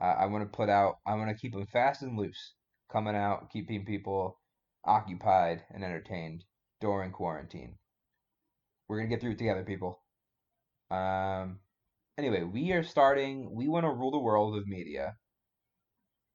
Uh, 0.00 0.14
I 0.18 0.26
want 0.26 0.44
to 0.44 0.56
put 0.56 0.68
out. 0.68 0.96
I 1.06 1.14
want 1.14 1.30
to 1.30 1.36
keep 1.36 1.52
them 1.52 1.66
fast 1.66 2.02
and 2.02 2.16
loose, 2.18 2.54
coming 2.90 3.14
out, 3.14 3.50
keeping 3.52 3.84
people 3.84 4.38
occupied 4.84 5.62
and 5.72 5.84
entertained 5.84 6.44
during 6.80 7.10
quarantine. 7.12 7.76
We're 8.88 8.98
gonna 8.98 9.08
get 9.10 9.20
through 9.20 9.32
it 9.32 9.38
together, 9.38 9.64
people. 9.64 10.02
Um. 10.90 11.60
Anyway, 12.18 12.42
we 12.44 12.72
are 12.72 12.82
starting. 12.84 13.54
We 13.54 13.68
want 13.68 13.84
to 13.84 13.90
rule 13.90 14.10
the 14.12 14.18
world 14.20 14.56
of 14.56 14.66
media, 14.68 15.16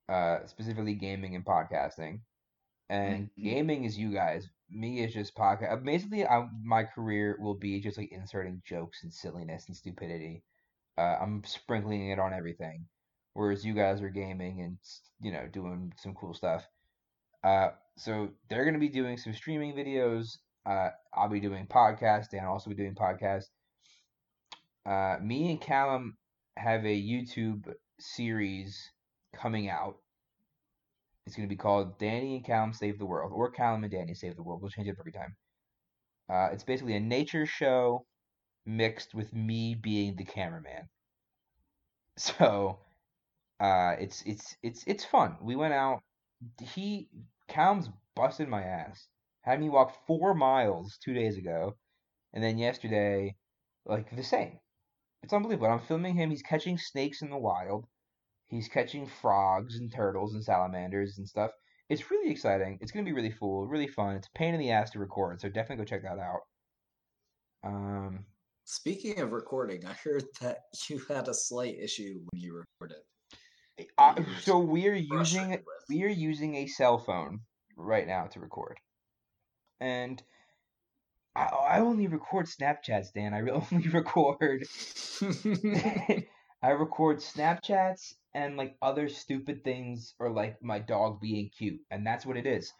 uh, 0.08 0.46
specifically 0.46 0.96
gaming 0.96 1.36
and 1.36 1.46
podcasting. 1.46 2.22
And 2.90 3.30
Mhm. 3.38 3.44
gaming 3.44 3.86
is 3.86 3.98
you 3.98 4.14
guys. 4.14 4.50
Me 4.70 5.04
is 5.04 5.14
just 5.14 5.36
podcast. 5.36 5.84
Basically, 5.84 6.26
I, 6.28 6.48
my 6.64 6.84
career 6.84 7.38
will 7.40 7.56
be 7.56 7.80
just 7.82 7.98
like 7.98 8.12
inserting 8.12 8.62
jokes 8.66 9.04
and 9.04 9.14
silliness 9.14 9.68
and 9.68 9.76
stupidity. 9.78 10.44
Uh, 10.98 11.18
I'm 11.22 11.44
sprinkling 11.46 12.10
it 12.10 12.20
on 12.20 12.34
everything, 12.34 12.88
whereas 13.34 13.66
you 13.66 13.74
guys 13.74 14.02
are 14.02 14.10
gaming 14.10 14.62
and 14.62 14.78
you 15.22 15.32
know 15.32 15.48
doing 15.48 15.94
some 15.98 16.16
cool 16.16 16.34
stuff. 16.34 16.68
Uh, 17.44 17.72
so 17.98 18.32
they're 18.50 18.66
gonna 18.66 18.80
be 18.80 18.90
doing 18.90 19.18
some 19.18 19.34
streaming 19.34 19.74
videos. 19.76 20.38
Uh, 20.70 20.90
I'll 21.14 21.30
be 21.30 21.40
doing 21.40 21.66
podcasts. 21.66 22.30
Dan 22.30 22.44
will 22.44 22.54
also 22.54 22.70
be 22.70 22.76
doing 22.76 22.94
podcasts. 22.94 23.50
Uh, 24.86 25.18
me 25.22 25.50
and 25.50 25.60
Callum 25.60 26.16
have 26.58 26.86
a 26.86 27.02
YouTube 27.02 27.74
series 28.00 28.92
coming 29.36 29.70
out. 29.70 29.98
It's 31.26 31.36
going 31.36 31.48
to 31.48 31.54
be 31.54 31.58
called 31.58 31.98
Danny 31.98 32.36
and 32.36 32.46
Callum 32.46 32.74
Save 32.74 33.00
the 33.00 33.06
World, 33.06 33.32
or 33.34 33.52
Callum 33.52 33.84
and 33.84 33.92
Danny 33.92 34.14
Save 34.14 34.36
the 34.36 34.44
World. 34.44 34.62
We'll 34.62 34.72
change 34.72 34.88
it 34.88 34.96
every 35.00 35.12
time. 35.12 35.36
Uh, 36.32 36.50
it's 36.54 36.64
basically 36.64 36.96
a 36.96 37.00
nature 37.00 37.46
show 37.46 38.06
mixed 38.66 39.16
with 39.16 39.34
me 39.34 39.76
being 39.76 40.16
the 40.16 40.26
cameraman. 40.26 40.84
So, 42.18 42.80
uh, 43.62 43.96
it's 43.98 44.24
it's 44.26 44.58
it's 44.62 44.84
it's 44.86 45.06
fun. 45.06 45.38
We 45.42 45.56
went 45.56 45.74
out. 45.74 46.02
He 46.62 47.08
Callum's 47.48 47.88
busted 48.14 48.50
my 48.50 48.62
ass. 48.62 49.08
Had 49.42 49.60
me 49.60 49.70
walk 49.70 50.06
four 50.06 50.34
miles 50.34 50.98
two 51.04 51.14
days 51.14 51.38
ago, 51.38 51.76
and 52.34 52.44
then 52.44 52.58
yesterday 52.58 53.36
like 53.86 54.16
the 54.16 54.24
same. 54.24 54.60
It's 55.24 55.34
unbelievable. 55.34 55.68
I'm 55.68 55.80
filming 55.80 56.16
him. 56.16 56.30
He's 56.30 56.42
catching 56.42 56.78
snakes 56.78 57.22
in 57.22 57.30
the 57.30 57.38
wild. 57.38 57.86
He's 58.48 58.68
catching 58.68 59.06
frogs 59.06 59.76
and 59.78 59.92
turtles 59.92 60.34
and 60.34 60.44
salamanders 60.44 61.18
and 61.18 61.28
stuff. 61.28 61.52
It's 61.90 62.12
really 62.12 62.32
exciting. 62.32 62.78
It's 62.82 62.92
gonna 62.92 63.06
be 63.06 63.14
really 63.14 63.34
cool, 63.40 63.68
really 63.68 63.88
fun. 63.88 64.16
It's 64.16 64.28
a 64.28 64.38
pain 64.38 64.54
in 64.54 64.60
the 64.60 64.72
ass 64.72 64.92
to 64.92 65.00
record, 65.00 65.42
so 65.42 65.50
definitely 65.50 65.84
go 65.84 65.90
check 65.90 66.04
that 66.04 66.20
out. 66.20 66.42
Um, 67.64 68.26
Speaking 68.66 69.20
of 69.20 69.32
recording, 69.32 69.86
I 69.86 69.94
heard 69.94 70.26
that 70.42 70.60
you 70.90 71.00
had 71.10 71.28
a 71.28 71.34
slight 71.34 71.76
issue 71.80 72.20
when 72.32 72.42
you 72.42 72.64
recorded. 72.80 73.04
uh, 73.98 74.14
that 74.14 74.20
you 74.20 74.34
were 74.34 74.40
so 74.42 74.60
we're 74.60 74.96
using 74.96 75.08
frustrated 75.10 75.66
we 75.90 76.04
are 76.04 76.08
using 76.08 76.56
a 76.56 76.68
cell 76.68 76.98
phone 77.00 77.40
right 77.76 78.06
now 78.08 78.26
to 78.28 78.40
record, 78.40 78.78
and 79.80 80.22
I, 81.36 81.44
I 81.44 81.80
only 81.80 82.08
record 82.08 82.48
Snapchats, 82.48 83.14
Dan. 83.14 83.34
I 83.34 83.40
only 83.72 83.90
record 83.90 84.64
I 86.62 86.70
record 86.72 87.20
Snapchats 87.20 88.14
and 88.34 88.58
like 88.58 88.76
other 88.82 89.08
stupid 89.08 89.64
things 89.64 90.14
or 90.20 90.30
like 90.32 90.62
my 90.62 90.80
dog 90.80 91.22
being 91.22 91.50
cute, 91.58 91.80
and 91.90 92.06
that's 92.06 92.26
what 92.26 92.38
it 92.38 92.46
is. 92.46 92.74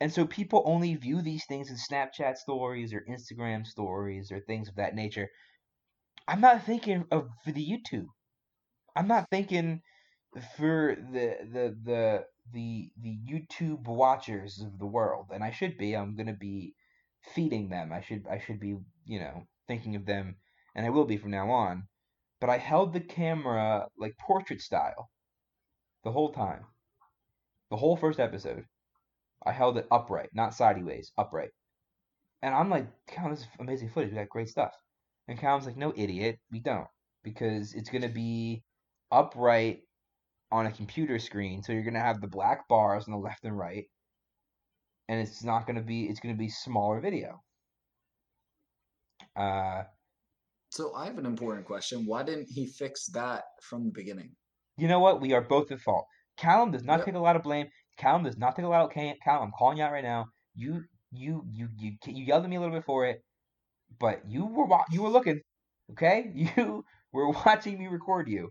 And 0.00 0.12
so 0.12 0.26
people 0.26 0.62
only 0.66 0.96
view 0.96 1.22
these 1.22 1.44
things 1.46 1.70
in 1.70 1.76
Snapchat 1.76 2.36
stories 2.36 2.92
or 2.92 3.04
Instagram 3.08 3.66
stories 3.66 4.32
or 4.32 4.40
things 4.40 4.68
of 4.68 4.74
that 4.76 4.94
nature. 4.94 5.30
I'm 6.26 6.40
not 6.40 6.64
thinking 6.64 7.04
of 7.10 7.28
for 7.44 7.52
the 7.52 7.64
YouTube. 7.64 8.06
I'm 8.96 9.08
not 9.08 9.28
thinking 9.30 9.80
for 10.56 10.96
the 11.12 11.36
the 11.52 11.76
the 11.84 12.24
the 12.52 12.90
the 13.00 13.18
YouTube 13.28 13.86
watchers 13.86 14.60
of 14.60 14.78
the 14.78 14.86
world, 14.86 15.26
and 15.32 15.42
I 15.42 15.50
should 15.50 15.78
be. 15.78 15.94
I'm 15.94 16.16
gonna 16.16 16.32
be 16.34 16.74
feeding 17.34 17.68
them. 17.68 17.92
I 17.92 18.00
should 18.00 18.26
I 18.28 18.38
should 18.38 18.60
be 18.60 18.76
you 19.04 19.20
know 19.20 19.46
thinking 19.68 19.96
of 19.96 20.06
them, 20.06 20.36
and 20.74 20.86
I 20.86 20.90
will 20.90 21.04
be 21.04 21.16
from 21.16 21.30
now 21.30 21.50
on. 21.50 21.88
But 22.40 22.50
I 22.50 22.58
held 22.58 22.92
the 22.92 23.00
camera 23.00 23.86
like 23.96 24.16
portrait 24.18 24.60
style 24.60 25.10
the 26.04 26.12
whole 26.12 26.32
time, 26.32 26.64
the 27.70 27.76
whole 27.76 27.96
first 27.96 28.20
episode. 28.20 28.64
I 29.44 29.52
held 29.52 29.76
it 29.78 29.86
upright, 29.90 30.30
not 30.32 30.54
sideways, 30.54 31.12
upright. 31.18 31.50
And 32.42 32.54
I'm 32.54 32.70
like, 32.70 32.86
Callum, 33.06 33.30
this 33.30 33.40
is 33.40 33.46
amazing 33.58 33.90
footage. 33.90 34.10
We 34.10 34.16
got 34.16 34.28
great 34.28 34.48
stuff. 34.48 34.72
And 35.28 35.38
Callum's 35.38 35.66
like, 35.66 35.76
no, 35.76 35.92
idiot, 35.96 36.38
we 36.50 36.60
don't. 36.60 36.88
Because 37.22 37.74
it's 37.74 37.88
to 37.88 38.08
be 38.08 38.64
upright 39.10 39.82
on 40.52 40.66
a 40.66 40.70
computer 40.72 41.18
screen. 41.18 41.62
So 41.62 41.72
you're 41.72 41.82
going 41.82 41.94
to 41.94 42.00
have 42.00 42.20
the 42.20 42.28
black 42.28 42.68
bars 42.68 43.04
on 43.06 43.12
the 43.12 43.18
left 43.18 43.44
and 43.44 43.56
right. 43.58 43.86
And 45.08 45.20
it's 45.20 45.42
not 45.42 45.66
going 45.66 45.76
to 45.76 45.82
be, 45.82 46.04
it's 46.04 46.20
going 46.20 46.34
to 46.34 46.38
be 46.38 46.48
smaller 46.48 47.00
video. 47.00 47.42
Uh, 49.34 49.82
so 50.70 50.94
I 50.94 51.06
have 51.06 51.18
an 51.18 51.26
important 51.26 51.66
question. 51.66 52.04
Why 52.06 52.22
didn't 52.22 52.48
he 52.50 52.66
fix 52.66 53.06
that 53.08 53.44
from 53.62 53.84
the 53.84 53.92
beginning? 53.92 54.36
you 54.78 54.88
know 54.88 55.00
what? 55.00 55.20
We 55.20 55.32
are 55.34 55.42
both 55.42 55.70
at 55.70 55.80
fault. 55.80 56.06
Callum 56.38 56.70
does 56.70 56.82
not 56.82 56.98
Yep. 56.98 57.06
take 57.06 57.14
a 57.14 57.18
lot 57.18 57.36
of 57.36 57.42
blame. 57.42 57.66
Callum 57.98 58.24
does 58.24 58.38
not 58.38 58.56
take 58.56 58.64
a 58.64 58.68
lot 58.68 58.84
of 58.84 58.90
Callum. 58.90 59.16
I'm 59.26 59.52
calling 59.56 59.76
you 59.78 59.84
out 59.84 59.92
right 59.92 60.02
now. 60.04 60.26
You, 60.54 60.82
you, 61.10 61.44
you, 61.50 61.68
you, 61.76 61.92
you 62.06 62.24
yelled 62.24 62.44
at 62.44 62.50
me 62.50 62.56
a 62.56 62.60
little 62.60 62.74
bit 62.74 62.84
for 62.84 63.06
it, 63.06 63.22
but 64.00 64.22
you 64.26 64.46
were 64.46 64.66
you 64.90 65.02
were 65.02 65.10
looking, 65.10 65.40
okay? 65.92 66.32
You 66.56 66.84
were 67.12 67.28
watching 67.30 67.78
me 67.78 67.86
record 67.88 68.28
you. 68.28 68.50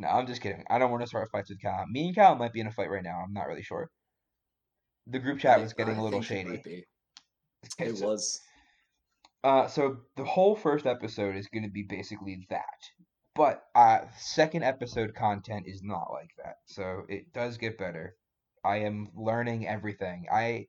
No, 0.00 0.08
I'm 0.08 0.26
just 0.26 0.40
kidding. 0.40 0.64
I 0.70 0.78
don't 0.78 0.90
want 0.90 1.02
to 1.02 1.06
start 1.06 1.28
fights 1.30 1.50
with 1.50 1.60
Callum. 1.60 1.92
Me 1.92 2.06
and 2.06 2.14
Callum 2.14 2.38
might 2.38 2.52
be 2.52 2.60
in 2.60 2.66
a 2.66 2.72
fight 2.72 2.90
right 2.90 3.02
now. 3.04 3.22
I'm 3.24 3.32
not 3.34 3.46
really 3.46 3.62
sure. 3.62 3.88
The 5.06 5.18
group 5.18 5.38
chat 5.40 5.60
was 5.60 5.72
getting 5.74 5.96
I 5.96 5.98
a 5.98 6.02
little 6.02 6.22
shady. 6.22 6.48
might 6.48 6.64
be. 6.64 6.84
Okay, 7.78 7.90
It 7.90 7.98
so- 7.98 8.06
was. 8.08 8.40
Uh, 9.42 9.66
so 9.68 9.96
the 10.16 10.24
whole 10.24 10.54
first 10.54 10.84
episode 10.86 11.34
is 11.36 11.48
going 11.48 11.62
to 11.62 11.70
be 11.70 11.82
basically 11.82 12.46
that, 12.50 12.64
but 13.34 13.62
uh, 13.74 14.00
second 14.18 14.64
episode 14.64 15.14
content 15.14 15.64
is 15.66 15.80
not 15.82 16.08
like 16.12 16.28
that. 16.44 16.56
So 16.66 17.04
it 17.08 17.32
does 17.32 17.56
get 17.56 17.78
better. 17.78 18.16
I 18.64 18.80
am 18.80 19.08
learning 19.16 19.66
everything. 19.66 20.26
I, 20.30 20.66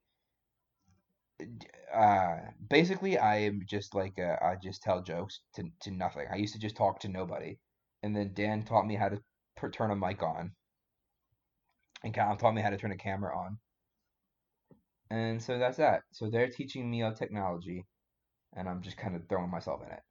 uh, 1.93 2.37
basically 2.69 3.17
I 3.17 3.39
am 3.39 3.61
just 3.67 3.93
like 3.93 4.17
uh, 4.19 4.37
I 4.41 4.55
just 4.63 4.81
tell 4.83 5.01
jokes 5.01 5.41
to 5.55 5.63
to 5.81 5.91
nothing. 5.91 6.27
I 6.31 6.37
used 6.37 6.53
to 6.53 6.59
just 6.59 6.77
talk 6.77 6.99
to 7.01 7.09
nobody, 7.09 7.57
and 8.03 8.15
then 8.15 8.31
Dan 8.33 8.63
taught 8.63 8.87
me 8.87 8.95
how 8.95 9.09
to 9.09 9.19
turn 9.71 9.91
a 9.91 9.95
mic 9.95 10.23
on, 10.23 10.51
and 12.03 12.13
Callum 12.13 12.37
taught 12.37 12.53
me 12.55 12.61
how 12.61 12.69
to 12.69 12.77
turn 12.77 12.91
a 12.91 12.97
camera 12.97 13.37
on. 13.37 13.57
And 15.09 15.41
so 15.41 15.59
that's 15.59 15.77
that. 15.77 16.03
So 16.11 16.29
they're 16.29 16.49
teaching 16.49 16.89
me 16.89 17.01
on 17.01 17.15
technology 17.15 17.85
and 18.55 18.67
I'm 18.67 18.81
just 18.81 18.97
kind 18.97 19.15
of 19.15 19.27
throwing 19.27 19.49
myself 19.49 19.81
in 19.85 19.91
it. 19.91 20.01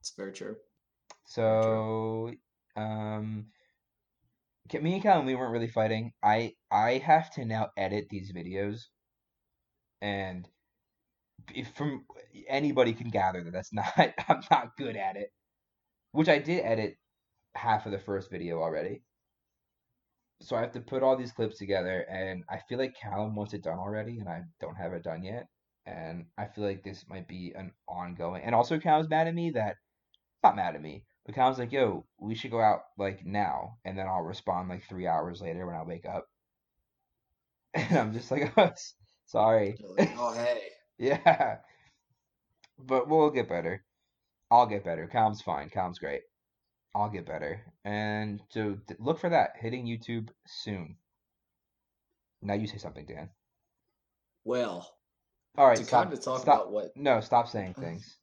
It's 0.00 0.12
very 0.16 0.32
true. 0.32 0.56
So, 1.26 2.32
um, 2.76 3.46
me 4.80 4.94
and 4.94 5.02
Callum, 5.02 5.26
we 5.26 5.34
weren't 5.34 5.52
really 5.52 5.68
fighting. 5.68 6.12
I 6.22 6.52
I 6.70 6.98
have 6.98 7.30
to 7.34 7.44
now 7.44 7.68
edit 7.76 8.06
these 8.08 8.32
videos, 8.32 8.82
and 10.00 10.48
if 11.54 11.68
from 11.74 12.04
anybody 12.48 12.92
can 12.92 13.08
gather 13.10 13.42
that 13.42 13.52
that's 13.52 13.72
not 13.72 13.86
I'm 13.96 14.42
not 14.50 14.76
good 14.76 14.96
at 14.96 15.16
it. 15.16 15.30
Which 16.16 16.28
I 16.30 16.38
did 16.38 16.64
edit 16.64 16.96
half 17.54 17.86
of 17.86 17.92
the 17.92 17.98
first 17.98 18.30
video 18.30 18.62
already. 18.62 19.02
So 20.40 20.56
I 20.56 20.60
have 20.62 20.72
to 20.72 20.80
put 20.80 21.02
all 21.02 21.16
these 21.16 21.32
clips 21.32 21.58
together, 21.58 22.00
and 22.10 22.42
I 22.48 22.58
feel 22.68 22.78
like 22.78 22.96
Callum 23.00 23.34
wants 23.34 23.52
it 23.54 23.62
done 23.62 23.78
already, 23.78 24.18
and 24.18 24.28
I 24.28 24.42
don't 24.60 24.76
have 24.76 24.94
it 24.94 25.02
done 25.04 25.22
yet. 25.22 25.46
And 25.86 26.26
I 26.38 26.46
feel 26.46 26.64
like 26.64 26.82
this 26.82 27.04
might 27.08 27.28
be 27.28 27.52
an 27.54 27.72
ongoing. 27.86 28.42
And 28.44 28.54
also, 28.54 28.78
Callum's 28.78 29.10
mad 29.10 29.26
at 29.28 29.34
me 29.34 29.50
that 29.52 29.76
not 30.42 30.56
mad 30.56 30.74
at 30.74 30.82
me, 30.82 31.04
but 31.26 31.34
Callum's 31.34 31.58
like, 31.58 31.72
"Yo, 31.72 32.06
we 32.18 32.34
should 32.34 32.50
go 32.50 32.60
out 32.62 32.82
like 32.98 33.24
now," 33.26 33.78
and 33.84 33.98
then 33.98 34.06
I'll 34.08 34.22
respond 34.22 34.70
like 34.70 34.84
three 34.84 35.06
hours 35.06 35.42
later 35.42 35.66
when 35.66 35.76
I 35.76 35.82
wake 35.84 36.06
up, 36.06 36.26
and 37.74 37.98
I'm 37.98 38.12
just 38.14 38.30
like, 38.30 38.52
oh, 38.58 38.72
"Sorry." 39.26 39.76
Like, 39.98 40.14
oh 40.16 40.34
hey, 40.34 40.70
Yeah, 40.98 41.58
but 42.78 43.08
we'll 43.08 43.30
get 43.30 43.48
better. 43.48 43.85
I'll 44.50 44.66
get 44.66 44.84
better. 44.84 45.06
Calm's 45.06 45.40
fine. 45.42 45.70
Calm's 45.70 45.98
great. 45.98 46.22
I'll 46.94 47.10
get 47.10 47.26
better. 47.26 47.60
And 47.84 48.40
so 48.50 48.76
th- 48.88 49.00
look 49.00 49.18
for 49.18 49.28
that 49.30 49.50
hitting 49.60 49.86
YouTube 49.86 50.28
soon. 50.46 50.96
Now 52.42 52.54
you 52.54 52.66
say 52.66 52.78
something, 52.78 53.06
Dan. 53.06 53.28
well, 54.44 54.94
All 55.58 55.66
right, 55.66 55.76
to 55.76 55.84
stop. 55.84 56.04
kind 56.04 56.12
of 56.14 56.22
talk 56.24 56.40
stop. 56.42 56.54
about 56.62 56.72
what. 56.72 56.96
No, 56.96 57.20
stop 57.20 57.48
saying 57.48 57.74
uh, 57.76 57.80
things. 57.80 58.16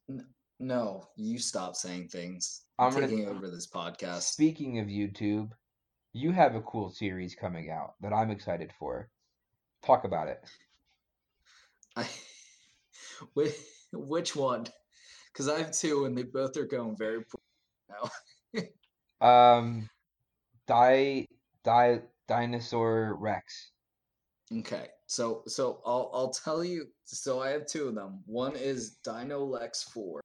No, 0.60 1.08
you 1.16 1.38
stop 1.38 1.76
saying 1.76 2.08
things. 2.08 2.62
I'm 2.78 2.86
I'm 2.88 2.94
gonna- 2.94 3.08
taking 3.08 3.28
over 3.28 3.48
this 3.50 3.66
podcast. 3.66 4.22
Speaking 4.22 4.78
of 4.78 4.86
YouTube, 4.86 5.50
you 6.12 6.32
have 6.32 6.54
a 6.54 6.60
cool 6.62 6.90
series 6.90 7.34
coming 7.34 7.70
out 7.70 7.94
that 8.00 8.12
I'm 8.12 8.30
excited 8.30 8.72
for. 8.78 9.08
Talk 9.84 10.04
about 10.04 10.28
it. 10.28 10.40
I, 11.96 12.06
which, 13.34 13.54
which 13.92 14.34
one? 14.34 14.66
Because 15.34 15.48
I 15.48 15.58
have 15.58 15.72
two, 15.72 16.04
and 16.04 16.16
they 16.16 16.22
both 16.22 16.56
are 16.56 16.64
going 16.64 16.96
very 16.96 17.22
poor 17.24 17.40
now. 17.90 18.10
Um, 19.20 19.88
Di 20.66 21.26
Di 21.64 21.98
Dinosaur 22.28 23.16
Rex. 23.18 23.70
Okay, 24.52 24.88
so 25.06 25.42
so 25.46 25.80
I'll 25.84 26.10
I'll 26.14 26.30
tell 26.30 26.62
you. 26.64 26.86
So 27.04 27.40
I 27.40 27.48
have 27.50 27.66
two 27.66 27.88
of 27.88 27.94
them. 27.94 28.22
One 28.26 28.54
is 28.54 28.98
Dino 29.02 29.44
Lex 29.44 29.82
Four, 29.84 30.20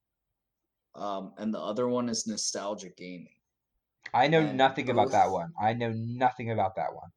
um, 0.95 1.33
and 1.37 1.53
the 1.53 1.59
other 1.59 1.87
one 1.87 2.09
is 2.09 2.27
Nostalgia 2.27 2.89
Gaming. 2.89 3.29
I 4.13 4.27
know 4.27 4.41
And 4.41 4.57
nothing 4.57 4.89
about 4.89 5.11
that 5.11 5.29
one. 5.31 5.51
I 5.61 5.73
know 5.73 5.91
nothing 5.95 6.51
about 6.51 6.75
that 6.75 6.93
one. 6.93 7.09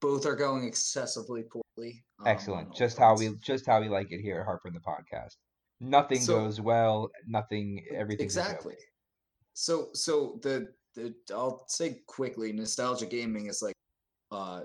Both 0.00 0.26
are 0.26 0.36
going 0.36 0.64
excessively 0.64 1.44
poorly. 1.44 2.02
um, 2.18 2.26
Excellent. 2.26 2.74
Just 2.74 2.98
how 2.98 3.14
we 3.16 3.36
just 3.40 3.66
how 3.66 3.80
we 3.80 3.88
like 3.88 4.10
it 4.10 4.20
here 4.20 4.40
at 4.40 4.46
Heartburn 4.46 4.74
in 4.74 4.74
the 4.74 4.80
podcast. 4.80 5.36
Nothing 5.80 6.20
So- 6.20 6.44
goes 6.44 6.60
well. 6.60 7.10
Nothing. 7.26 7.84
everything 7.90 8.24
exactly. 8.24 8.76
So 9.54 9.88
so 9.94 10.38
the 10.42 10.72
the 10.94 11.14
I'll 11.32 11.64
say 11.68 12.02
quickly, 12.06 12.52
Nostalgia 12.52 13.06
Gaming 13.06 13.46
is 13.46 13.62
like 13.62 13.74
uh 14.30 14.62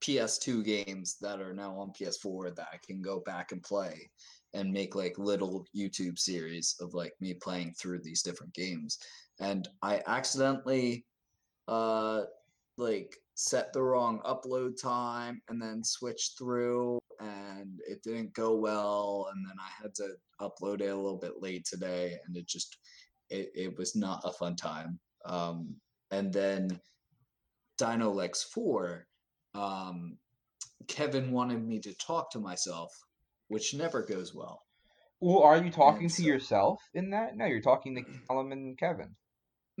PS2 0.00 0.64
games 0.64 1.16
that 1.20 1.40
are 1.40 1.52
now 1.52 1.76
on 1.76 1.92
PS4 1.92 2.54
that 2.54 2.68
I 2.72 2.78
can 2.86 3.02
go 3.02 3.20
back 3.20 3.50
and 3.52 3.62
play 3.62 4.08
and 4.54 4.72
make 4.72 4.94
like 4.94 5.18
little 5.18 5.66
YouTube 5.76 6.18
series 6.18 6.76
of 6.80 6.94
like 6.94 7.12
me 7.20 7.34
playing 7.34 7.74
through 7.74 8.00
these 8.00 8.22
different 8.22 8.54
games. 8.54 8.98
And 9.40 9.68
I 9.82 10.02
accidentally 10.06 11.04
uh 11.66 12.22
like 12.76 13.16
set 13.34 13.72
the 13.72 13.82
wrong 13.82 14.20
upload 14.24 14.80
time 14.80 15.42
and 15.48 15.60
then 15.60 15.82
switched 15.84 16.38
through 16.38 16.98
and 17.20 17.80
it 17.88 18.02
didn't 18.02 18.32
go 18.34 18.54
well 18.56 19.28
and 19.32 19.44
then 19.46 19.56
I 19.58 19.70
had 19.82 19.94
to 19.96 20.10
upload 20.40 20.80
it 20.80 20.88
a 20.88 20.94
little 20.96 21.18
bit 21.18 21.40
late 21.42 21.64
today 21.64 22.16
and 22.26 22.36
it 22.36 22.46
just 22.46 22.76
it, 23.30 23.50
it 23.54 23.76
was 23.78 23.94
not 23.96 24.20
a 24.24 24.32
fun 24.32 24.56
time. 24.56 24.98
Um 25.24 25.76
and 26.10 26.32
then 26.32 26.80
Dino 27.76 28.10
Lex 28.10 28.42
4 28.44 29.06
um, 29.54 30.16
Kevin 30.86 31.30
wanted 31.32 31.66
me 31.66 31.80
to 31.80 31.92
talk 31.94 32.30
to 32.32 32.38
myself, 32.38 32.92
which 33.48 33.74
never 33.74 34.02
goes 34.02 34.34
well. 34.34 34.62
Well, 35.20 35.42
are 35.42 35.62
you 35.62 35.70
talking 35.70 36.02
And 36.04 36.10
to 36.10 36.22
so- 36.22 36.28
yourself 36.28 36.80
in 36.94 37.10
that? 37.10 37.36
No, 37.36 37.44
you're 37.46 37.60
talking 37.60 37.94
to 37.96 38.02
Callum 38.28 38.52
and 38.52 38.78
Kevin. 38.78 39.14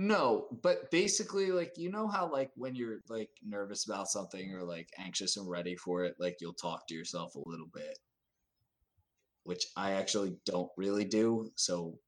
No, 0.00 0.46
but 0.62 0.92
basically, 0.92 1.50
like 1.50 1.72
you 1.76 1.90
know 1.90 2.06
how 2.06 2.30
like 2.30 2.52
when 2.54 2.76
you're 2.76 3.00
like 3.08 3.30
nervous 3.44 3.84
about 3.84 4.06
something 4.06 4.54
or 4.54 4.62
like 4.62 4.88
anxious 4.96 5.36
and 5.36 5.50
ready 5.50 5.74
for 5.74 6.04
it, 6.04 6.14
like 6.20 6.36
you'll 6.40 6.54
talk 6.54 6.86
to 6.86 6.94
yourself 6.94 7.34
a 7.34 7.42
little 7.44 7.66
bit, 7.74 7.98
which 9.42 9.66
I 9.76 9.92
actually 9.92 10.36
don't 10.46 10.70
really 10.76 11.04
do. 11.04 11.50
So 11.56 11.98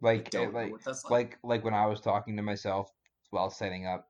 Like, 0.00 0.26
eh, 0.26 0.28
don't 0.30 0.52
know 0.52 0.60
like, 0.60 0.70
what 0.70 0.86
like. 0.86 1.10
like, 1.10 1.38
like 1.42 1.64
when 1.64 1.74
I 1.74 1.86
was 1.86 2.00
talking 2.00 2.36
to 2.36 2.42
myself 2.42 2.90
while 3.30 3.50
setting 3.50 3.86
up 3.86 4.06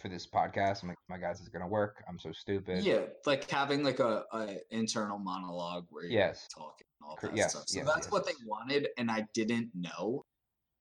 for 0.00 0.08
this 0.08 0.26
podcast, 0.26 0.82
I'm 0.82 0.88
like, 0.88 0.98
my 1.10 1.18
guys, 1.18 1.40
is 1.40 1.50
gonna 1.50 1.68
work. 1.68 2.02
I'm 2.08 2.18
so 2.18 2.32
stupid. 2.32 2.84
Yeah, 2.84 3.00
like 3.26 3.50
having 3.50 3.82
like 3.82 3.98
a, 4.00 4.24
a 4.32 4.56
internal 4.70 5.18
monologue 5.18 5.84
where 5.90 6.04
you're 6.04 6.12
Yes. 6.12 6.48
talking 6.48 6.86
all 7.02 7.18
that 7.22 7.36
yes, 7.36 7.50
stuff. 7.50 7.64
So 7.68 7.80
yes, 7.80 7.86
that's 7.86 8.06
yes, 8.06 8.12
what 8.12 8.24
they 8.24 8.32
wanted, 8.46 8.88
and 8.96 9.10
I 9.10 9.26
didn't 9.34 9.70
know. 9.74 10.24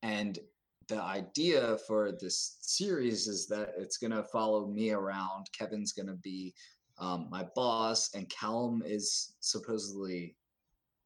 And 0.02 0.40
the 0.90 1.02
idea 1.02 1.78
for 1.88 2.12
this 2.12 2.58
series 2.62 3.28
is 3.28 3.48
that 3.48 3.74
it's 3.78 3.98
gonna 3.98 4.24
follow 4.24 4.68
me 4.68 4.92
around. 4.92 5.48
Kevin's 5.58 5.94
gonna 5.94 6.18
be 6.24 6.54
um, 6.98 7.28
my 7.30 7.48
boss, 7.56 8.14
and 8.16 8.28
Callum 8.30 8.84
is 8.86 9.36
supposedly 9.40 10.36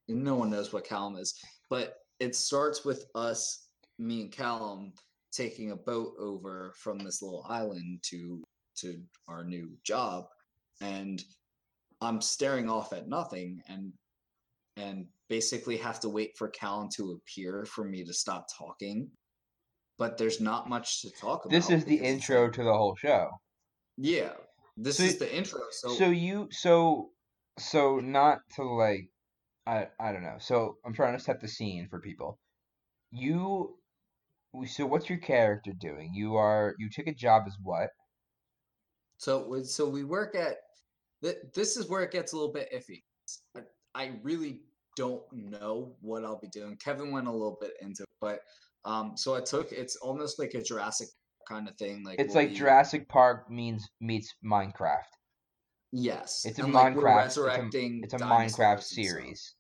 no 0.07 0.35
one 0.35 0.49
knows 0.49 0.73
what 0.73 0.85
Callum 0.85 1.17
is, 1.17 1.35
but 1.69 1.97
it 2.19 2.35
starts 2.35 2.83
with 2.83 3.05
us, 3.13 3.67
me 3.99 4.21
and 4.21 4.31
Callum, 4.31 4.93
taking 5.31 5.71
a 5.71 5.75
boat 5.75 6.13
over 6.17 6.73
from 6.77 6.99
this 6.99 7.21
little 7.21 7.45
island 7.49 7.99
to 8.03 8.41
to 8.77 9.01
our 9.27 9.43
new 9.43 9.69
job, 9.83 10.25
and 10.81 11.23
I'm 12.01 12.21
staring 12.21 12.69
off 12.69 12.93
at 12.93 13.07
nothing 13.09 13.61
and 13.67 13.91
and 14.77 15.07
basically 15.29 15.77
have 15.77 15.99
to 15.99 16.09
wait 16.09 16.37
for 16.37 16.47
Callum 16.47 16.89
to 16.95 17.11
appear 17.11 17.65
for 17.65 17.83
me 17.83 18.03
to 18.03 18.13
stop 18.13 18.47
talking. 18.57 19.11
But 19.97 20.17
there's 20.17 20.41
not 20.41 20.67
much 20.67 21.01
to 21.01 21.11
talk 21.11 21.45
about. 21.45 21.51
This 21.51 21.69
is 21.69 21.85
the 21.85 21.97
intro 21.97 22.49
to 22.49 22.63
the 22.63 22.73
whole 22.73 22.95
show. 22.95 23.29
yeah, 23.97 24.31
this 24.75 24.97
So 24.97 25.03
is 25.03 25.19
the 25.19 25.35
intro. 25.35 25.61
So, 25.71 25.89
So 25.89 26.09
you, 26.09 26.47
so, 26.51 27.09
so 27.59 27.99
not 27.99 28.39
to 28.55 28.63
like, 28.63 29.07
I, 29.67 29.87
I 29.99 30.11
don't 30.11 30.23
know. 30.23 30.37
So 30.39 30.77
I'm 30.85 30.93
trying 30.93 31.15
to 31.17 31.23
set 31.23 31.39
the 31.39 31.47
scene 31.47 31.87
for 31.89 31.99
people. 31.99 32.39
You, 33.11 33.77
so 34.65 34.85
what's 34.87 35.09
your 35.09 35.19
character 35.19 35.71
doing? 35.79 36.11
You 36.13 36.35
are, 36.35 36.73
you 36.79 36.89
took 36.89 37.07
a 37.07 37.13
job 37.13 37.43
as 37.47 37.55
what? 37.61 37.89
So 39.17 39.61
so 39.63 39.87
we 39.87 40.03
work 40.03 40.35
at 40.35 40.57
th- 41.23 41.37
this 41.53 41.77
is 41.77 41.87
where 41.87 42.01
it 42.01 42.11
gets 42.11 42.33
a 42.33 42.35
little 42.35 42.51
bit 42.51 42.69
iffy. 42.75 43.03
I, 43.55 43.61
I 43.95 44.11
really 44.21 44.61
don't 44.97 45.23
know 45.31 45.95
what 46.01 46.25
I'll 46.25 46.39
be 46.39 46.49
doing. 46.49 46.75
Kevin 46.77 47.11
went 47.11 47.27
a 47.27 47.31
little 47.31 47.57
bit 47.61 47.71
into 47.81 48.03
it, 48.03 48.09
but 48.19 48.39
um 48.85 49.15
so 49.15 49.35
I 49.35 49.41
took 49.41 49.71
it's 49.71 49.95
almost 49.97 50.39
like 50.39 50.53
a 50.53 50.61
Jurassic 50.61 51.07
kind 51.47 51.67
of 51.67 51.75
thing. 51.77 52.03
Like 52.03 52.19
It's 52.19 52.35
like 52.35 52.49
be- 52.49 52.55
Jurassic 52.55 53.07
Park 53.09 53.49
means 53.49 53.87
meets 54.01 54.33
Minecraft. 54.45 55.03
Yes, 55.91 56.43
It's 56.45 56.57
a 56.57 56.63
and, 56.63 56.73
like, 56.73 56.95
we're 56.95 57.03
Minecraft. 57.03 57.25
It's 57.25 57.37
a, 57.37 57.69
it's 58.03 58.13
a 58.15 58.17
Minecraft 58.17 58.81
series. 58.81 59.53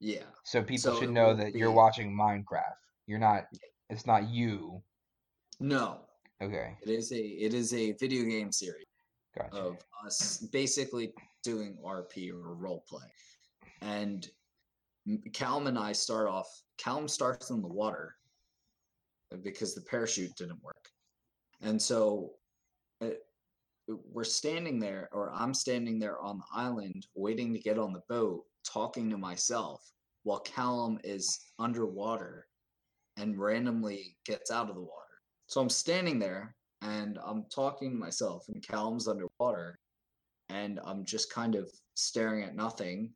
Yeah, 0.00 0.24
So 0.44 0.62
people 0.62 0.92
So 0.94 1.00
should 1.00 1.10
know 1.10 1.32
that 1.34 1.54
you're 1.54 1.70
watching 1.70 2.14
Minecraft. 2.14 2.74
You're 3.06 3.20
not. 3.20 3.44
It's 3.88 4.04
not 4.06 4.28
you. 4.28 4.82
no, 5.60 6.00
Okay, 6.42 6.76
it 6.82 6.88
is 6.90 7.12
a 7.12 7.16
it 7.20 7.54
is 7.54 7.72
a 7.72 7.92
video 7.92 8.24
game 8.24 8.50
series. 8.50 8.86
gotcha. 9.38 9.54
of 9.56 9.76
us 10.04 10.38
basically 10.52 11.12
doing 11.44 11.78
RP 11.84 12.30
or 12.32 12.54
role 12.54 12.84
play. 12.88 13.06
And 13.80 14.28
m- 15.06 15.22
Callum 15.32 15.68
and 15.68 15.78
I 15.78 15.92
start 15.92 16.28
off, 16.28 16.48
Callum 16.78 17.06
starts 17.08 17.50
in 17.50 17.62
the 17.62 17.68
water 17.68 18.16
because 19.42 19.74
the 19.74 19.82
parachute 19.82 20.34
didn't 20.36 20.62
work. 20.62 20.88
And 21.60 21.80
so 21.80 22.32
uh, 23.00 23.10
we're 23.86 24.24
standing 24.24 24.78
there, 24.78 25.08
or 25.12 25.32
I'm 25.32 25.54
standing 25.54 25.98
there 25.98 26.20
on 26.20 26.38
the 26.38 26.44
island 26.54 27.06
waiting 27.14 27.52
to 27.52 27.58
get 27.58 27.78
on 27.78 27.92
the 27.92 28.02
boat, 28.08 28.44
talking 28.64 29.10
to 29.10 29.18
myself 29.18 29.82
while 30.24 30.40
Callum 30.40 30.98
is 31.02 31.38
underwater 31.58 32.46
and 33.16 33.38
randomly 33.38 34.16
gets 34.24 34.50
out 34.50 34.68
of 34.68 34.76
the 34.76 34.80
water. 34.80 34.92
So 35.46 35.60
I'm 35.60 35.68
standing 35.68 36.18
there 36.18 36.54
and 36.80 37.18
I'm 37.24 37.44
talking 37.54 37.90
to 37.90 37.96
myself, 37.96 38.44
and 38.48 38.66
Callum's 38.66 39.06
underwater, 39.06 39.78
and 40.48 40.80
I'm 40.84 41.04
just 41.04 41.32
kind 41.32 41.54
of 41.54 41.70
staring 41.94 42.42
at 42.42 42.56
nothing 42.56 43.12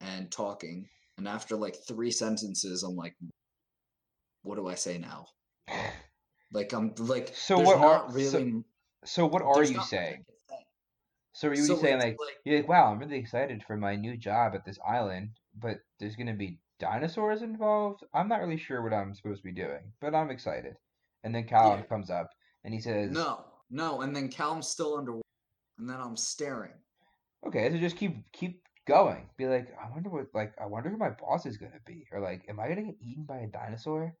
and 0.00 0.30
talking. 0.30 0.88
And 1.18 1.28
after 1.28 1.56
like 1.56 1.76
three 1.86 2.10
sentences, 2.10 2.82
I'm 2.82 2.96
like, 2.96 3.14
what 4.42 4.56
do 4.56 4.66
I 4.68 4.74
say 4.74 4.96
now? 4.96 5.26
Like 6.52 6.72
I'm 6.72 6.94
like, 6.98 7.34
So 7.34 7.58
what 7.58 7.76
are- 7.76 7.80
not 7.80 8.10
so- 8.10 8.16
really. 8.16 8.64
so 9.04 9.26
what 9.26 9.42
are 9.42 9.62
you 9.64 9.72
not 9.72 9.78
much 9.78 9.86
I 9.86 9.88
saying? 9.88 10.24
So 11.32 11.48
are 11.48 11.54
you 11.54 11.64
So 11.64 11.76
saying 11.76 11.98
like, 11.98 12.16
you're 12.44 12.56
like, 12.60 12.68
wow, 12.68 12.90
I'm 12.90 12.98
really 12.98 13.18
excited 13.18 13.62
for 13.66 13.76
my 13.76 13.94
new 13.94 14.16
job 14.16 14.54
at 14.54 14.64
this 14.64 14.78
island, 14.86 15.30
but 15.54 15.78
there's 15.98 16.16
gonna 16.16 16.34
be 16.34 16.58
dinosaurs 16.78 17.42
involved? 17.42 18.04
I'm 18.14 18.28
not 18.28 18.40
really 18.40 18.56
sure 18.56 18.82
what 18.82 18.94
I'm 18.94 19.14
supposed 19.14 19.42
to 19.42 19.44
be 19.48 19.52
doing, 19.52 19.92
but 20.00 20.14
I'm 20.14 20.30
excited. 20.30 20.76
And 21.24 21.34
then 21.34 21.46
Callum 21.46 21.80
Yeah. 21.80 21.86
comes 21.86 22.08
up 22.10 22.30
and 22.64 22.72
he 22.72 22.80
says, 22.80 23.10
No, 23.10 23.44
no, 23.68 24.00
and 24.00 24.16
then 24.16 24.30
Callum's 24.30 24.68
still 24.68 24.96
underwater, 24.96 25.22
and 25.78 25.90
then 25.90 26.00
I'm 26.00 26.16
staring. 26.16 26.72
Okay, 27.46 27.70
so 27.70 27.76
just 27.78 27.96
keep 27.96 28.16
keep 28.32 28.62
going. 28.86 29.28
Be 29.36 29.46
like, 29.46 29.68
I 29.78 29.90
wonder 29.90 30.08
what 30.08 30.28
like 30.34 30.54
I 30.58 30.64
wonder 30.66 30.88
who 30.88 30.96
my 30.96 31.10
boss 31.10 31.44
is 31.44 31.58
gonna 31.58 31.80
be, 31.84 32.06
or 32.12 32.20
like, 32.20 32.48
am 32.48 32.58
I 32.60 32.68
gonna 32.68 32.84
get 32.84 32.96
eaten 33.02 33.24
by 33.24 33.38
a 33.40 33.46
dinosaur? 33.46 34.16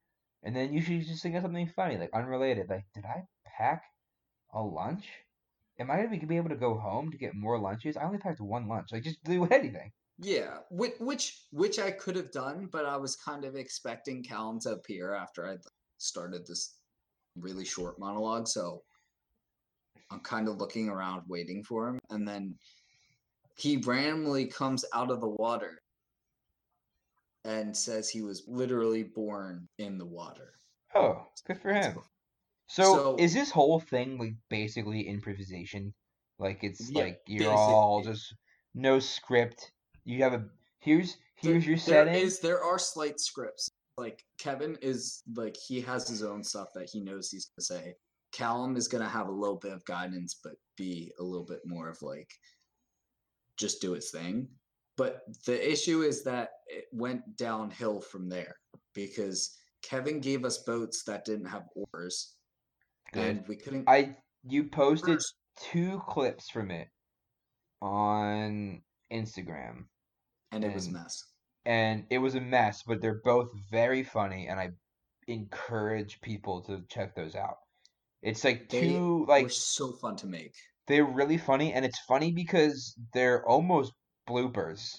And 0.46 0.54
then 0.54 0.72
you 0.72 0.80
should 0.80 1.04
just 1.04 1.24
think 1.24 1.34
of 1.34 1.42
something 1.42 1.66
funny, 1.74 1.98
like 1.98 2.10
unrelated. 2.14 2.70
Like, 2.70 2.84
did 2.94 3.04
I 3.04 3.24
pack 3.44 3.82
a 4.54 4.62
lunch? 4.62 5.04
Am 5.80 5.90
I 5.90 5.96
gonna 5.96 6.08
be, 6.08 6.18
be 6.18 6.36
able 6.36 6.50
to 6.50 6.56
go 6.56 6.78
home 6.78 7.10
to 7.10 7.18
get 7.18 7.34
more 7.34 7.58
lunches? 7.58 7.96
I 7.96 8.04
only 8.04 8.18
packed 8.18 8.40
one 8.40 8.68
lunch. 8.68 8.92
Like, 8.92 9.02
just 9.02 9.22
do 9.24 9.44
anything. 9.50 9.90
Yeah, 10.18 10.58
which 10.70 10.94
which 11.00 11.42
which 11.50 11.80
I 11.80 11.90
could 11.90 12.14
have 12.14 12.30
done, 12.30 12.68
but 12.70 12.86
I 12.86 12.96
was 12.96 13.16
kind 13.16 13.44
of 13.44 13.56
expecting 13.56 14.22
Callum 14.22 14.60
to 14.60 14.70
appear 14.70 15.12
after 15.12 15.46
I 15.46 15.56
started 15.98 16.46
this 16.46 16.76
really 17.36 17.64
short 17.64 17.98
monologue, 17.98 18.46
so 18.46 18.84
I'm 20.12 20.20
kind 20.20 20.48
of 20.48 20.58
looking 20.58 20.88
around 20.88 21.22
waiting 21.28 21.64
for 21.64 21.88
him, 21.88 21.98
and 22.08 22.26
then 22.26 22.54
he 23.58 23.78
randomly 23.78 24.46
comes 24.46 24.84
out 24.94 25.10
of 25.10 25.20
the 25.20 25.28
water 25.28 25.82
and 27.46 27.76
says 27.76 28.08
he 28.10 28.22
was 28.22 28.42
literally 28.48 29.04
born 29.04 29.68
in 29.78 29.98
the 29.98 30.04
water. 30.04 30.52
Oh, 30.94 31.26
good 31.46 31.60
for 31.60 31.72
him. 31.72 31.98
So, 32.68 32.82
So- 32.94 33.16
is 33.18 33.32
this 33.32 33.50
whole 33.50 33.78
thing 33.80 34.18
like 34.18 34.34
basically 34.50 35.06
improvisation? 35.06 35.94
Like 36.38 36.64
it's 36.64 36.90
Yeah, 36.90 37.02
like 37.04 37.20
you're 37.26 37.52
all 37.52 38.02
just 38.02 38.34
no 38.74 38.98
script. 38.98 39.72
You 40.04 40.22
have 40.24 40.34
a 40.34 40.44
here's 40.80 41.16
There- 41.42 41.52
here's 41.52 41.66
your 41.66 41.76
there 41.76 41.84
setting. 42.06 42.14
is- 42.14 42.40
there 42.40 42.62
are 42.62 42.78
slight 42.78 43.20
scripts. 43.20 43.70
Like 43.96 44.22
Kevin 44.38 44.76
is 44.82 45.22
like 45.34 45.56
he 45.56 45.80
has 45.82 46.06
his 46.08 46.22
own 46.22 46.42
stuff 46.44 46.68
that 46.74 46.90
he 46.90 47.00
knows 47.00 47.30
he's 47.30 47.46
gonna 47.46 47.64
say. 47.82 47.94
Callum 48.32 48.76
is 48.76 48.88
gonna 48.88 49.08
have 49.08 49.28
a 49.28 49.32
little 49.32 49.56
bit 49.56 49.72
of 49.72 49.84
guidance, 49.86 50.34
but 50.42 50.54
be 50.76 51.12
a 51.18 51.22
little 51.22 51.46
bit 51.46 51.60
more 51.64 51.88
of 51.88 52.02
like 52.02 52.28
just 53.56 53.80
do 53.80 53.94
its 53.94 54.10
thing. 54.10 54.48
But 54.96 55.20
the 55.44 55.72
issue 55.72 56.02
is 56.02 56.24
that 56.24 56.50
it 56.68 56.86
went 56.92 57.36
downhill 57.36 58.00
from 58.00 58.28
there 58.28 58.54
because 58.94 59.54
Kevin 59.82 60.20
gave 60.20 60.44
us 60.44 60.58
boats 60.58 61.02
that 61.04 61.24
didn't 61.24 61.46
have 61.46 61.64
oars, 61.74 62.34
Good. 63.12 63.22
and 63.36 63.48
we 63.48 63.56
couldn't. 63.56 63.88
I 63.88 64.16
you 64.42 64.64
posted 64.64 65.20
two 65.70 66.00
clips 66.08 66.48
from 66.50 66.70
it 66.70 66.88
on 67.82 68.80
Instagram, 69.12 69.84
and 70.52 70.64
it 70.64 70.72
was 70.74 70.86
a 70.86 70.92
mess. 70.92 71.22
and 71.64 72.04
it 72.10 72.18
was 72.18 72.34
a 72.34 72.40
mess, 72.40 72.82
but 72.86 73.00
they're 73.00 73.20
both 73.24 73.48
very 73.70 74.02
funny, 74.02 74.48
and 74.48 74.58
I 74.58 74.70
encourage 75.28 76.20
people 76.20 76.62
to 76.62 76.82
check 76.88 77.14
those 77.14 77.34
out. 77.34 77.56
It's 78.22 78.44
like 78.44 78.68
They 78.70 78.80
two 78.92 79.18
were 79.20 79.26
like 79.26 79.50
so 79.50 79.92
fun 79.92 80.16
to 80.16 80.26
make. 80.26 80.54
they're 80.86 81.04
really 81.04 81.38
funny, 81.38 81.72
and 81.72 81.84
it's 81.84 82.00
funny 82.08 82.32
because 82.32 82.94
they're 83.12 83.46
almost 83.46 83.92
bloopers, 84.28 84.96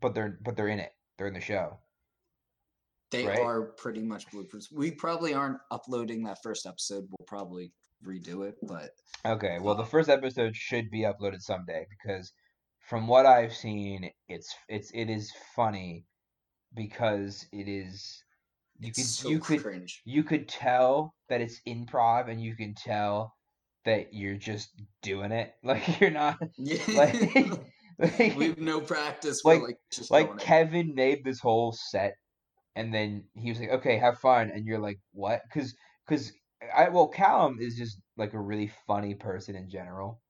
but 0.00 0.14
they're 0.14 0.38
but 0.44 0.56
they're 0.56 0.68
in 0.68 0.80
it. 0.80 0.92
They're 1.18 1.26
in 1.28 1.34
the 1.34 1.40
show. 1.40 1.78
They 3.10 3.24
right? 3.24 3.38
are 3.38 3.62
pretty 3.62 4.02
much 4.02 4.26
bloopers. 4.28 4.64
We 4.72 4.90
probably 4.90 5.32
aren't 5.32 5.58
uploading 5.70 6.24
that 6.24 6.38
first 6.42 6.66
episode. 6.66 7.06
We'll 7.08 7.26
probably 7.26 7.72
redo 8.04 8.46
it, 8.48 8.56
but 8.62 8.90
Okay, 9.24 9.58
well, 9.60 9.74
the 9.74 9.84
first 9.84 10.08
episode 10.08 10.54
should 10.56 10.90
be 10.90 11.00
uploaded 11.02 11.40
someday 11.40 11.86
because 11.88 12.32
from 12.80 13.06
what 13.08 13.26
I've 13.26 13.54
seen, 13.54 14.10
it's 14.28 14.54
it's 14.68 14.90
it 14.92 15.08
is 15.08 15.32
funny 15.54 16.04
because 16.74 17.46
it 17.52 17.68
is 17.68 18.22
you 18.78 18.88
it's 18.88 18.98
could 18.98 19.06
so 19.06 19.28
you 19.30 19.38
could 19.40 19.62
cringe. 19.62 20.02
you 20.04 20.22
could 20.24 20.48
tell 20.48 21.14
that 21.28 21.40
it's 21.40 21.60
improv 21.66 22.30
and 22.30 22.42
you 22.42 22.54
can 22.56 22.74
tell 22.74 23.34
that 23.84 24.12
you're 24.12 24.36
just 24.36 24.70
doing 25.02 25.32
it 25.32 25.54
like 25.62 26.00
you're 26.00 26.10
not 26.10 26.38
Yeah. 26.58 26.82
like 26.94 27.14
Like, 27.98 28.36
we 28.36 28.48
have 28.48 28.58
no 28.58 28.80
practice. 28.80 29.42
We're 29.44 29.54
like- 29.54 29.62
like 29.62 29.78
just 29.92 30.10
like 30.10 30.30
in. 30.30 30.38
Kevin 30.38 30.94
made 30.94 31.24
this 31.24 31.40
whole 31.40 31.72
set, 31.72 32.14
and 32.76 32.92
then 32.94 33.28
he 33.34 33.50
was 33.50 33.60
like, 33.60 33.70
"Okay, 33.70 33.98
have 33.98 34.18
fun," 34.20 34.50
and 34.50 34.66
you're 34.66 34.78
like, 34.80 34.98
"What?" 35.12 35.42
Because 35.48 35.74
because 36.06 36.32
I 36.74 36.88
well, 36.90 37.08
Callum 37.08 37.58
is 37.60 37.76
just 37.76 38.00
like 38.16 38.34
a 38.34 38.40
really 38.40 38.68
funny 38.86 39.14
person 39.14 39.56
in 39.56 39.70
general, 39.70 40.22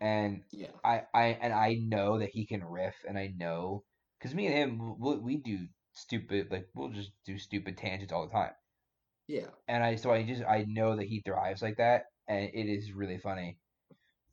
and 0.00 0.42
yeah. 0.52 0.70
I 0.84 1.04
I 1.14 1.24
and 1.40 1.52
I 1.52 1.74
know 1.74 2.18
that 2.18 2.30
he 2.30 2.46
can 2.46 2.64
riff, 2.64 2.96
and 3.08 3.18
I 3.18 3.28
know 3.36 3.84
because 4.18 4.34
me 4.34 4.46
and 4.48 4.56
him 4.56 5.00
we, 5.00 5.16
we 5.18 5.36
do 5.38 5.68
stupid 5.94 6.50
like 6.50 6.68
we'll 6.74 6.90
just 6.90 7.12
do 7.26 7.38
stupid 7.38 7.76
tangents 7.78 8.12
all 8.12 8.26
the 8.26 8.32
time, 8.32 8.52
Yeah. 9.28 9.50
and 9.68 9.82
I 9.84 9.96
so 9.96 10.12
I 10.12 10.22
just 10.24 10.42
I 10.44 10.64
know 10.68 10.96
that 10.96 11.06
he 11.06 11.20
thrives 11.22 11.62
like 11.62 11.76
that, 11.78 12.04
and 12.28 12.44
it 12.52 12.66
is 12.68 12.92
really 12.92 13.18
funny. 13.18 13.58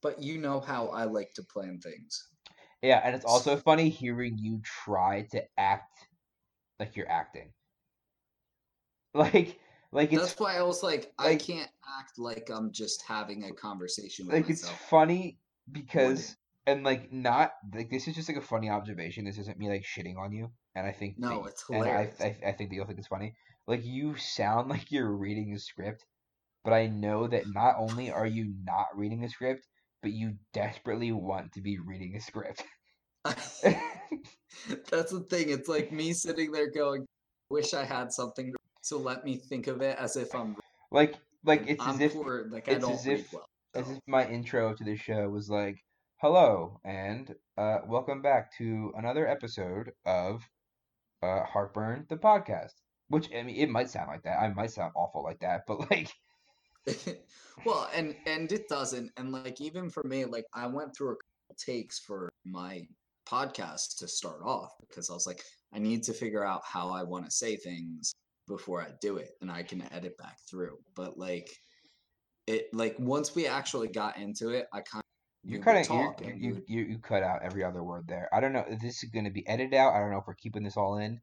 But 0.01 0.21
you 0.21 0.37
know 0.37 0.59
how 0.59 0.89
I 0.89 1.05
like 1.05 1.33
to 1.35 1.43
plan 1.43 1.79
things. 1.79 2.29
Yeah, 2.83 3.01
and 3.03 3.15
it's 3.15 3.25
also 3.25 3.55
funny 3.55 3.89
hearing 3.89 4.37
you 4.37 4.59
try 4.61 5.25
to 5.31 5.41
act 5.57 5.97
like 6.79 6.95
you're 6.97 7.09
acting. 7.09 7.53
Like 9.13 9.59
like 9.91 10.11
it's 10.11 10.21
That's 10.23 10.39
why 10.39 10.57
I 10.57 10.63
was 10.63 10.83
like, 10.83 11.13
I 11.17 11.35
can't 11.35 11.69
act 11.99 12.17
like 12.17 12.49
I'm 12.51 12.71
just 12.71 13.03
having 13.03 13.43
a 13.45 13.53
conversation 13.53 14.27
with 14.27 14.35
like 14.35 14.49
it's 14.49 14.63
myself. 14.63 14.89
funny 14.89 15.37
because 15.71 16.35
and 16.65 16.83
like 16.83 17.11
not 17.13 17.53
like 17.73 17.89
this 17.89 18.07
is 18.07 18.15
just 18.15 18.27
like 18.27 18.37
a 18.37 18.41
funny 18.41 18.69
observation. 18.69 19.23
This 19.23 19.37
isn't 19.37 19.57
me 19.57 19.69
like 19.69 19.83
shitting 19.83 20.17
on 20.17 20.33
you, 20.33 20.51
and 20.75 20.85
I 20.85 20.91
think 20.91 21.17
No, 21.19 21.43
that- 21.43 21.49
it's 21.51 21.69
and 21.69 21.83
I. 21.83 22.11
I 22.19 22.37
I 22.47 22.51
think 22.51 22.69
that 22.69 22.75
you'll 22.75 22.85
think 22.85 22.99
it's 22.99 23.07
funny. 23.07 23.33
Like 23.67 23.85
you 23.85 24.17
sound 24.17 24.69
like 24.75 24.91
you're 24.91 25.11
reading 25.15 25.53
a 25.53 25.59
script, 25.59 26.05
but 26.65 26.73
I 26.73 26.87
know 26.87 27.27
that 27.27 27.43
not 27.53 27.75
only 27.77 28.11
are 28.11 28.27
you 28.27 28.53
not 28.63 28.87
reading 28.95 29.23
a 29.23 29.29
script, 29.29 29.67
but 30.03 30.11
you 30.11 30.35
desperately 30.53 31.11
want 31.11 31.51
to 31.53 31.61
be 31.61 31.79
reading 31.79 32.15
a 32.15 32.21
script. 32.21 32.63
That's 33.23 35.11
the 35.11 35.25
thing. 35.29 35.49
It's 35.49 35.67
like 35.69 35.91
me 35.91 36.13
sitting 36.13 36.51
there 36.51 36.69
going, 36.69 37.05
"Wish 37.49 37.73
I 37.73 37.85
had 37.85 38.11
something 38.11 38.53
to 38.89 38.97
let 38.97 39.25
me 39.25 39.37
think 39.37 39.67
of 39.67 39.81
it 39.81 39.97
as 39.97 40.15
if 40.17 40.35
I'm." 40.35 40.55
like 40.91 41.15
like 41.45 41.63
it's 41.67 41.81
I'm 41.83 41.95
as 41.95 42.01
if 42.01 42.13
poor, 42.13 42.45
like 42.51 42.67
I 42.69 42.73
it's 42.73 42.85
don't 42.85 42.93
as 42.93 43.07
if- 43.07 43.33
well. 43.33 43.45
as 43.73 43.89
if 43.89 43.97
my 44.05 44.27
intro 44.27 44.73
to 44.75 44.83
the 44.83 44.95
show 44.97 45.27
was 45.29 45.49
like, 45.49 45.77
"Hello 46.17 46.79
and 46.83 47.33
uh, 47.57 47.79
welcome 47.87 48.21
back 48.21 48.55
to 48.57 48.91
another 48.97 49.27
episode 49.27 49.91
of 50.05 50.43
uh, 51.23 51.43
Heartburn, 51.45 52.05
the 52.09 52.17
podcast." 52.17 52.73
Which 53.07 53.29
I 53.33 53.43
mean, 53.43 53.55
it 53.55 53.69
might 53.69 53.89
sound 53.89 54.09
like 54.09 54.23
that. 54.23 54.39
I 54.39 54.49
might 54.49 54.71
sound 54.71 54.91
awful 54.95 55.23
like 55.23 55.39
that, 55.39 55.61
but 55.67 55.89
like, 55.91 56.11
well, 57.65 57.89
and 57.95 58.15
and 58.25 58.51
it 58.51 58.67
doesn't, 58.67 59.11
and 59.17 59.31
like 59.31 59.61
even 59.61 59.89
for 59.89 60.03
me, 60.03 60.25
like 60.25 60.45
I 60.53 60.67
went 60.67 60.95
through 60.95 61.11
a 61.11 61.15
couple 61.15 61.55
takes 61.57 61.99
for 61.99 62.29
my 62.45 62.81
podcast 63.27 63.97
to 63.99 64.07
start 64.07 64.41
off 64.43 64.71
because 64.81 65.09
I 65.09 65.13
was 65.13 65.27
like, 65.27 65.41
I 65.73 65.79
need 65.79 66.03
to 66.03 66.13
figure 66.13 66.45
out 66.45 66.61
how 66.65 66.89
I 66.89 67.03
want 67.03 67.25
to 67.25 67.31
say 67.31 67.55
things 67.55 68.13
before 68.47 68.81
I 68.81 68.89
do 69.01 69.17
it, 69.17 69.29
and 69.41 69.51
I 69.51 69.63
can 69.63 69.83
edit 69.93 70.17
back 70.17 70.37
through. 70.49 70.77
But 70.95 71.17
like, 71.17 71.49
it 72.47 72.67
like 72.73 72.95
once 72.99 73.35
we 73.35 73.47
actually 73.47 73.87
got 73.87 74.17
into 74.17 74.49
it, 74.49 74.67
I 74.73 74.81
kind 74.81 75.03
you 75.43 75.59
cut 75.59 75.83
talk 75.85 76.21
You, 76.21 76.33
you, 76.35 76.63
you 76.67 76.83
you 76.85 76.97
cut 76.99 77.23
out 77.23 77.41
every 77.43 77.63
other 77.63 77.83
word 77.83 78.05
there. 78.07 78.29
I 78.33 78.39
don't 78.39 78.53
know. 78.53 78.65
if 78.67 78.79
This 78.79 79.03
is 79.03 79.09
going 79.09 79.25
to 79.25 79.31
be 79.31 79.47
edited 79.47 79.73
out. 79.73 79.93
I 79.93 79.99
don't 79.99 80.11
know 80.11 80.19
if 80.19 80.27
we're 80.27 80.35
keeping 80.35 80.63
this 80.63 80.77
all 80.77 80.97
in, 80.97 81.19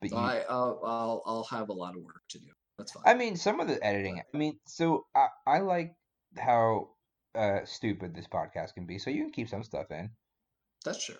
but 0.00 0.10
you, 0.10 0.16
I 0.16 0.44
I'll, 0.48 0.80
I'll 0.84 1.22
I'll 1.26 1.44
have 1.50 1.70
a 1.70 1.72
lot 1.72 1.96
of 1.96 2.02
work 2.02 2.22
to 2.30 2.38
do. 2.38 2.50
That's 2.78 2.92
fine. 2.92 3.02
I 3.06 3.14
mean, 3.14 3.36
some 3.36 3.60
of 3.60 3.68
the 3.68 3.82
editing. 3.84 4.20
I 4.34 4.36
mean, 4.36 4.58
so 4.66 5.06
I 5.14 5.28
I 5.46 5.58
like 5.60 5.94
how 6.38 6.90
uh 7.34 7.60
stupid 7.64 8.14
this 8.14 8.26
podcast 8.26 8.74
can 8.74 8.86
be. 8.86 8.98
So 8.98 9.10
you 9.10 9.24
can 9.24 9.32
keep 9.32 9.48
some 9.48 9.62
stuff 9.62 9.90
in. 9.90 10.10
That's 10.84 11.04
true. 11.04 11.16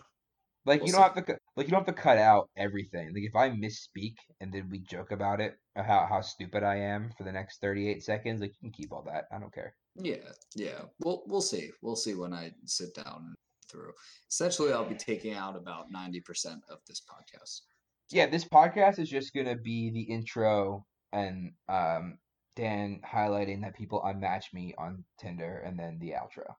Like 0.64 0.80
We'll 0.80 0.88
you 0.88 0.92
don't 0.92 1.02
have 1.02 1.26
to 1.26 1.38
like 1.56 1.66
you 1.66 1.70
don't 1.72 1.86
have 1.86 1.94
to 1.94 2.00
cut 2.00 2.18
out 2.18 2.48
everything. 2.56 3.12
Like 3.12 3.24
if 3.24 3.34
I 3.34 3.50
misspeak 3.50 4.14
and 4.40 4.52
then 4.52 4.68
we 4.70 4.80
joke 4.80 5.10
about 5.10 5.40
it, 5.40 5.56
how 5.74 6.06
how 6.08 6.20
stupid 6.20 6.62
I 6.62 6.76
am 6.76 7.10
for 7.18 7.24
the 7.24 7.32
next 7.32 7.60
thirty 7.60 7.88
eight 7.88 8.02
seconds, 8.04 8.40
like 8.40 8.52
you 8.60 8.70
can 8.70 8.72
keep 8.72 8.92
all 8.92 9.02
that. 9.06 9.24
I 9.32 9.38
don't 9.38 9.52
care. 9.52 9.74
Yeah, 9.96 10.30
yeah. 10.54 10.82
We'll 11.00 11.24
we'll 11.26 11.40
see. 11.40 11.70
We'll 11.82 11.96
see 11.96 12.14
when 12.14 12.32
I 12.32 12.52
sit 12.64 12.94
down 12.94 13.24
and 13.26 13.34
through. 13.68 13.92
Essentially, 14.30 14.72
I'll 14.72 14.88
be 14.88 14.94
taking 14.94 15.34
out 15.34 15.56
about 15.56 15.90
ninety 15.90 16.20
percent 16.20 16.62
of 16.70 16.78
this 16.86 17.00
podcast. 17.00 17.62
Yeah, 18.10 18.26
this 18.26 18.44
podcast 18.44 19.00
is 19.00 19.08
just 19.08 19.34
gonna 19.34 19.56
be 19.56 19.90
the 19.90 20.02
intro 20.02 20.86
and 21.12 21.52
um 21.68 22.18
Dan 22.56 23.00
highlighting 23.06 23.62
that 23.62 23.74
people 23.76 24.02
unmatch 24.02 24.52
me 24.52 24.74
on 24.78 25.04
Tinder, 25.18 25.58
and 25.64 25.78
then 25.78 25.98
the 26.00 26.10
outro. 26.12 26.54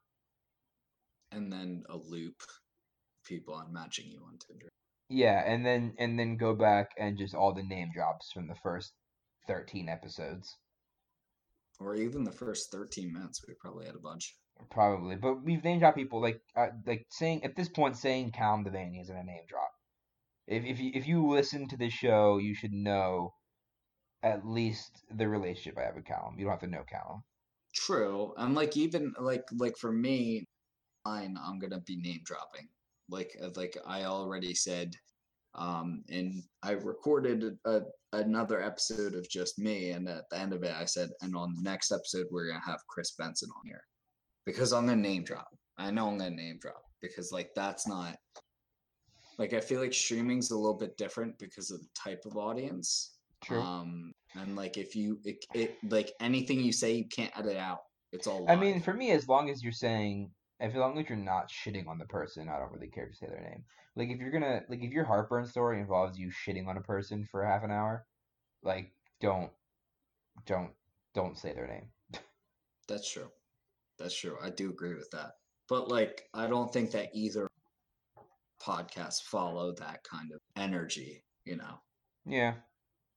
and 1.31 1.51
then 1.51 1.83
a 1.89 1.97
loop 1.97 2.41
people 3.25 3.53
on 3.55 3.73
matching 3.73 4.07
you 4.09 4.23
on 4.27 4.37
Tinder. 4.37 4.69
Yeah, 5.09 5.41
and 5.45 5.65
then 5.65 5.95
and 5.99 6.17
then 6.19 6.37
go 6.37 6.55
back 6.55 6.91
and 6.97 7.17
just 7.17 7.35
all 7.35 7.53
the 7.53 7.63
name 7.63 7.91
drops 7.93 8.31
from 8.31 8.47
the 8.47 8.55
first 8.55 8.93
thirteen 9.47 9.89
episodes. 9.89 10.57
Or 11.79 11.95
even 11.95 12.23
the 12.23 12.31
first 12.31 12.71
13 12.71 13.11
minutes, 13.13 13.41
we 13.47 13.53
probably 13.55 13.85
had 13.85 13.95
a 13.95 13.99
bunch. 13.99 14.35
Probably, 14.69 15.15
but 15.15 15.43
we've 15.43 15.63
name 15.63 15.79
dropped 15.79 15.97
people 15.97 16.21
like 16.21 16.41
uh, 16.55 16.67
like 16.85 17.05
saying 17.09 17.43
at 17.43 17.55
this 17.55 17.69
point 17.69 17.97
saying 17.97 18.31
Callum 18.31 18.63
Devaney 18.65 19.01
isn't 19.01 19.15
a 19.15 19.23
name 19.23 19.45
drop. 19.47 19.71
If 20.47 20.63
if 20.65 20.79
you 20.79 20.91
if 20.93 21.07
you 21.07 21.27
listen 21.27 21.67
to 21.69 21.77
the 21.77 21.89
show, 21.89 22.37
you 22.37 22.55
should 22.55 22.73
know 22.73 23.33
at 24.23 24.47
least 24.47 25.03
the 25.15 25.27
relationship 25.27 25.77
I 25.77 25.83
have 25.83 25.95
with 25.95 26.05
Callum. 26.05 26.35
You 26.37 26.45
don't 26.45 26.51
have 26.51 26.61
to 26.61 26.67
know 26.67 26.83
Callum. 26.89 27.23
True. 27.73 28.33
And 28.37 28.55
like 28.55 28.77
even 28.77 29.13
like 29.19 29.43
like 29.57 29.77
for 29.77 29.91
me, 29.91 30.47
mine 31.05 31.37
I'm 31.43 31.59
gonna 31.59 31.81
be 31.81 31.97
name 31.97 32.21
dropping. 32.23 32.67
Like 33.09 33.35
uh, 33.41 33.49
like 33.55 33.77
I 33.85 34.03
already 34.05 34.53
said, 34.53 34.95
um, 35.55 36.03
and 36.09 36.43
I 36.63 36.71
recorded 36.71 37.57
a, 37.65 37.81
another 38.13 38.61
episode 38.61 39.15
of 39.15 39.29
just 39.29 39.59
me, 39.59 39.91
and 39.91 40.07
at 40.07 40.29
the 40.31 40.39
end 40.39 40.53
of 40.53 40.63
it, 40.63 40.73
I 40.73 40.85
said, 40.85 41.09
and 41.21 41.35
on 41.35 41.53
the 41.53 41.61
next 41.61 41.91
episode, 41.91 42.27
we're 42.31 42.47
gonna 42.47 42.61
have 42.65 42.87
Chris 42.87 43.11
Benson 43.17 43.49
on 43.49 43.65
here 43.65 43.83
because 44.45 44.71
I'm 44.71 44.87
gonna 44.87 45.01
name 45.01 45.23
drop. 45.23 45.49
I 45.77 45.91
know 45.91 46.07
I'm 46.07 46.17
gonna 46.17 46.29
name 46.29 46.59
drop 46.61 46.83
because 47.01 47.31
like 47.31 47.49
that's 47.55 47.87
not 47.87 48.15
like 49.37 49.53
I 49.53 49.59
feel 49.59 49.81
like 49.81 49.93
streaming's 49.93 50.51
a 50.51 50.57
little 50.57 50.77
bit 50.77 50.97
different 50.97 51.37
because 51.39 51.71
of 51.71 51.81
the 51.81 51.89
type 51.95 52.21
of 52.25 52.37
audience. 52.37 53.17
True. 53.43 53.61
Um, 53.61 54.13
and 54.35 54.55
like 54.55 54.77
if 54.77 54.95
you 54.95 55.19
it, 55.23 55.45
it 55.53 55.77
like 55.89 56.11
anything 56.19 56.59
you 56.59 56.73
say, 56.73 56.93
you 56.93 57.05
can't 57.05 57.31
edit 57.37 57.57
out. 57.57 57.79
It's 58.11 58.27
all. 58.27 58.45
I 58.49 58.55
mean, 58.55 58.81
for 58.81 58.93
me, 58.93 59.11
as 59.11 59.27
long 59.27 59.49
as 59.49 59.63
you're 59.63 59.71
saying, 59.71 60.31
as 60.59 60.73
long 60.75 60.97
as 60.97 61.09
you're 61.09 61.17
not 61.17 61.49
shitting 61.49 61.87
on 61.87 61.97
the 61.97 62.05
person, 62.05 62.49
I 62.49 62.59
don't 62.59 62.71
really 62.71 62.87
care 62.87 63.07
to 63.07 63.15
say 63.15 63.27
their 63.27 63.41
name. 63.41 63.63
Like 63.95 64.09
if 64.09 64.19
you're 64.19 64.31
gonna, 64.31 64.61
like 64.69 64.81
if 64.81 64.91
your 64.91 65.05
heartburn 65.05 65.45
story 65.45 65.79
involves 65.79 66.17
you 66.17 66.31
shitting 66.31 66.67
on 66.67 66.77
a 66.77 66.81
person 66.81 67.27
for 67.29 67.45
half 67.45 67.63
an 67.63 67.71
hour, 67.71 68.05
like 68.63 68.91
don't, 69.21 69.51
don't, 70.45 70.71
don't 71.13 71.37
say 71.37 71.53
their 71.53 71.67
name. 71.67 72.21
That's 72.87 73.11
true. 73.11 73.29
That's 73.99 74.15
true. 74.15 74.37
I 74.41 74.49
do 74.49 74.69
agree 74.69 74.95
with 74.95 75.09
that. 75.11 75.31
But 75.69 75.89
like, 75.89 76.23
I 76.33 76.47
don't 76.47 76.71
think 76.71 76.91
that 76.91 77.09
either 77.13 77.47
podcasts 78.61 79.21
follow 79.21 79.73
that 79.73 79.99
kind 80.09 80.31
of 80.33 80.39
energy. 80.55 81.23
You 81.45 81.57
know, 81.57 81.81
Yeah, 82.25 82.53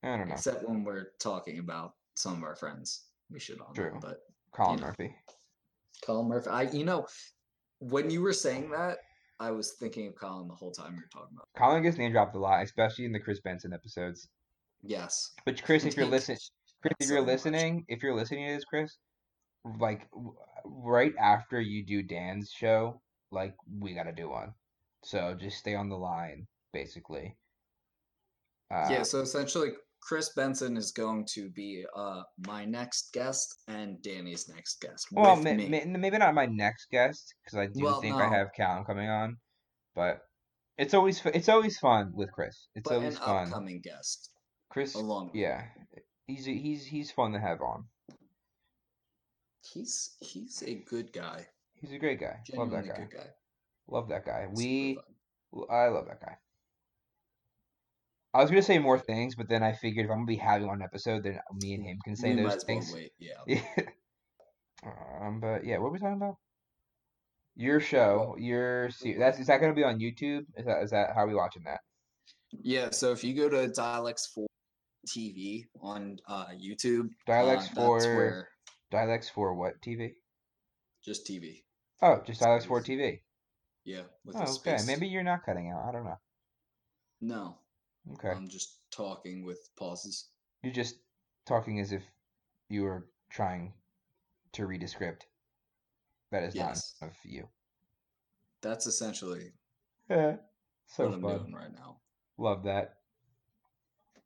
I 0.02 0.16
don't 0.16 0.28
know. 0.28 0.34
except 0.34 0.68
when 0.68 0.84
we're 0.84 1.08
talking 1.18 1.58
about 1.58 1.94
some 2.14 2.34
of 2.34 2.42
our 2.42 2.56
friends. 2.56 3.04
We 3.30 3.40
should 3.40 3.60
all 3.60 3.72
True. 3.74 3.90
them, 3.90 4.00
but 4.00 4.20
Colin 4.52 4.80
know. 4.80 4.86
Murphy. 4.86 5.14
Colin 6.04 6.28
Murphy. 6.28 6.50
I, 6.50 6.62
you 6.62 6.84
know, 6.84 7.06
when 7.80 8.10
you 8.10 8.22
were 8.22 8.32
saying 8.32 8.70
that, 8.70 8.98
I 9.38 9.50
was 9.50 9.72
thinking 9.72 10.06
of 10.06 10.14
Colin 10.14 10.48
the 10.48 10.54
whole 10.54 10.70
time 10.70 10.94
you 10.94 11.00
were 11.00 11.08
talking 11.12 11.36
about. 11.36 11.48
Colin 11.56 11.82
gets 11.82 11.98
name 11.98 12.12
dropped 12.12 12.36
a 12.36 12.38
lot, 12.38 12.62
especially 12.62 13.04
in 13.04 13.12
the 13.12 13.20
Chris 13.20 13.40
Benson 13.40 13.72
episodes. 13.72 14.28
Yes. 14.82 15.32
But 15.44 15.62
Chris, 15.62 15.84
if 15.84 15.96
you're 15.96 16.06
listening, 16.10 16.38
Chris, 16.80 16.94
if 17.00 17.08
you're 17.08 17.20
much. 17.20 17.28
listening, 17.28 17.84
if 17.88 18.02
you're 18.02 18.14
listening 18.14 18.48
to 18.48 18.54
this, 18.54 18.64
Chris, 18.64 18.96
like 19.78 20.08
right 20.64 21.12
after 21.20 21.60
you 21.60 21.84
do 21.84 22.02
Dan's 22.02 22.50
show, 22.50 23.00
like 23.30 23.54
we 23.78 23.94
gotta 23.94 24.12
do 24.12 24.30
one. 24.30 24.54
So 25.04 25.36
just 25.38 25.58
stay 25.58 25.74
on 25.74 25.88
the 25.88 25.96
line, 25.96 26.46
basically. 26.72 27.36
Uh, 28.72 28.88
yeah. 28.90 29.02
So 29.02 29.20
essentially, 29.20 29.72
Chris 30.06 30.30
Benson 30.36 30.76
is 30.76 30.92
going 30.92 31.26
to 31.34 31.50
be 31.50 31.84
uh 31.96 32.22
my 32.46 32.64
next 32.64 33.12
guest 33.12 33.62
and 33.66 34.00
Danny's 34.02 34.48
next 34.48 34.80
guest. 34.80 35.08
Well, 35.10 35.34
me. 35.34 35.68
may, 35.68 35.84
maybe 35.84 36.18
not 36.18 36.32
my 36.34 36.46
next 36.46 36.86
guest 36.90 37.34
because 37.42 37.58
I 37.58 37.66
do 37.66 37.84
Well, 37.84 38.00
think 38.00 38.14
I 38.14 38.28
have 38.28 38.52
Callum 38.56 38.84
coming 38.84 39.08
on, 39.08 39.36
but 39.96 40.20
it's 40.78 40.94
always 40.94 41.18
fu- 41.18 41.30
it's 41.34 41.48
always 41.48 41.76
fun 41.78 42.12
with 42.14 42.30
Chris. 42.30 42.68
It's 42.76 42.88
but 42.88 42.96
always 42.96 43.16
an 43.16 43.20
fun. 43.20 43.46
upcoming 43.48 43.80
guest 43.80 44.30
Chris, 44.70 44.94
along. 44.94 45.32
yeah, 45.34 45.62
he's 46.28 46.44
he's 46.44 46.84
he's 46.86 47.10
fun 47.10 47.32
to 47.32 47.40
have 47.40 47.60
on. 47.60 47.84
He's 49.72 50.16
he's 50.20 50.62
a 50.62 50.74
good 50.74 51.12
guy. 51.12 51.46
He's 51.74 51.92
a 51.92 51.98
great 51.98 52.20
guy. 52.20 52.36
Love 52.54 52.70
that 52.70 52.86
guy. 52.86 53.08
guy. 53.12 53.26
Love 53.88 54.08
that 54.10 54.24
guy. 54.24 54.44
Super 54.44 54.54
We 54.56 54.98
I 55.68 55.88
love 55.88 56.06
that 56.06 56.20
guy. 56.20 56.36
I 58.36 58.42
was 58.42 58.50
gonna 58.50 58.62
say 58.62 58.78
more 58.78 58.98
things, 58.98 59.34
but 59.34 59.48
then 59.48 59.62
I 59.62 59.72
figured 59.72 60.06
if 60.06 60.10
I'm 60.10 60.18
gonna 60.18 60.26
be 60.26 60.36
having 60.36 60.68
one 60.68 60.82
episode, 60.82 61.24
then 61.24 61.38
me 61.54 61.74
and 61.74 61.84
him 61.84 61.98
can 62.04 62.16
say 62.16 62.34
we 62.34 62.42
those 62.42 62.50
well 62.50 62.60
things. 62.60 62.92
wait. 62.92 63.12
Yeah. 63.18 63.60
Um, 65.20 65.40
but 65.40 65.64
yeah, 65.64 65.78
what 65.78 65.84
were 65.84 65.92
we 65.92 65.98
talking 65.98 66.16
about? 66.16 66.36
Your 67.56 67.80
show, 67.80 68.36
your 68.38 68.90
se- 68.90 69.16
that's 69.18 69.38
is 69.38 69.46
that 69.46 69.60
going 69.60 69.72
to 69.72 69.76
be 69.76 69.82
on 69.82 69.98
YouTube? 69.98 70.42
Is 70.56 70.66
that 70.66 70.82
is 70.82 70.90
that 70.90 71.14
how 71.14 71.22
are 71.24 71.26
we 71.26 71.34
watching 71.34 71.62
that? 71.64 71.80
Yeah, 72.52 72.90
so 72.90 73.10
if 73.12 73.24
you 73.24 73.34
go 73.34 73.48
to 73.48 73.68
Dialex 73.68 74.28
4 74.34 74.46
TV 75.08 75.64
on 75.80 76.18
uh, 76.28 76.48
YouTube, 76.48 77.08
Dialex 77.28 77.70
uh, 77.70 77.74
for 77.74 77.98
where 78.16 78.48
Dialex 78.92 79.30
for 79.30 79.54
what 79.54 79.80
TV? 79.84 80.10
just 81.04 81.26
TV. 81.26 81.62
Oh, 82.02 82.20
just 82.26 82.40
Dialex 82.40 82.66
for 82.66 82.80
TV. 82.80 83.20
Yeah, 83.84 84.02
Oh, 84.34 84.56
okay. 84.56 84.78
Maybe 84.86 85.06
you're 85.06 85.22
not 85.22 85.44
cutting 85.44 85.70
out. 85.70 85.88
I 85.88 85.92
don't 85.92 86.04
know. 86.04 86.18
No, 87.20 87.58
Okay. 88.14 88.30
I'm 88.30 88.48
just 88.48 88.78
talking 88.90 89.44
with 89.44 89.58
pauses. 89.78 90.28
You're 90.62 90.72
just 90.72 90.96
talking 91.46 91.80
as 91.80 91.92
if 91.92 92.02
you 92.68 92.82
were 92.82 93.08
trying 93.30 93.72
to 94.52 94.66
read 94.66 94.82
a 94.82 94.88
script 94.88 95.26
that 96.30 96.42
is 96.44 96.54
Yes. 96.54 96.94
not 97.00 97.08
of 97.10 97.16
you. 97.24 97.48
That's 98.62 98.86
essentially 98.86 99.52
Yeah. 100.08 100.36
So 100.86 101.06
what 101.06 101.14
I'm 101.14 101.22
fun. 101.22 101.38
doing 101.38 101.54
right 101.54 101.72
now. 101.72 102.00
Love 102.38 102.62
that. 102.64 102.94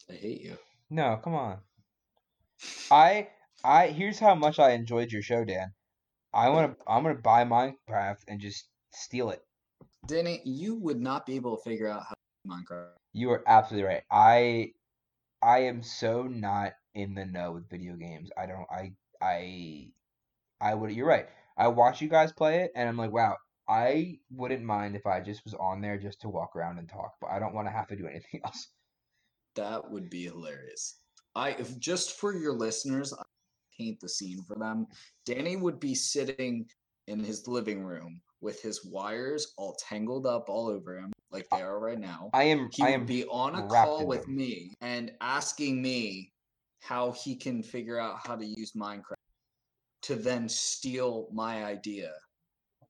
I 0.09 0.15
hate 0.15 0.41
you. 0.43 0.59
No, 0.91 1.17
come 1.23 1.35
on. 1.35 1.61
I 2.91 3.29
I 3.65 3.89
here's 3.89 4.19
how 4.19 4.35
much 4.35 4.59
I 4.59 4.73
enjoyed 4.73 5.11
your 5.13 5.23
show, 5.23 5.45
Dan. 5.45 5.73
I 6.33 6.49
want 6.49 6.79
to 6.79 6.85
I'm 6.87 7.03
gonna 7.03 7.17
buy 7.17 7.45
Minecraft 7.45 8.25
and 8.29 8.41
just 8.41 8.69
steal 8.93 9.31
it. 9.31 9.43
Danny, 10.07 10.41
you 10.45 10.75
would 10.77 11.01
not 11.01 11.27
be 11.27 11.37
able 11.37 11.57
to 11.57 11.63
figure 11.63 11.89
out 11.89 12.03
how 12.09 12.15
to 12.15 12.49
Minecraft. 12.49 12.97
You 13.13 13.31
are 13.31 13.43
absolutely 13.47 13.87
right. 13.89 14.03
I 14.11 14.75
I 15.43 15.61
am 15.61 15.83
so 15.83 16.25
not 16.25 16.75
in 16.95 17.15
the 17.15 17.25
know 17.27 17.53
with 17.53 17.69
video 17.71 17.97
games. 17.97 18.31
I 18.37 18.47
don't 18.47 18.67
I 18.71 18.95
I 19.21 19.93
I 20.61 20.75
would 20.75 20.93
you're 20.93 21.07
right. 21.07 21.29
I 21.57 21.69
watch 21.69 22.01
you 22.01 22.09
guys 22.09 22.33
play 22.33 22.63
it 22.63 22.73
and 22.75 22.89
I'm 22.89 22.97
like, 22.99 23.13
wow, 23.13 23.37
I 23.69 24.21
wouldn't 24.31 24.63
mind 24.63 24.97
if 24.97 25.07
I 25.07 25.21
just 25.21 25.45
was 25.45 25.55
on 25.55 25.81
there 25.81 25.99
just 25.99 26.21
to 26.23 26.29
walk 26.29 26.57
around 26.57 26.79
and 26.79 26.89
talk, 26.89 27.15
but 27.21 27.31
I 27.31 27.39
don't 27.39 27.55
want 27.55 27.69
to 27.69 27.73
have 27.73 27.89
to 27.89 27.97
do 27.97 28.07
anything 28.07 28.41
else. 28.47 28.69
That 29.57 29.91
would 29.91 30.11
be 30.11 30.25
hilarious. 30.25 31.01
I 31.35 31.51
if 31.51 31.79
just 31.79 32.19
for 32.19 32.35
your 32.35 32.53
listeners, 32.53 33.13
I 33.13 33.23
paint 33.77 34.01
the 34.01 34.09
scene 34.09 34.43
for 34.47 34.57
them. 34.57 34.87
Danny 35.25 35.57
would 35.57 35.81
be 35.81 35.95
sitting 35.95 36.67
in 37.07 37.23
his 37.25 37.47
living 37.49 37.83
room 37.85 38.23
with 38.41 38.61
his 38.63 38.85
wires 38.85 39.53
all 39.57 39.75
tangled 39.75 40.27
up 40.27 40.49
all 40.49 40.69
over 40.69 40.97
him, 40.97 41.13
like 41.31 41.47
they 41.51 41.63
are 41.63 41.79
right 41.79 41.99
now. 41.99 42.31
I 42.33 42.45
am 42.45 42.69
He 42.73 42.83
I 42.83 42.89
am 42.91 43.05
be 43.07 43.25
on 43.27 43.55
a 43.55 43.67
call 43.67 44.07
with 44.07 44.25
them. 44.25 44.37
me 44.37 44.75
and 44.81 45.13
asking 45.21 45.81
me 45.83 46.33
how 46.81 47.13
he 47.13 47.37
can 47.37 47.63
figure 47.63 47.99
out 47.99 48.19
how 48.27 48.37
to 48.37 48.45
use 48.45 48.73
Minecraft 48.73 49.15
to 50.03 50.15
then 50.17 50.49
steal 50.49 51.29
my 51.31 51.65
idea 51.65 52.11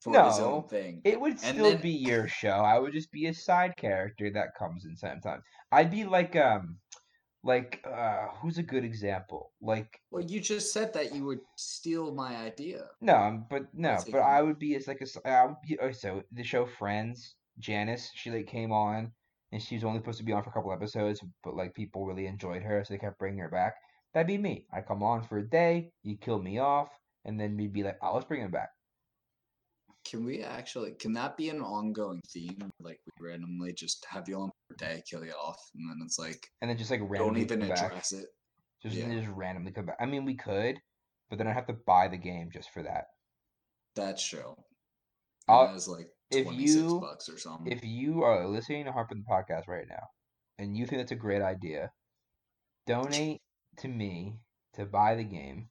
for 0.00 0.14
his 0.24 0.38
own 0.38 0.62
thing. 0.68 1.02
It 1.04 1.20
would 1.20 1.38
still 1.38 1.72
then- 1.72 1.80
be 1.82 1.90
your 1.90 2.28
show. 2.28 2.50
I 2.50 2.78
would 2.78 2.92
just 2.92 3.10
be 3.10 3.26
a 3.26 3.34
side 3.34 3.76
character 3.76 4.30
that 4.30 4.54
comes 4.56 4.84
in 4.84 4.96
sometimes. 4.96 5.42
I'd 5.72 5.90
be 5.90 6.04
like 6.04 6.36
um 6.36 6.78
like 7.42 7.80
uh 7.86 8.28
who's 8.40 8.58
a 8.58 8.62
good 8.62 8.84
example? 8.84 9.52
Like 9.62 10.00
Well, 10.10 10.22
you 10.22 10.40
just 10.40 10.72
said 10.72 10.92
that 10.92 11.14
you 11.14 11.24
would 11.24 11.40
steal 11.56 12.12
my 12.12 12.36
idea. 12.36 12.86
no, 13.00 13.16
um, 13.16 13.46
but 13.48 13.66
no, 13.74 13.96
take 14.02 14.12
but. 14.12 14.20
I 14.20 14.42
would 14.42 14.58
be 14.58 14.76
as 14.76 14.86
like 14.86 15.00
a 15.00 15.28
I 15.28 15.46
would 15.46 15.56
be, 15.66 15.78
so 15.92 16.22
the 16.32 16.42
show 16.42 16.66
Friends, 16.66 17.34
Janice, 17.58 18.10
she 18.14 18.30
like 18.30 18.46
came 18.46 18.72
on 18.72 19.12
and 19.52 19.62
she 19.62 19.74
was 19.74 19.84
only 19.84 19.98
supposed 19.98 20.18
to 20.18 20.24
be 20.24 20.32
on 20.32 20.42
for 20.42 20.50
a 20.50 20.52
couple 20.52 20.72
episodes, 20.72 21.20
but 21.42 21.56
like 21.56 21.74
people 21.74 22.06
really 22.06 22.26
enjoyed 22.26 22.62
her, 22.62 22.84
so 22.84 22.94
they 22.94 22.98
kept 22.98 23.18
bringing 23.18 23.40
her 23.40 23.48
back. 23.48 23.74
That'd 24.12 24.26
be 24.26 24.38
me. 24.38 24.66
I 24.72 24.80
come 24.80 25.02
on 25.02 25.22
for 25.22 25.38
a 25.38 25.48
day, 25.48 25.92
you 26.02 26.16
kill 26.16 26.40
me 26.40 26.58
off, 26.58 26.88
and 27.24 27.38
then 27.38 27.56
we'd 27.56 27.72
be 27.72 27.82
like, 27.82 27.98
oh, 28.02 28.14
let's 28.14 28.26
bring 28.26 28.42
him 28.42 28.50
back. 28.50 28.70
Can 30.04 30.24
we 30.24 30.42
actually? 30.42 30.92
Can 30.92 31.12
that 31.12 31.36
be 31.36 31.50
an 31.50 31.60
ongoing 31.60 32.20
theme? 32.28 32.70
Like 32.80 32.98
we 33.06 33.28
randomly 33.28 33.72
just 33.72 34.04
have 34.08 34.28
you 34.28 34.40
on 34.40 34.48
for 34.68 34.74
a 34.74 34.76
day, 34.78 35.02
kill 35.08 35.24
you 35.24 35.32
off, 35.32 35.60
and 35.74 35.88
then 35.90 35.98
it's 36.04 36.18
like 36.18 36.48
And 36.60 36.70
then 36.70 36.78
just 36.78 36.90
like 36.90 37.00
don't 37.00 37.08
randomly 37.10 37.42
even 37.42 37.60
come 37.60 37.68
back. 37.68 37.78
address 37.82 38.12
it. 38.12 38.26
Just 38.82 38.96
Yeah. 38.96 39.12
just 39.12 39.28
randomly 39.28 39.72
come 39.72 39.86
back. 39.86 39.96
I 40.00 40.06
mean, 40.06 40.24
we 40.24 40.36
could, 40.36 40.80
but 41.28 41.36
then 41.38 41.46
I'd 41.46 41.52
have 41.54 41.66
to 41.66 41.76
buy 41.86 42.08
the 42.08 42.16
game 42.16 42.48
just 42.52 42.70
for 42.70 42.82
that. 42.82 43.04
That 43.96 44.18
show. 44.18 44.56
I'll- 45.48 45.68
That 45.68 45.76
is 45.76 45.86
like 45.88 46.08
if 46.30 46.44
twenty 46.46 46.66
six 46.66 46.80
you- 46.82 47.00
bucks 47.00 47.28
or 47.28 47.36
something. 47.38 47.70
If 47.70 47.84
you 47.84 48.22
are 48.22 48.48
listening 48.48 48.84
to 48.86 48.92
Heartburn 48.92 49.24
the 49.26 49.30
podcast 49.32 49.68
right 49.68 49.86
now, 49.88 50.06
and 50.58 50.76
you 50.76 50.86
think 50.86 51.00
that's 51.00 51.12
a 51.12 51.16
great 51.16 51.42
idea, 51.42 51.92
donate 52.86 53.42
to 53.78 53.88
me 53.88 54.38
to 54.74 54.86
buy 54.86 55.14
the 55.14 55.24
game, 55.24 55.68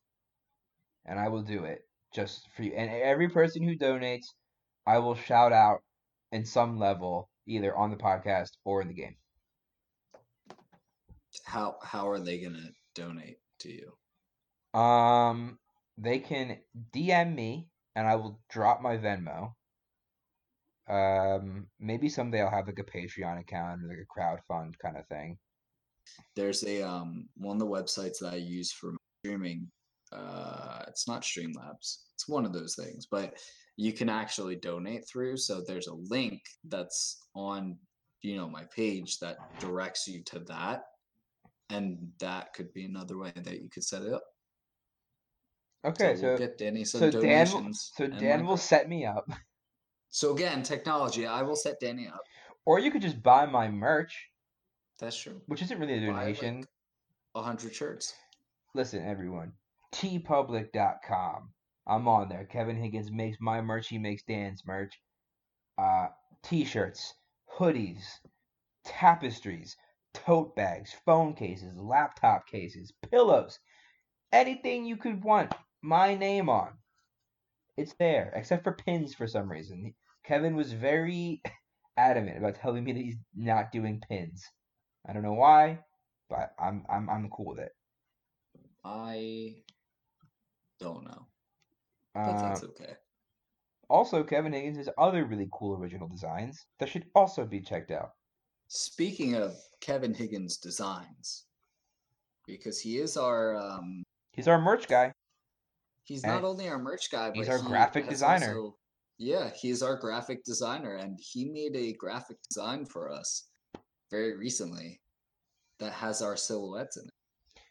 and 1.05 1.19
I 1.19 1.29
will 1.29 1.41
do 1.43 1.63
it 1.65 1.88
just 2.13 2.47
for 2.55 2.63
you. 2.63 2.73
And 2.73 2.89
every 2.89 3.29
person 3.29 3.63
who 3.63 3.77
donates, 3.77 4.25
I 4.85 4.99
will 4.99 5.15
shout 5.15 5.53
out 5.53 5.79
in 6.31 6.45
some 6.45 6.79
level, 6.79 7.29
either 7.47 7.75
on 7.75 7.91
the 7.91 7.97
podcast 7.97 8.51
or 8.65 8.81
in 8.81 8.87
the 8.87 8.93
game. 8.93 9.15
how 11.45 11.77
how 11.83 12.09
are 12.09 12.19
they 12.19 12.39
gonna 12.39 12.69
donate 12.95 13.37
to 13.59 13.71
you? 13.71 14.79
Um, 14.79 15.59
they 15.97 16.19
can 16.19 16.57
DM 16.93 17.35
me, 17.35 17.67
and 17.95 18.07
I 18.07 18.15
will 18.15 18.39
drop 18.49 18.81
my 18.81 18.97
Venmo. 18.97 19.53
Um, 20.87 21.67
maybe 21.79 22.09
someday 22.09 22.41
I'll 22.41 22.49
have 22.49 22.67
like 22.67 22.79
a 22.79 22.83
Patreon 22.83 23.39
account 23.39 23.83
or 23.83 23.87
like 23.89 23.99
a 23.99 24.19
crowdfund 24.19 24.73
kind 24.79 24.97
of 24.97 25.07
thing. 25.07 25.37
There's 26.35 26.63
a 26.63 26.81
um 26.81 27.29
one 27.37 27.55
of 27.55 27.59
the 27.59 27.67
websites 27.67 28.19
that 28.19 28.33
I 28.33 28.37
use 28.37 28.71
for 28.71 28.95
streaming. 29.23 29.69
Uh, 30.11 30.83
it's 30.87 31.07
not 31.07 31.21
Streamlabs. 31.23 31.97
It's 32.15 32.27
one 32.27 32.45
of 32.45 32.53
those 32.53 32.75
things, 32.75 33.05
but 33.09 33.33
you 33.77 33.93
can 33.93 34.09
actually 34.09 34.55
donate 34.55 35.07
through. 35.07 35.37
So 35.37 35.61
there's 35.65 35.87
a 35.87 35.93
link 35.93 36.41
that's 36.67 37.25
on 37.35 37.77
you 38.21 38.35
know 38.35 38.49
my 38.49 38.63
page 38.75 39.19
that 39.19 39.37
directs 39.59 40.07
you 40.07 40.21
to 40.25 40.39
that, 40.47 40.81
and 41.69 41.97
that 42.19 42.53
could 42.53 42.73
be 42.73 42.85
another 42.85 43.17
way 43.17 43.31
that 43.35 43.61
you 43.61 43.69
could 43.69 43.83
set 43.83 44.01
it 44.01 44.13
up. 44.13 44.23
Okay, 45.85 46.15
so 46.15 46.21
so 46.21 46.27
we'll 46.29 46.37
get 46.37 46.57
Danny 46.57 46.83
some 46.83 46.99
so 46.99 47.09
Dan, 47.11 47.21
will, 47.21 47.21
donations. 47.29 47.91
so 47.95 48.07
Dan 48.07 48.45
will 48.45 48.57
set 48.57 48.89
me 48.89 49.05
up, 49.05 49.29
So 50.09 50.33
again, 50.33 50.63
technology. 50.63 51.25
I 51.25 51.43
will 51.43 51.55
set 51.55 51.79
Danny 51.79 52.07
up. 52.07 52.21
or 52.65 52.79
you 52.79 52.91
could 52.91 53.01
just 53.01 53.21
buy 53.23 53.45
my 53.45 53.69
merch, 53.69 54.27
That's 54.99 55.15
true. 55.17 55.39
which 55.45 55.61
isn't 55.61 55.79
really 55.79 55.93
a 55.93 56.05
donation. 56.05 56.65
A 57.35 57.41
hundred 57.41 57.73
shirts. 57.75 58.13
Listen, 58.75 59.05
everyone, 59.07 59.53
TeePublic.com. 59.93 61.49
I'm 61.87 62.07
on 62.07 62.29
there. 62.29 62.45
Kevin 62.45 62.77
Higgins 62.77 63.11
makes 63.11 63.37
my 63.39 63.61
merch. 63.61 63.87
He 63.87 63.97
makes 63.97 64.23
Dan's 64.23 64.63
merch. 64.65 64.93
Uh, 65.77 66.07
t-shirts, 66.43 67.13
hoodies, 67.57 68.03
tapestries, 68.85 69.75
tote 70.13 70.55
bags, 70.55 70.93
phone 71.05 71.33
cases, 71.33 71.75
laptop 71.77 72.47
cases, 72.47 72.93
pillows, 73.09 73.59
anything 74.31 74.85
you 74.85 74.97
could 74.97 75.23
want 75.23 75.53
my 75.81 76.15
name 76.15 76.49
on. 76.49 76.73
It's 77.77 77.93
there, 77.99 78.31
except 78.35 78.63
for 78.63 78.73
pins 78.73 79.13
for 79.15 79.27
some 79.27 79.49
reason. 79.49 79.93
Kevin 80.25 80.55
was 80.55 80.73
very 80.73 81.41
adamant 81.97 82.37
about 82.37 82.55
telling 82.55 82.83
me 82.83 82.91
that 82.93 83.01
he's 83.01 83.17
not 83.35 83.71
doing 83.71 84.01
pins. 84.09 84.43
I 85.07 85.13
don't 85.13 85.23
know 85.23 85.33
why, 85.33 85.79
but 86.29 86.51
I'm 86.59 86.85
I'm 86.89 87.09
I'm 87.09 87.29
cool 87.29 87.47
with 87.55 87.59
it. 87.59 87.71
I 88.83 89.55
don't 90.79 91.03
know, 91.05 91.27
but 92.13 92.21
Uh, 92.21 92.41
that's 92.41 92.63
okay. 92.63 92.93
also, 93.89 94.23
Kevin 94.23 94.53
Higgins 94.53 94.77
has 94.77 94.89
other 94.97 95.25
really 95.25 95.49
cool 95.51 95.75
original 95.77 96.07
designs 96.07 96.65
that 96.79 96.89
should 96.89 97.09
also 97.15 97.45
be 97.45 97.59
checked 97.61 97.91
out. 97.91 98.11
Speaking 98.67 99.35
of 99.35 99.55
Kevin 99.81 100.13
Higgins 100.13 100.57
designs, 100.57 101.45
because 102.45 102.79
he 102.79 102.97
is 102.99 103.17
our 103.17 103.55
um, 103.57 104.03
He's 104.31 104.47
our 104.47 104.59
merch 104.61 104.87
guy. 104.87 105.11
he's 106.03 106.23
And 106.23 106.33
not 106.33 106.43
only 106.43 106.67
our 106.69 106.79
merch 106.79 107.11
guy, 107.11 107.31
he's 107.33 107.49
our 107.49 107.57
he 107.59 107.67
graphic 107.67 108.07
designer. 108.07 108.55
also- 108.57 108.75
yeah, 109.17 109.49
he's 109.49 109.83
our 109.83 109.97
graphic 109.97 110.43
designer, 110.45 110.95
and 110.95 111.19
he 111.19 111.45
made 111.49 111.75
a 111.75 111.93
graphic 111.93 112.37
design 112.49 112.85
for 112.85 113.11
us 113.11 113.49
very 114.09 114.37
recently 114.37 115.01
that 115.79 115.91
has 115.93 116.21
our 116.21 116.37
silhouettes 116.37 116.95
in 116.97 117.05
it. 117.05 117.13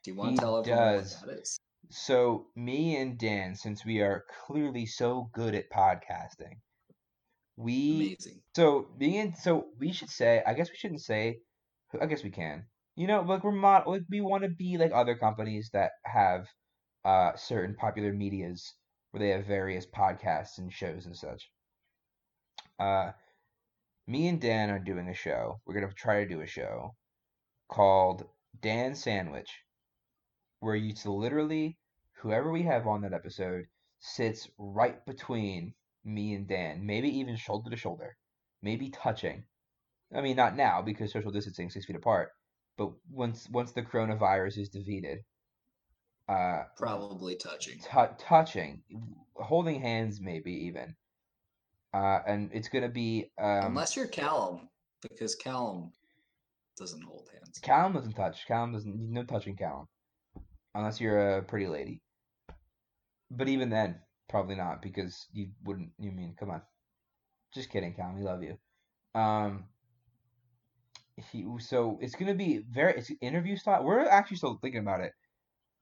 Do 0.04 0.10
you 0.10 0.16
want 0.16 0.30
He 0.32 0.36
to 0.36 0.40
tell 0.42 0.58
everyone 0.58 0.78
does. 0.98 1.16
what 1.20 1.28
that 1.28 1.38
is? 1.40 1.58
So, 1.90 2.46
me 2.56 2.96
and 2.96 3.18
Dan, 3.18 3.54
since 3.54 3.84
we 3.84 4.00
are 4.00 4.24
clearly 4.46 4.86
so 4.86 5.30
good 5.32 5.54
at 5.54 5.70
podcasting, 5.70 6.60
we 7.56 8.16
Amazing. 8.16 8.42
so 8.54 8.88
me 8.98 9.18
and 9.18 9.36
so 9.36 9.66
we 9.78 9.92
should 9.92 10.10
say. 10.10 10.42
I 10.46 10.54
guess 10.54 10.70
we 10.70 10.76
shouldn't 10.76 11.02
say. 11.02 11.40
I 12.00 12.06
guess 12.06 12.22
we 12.22 12.30
can. 12.30 12.66
You 12.96 13.06
know, 13.06 13.22
like 13.22 13.44
we're 13.44 13.52
mod, 13.52 13.86
like 13.86 14.02
we 14.10 14.20
want 14.20 14.44
to 14.44 14.48
be 14.50 14.76
like 14.78 14.92
other 14.92 15.16
companies 15.16 15.70
that 15.72 15.92
have 16.04 16.46
uh 17.04 17.36
certain 17.36 17.74
popular 17.74 18.12
medias 18.12 18.74
where 19.10 19.20
they 19.20 19.30
have 19.30 19.46
various 19.46 19.86
podcasts 19.86 20.58
and 20.58 20.72
shows 20.72 21.06
and 21.06 21.16
such. 21.16 21.50
Uh, 22.78 23.12
me 24.06 24.28
and 24.28 24.40
Dan 24.40 24.70
are 24.70 24.78
doing 24.78 25.08
a 25.08 25.14
show. 25.14 25.60
We're 25.66 25.74
gonna 25.74 25.92
try 25.92 26.22
to 26.22 26.28
do 26.28 26.40
a 26.40 26.46
show 26.46 26.94
called 27.68 28.24
Dan 28.60 28.94
Sandwich, 28.94 29.50
where 30.60 30.76
you 30.76 30.92
to 30.94 31.12
literally 31.12 31.76
whoever 32.14 32.50
we 32.50 32.62
have 32.62 32.86
on 32.86 33.02
that 33.02 33.12
episode 33.12 33.66
sits 34.00 34.48
right 34.58 35.04
between 35.06 35.74
me 36.04 36.34
and 36.34 36.48
Dan, 36.48 36.84
maybe 36.84 37.08
even 37.18 37.36
shoulder 37.36 37.70
to 37.70 37.76
shoulder, 37.76 38.16
maybe 38.62 38.90
touching. 38.90 39.44
I 40.14 40.20
mean, 40.20 40.36
not 40.36 40.56
now 40.56 40.82
because 40.82 41.12
social 41.12 41.30
distancing, 41.30 41.70
six 41.70 41.86
feet 41.86 41.96
apart. 41.96 42.30
But 42.76 42.92
once 43.10 43.48
once 43.50 43.72
the 43.72 43.82
coronavirus 43.82 44.58
is 44.58 44.68
defeated, 44.68 45.18
uh, 46.28 46.62
Probably 46.76 47.34
touching. 47.36 47.80
tou 47.80 48.06
touching, 48.18 48.82
holding 49.34 49.80
hands, 49.80 50.20
maybe 50.20 50.52
even. 50.66 50.94
Uh, 51.92 52.20
and 52.26 52.50
it's 52.52 52.68
gonna 52.68 52.88
be 52.88 53.30
um, 53.38 53.66
Unless 53.66 53.96
you're 53.96 54.06
Callum, 54.06 54.68
because 55.02 55.34
Callum 55.34 55.92
doesn't 56.76 57.02
hold 57.02 57.28
hands. 57.32 57.58
Callum 57.58 57.94
doesn't 57.94 58.12
touch. 58.12 58.46
Callum 58.46 58.72
doesn't. 58.72 58.94
No 58.96 59.24
touching 59.24 59.56
Callum, 59.56 59.88
unless 60.74 61.00
you're 61.00 61.38
a 61.38 61.42
pretty 61.42 61.66
lady. 61.66 62.02
But 63.30 63.48
even 63.48 63.68
then, 63.70 64.00
probably 64.28 64.54
not 64.56 64.82
because 64.82 65.26
you 65.32 65.48
wouldn't. 65.64 65.90
You 65.98 66.12
mean, 66.12 66.34
come 66.38 66.50
on. 66.50 66.62
Just 67.54 67.70
kidding, 67.70 67.94
Callum. 67.94 68.16
We 68.16 68.22
love 68.22 68.42
you. 68.42 68.58
Um. 69.14 69.64
He 71.32 71.44
so 71.58 71.98
it's 72.00 72.14
gonna 72.14 72.34
be 72.34 72.58
very 72.70 72.94
it's 72.94 73.10
interview 73.20 73.56
style. 73.56 73.84
We're 73.84 74.06
actually 74.06 74.36
still 74.36 74.58
thinking 74.62 74.80
about 74.80 75.00
it, 75.00 75.12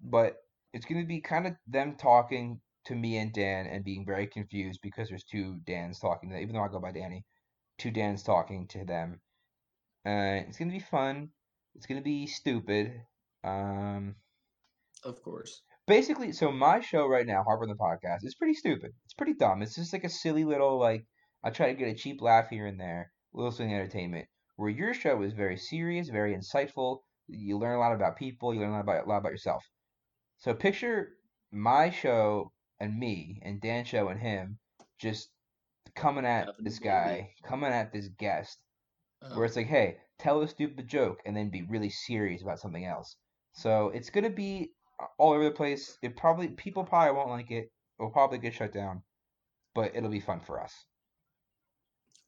but 0.01 0.37
it's 0.73 0.87
gonna 0.87 1.05
be 1.05 1.21
kind 1.21 1.47
of 1.47 1.55
them 1.67 1.97
talking 1.97 2.61
to 2.87 2.95
me 2.95 3.19
and 3.19 3.33
Dan 3.33 3.67
and 3.67 3.85
being 3.85 4.07
very 4.07 4.27
confused 4.27 4.81
because 4.83 5.09
there's 5.09 5.25
two 5.25 5.57
Dans 5.67 5.99
talking. 5.99 6.31
to 6.31 6.35
them, 6.35 6.43
Even 6.43 6.55
though 6.55 6.63
I 6.63 6.69
go 6.69 6.81
by 6.81 6.93
Danny, 6.93 7.25
two 7.79 7.91
Dans 7.91 8.23
talking 8.23 8.67
to 8.69 8.85
them. 8.85 9.21
Uh, 10.07 10.47
it's 10.49 10.57
gonna 10.59 10.71
be 10.73 10.79
fun. 10.81 11.31
It's 11.75 11.87
gonna 11.87 12.01
be 12.01 12.27
stupid. 12.27 13.03
Um, 13.45 14.15
Of 15.05 15.23
course. 15.23 15.63
basically, 15.87 16.33
so 16.33 16.53
my 16.53 16.81
show 16.81 17.07
right 17.07 17.27
now, 17.27 17.43
Heartburn 17.43 17.69
the 17.69 17.77
podcast, 17.77 18.25
is 18.25 18.35
pretty 18.35 18.55
stupid. 18.55 18.93
It's 19.05 19.15
pretty 19.15 19.35
dumb. 19.35 19.63
It's 19.63 19.75
just 19.77 19.93
like 19.93 20.05
a 20.05 20.09
silly 20.09 20.45
little 20.45 20.79
like 20.79 21.07
I 21.43 21.51
try 21.51 21.69
to 21.69 21.75
get 21.79 21.89
a 21.89 21.95
cheap 21.95 22.21
laugh 22.21 22.49
here 22.51 22.67
and 22.67 22.79
there, 22.81 23.13
little 23.33 23.53
swing 23.53 23.73
entertainment. 23.73 24.29
Where 24.57 24.69
your 24.71 24.95
show 24.95 25.23
is 25.23 25.33
very 25.33 25.57
serious, 25.57 26.09
very 26.09 26.35
insightful. 26.37 27.01
You 27.29 27.59
learn 27.59 27.77
a 27.77 27.79
lot 27.81 27.95
about 27.95 28.17
people. 28.17 28.53
You 28.55 28.61
learn 28.61 28.71
a 28.71 28.75
lot 28.75 28.81
about 28.81 29.07
a 29.07 29.09
lot 29.09 29.19
about 29.19 29.33
yourself. 29.33 29.65
So 30.39 30.55
picture 30.55 31.17
my 31.53 31.91
show 31.91 32.53
and 32.81 32.99
me 32.99 33.41
and 33.45 33.61
Dan 33.61 33.85
show 33.85 34.09
and 34.09 34.21
him 34.21 34.59
just 34.99 35.31
coming 35.95 36.27
at 36.27 36.47
Having 36.47 36.65
this 36.65 36.79
guy, 36.79 37.31
coming 37.45 37.73
at 37.73 37.93
this 37.93 38.09
guest 38.19 38.59
Oh, 39.23 39.35
where 39.37 39.45
it's 39.47 39.57
like, 39.57 39.67
hey, 39.67 39.99
tell 40.19 40.43
a 40.43 40.49
stupid 40.49 40.89
joke 40.89 41.21
and 41.25 41.37
then 41.37 41.51
be 41.51 41.63
really 41.63 41.91
serious 41.91 42.43
about 42.43 42.61
something 42.61 42.85
else. 42.85 43.17
So 43.55 43.89
it's 43.91 44.11
gonna 44.11 44.31
be 44.31 44.73
all 45.19 45.33
over 45.33 45.45
the 45.45 45.51
place. 45.51 45.99
It 46.03 46.17
probably 46.17 46.49
people 46.49 46.85
probably 46.85 47.17
won't 47.17 47.31
like 47.31 47.51
it. 47.51 47.71
It'll 47.99 48.11
probably 48.11 48.39
get 48.39 48.55
shut 48.55 48.73
down, 48.73 49.03
but 49.75 49.95
it'll 49.95 50.11
be 50.11 50.21
fun 50.21 50.41
for 50.41 50.63
us. 50.63 50.73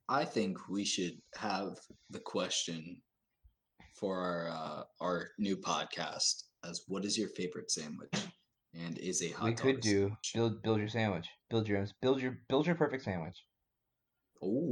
I 0.09 0.25
think 0.25 0.69
we 0.69 0.85
should 0.85 1.19
have 1.37 1.79
the 2.09 2.21
question 2.21 3.03
for 3.95 4.19
our 4.19 4.49
uh, 4.49 4.83
our 5.01 5.29
new 5.39 5.57
podcast 5.57 6.45
as 6.65 6.83
what 6.89 7.05
is 7.05 7.19
your 7.19 7.29
favorite 7.31 7.71
sandwich? 7.71 8.11
And 8.75 8.99
is 8.99 9.23
a 9.23 9.31
hot 9.31 9.45
we 9.47 9.55
could 9.55 9.81
do 9.81 10.01
sandwich? 10.01 10.33
build 10.35 10.63
build 10.63 10.79
your 10.79 10.89
sandwich, 10.89 11.29
build 11.51 11.69
your 11.69 11.87
build 12.01 12.23
your 12.23 12.39
build 12.49 12.67
your 12.67 12.77
perfect 12.77 13.05
sandwich. 13.05 13.37
Oh, 14.43 14.71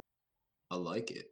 I 0.71 0.75
like 0.75 1.11
it. 1.11 1.25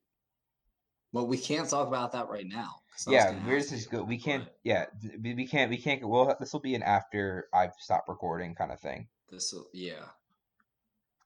Well, 1.11 1.27
we 1.27 1.37
can't 1.37 1.69
talk 1.69 1.87
about 1.87 2.11
that 2.11 2.27
right 2.29 2.45
now. 2.47 2.75
Yeah, 3.07 3.35
we're 3.45 3.59
just 3.59 3.89
go. 3.91 4.03
We 4.03 4.17
can't. 4.17 4.47
Yeah, 4.63 4.85
we, 5.21 5.33
we 5.33 5.47
can't. 5.47 5.69
We 5.69 5.77
can't. 5.77 6.07
Well, 6.07 6.35
this 6.39 6.53
will 6.53 6.61
be 6.61 6.75
an 6.75 6.83
after 6.83 7.47
I've 7.53 7.73
stopped 7.79 8.07
recording 8.07 8.55
kind 8.55 8.71
of 8.71 8.79
thing. 8.79 9.07
This, 9.29 9.51
will- 9.53 9.67
yeah. 9.73 10.05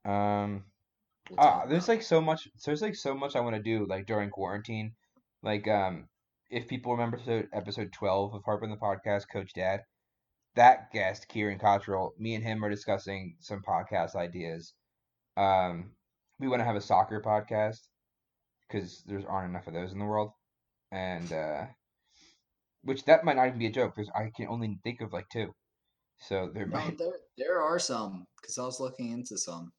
Um. 0.05 0.65
We'll 1.29 1.39
Ah, 1.39 1.65
there's 1.67 1.87
like 1.87 2.01
so 2.01 2.21
much. 2.21 2.47
There's 2.65 2.81
like 2.81 2.95
so 2.95 3.13
much 3.13 3.35
I 3.35 3.39
want 3.41 3.55
to 3.55 3.61
do 3.61 3.85
like 3.87 4.07
during 4.07 4.29
quarantine. 4.31 4.93
Like 5.43 5.67
um, 5.67 6.07
if 6.49 6.67
people 6.67 6.91
remember 6.93 7.17
episode 7.17 7.47
episode 7.53 7.91
twelve 7.93 8.33
of 8.33 8.43
Heartburn 8.43 8.71
the 8.71 8.77
podcast, 8.77 9.25
Coach 9.31 9.53
Dad, 9.53 9.81
that 10.55 10.91
guest 10.91 11.27
Kieran 11.27 11.59
Cottrell, 11.59 12.13
me 12.17 12.33
and 12.33 12.43
him 12.43 12.65
are 12.65 12.69
discussing 12.69 13.35
some 13.39 13.61
podcast 13.61 14.15
ideas. 14.15 14.73
Um, 15.37 15.91
we 16.39 16.47
want 16.47 16.61
to 16.61 16.65
have 16.65 16.75
a 16.75 16.81
soccer 16.81 17.21
podcast 17.21 17.88
because 18.69 19.03
there's 19.07 19.25
aren't 19.25 19.49
enough 19.51 19.67
of 19.67 19.73
those 19.73 19.91
in 19.93 19.99
the 19.99 20.05
world, 20.05 20.31
and 20.91 21.31
uh, 21.33 21.65
which 22.83 23.05
that 23.05 23.23
might 23.23 23.35
not 23.37 23.47
even 23.47 23.59
be 23.59 23.67
a 23.67 23.71
joke 23.71 23.95
because 23.95 24.11
I 24.15 24.31
can 24.35 24.47
only 24.47 24.79
think 24.83 25.01
of 25.01 25.13
like 25.13 25.29
two. 25.29 25.55
So 26.19 26.49
there 26.53 26.67
No, 26.67 26.73
might, 26.73 26.97
there 26.97 27.19
there 27.37 27.61
are 27.61 27.79
some 27.79 28.27
because 28.41 28.57
I 28.57 28.63
was 28.63 28.79
looking 28.79 29.11
into 29.11 29.37
some. 29.37 29.73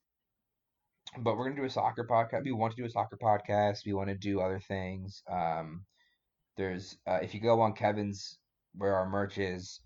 but 1.18 1.36
we're 1.36 1.44
gonna 1.48 1.60
do 1.60 1.66
a 1.66 1.70
soccer 1.70 2.04
podcast. 2.04 2.44
We 2.44 2.52
want 2.52 2.74
to 2.74 2.82
do 2.82 2.86
a 2.86 2.90
soccer 2.90 3.16
podcast. 3.16 3.84
We 3.86 3.92
want 3.94 4.08
to 4.08 4.16
do 4.16 4.40
other 4.40 4.60
things. 4.60 5.22
Um, 5.30 5.84
there's 6.56 6.98
uh, 7.06 7.18
if 7.22 7.34
you 7.34 7.40
go 7.40 7.60
on 7.60 7.74
Kevin's 7.74 8.38
where 8.74 8.94
our 8.96 9.08
merch 9.08 9.38
is, 9.38 9.80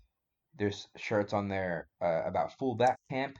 there's 0.57 0.87
shirts 0.97 1.33
on 1.33 1.49
there 1.49 1.87
uh, 2.01 2.23
about 2.25 2.57
fullback 2.57 2.97
camp. 3.09 3.37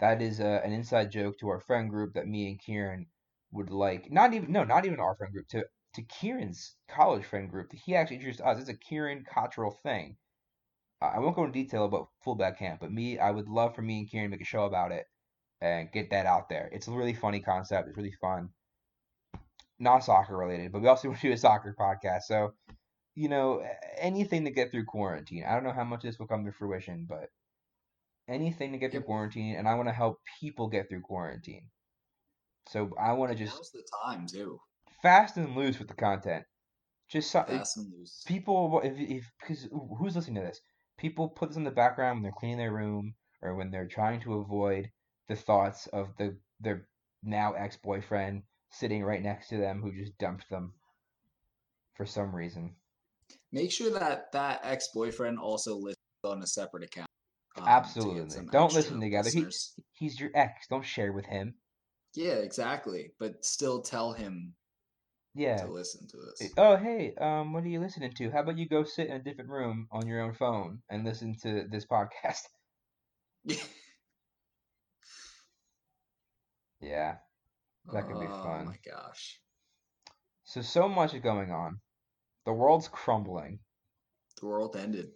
That 0.00 0.20
is 0.22 0.40
uh, 0.40 0.60
an 0.64 0.72
inside 0.72 1.10
joke 1.12 1.38
to 1.38 1.48
our 1.50 1.60
friend 1.60 1.88
group 1.90 2.14
that 2.14 2.26
me 2.26 2.48
and 2.48 2.58
Kieran 2.60 3.06
would 3.52 3.70
like. 3.70 4.10
Not 4.10 4.34
even 4.34 4.52
no, 4.52 4.64
not 4.64 4.84
even 4.86 5.00
our 5.00 5.16
friend 5.16 5.32
group 5.32 5.48
to 5.48 5.64
to 5.94 6.02
Kieran's 6.02 6.76
college 6.88 7.24
friend 7.24 7.50
group 7.50 7.70
that 7.70 7.80
he 7.84 7.94
actually 7.94 8.16
introduced 8.16 8.40
us. 8.40 8.60
It's 8.60 8.68
a 8.68 8.74
Kieran 8.74 9.24
Cottrell 9.32 9.78
thing. 9.82 10.16
I 11.00 11.20
won't 11.20 11.36
go 11.36 11.44
into 11.44 11.52
detail 11.52 11.84
about 11.84 12.08
fullback 12.24 12.58
camp, 12.58 12.80
but 12.80 12.90
me, 12.90 13.18
I 13.18 13.30
would 13.30 13.48
love 13.48 13.74
for 13.74 13.82
me 13.82 14.00
and 14.00 14.10
Kieran 14.10 14.30
to 14.30 14.30
make 14.30 14.40
a 14.40 14.44
show 14.44 14.64
about 14.64 14.90
it 14.90 15.06
and 15.60 15.90
get 15.92 16.10
that 16.10 16.26
out 16.26 16.48
there. 16.48 16.68
It's 16.72 16.88
a 16.88 16.92
really 16.92 17.14
funny 17.14 17.40
concept. 17.40 17.88
It's 17.88 17.96
really 17.96 18.14
fun. 18.20 18.50
Not 19.78 20.04
soccer 20.04 20.36
related, 20.36 20.72
but 20.72 20.82
we 20.82 20.88
also 20.88 21.08
want 21.08 21.20
to 21.20 21.28
do 21.28 21.32
a 21.32 21.36
soccer 21.36 21.74
podcast. 21.78 22.22
So, 22.22 22.54
you 23.14 23.28
know, 23.28 23.64
anything 23.96 24.44
to 24.44 24.50
get 24.50 24.72
through 24.72 24.86
quarantine. 24.86 25.44
I 25.48 25.54
don't 25.54 25.64
know 25.64 25.72
how 25.72 25.84
much 25.84 26.02
this 26.02 26.18
will 26.18 26.26
come 26.26 26.44
to 26.44 26.52
fruition, 26.52 27.06
but 27.08 27.28
anything 28.28 28.72
to 28.72 28.78
get 28.78 28.92
through 28.92 29.02
quarantine, 29.02 29.56
and 29.56 29.68
I 29.68 29.74
want 29.74 29.88
to 29.88 29.94
help 29.94 30.20
people 30.40 30.68
get 30.68 30.88
through 30.88 31.02
quarantine. 31.02 31.68
So 32.68 32.90
I 33.00 33.12
want 33.12 33.32
to 33.32 33.38
just 33.38 33.56
Now's 33.56 33.70
the 33.72 33.82
time 34.04 34.26
too. 34.26 34.60
fast 35.02 35.36
and 35.36 35.56
loose 35.56 35.78
with 35.78 35.88
the 35.88 35.94
content. 35.94 36.44
Just 37.08 37.30
so, 37.30 37.42
Fast 37.44 37.78
and 37.78 37.90
loose. 37.96 38.22
people 38.26 38.80
if 38.84 38.98
if 38.98 39.30
because 39.40 39.66
who's 39.98 40.14
listening 40.16 40.36
to 40.42 40.48
this 40.48 40.60
people 40.98 41.28
put 41.28 41.48
this 41.48 41.56
in 41.56 41.64
the 41.64 41.70
background 41.70 42.16
when 42.16 42.22
they're 42.24 42.32
cleaning 42.38 42.58
their 42.58 42.72
room 42.72 43.14
or 43.40 43.54
when 43.54 43.70
they're 43.70 43.86
trying 43.86 44.20
to 44.20 44.34
avoid 44.34 44.90
the 45.28 45.36
thoughts 45.36 45.86
of 45.88 46.08
the 46.18 46.36
their 46.60 46.86
now 47.22 47.52
ex-boyfriend 47.54 48.42
sitting 48.70 49.02
right 49.02 49.22
next 49.22 49.48
to 49.48 49.56
them 49.56 49.80
who 49.80 49.90
just 49.92 50.16
dumped 50.18 50.48
them 50.50 50.74
for 51.94 52.04
some 52.04 52.34
reason 52.34 52.74
Make 53.52 53.72
sure 53.72 53.90
that 53.98 54.30
that 54.32 54.60
ex 54.62 54.88
boyfriend 54.94 55.38
also 55.38 55.76
listens 55.76 55.96
on 56.24 56.42
a 56.42 56.46
separate 56.46 56.84
account. 56.84 57.08
um, 57.56 57.64
absolutely 57.66 58.46
don't 58.52 58.74
listen 58.74 59.00
together 59.00 59.30
he, 59.30 59.46
he's 59.94 60.20
your 60.20 60.30
ex 60.34 60.66
don't 60.68 60.84
share 60.84 61.12
with 61.12 61.24
him 61.26 61.54
Yeah, 62.14 62.34
exactly. 62.34 63.12
But 63.18 63.44
still 63.44 63.82
tell 63.82 64.12
him 64.12 64.54
yeah 65.34 65.56
to 65.58 65.70
listen 65.72 66.06
to 66.08 66.16
this. 66.16 66.52
oh 66.56 66.76
hey 66.76 67.14
um 67.20 67.52
what 67.52 67.62
are 67.62 67.68
you 67.68 67.78
listening 67.80 68.12
to 68.12 68.30
how 68.30 68.40
about 68.40 68.58
you 68.58 68.66
go 68.68 68.82
sit 68.82 69.06
in 69.08 69.12
a 69.12 69.22
different 69.22 69.50
room 69.50 69.86
on 69.92 70.06
your 70.06 70.20
own 70.22 70.34
phone 70.34 70.80
and 70.90 71.04
listen 71.04 71.36
to 71.42 71.64
this 71.70 71.86
podcast 71.86 72.40
yeah 76.80 77.16
That 77.92 78.06
could 78.08 78.20
be 78.20 78.26
fun. 78.26 78.62
Oh 78.62 78.64
my 78.64 78.78
gosh. 78.90 79.40
so 80.44 80.60
so 80.62 80.88
much 80.88 81.14
is 81.14 81.20
going 81.22 81.50
on 81.52 81.80
the 82.44 82.52
world's 82.52 82.88
crumbling 82.88 83.60
The 84.40 84.46
world 84.46 84.76
ended. 84.76 85.10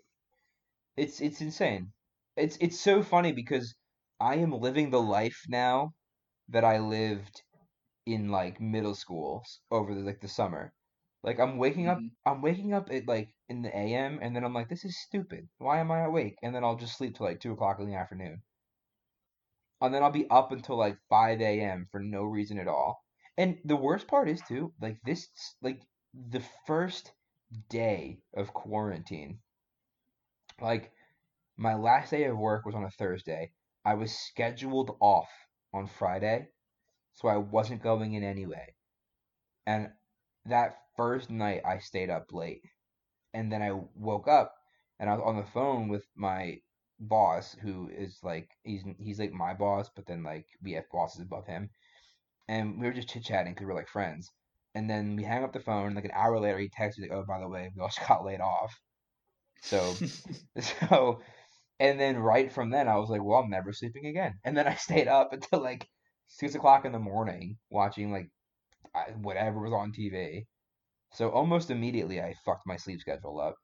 It's 0.97 1.21
it's 1.21 1.41
insane. 1.41 1.93
It's 2.37 2.57
it's 2.61 2.79
so 2.81 3.03
funny 3.03 3.33
because 3.33 3.75
I 4.21 4.37
am 4.37 4.53
living 4.53 4.91
the 4.91 5.01
life 5.01 5.41
now 5.49 5.95
that 6.49 6.65
I 6.65 6.79
lived 6.79 7.43
in 8.07 8.31
like 8.31 8.61
middle 8.61 8.95
school 8.95 9.45
over 9.71 9.95
the 9.95 10.03
like 10.03 10.21
the 10.21 10.29
summer. 10.29 10.73
Like 11.23 11.41
I'm 11.41 11.59
waking 11.59 11.89
up 11.89 11.99
Mhm. 11.99 12.11
I'm 12.27 12.43
waking 12.43 12.75
up 12.75 12.91
at 12.93 13.09
like 13.09 13.35
in 13.49 13.63
the 13.63 13.77
AM 13.77 14.19
and 14.23 14.37
then 14.37 14.45
I'm 14.45 14.55
like, 14.55 14.69
this 14.69 14.85
is 14.85 15.01
stupid. 15.01 15.49
Why 15.59 15.81
am 15.81 15.91
I 15.91 16.01
awake? 16.03 16.39
And 16.43 16.55
then 16.55 16.65
I'll 16.65 16.77
just 16.77 16.97
sleep 16.99 17.17
till 17.17 17.27
like 17.27 17.41
two 17.41 17.53
o'clock 17.53 17.81
in 17.81 17.87
the 17.89 17.97
afternoon. 17.97 18.43
And 19.83 19.93
then 19.93 20.03
I'll 20.03 20.11
be 20.11 20.31
up 20.31 20.51
until 20.51 20.77
like 20.77 20.99
five 21.11 21.43
AM 21.43 21.85
for 21.91 22.01
no 22.01 22.25
reason 22.25 22.59
at 22.59 22.69
all. 22.69 23.05
And 23.37 23.61
the 23.67 23.77
worst 23.77 24.09
part 24.09 24.27
is 24.31 24.41
too, 24.41 24.73
like 24.81 25.03
this 25.03 25.29
like 25.61 25.83
the 26.15 26.41
first 26.65 27.13
day 27.69 28.23
of 28.33 28.55
quarantine 28.55 29.43
like 30.63 30.93
my 31.57 31.75
last 31.75 32.11
day 32.11 32.25
of 32.25 32.39
work 32.39 32.65
was 32.67 32.75
on 32.75 32.85
a 32.85 32.91
Thursday. 32.91 33.53
I 33.85 33.95
was 33.95 34.17
scheduled 34.17 34.97
off 35.01 35.31
on 35.75 35.87
Friday, 35.87 36.49
so 37.15 37.29
I 37.29 37.39
wasn't 37.39 37.83
going 37.83 38.15
in 38.15 38.25
anyway. 38.25 38.75
And 39.67 39.93
that 40.47 40.79
first 40.97 41.31
night 41.31 41.63
I 41.65 41.79
stayed 41.79 42.11
up 42.11 42.33
late. 42.33 42.63
And 43.35 43.53
then 43.53 43.63
I 43.63 43.73
woke 43.97 44.29
up 44.29 44.55
and 45.01 45.11
I 45.11 45.15
was 45.15 45.23
on 45.25 45.37
the 45.37 45.45
phone 45.45 45.89
with 45.89 46.05
my 46.17 46.61
boss 47.01 47.55
who 47.55 47.89
is 47.91 48.19
like 48.23 48.51
he's 48.65 48.85
he's 48.99 49.19
like 49.21 49.33
my 49.33 49.55
boss, 49.55 49.91
but 49.95 50.07
then 50.07 50.23
like 50.23 50.47
we 50.63 50.73
have 50.73 50.91
bosses 50.93 51.23
above 51.23 51.47
him, 51.47 51.71
and 52.49 52.81
we 52.81 52.87
were 52.87 52.93
just 52.95 53.09
chit 53.09 53.25
chatting 53.25 53.55
because 53.55 53.67
we're 53.67 53.75
like 53.75 53.89
friends. 53.89 54.31
And 54.75 54.89
then 54.91 55.17
we 55.17 55.25
hang 55.25 55.45
up 55.45 55.53
the 55.53 55.61
phone. 55.61 55.89
And 55.89 55.97
Like 55.97 56.05
an 56.07 56.13
hour 56.15 56.41
later, 56.41 56.59
he 56.59 56.69
texts 56.71 57.01
me 57.01 57.09
like, 57.09 57.17
"Oh, 57.19 57.25
by 57.27 57.41
the 57.41 57.49
way, 57.49 57.71
we 57.75 57.83
all 57.83 57.89
just 57.95 58.07
got 58.09 58.25
laid 58.25 58.41
off." 58.41 58.75
So, 59.61 60.03
so, 60.61 61.21
and 61.83 61.99
then 61.99 62.17
right 62.17 62.51
from 62.53 62.71
then, 62.71 62.87
I 62.87 62.97
was 62.97 63.11
like, 63.11 63.25
"Well, 63.25 63.41
I'm 63.41 63.51
never 63.51 63.73
sleeping 63.73 64.07
again." 64.07 64.39
And 64.45 64.57
then 64.57 64.69
I 64.69 64.75
stayed 64.87 65.09
up 65.09 65.33
until 65.33 65.61
like 65.61 65.89
six 66.29 66.55
o'clock 66.55 66.85
in 66.85 66.93
the 66.93 67.01
morning 67.01 67.59
watching 67.71 68.13
like 68.13 68.31
whatever 69.17 69.61
was 69.61 69.73
on 69.73 69.93
TV. 69.93 70.47
So 71.13 71.31
almost 71.31 71.73
immediately, 71.73 72.21
I 72.21 72.35
fucked 72.45 72.67
my 72.67 72.77
sleep 72.77 73.01
schedule 73.01 73.41
up. 73.41 73.57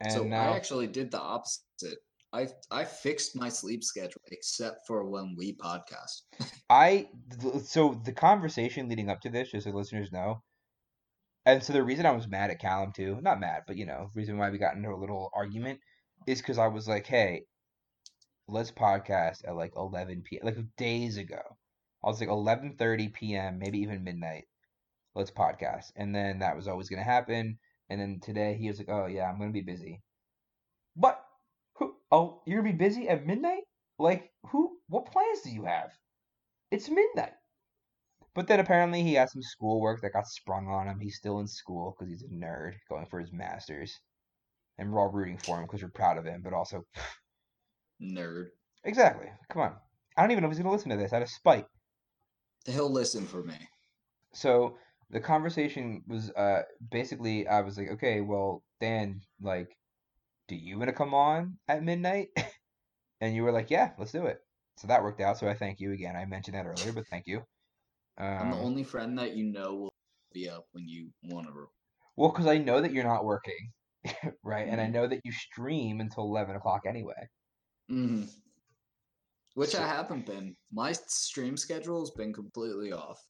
And 0.00 0.12
so 0.12 0.24
now, 0.24 0.52
I 0.52 0.56
actually 0.56 0.88
did 0.88 1.12
the 1.12 1.20
opposite. 1.20 1.98
I 2.32 2.48
I 2.68 2.84
fixed 2.84 3.36
my 3.36 3.48
sleep 3.48 3.84
schedule 3.84 4.20
except 4.32 4.88
for 4.88 5.08
when 5.08 5.36
we 5.38 5.56
podcast. 5.56 6.22
I 6.68 7.10
so 7.64 8.00
the 8.04 8.12
conversation 8.12 8.88
leading 8.88 9.08
up 9.08 9.20
to 9.20 9.30
this, 9.30 9.52
just 9.52 9.66
so 9.66 9.70
listeners 9.70 10.10
know, 10.10 10.42
and 11.46 11.62
so 11.62 11.72
the 11.72 11.84
reason 11.84 12.06
I 12.06 12.10
was 12.10 12.26
mad 12.26 12.50
at 12.50 12.58
Callum 12.58 12.92
too, 12.92 13.20
not 13.22 13.38
mad, 13.38 13.62
but 13.68 13.76
you 13.76 13.86
know, 13.86 14.10
reason 14.16 14.36
why 14.36 14.50
we 14.50 14.58
got 14.58 14.74
into 14.74 14.90
a 14.90 14.98
little 14.98 15.30
argument 15.32 15.78
is 16.26 16.40
because 16.40 16.58
I 16.58 16.68
was 16.68 16.88
like, 16.88 17.06
hey, 17.06 17.44
let's 18.48 18.70
podcast 18.70 19.46
at 19.46 19.56
like 19.56 19.72
11 19.76 20.22
p.m. 20.22 20.46
like 20.46 20.76
days 20.76 21.16
ago. 21.18 21.42
I 22.04 22.08
was 22.08 22.20
like 22.20 22.28
11:30 22.30 23.12
p.m., 23.12 23.58
maybe 23.58 23.78
even 23.80 24.04
midnight. 24.04 24.44
Let's 25.14 25.30
podcast, 25.30 25.92
and 25.96 26.14
then 26.14 26.40
that 26.40 26.56
was 26.56 26.68
always 26.68 26.88
gonna 26.88 27.04
happen. 27.04 27.58
And 27.90 28.00
then 28.00 28.20
today 28.20 28.56
he 28.56 28.68
was 28.68 28.78
like, 28.78 28.88
oh 28.90 29.06
yeah, 29.06 29.28
I'm 29.30 29.38
gonna 29.38 29.52
be 29.52 29.62
busy. 29.62 30.02
What? 30.94 31.24
Who? 31.74 31.96
Oh, 32.10 32.42
you're 32.46 32.62
gonna 32.62 32.72
be 32.72 32.78
busy 32.78 33.08
at 33.08 33.26
midnight? 33.26 33.64
Like 33.98 34.32
who? 34.50 34.78
What 34.88 35.06
plans 35.12 35.42
do 35.42 35.50
you 35.50 35.64
have? 35.64 35.90
It's 36.70 36.88
midnight. 36.90 37.34
But 38.34 38.48
then 38.48 38.60
apparently 38.60 39.02
he 39.02 39.14
had 39.14 39.30
some 39.30 39.42
schoolwork 39.42 40.02
that 40.02 40.12
got 40.12 40.26
sprung 40.26 40.68
on 40.68 40.88
him. 40.88 41.00
He's 41.00 41.16
still 41.16 41.40
in 41.40 41.46
school 41.48 41.92
because 41.96 42.10
he's 42.10 42.22
a 42.24 42.28
nerd 42.28 42.74
going 42.88 43.06
for 43.06 43.20
his 43.20 43.32
master's. 43.32 44.00
And 44.78 44.92
we're 44.92 45.00
all 45.00 45.10
rooting 45.10 45.38
for 45.38 45.58
him 45.58 45.64
because 45.64 45.82
we're 45.82 45.90
proud 45.90 46.18
of 46.18 46.24
him, 46.24 46.42
but 46.42 46.52
also. 46.52 46.82
Nerd. 48.02 48.46
Exactly. 48.84 49.26
Come 49.50 49.62
on. 49.62 49.74
I 50.16 50.22
don't 50.22 50.30
even 50.30 50.42
know 50.42 50.48
if 50.48 50.52
he's 50.52 50.62
going 50.62 50.70
to 50.70 50.76
listen 50.76 50.90
to 50.90 50.96
this 50.96 51.12
out 51.12 51.22
of 51.22 51.28
spite. 51.28 51.66
He'll 52.66 52.90
listen 52.90 53.26
for 53.26 53.42
me. 53.42 53.56
So 54.32 54.76
the 55.10 55.20
conversation 55.20 56.02
was 56.08 56.30
uh 56.30 56.62
basically 56.90 57.46
I 57.46 57.60
was 57.60 57.76
like, 57.76 57.90
okay, 57.92 58.20
well, 58.20 58.62
Dan, 58.80 59.20
like, 59.40 59.68
do 60.48 60.56
you 60.56 60.78
want 60.78 60.88
to 60.88 60.94
come 60.94 61.14
on 61.14 61.58
at 61.68 61.82
midnight? 61.82 62.28
and 63.20 63.34
you 63.34 63.42
were 63.42 63.52
like, 63.52 63.70
yeah, 63.70 63.90
let's 63.98 64.12
do 64.12 64.26
it. 64.26 64.38
So 64.76 64.88
that 64.88 65.02
worked 65.02 65.20
out. 65.20 65.38
So 65.38 65.48
I 65.48 65.54
thank 65.54 65.80
you 65.80 65.92
again. 65.92 66.16
I 66.16 66.24
mentioned 66.24 66.56
that 66.56 66.66
earlier, 66.66 66.92
but 66.92 67.06
thank 67.08 67.26
you. 67.26 67.38
Um, 68.18 68.26
I'm 68.26 68.50
the 68.50 68.56
um, 68.56 68.64
only 68.64 68.84
friend 68.84 69.18
that 69.18 69.34
you 69.34 69.44
know 69.44 69.74
will 69.74 69.94
be 70.32 70.48
up 70.48 70.66
when 70.72 70.88
you 70.88 71.10
want 71.24 71.46
to. 71.46 71.68
Well, 72.16 72.30
because 72.30 72.46
I 72.46 72.58
know 72.58 72.80
that 72.80 72.92
you're 72.92 73.04
not 73.04 73.24
working, 73.24 73.72
right? 74.42 74.66
And 74.68 74.80
I 74.80 74.84
mm-hmm. 74.84 74.92
know 74.92 75.06
that 75.06 75.20
you 75.24 75.32
stream 75.32 76.00
until 76.00 76.24
eleven 76.24 76.56
o'clock 76.56 76.82
anyway. 76.86 77.28
Mm-hmm. 77.90 78.24
Which 79.54 79.70
so, 79.70 79.82
I 79.82 79.86
haven't 79.86 80.26
been. 80.26 80.56
My 80.72 80.92
stream 80.92 81.56
schedule 81.56 82.00
has 82.00 82.10
been 82.10 82.32
completely 82.32 82.92
off, 82.92 83.20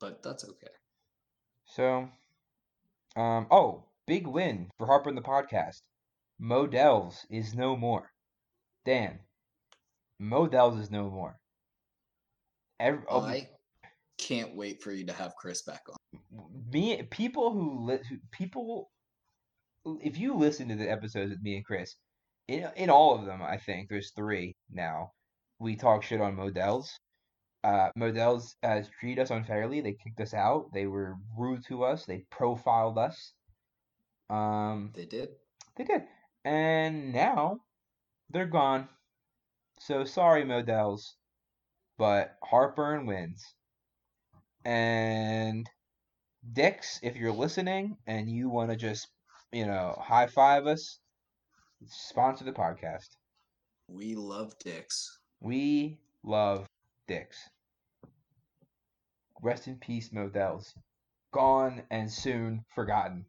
but 0.00 0.22
that's 0.22 0.44
okay. 0.44 0.72
So, 1.64 2.08
um, 3.16 3.46
oh, 3.50 3.84
big 4.06 4.26
win 4.26 4.70
for 4.76 4.86
Heartburn 4.86 5.14
the 5.14 5.22
podcast. 5.22 5.82
Modell's 6.38 7.24
is 7.30 7.54
no 7.54 7.76
more. 7.76 8.10
Dan, 8.84 9.20
Modell's 10.18 10.78
is 10.78 10.90
no 10.90 11.08
more. 11.08 11.38
Every, 12.80 13.04
oh, 13.08 13.20
I 13.20 13.48
can't 14.18 14.56
wait 14.56 14.82
for 14.82 14.92
you 14.92 15.06
to 15.06 15.12
have 15.12 15.36
Chris 15.36 15.62
back 15.62 15.82
on. 15.88 15.96
Me, 16.72 17.02
people 17.10 17.52
who, 17.52 17.86
li- 17.86 18.20
people, 18.32 18.90
if 20.00 20.18
you 20.18 20.34
listen 20.34 20.68
to 20.68 20.76
the 20.76 20.90
episodes 20.90 21.30
with 21.30 21.42
me 21.42 21.56
and 21.56 21.64
Chris, 21.64 21.96
in 22.48 22.68
in 22.76 22.90
all 22.90 23.14
of 23.18 23.26
them, 23.26 23.42
I 23.42 23.58
think 23.58 23.88
there's 23.88 24.12
three 24.12 24.56
now. 24.70 25.12
We 25.58 25.76
talk 25.76 26.02
shit 26.02 26.20
on 26.20 26.36
Modell's. 26.36 26.98
Uh, 27.64 27.90
Modell's 27.94 28.56
has 28.62 28.88
treated 28.98 29.22
us 29.22 29.30
unfairly. 29.30 29.80
They 29.80 29.92
kicked 29.92 30.20
us 30.20 30.34
out. 30.34 30.72
They 30.72 30.86
were 30.86 31.14
rude 31.38 31.64
to 31.68 31.84
us. 31.84 32.04
They 32.04 32.24
profiled 32.30 32.98
us. 32.98 33.34
Um, 34.28 34.90
they 34.94 35.04
did. 35.04 35.28
They 35.76 35.84
did. 35.84 36.02
And 36.44 37.12
now 37.12 37.58
they're 38.30 38.46
gone. 38.46 38.88
So 39.78 40.04
sorry, 40.04 40.44
Modell's, 40.44 41.14
but 41.98 42.36
Heartburn 42.42 43.06
wins. 43.06 43.44
And 44.64 45.68
Dick's, 46.52 46.98
if 47.02 47.16
you're 47.16 47.32
listening 47.32 47.96
and 48.06 48.28
you 48.28 48.48
want 48.48 48.70
to 48.70 48.76
just, 48.76 49.08
you 49.52 49.66
know, 49.66 49.96
high 50.02 50.26
five 50.26 50.66
us, 50.66 50.98
sponsor 51.86 52.44
the 52.44 52.52
podcast. 52.52 53.16
We 53.88 54.14
love 54.14 54.58
dicks. 54.58 55.18
We 55.40 55.98
love 56.24 56.66
dicks. 57.06 57.38
Rest 59.42 59.66
in 59.66 59.76
peace, 59.76 60.10
Modell's. 60.12 60.74
Gone 61.32 61.82
and 61.90 62.10
soon 62.10 62.64
forgotten. 62.74 63.26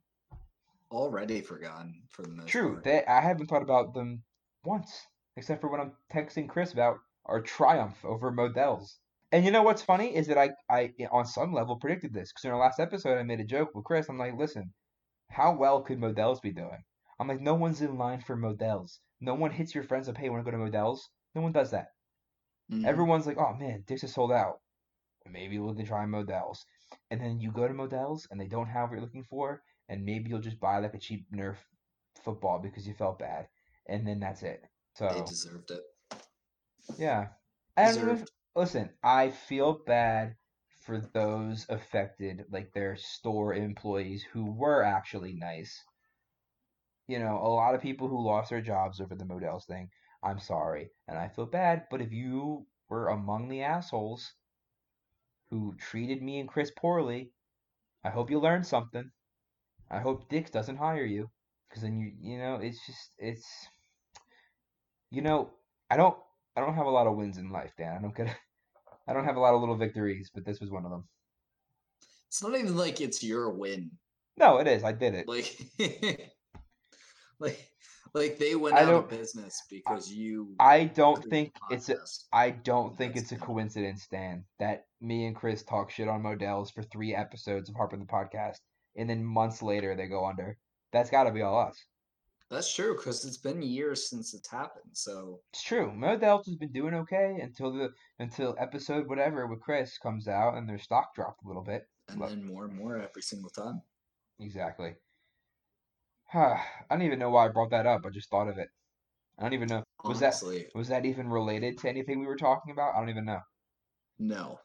Already 0.92 1.42
forgotten 1.42 2.04
for 2.10 2.22
the 2.22 2.30
most 2.30 2.48
True. 2.48 2.74
Part. 2.74 2.84
They, 2.84 3.06
I 3.06 3.20
haven't 3.20 3.48
thought 3.48 3.64
about 3.64 3.94
them 3.94 4.24
once, 4.64 5.08
except 5.36 5.62
for 5.62 5.70
when 5.70 5.82
I'm 5.82 5.94
texting 6.14 6.48
Chris 6.48 6.72
about 6.72 6.98
our 7.26 7.42
triumph 7.42 8.04
over 8.06 8.32
Modell's. 8.32 9.00
And 9.32 9.44
you 9.44 9.50
know 9.50 9.64
what's 9.64 9.82
funny 9.82 10.16
is 10.16 10.28
that 10.28 10.38
I, 10.38 10.52
I 10.70 10.94
on 11.12 11.26
some 11.26 11.54
level 11.54 11.78
predicted 11.78 12.14
this 12.14 12.32
because 12.32 12.46
in 12.46 12.52
our 12.52 12.60
last 12.60 12.80
episode 12.80 13.18
I 13.18 13.24
made 13.24 13.40
a 13.40 13.46
joke 13.46 13.70
with 13.74 13.84
Chris. 13.84 14.08
I'm 14.08 14.20
like, 14.20 14.38
listen, 14.38 14.72
how 15.34 15.56
well 15.56 15.82
could 15.82 16.00
Modell's 16.00 16.40
be 16.40 16.52
doing? 16.52 16.84
I'm 17.20 17.28
like, 17.28 17.42
no 17.42 17.56
one's 17.56 17.82
in 17.82 17.98
line 17.98 18.22
for 18.22 18.36
Modell's. 18.36 19.00
No 19.20 19.34
one 19.36 19.52
hits 19.52 19.74
your 19.74 19.84
friends 19.84 20.08
up, 20.10 20.18
hey, 20.18 20.30
want 20.30 20.46
to 20.46 20.52
go 20.52 20.56
to 20.58 20.64
Modell's? 20.64 21.10
No 21.36 21.42
one 21.42 21.52
does 21.52 21.72
that. 21.72 21.88
Mm-hmm. 22.72 22.86
Everyone's 22.86 23.26
like, 23.26 23.38
oh 23.38 23.54
man, 23.54 23.84
Dick's 23.88 24.04
is 24.04 24.14
sold 24.14 24.32
out. 24.32 24.60
Maybe 25.30 25.60
we'll 25.60 25.76
try 25.86 26.06
Modell's. 26.06 26.66
And 27.10 27.20
then 27.20 27.40
you 27.40 27.52
go 27.52 27.68
to 27.68 27.74
Modell's 27.74 28.28
and 28.30 28.40
they 28.40 28.48
don't 28.48 28.68
have 28.68 28.90
what 28.90 28.96
you're 28.96 29.02
looking 29.02 29.26
for, 29.30 29.62
and 29.90 30.06
maybe 30.06 30.30
you'll 30.30 30.40
just 30.40 30.60
buy 30.60 30.80
like 30.80 30.94
a 30.94 31.00
cheap 31.00 31.26
Nerf 31.34 31.56
football 32.24 32.60
because 32.60 32.88
you 32.88 32.94
felt 32.94 33.20
bad, 33.20 33.48
and 33.88 34.08
then 34.08 34.20
that's 34.20 34.44
it. 34.44 34.62
So 34.96 35.08
they 35.08 35.22
deserved 35.22 35.72
it. 35.72 35.82
Yeah, 36.98 37.28
I 37.76 37.86
don't 37.86 37.98
even, 37.98 38.26
listen. 38.56 38.90
I 39.04 39.32
feel 39.32 39.80
bad 39.86 40.36
for 40.86 41.00
those 41.14 41.66
affected, 41.70 42.46
like 42.52 42.74
their 42.74 42.96
store 42.98 43.54
employees 43.54 44.24
who 44.34 44.52
were 44.52 44.84
actually 44.84 45.34
nice. 45.34 45.84
You 47.08 47.20
know, 47.20 47.38
a 47.38 47.48
lot 47.48 47.76
of 47.76 47.82
people 47.82 48.08
who 48.08 48.26
lost 48.26 48.50
their 48.50 48.62
jobs 48.62 49.00
over 49.02 49.16
the 49.16 49.26
Modell's 49.26 49.66
thing. 49.66 49.90
I'm 50.24 50.40
sorry, 50.40 50.92
and 51.08 51.18
I 51.18 51.28
feel 51.30 51.46
bad. 51.46 51.84
But 51.92 52.02
if 52.02 52.12
you 52.12 52.66
were 52.90 53.10
among 53.10 53.50
the 53.50 53.64
assholes 53.64 54.34
who 55.50 55.76
treated 55.78 56.22
me 56.22 56.40
and 56.40 56.50
Chris 56.50 56.72
poorly, 56.78 57.32
I 58.04 58.10
hope 58.10 58.30
you 58.30 58.40
learned 58.40 58.66
something. 58.66 59.12
I 59.92 60.00
hope 60.00 60.30
Dick's 60.30 60.52
doesn't 60.52 60.78
hire 60.78 61.06
you, 61.06 61.30
because 61.70 61.84
then 61.84 62.00
you 62.00 62.12
you 62.20 62.38
know 62.38 62.56
it's 62.56 62.86
just 62.86 63.12
it's 63.18 63.48
you 65.12 65.22
know 65.22 65.52
I 65.90 65.98
don't 65.98 66.18
I 66.56 66.62
don't 66.62 66.76
have 66.76 66.88
a 66.88 66.92
lot 66.92 67.08
of 67.08 67.16
wins 67.16 67.38
in 67.38 67.52
life, 67.52 67.72
Dan. 67.78 67.96
I 67.98 68.02
don't 68.02 68.16
get 68.16 68.36
I 69.08 69.14
don't 69.14 69.26
have 69.26 69.36
a 69.36 69.40
lot 69.40 69.54
of 69.54 69.60
little 69.60 69.76
victories, 69.76 70.32
but 70.34 70.46
this 70.46 70.60
was 70.60 70.72
one 70.72 70.86
of 70.86 70.92
them. 70.92 71.04
It's 72.28 72.42
not 72.42 72.58
even 72.58 72.76
like 72.76 73.02
it's 73.02 73.24
your 73.24 73.52
win. 73.52 73.92
No, 74.38 74.58
it 74.58 74.68
is. 74.68 74.84
I 74.84 74.92
did 74.92 75.14
it. 75.14 75.28
Like 75.28 75.56
like 77.40 77.70
like 78.14 78.38
they 78.38 78.56
went 78.56 78.76
out 78.76 78.94
of 78.94 79.10
business 79.10 79.62
because 79.70 80.12
you. 80.12 80.56
I 80.60 80.86
don't 80.86 81.24
think 81.26 81.54
it's 81.70 81.90
a. 81.90 81.98
I 82.32 82.52
don't 82.52 82.98
think 82.98 83.16
it's 83.16 83.32
a 83.32 83.38
coincidence, 83.38 84.08
Dan, 84.10 84.46
that 84.60 84.86
me 85.02 85.26
and 85.26 85.36
Chris 85.36 85.64
talk 85.64 85.92
shit 85.92 86.08
on 86.08 86.22
Modell's 86.22 86.72
for 86.72 86.84
three 86.84 87.16
episodes 87.16 87.70
of 87.70 87.76
Heartburn 87.76 88.00
the 88.00 88.06
podcast, 88.06 88.60
and 88.96 89.10
then 89.10 89.24
months 89.24 89.62
later 89.62 89.96
they 89.96 90.08
go 90.08 90.26
under. 90.26 90.58
That's 90.92 91.10
got 91.10 91.24
to 91.24 91.32
be 91.32 91.42
all 91.42 91.60
us. 91.60 91.84
That's 92.50 92.74
true 92.74 92.96
because 92.96 93.26
it's 93.26 93.38
been 93.38 93.62
years 93.62 94.10
since 94.10 94.34
it's 94.34 94.50
happened. 94.50 94.92
So 94.94 95.40
it's 95.52 95.64
true. 95.64 95.92
Modell's 95.92 96.46
has 96.46 96.56
been 96.56 96.72
doing 96.72 96.94
okay 96.94 97.40
until 97.42 97.72
the 97.72 97.90
until 98.20 98.56
episode 98.60 99.08
whatever 99.08 99.48
with 99.48 99.62
Chris 99.62 99.98
comes 99.98 100.28
out 100.28 100.56
and 100.56 100.70
their 100.70 100.78
stock 100.78 101.16
dropped 101.16 101.44
a 101.44 101.48
little 101.48 101.64
bit. 101.64 101.88
And 102.10 102.22
then 102.22 102.46
more 102.46 102.66
and 102.66 102.76
more 102.76 102.98
every 102.98 103.22
single 103.22 103.50
time. 103.50 103.82
Exactly. 104.40 104.94
Huh. 106.28 106.58
I 106.90 106.96
don't 106.96 107.06
even 107.06 107.20
know 107.20 107.32
why 107.32 107.46
I 107.46 107.50
brought 107.50 107.72
that 107.72 107.88
up. 107.88 108.02
I 108.06 108.10
just 108.10 108.30
thought 108.30 108.50
of 108.50 108.58
it. 108.58 108.70
I 109.40 109.44
don't 109.44 109.54
even 109.54 109.70
know. 109.70 109.84
Was 110.04 110.22
Honestly, 110.22 110.60
that 110.60 110.76
was 110.76 110.90
that 110.90 111.06
even 111.06 111.28
related 111.30 111.80
to 111.80 111.90
anything 111.90 112.20
we 112.20 112.28
were 112.28 112.36
talking 112.36 112.72
about? 112.72 112.94
I 112.94 113.00
don't 113.00 113.10
even 113.10 113.26
know. 113.26 113.40
No, 114.20 114.60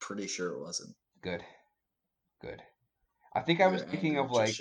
pretty 0.00 0.26
sure 0.26 0.54
it 0.54 0.60
wasn't. 0.60 0.96
Good, 1.22 1.44
good. 2.40 2.60
I 3.34 3.40
think 3.40 3.60
Your 3.60 3.68
I 3.68 3.72
was 3.72 3.82
thinking 3.82 4.18
of 4.18 4.30
like. 4.30 4.56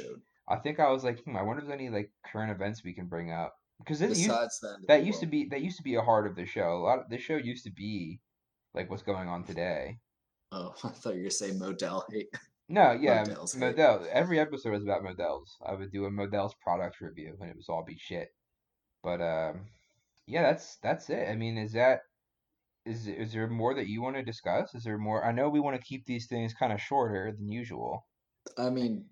I 0.47 0.57
think 0.57 0.79
I 0.79 0.89
was 0.91 1.03
like, 1.03 1.23
hmm, 1.23 1.37
I 1.37 1.41
wonder 1.41 1.61
if 1.61 1.67
there's 1.67 1.79
any 1.79 1.89
like 1.89 2.11
current 2.31 2.51
events 2.51 2.83
we 2.83 2.93
can 2.93 3.07
bring 3.07 3.31
up 3.31 3.53
because 3.79 3.99
this 3.99 4.19
Besides 4.19 4.59
that, 4.61 4.77
that 4.87 5.05
used 5.05 5.19
to 5.21 5.25
be 5.25 5.47
that 5.49 5.61
used 5.61 5.77
to 5.77 5.83
be 5.83 5.95
a 5.95 6.01
heart 6.01 6.27
of 6.27 6.35
the 6.35 6.45
show. 6.45 6.77
A 6.77 6.83
lot 6.83 6.99
of 6.99 7.09
the 7.09 7.17
show 7.17 7.35
used 7.35 7.65
to 7.65 7.71
be 7.71 8.19
like 8.73 8.89
what's 8.89 9.03
going 9.03 9.27
on 9.27 9.43
today. 9.43 9.97
Oh, 10.51 10.73
I 10.83 10.89
thought 10.89 11.15
you 11.15 11.23
were 11.23 11.23
gonna 11.23 11.31
say 11.31 11.51
Modell 11.51 12.03
hate. 12.11 12.29
No, 12.69 12.91
yeah, 13.01 13.23
Modell's 13.23 13.53
hate. 13.53 13.75
Modell. 13.75 14.07
Every 14.07 14.39
episode 14.39 14.71
was 14.71 14.83
about 14.83 15.03
Modell's. 15.03 15.55
I 15.65 15.73
would 15.73 15.91
do 15.91 16.05
a 16.05 16.11
Modell's 16.11 16.55
product 16.61 17.01
review, 17.01 17.37
and 17.39 17.49
it 17.49 17.55
was 17.55 17.69
all 17.69 17.83
be 17.85 17.97
shit. 17.97 18.29
But 19.03 19.21
um, 19.21 19.65
yeah, 20.27 20.43
that's 20.43 20.77
that's 20.83 21.09
it. 21.09 21.27
I 21.29 21.35
mean, 21.35 21.57
is 21.57 21.73
that 21.73 22.01
is 22.85 23.07
is 23.07 23.33
there 23.33 23.47
more 23.47 23.73
that 23.75 23.87
you 23.87 24.01
want 24.01 24.15
to 24.15 24.23
discuss? 24.23 24.73
Is 24.75 24.83
there 24.83 24.97
more? 24.97 25.25
I 25.25 25.31
know 25.31 25.49
we 25.49 25.59
want 25.59 25.75
to 25.75 25.87
keep 25.87 26.05
these 26.05 26.27
things 26.27 26.53
kind 26.53 26.73
of 26.73 26.81
shorter 26.81 27.33
than 27.37 27.49
usual. 27.49 28.05
I 28.57 28.69
mean, 28.69 29.05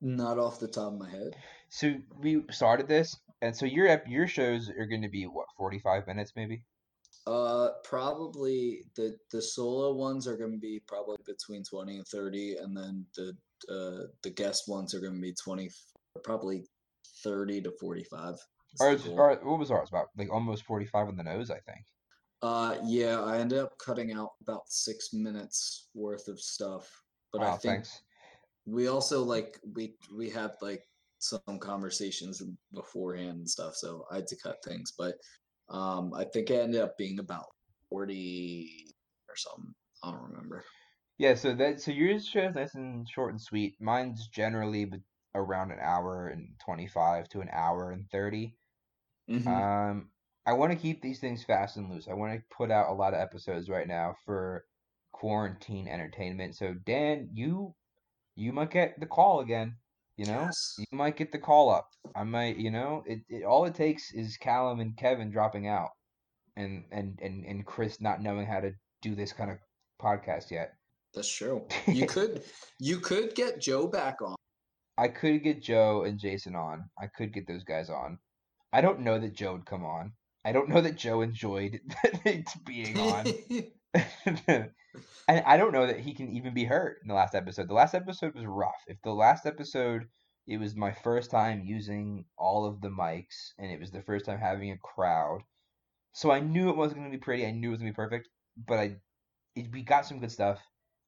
not 0.00 0.38
off 0.38 0.60
the 0.60 0.68
top 0.68 0.92
of 0.92 0.98
my 0.98 1.10
head. 1.10 1.36
So 1.68 1.94
we 2.18 2.42
started 2.50 2.88
this, 2.88 3.16
and 3.42 3.54
so 3.56 3.66
your 3.66 4.02
your 4.06 4.26
shows 4.26 4.68
are 4.70 4.86
going 4.86 5.02
to 5.02 5.08
be 5.08 5.24
what 5.24 5.46
forty 5.56 5.78
five 5.78 6.06
minutes 6.06 6.32
maybe. 6.36 6.62
Uh, 7.26 7.68
probably 7.84 8.82
the 8.96 9.16
the 9.30 9.42
solo 9.42 9.94
ones 9.94 10.26
are 10.26 10.36
going 10.36 10.52
to 10.52 10.58
be 10.58 10.80
probably 10.86 11.16
between 11.26 11.62
twenty 11.62 11.96
and 11.96 12.06
thirty, 12.06 12.56
and 12.56 12.76
then 12.76 13.04
the 13.16 13.32
uh 13.68 14.06
the 14.22 14.30
guest 14.30 14.64
ones 14.68 14.94
are 14.94 15.00
going 15.00 15.14
to 15.14 15.20
be 15.20 15.34
twenty, 15.34 15.70
probably 16.24 16.64
thirty 17.22 17.60
to 17.60 17.70
forty 17.78 18.04
five. 18.04 18.36
Ours, 18.80 19.06
our, 19.18 19.34
what 19.42 19.58
was 19.58 19.70
ours 19.70 19.88
about? 19.90 20.06
Like 20.16 20.32
almost 20.32 20.64
forty 20.64 20.86
five 20.86 21.08
on 21.08 21.16
the 21.16 21.24
nose, 21.24 21.50
I 21.50 21.58
think. 21.60 21.84
Uh, 22.42 22.76
yeah, 22.84 23.20
I 23.20 23.38
ended 23.38 23.58
up 23.58 23.76
cutting 23.84 24.12
out 24.12 24.30
about 24.40 24.62
six 24.66 25.10
minutes 25.12 25.88
worth 25.94 26.26
of 26.28 26.40
stuff, 26.40 26.88
but 27.32 27.42
I 27.42 27.50
think 27.56 27.60
thanks. 27.62 28.00
We 28.70 28.88
also 28.88 29.22
like 29.24 29.58
we 29.74 29.96
we 30.16 30.30
had 30.30 30.52
like 30.62 30.84
some 31.18 31.58
conversations 31.60 32.42
beforehand 32.72 33.38
and 33.38 33.50
stuff, 33.50 33.74
so 33.76 34.06
I 34.10 34.16
had 34.16 34.26
to 34.28 34.36
cut 34.36 34.58
things, 34.64 34.92
but 34.96 35.16
um, 35.68 36.12
I 36.14 36.24
think 36.24 36.50
it 36.50 36.60
ended 36.62 36.80
up 36.80 36.96
being 36.98 37.18
about 37.18 37.46
forty 37.88 38.86
or 39.28 39.36
something. 39.36 39.74
I 40.02 40.10
don't 40.12 40.30
remember. 40.30 40.64
Yeah, 41.18 41.34
so 41.34 41.54
that 41.54 41.80
so 41.80 41.90
yours 41.92 42.26
shows 42.26 42.54
nice 42.54 42.74
and 42.74 43.08
short 43.08 43.30
and 43.30 43.40
sweet. 43.40 43.80
Mine's 43.80 44.26
generally 44.28 44.90
around 45.34 45.70
an 45.70 45.78
hour 45.80 46.28
and 46.28 46.58
twenty 46.64 46.86
five 46.88 47.28
to 47.30 47.40
an 47.40 47.48
hour 47.52 47.90
and 47.92 48.10
30 48.10 48.56
Mhm. 49.28 49.70
Um, 49.70 50.12
I 50.46 50.54
want 50.54 50.72
to 50.72 50.78
keep 50.78 51.02
these 51.02 51.20
things 51.20 51.44
fast 51.44 51.76
and 51.76 51.90
loose. 51.90 52.08
I 52.08 52.14
want 52.14 52.38
to 52.40 52.56
put 52.56 52.70
out 52.70 52.90
a 52.90 52.94
lot 52.94 53.14
of 53.14 53.20
episodes 53.20 53.68
right 53.70 53.86
now 53.88 54.14
for 54.24 54.66
quarantine 55.12 55.88
entertainment. 55.88 56.56
So 56.56 56.74
Dan, 56.74 57.30
you 57.34 57.74
you 58.40 58.52
might 58.52 58.70
get 58.70 58.98
the 58.98 59.06
call 59.06 59.40
again. 59.40 59.76
You 60.16 60.26
know, 60.26 60.42
Yes. 60.42 60.76
you 60.78 60.86
might 60.92 61.16
get 61.16 61.32
the 61.32 61.38
call 61.38 61.70
up. 61.70 61.88
I 62.14 62.24
might, 62.24 62.56
you 62.56 62.70
know, 62.70 63.02
it, 63.06 63.20
it 63.28 63.44
all 63.44 63.64
it 63.64 63.74
takes 63.74 64.12
is 64.12 64.36
Callum 64.36 64.80
and 64.80 64.96
Kevin 64.96 65.30
dropping 65.30 65.66
out, 65.66 65.90
and 66.56 66.84
and 66.90 67.18
and 67.22 67.44
and 67.46 67.64
Chris 67.64 68.00
not 68.00 68.20
knowing 68.20 68.46
how 68.46 68.60
to 68.60 68.72
do 69.02 69.14
this 69.14 69.32
kind 69.32 69.50
of 69.50 69.58
podcast 70.00 70.50
yet. 70.50 70.74
That's 71.14 71.30
true. 71.30 71.64
You 71.86 72.06
could 72.14 72.42
you 72.78 72.98
could 72.98 73.34
get 73.34 73.60
Joe 73.60 73.86
back 73.86 74.20
on. 74.20 74.36
I 74.98 75.08
could 75.08 75.42
get 75.42 75.62
Joe 75.62 76.02
and 76.04 76.18
Jason 76.18 76.54
on. 76.54 76.90
I 77.00 77.06
could 77.06 77.32
get 77.32 77.46
those 77.46 77.64
guys 77.64 77.88
on. 77.88 78.18
I 78.72 78.80
don't 78.82 79.00
know 79.00 79.18
that 79.18 79.32
Joe 79.34 79.52
would 79.54 79.66
come 79.66 79.84
on. 79.84 80.12
I 80.44 80.52
don't 80.52 80.68
know 80.68 80.80
that 80.82 80.96
Joe 80.96 81.22
enjoyed 81.22 81.80
being 82.66 82.98
on. 82.98 83.26
and 84.26 84.70
I 85.28 85.56
don't 85.56 85.72
know 85.72 85.86
that 85.86 86.00
he 86.00 86.14
can 86.14 86.30
even 86.30 86.54
be 86.54 86.64
hurt 86.64 86.98
in 87.02 87.08
the 87.08 87.14
last 87.14 87.34
episode. 87.34 87.68
The 87.68 87.74
last 87.74 87.94
episode 87.94 88.34
was 88.34 88.46
rough. 88.46 88.82
If 88.86 88.98
the 89.02 89.12
last 89.12 89.46
episode 89.46 90.06
it 90.46 90.58
was 90.58 90.74
my 90.74 90.92
first 90.92 91.30
time 91.30 91.62
using 91.64 92.24
all 92.36 92.64
of 92.64 92.80
the 92.80 92.88
mics 92.88 93.52
and 93.58 93.70
it 93.70 93.78
was 93.78 93.92
the 93.92 94.02
first 94.02 94.24
time 94.24 94.38
having 94.38 94.72
a 94.72 94.78
crowd. 94.78 95.42
So 96.12 96.32
I 96.32 96.40
knew 96.40 96.70
it 96.70 96.76
wasn't 96.76 97.00
going 97.00 97.10
to 97.10 97.16
be 97.16 97.22
pretty. 97.22 97.46
I 97.46 97.52
knew 97.52 97.68
it 97.68 97.70
was 97.70 97.80
going 97.80 97.92
to 97.92 97.96
be 97.96 98.02
perfect, 98.02 98.28
but 98.66 98.78
I 98.78 98.96
it, 99.54 99.70
we 99.72 99.82
got 99.82 100.06
some 100.06 100.18
good 100.18 100.32
stuff. 100.32 100.60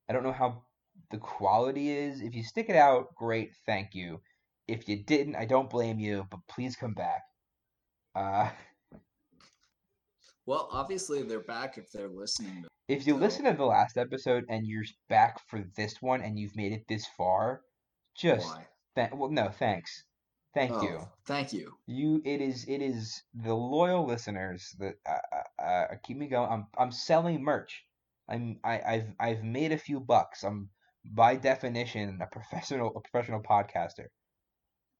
I 0.08 0.12
don't 0.12 0.22
know 0.22 0.32
how 0.32 0.62
the 1.10 1.18
quality 1.18 1.90
is. 1.90 2.20
If 2.20 2.34
you 2.34 2.44
stick 2.44 2.68
it 2.68 2.76
out, 2.76 3.14
great, 3.16 3.52
thank 3.66 3.94
you. 3.94 4.20
If 4.68 4.88
you 4.88 5.02
didn't, 5.04 5.34
I 5.36 5.44
don't 5.44 5.70
blame 5.70 5.98
you, 5.98 6.26
but 6.30 6.40
please 6.48 6.76
come 6.76 6.94
back. 6.94 7.22
Uh 8.14 8.50
well, 10.46 10.68
obviously 10.72 11.22
they're 11.22 11.40
back 11.44 11.78
if 11.78 11.90
they're 11.92 12.08
listening. 12.08 12.62
To 12.62 12.68
If 12.88 13.06
you 13.06 13.14
So- 13.14 13.20
listen 13.20 13.44
to 13.44 13.52
the 13.52 13.64
last 13.64 13.96
episode 13.96 14.44
and 14.48 14.66
you're 14.66 14.84
back 15.08 15.38
for 15.48 15.62
this 15.76 16.00
one 16.02 16.20
and 16.22 16.38
you've 16.38 16.56
made 16.56 16.72
it 16.72 16.84
this 16.88 17.06
far, 17.16 17.62
just 18.16 18.48
th- 18.96 19.10
well, 19.12 19.30
no, 19.30 19.48
thanks, 19.50 20.04
thank 20.54 20.72
Oh, 20.72 20.82
you. 20.82 21.00
Thank 21.26 21.52
you. 21.52 21.72
You, 21.86 22.20
it 22.24 22.40
is, 22.40 22.64
it 22.68 22.82
is 22.82 23.22
the 23.34 23.54
loyal 23.54 24.04
listeners 24.06 24.74
that 24.78 24.94
uh, 25.08 25.18
uh, 25.60 25.62
uh, 25.62 25.86
keep 26.04 26.16
me 26.18 26.26
going. 26.26 26.50
I'm, 26.50 26.66
I'm 26.76 26.92
selling 26.92 27.42
merch. 27.42 27.84
I'm, 28.28 28.58
I, 28.64 28.80
I've, 28.86 29.14
I've 29.20 29.44
made 29.44 29.72
a 29.72 29.78
few 29.78 30.00
bucks. 30.00 30.42
I'm 30.42 30.68
by 31.04 31.34
definition 31.36 32.20
a 32.22 32.26
professional, 32.26 32.92
a 32.96 33.00
professional 33.00 33.42
podcaster. 33.42 34.06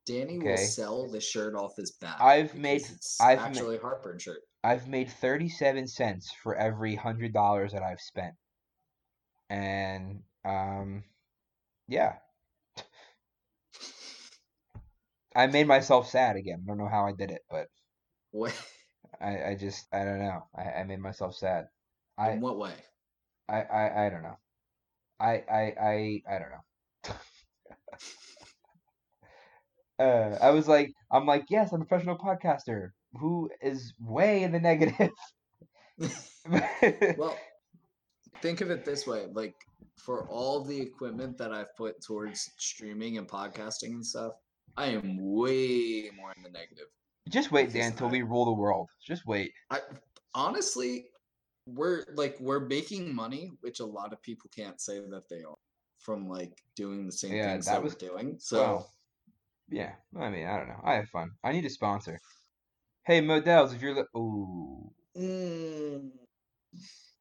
Danny 0.07 0.39
Okay. 0.39 0.51
will 0.51 0.57
sell 0.57 1.09
the 1.09 1.21
shirt 1.21 1.55
off 1.55 1.77
his 1.77 1.93
back. 1.93 2.21
I've 2.21 2.55
made- 2.55 2.81
it's 2.83 3.21
I've 3.21 3.39
actually 3.39 3.77
a 3.77 3.81
Heartburn 3.81 4.19
shirt. 4.19 4.41
I've 4.65 4.89
made 4.89 5.09
37 5.11 5.87
cents 5.87 6.33
for 6.33 6.57
every 6.57 6.97
hundred 6.97 7.33
dollars 7.33 7.73
that 7.73 7.83
I've 7.85 8.01
spent. 8.01 8.35
And, 9.51 10.23
um, 10.45 11.05
yeah. 11.89 12.19
I 15.37 15.47
made 15.47 15.67
myself 15.67 16.09
sad 16.09 16.37
again. 16.37 16.63
I 16.65 16.67
don't 16.69 16.79
know 16.79 16.89
how 16.89 17.05
I 17.05 17.13
did 17.13 17.31
it, 17.31 17.45
but 17.51 17.69
What? 18.33 18.55
I, 19.21 19.51
I 19.51 19.55
just 19.55 19.87
I 19.93 20.05
don't 20.05 20.19
know. 20.19 20.49
I, 20.57 20.63
I 20.81 20.85
made 20.85 21.01
myself 21.01 21.35
sad. 21.37 21.69
I, 22.19 22.31
In 22.33 22.41
what 22.41 22.59
way? 22.59 22.75
I, 23.49 23.63
I, 23.63 24.07
I 24.07 24.11
don't 24.11 24.23
know. 24.23 24.39
I 25.21 25.33
I 25.51 25.75
I 25.81 26.23
I 26.29 26.39
don't 26.39 26.51
know. 26.51 27.15
uh, 30.05 30.39
I 30.41 30.51
was 30.51 30.69
like, 30.69 30.93
I'm 31.11 31.27
like, 31.27 31.47
yes, 31.51 31.73
I'm 31.73 31.83
a 31.83 31.85
professional 31.85 32.19
podcaster 32.19 32.91
who 33.15 33.51
is 33.61 33.93
way 34.01 34.43
in 34.43 34.53
the 34.53 34.61
negative. 34.61 35.11
well, 37.17 37.37
think 38.43 38.61
of 38.61 38.71
it 38.71 38.85
this 38.85 39.07
way: 39.07 39.27
like 39.33 39.55
for 39.97 40.27
all 40.29 40.65
the 40.65 40.81
equipment 40.81 41.39
that 41.39 41.53
I've 41.53 41.75
put 41.77 42.03
towards 42.03 42.51
streaming 42.59 43.19
and 43.19 43.29
podcasting 43.29 43.91
and 43.91 44.05
stuff, 44.05 44.33
I 44.77 44.87
am 44.87 45.17
way 45.21 46.11
more 46.17 46.33
in 46.37 46.43
the 46.43 46.51
negative. 46.51 46.87
Just 47.29 47.53
wait, 47.53 47.73
Dan, 47.73 47.93
until 47.93 48.09
we 48.09 48.23
rule 48.23 48.45
the 48.47 48.53
world. 48.53 48.89
Just 49.07 49.27
wait. 49.27 49.53
I 49.71 49.81
honestly, 50.35 51.07
we're 51.67 52.05
like 52.15 52.37
we're 52.41 52.61
making 52.67 53.15
money, 53.15 53.53
which 53.61 53.81
a 53.81 53.87
lot 53.87 54.13
of 54.13 54.21
people 54.23 54.51
can't 54.55 54.81
say 54.81 54.99
that 54.99 55.29
they 55.31 55.43
are 55.43 55.55
from 55.99 56.29
like 56.29 56.53
doing 56.75 57.07
the 57.07 57.13
same 57.13 57.33
Yeah, 57.35 57.53
things 57.53 57.67
that 57.67 57.73
that, 57.75 57.83
was- 57.83 57.97
we're 58.01 58.09
doing. 58.09 58.37
So 58.41 58.57
Well, 58.61 58.91
yeah. 59.71 59.93
I 60.19 60.31
mean, 60.31 60.47
I 60.47 60.57
don't 60.57 60.69
know. 60.69 60.81
I 60.83 60.95
have 60.95 61.09
fun. 61.11 61.31
I 61.45 61.53
need 61.53 61.65
a 61.65 61.71
sponsor. 61.71 62.19
Hey, 63.05 63.21
Modell's, 63.21 63.73
if 63.73 63.81
you're 63.81 63.95
li- 63.95 64.09
ooh 64.17 64.93
mm, 65.15 66.13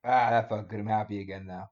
ah, 0.03 0.29
that 0.29 0.47
felt 0.49 0.67
good. 0.69 0.79
I'm 0.79 0.85
happy 0.87 1.19
again 1.21 1.45
now. 1.47 1.71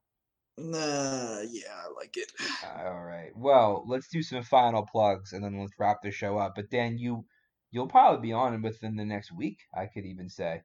nah, 0.57 1.41
yeah, 1.41 1.73
I 1.86 1.90
like 1.95 2.18
it. 2.18 2.31
All 2.64 3.03
right. 3.03 3.36
Well, 3.36 3.84
let's 3.88 4.07
do 4.07 4.22
some 4.23 4.44
final 4.44 4.86
plugs 4.86 5.34
and 5.34 5.44
then 5.44 5.60
let's 5.60 5.77
wrap 5.77 6.02
the 6.02 6.11
show 6.11 6.38
up. 6.38 6.56
But 6.56 6.69
Dan, 6.69 6.98
you 6.98 7.26
you'll 7.72 7.88
probably 7.88 8.22
be 8.30 8.34
on 8.34 8.61
within 8.61 8.95
the 8.95 9.06
next 9.06 9.31
week. 9.34 9.60
I 9.73 9.88
could 9.88 10.06
even 10.06 10.30
say. 10.30 10.64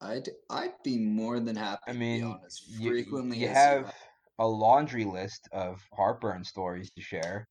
I'd 0.00 0.28
I'd 0.50 0.82
be 0.82 0.98
more 0.98 1.38
than 1.40 1.54
happy. 1.56 1.82
I 1.86 1.92
to 1.92 1.98
mean, 1.98 2.18
be 2.18 2.22
on 2.22 2.40
as 2.44 2.58
you, 2.66 2.90
frequently 2.90 3.38
you 3.38 3.48
as 3.48 3.54
have 3.54 3.86
you 3.86 3.92
a 4.38 4.46
laundry 4.46 5.04
list 5.04 5.48
of 5.52 5.80
heartburn 5.92 6.44
stories 6.44 6.90
to 6.92 7.00
share. 7.00 7.48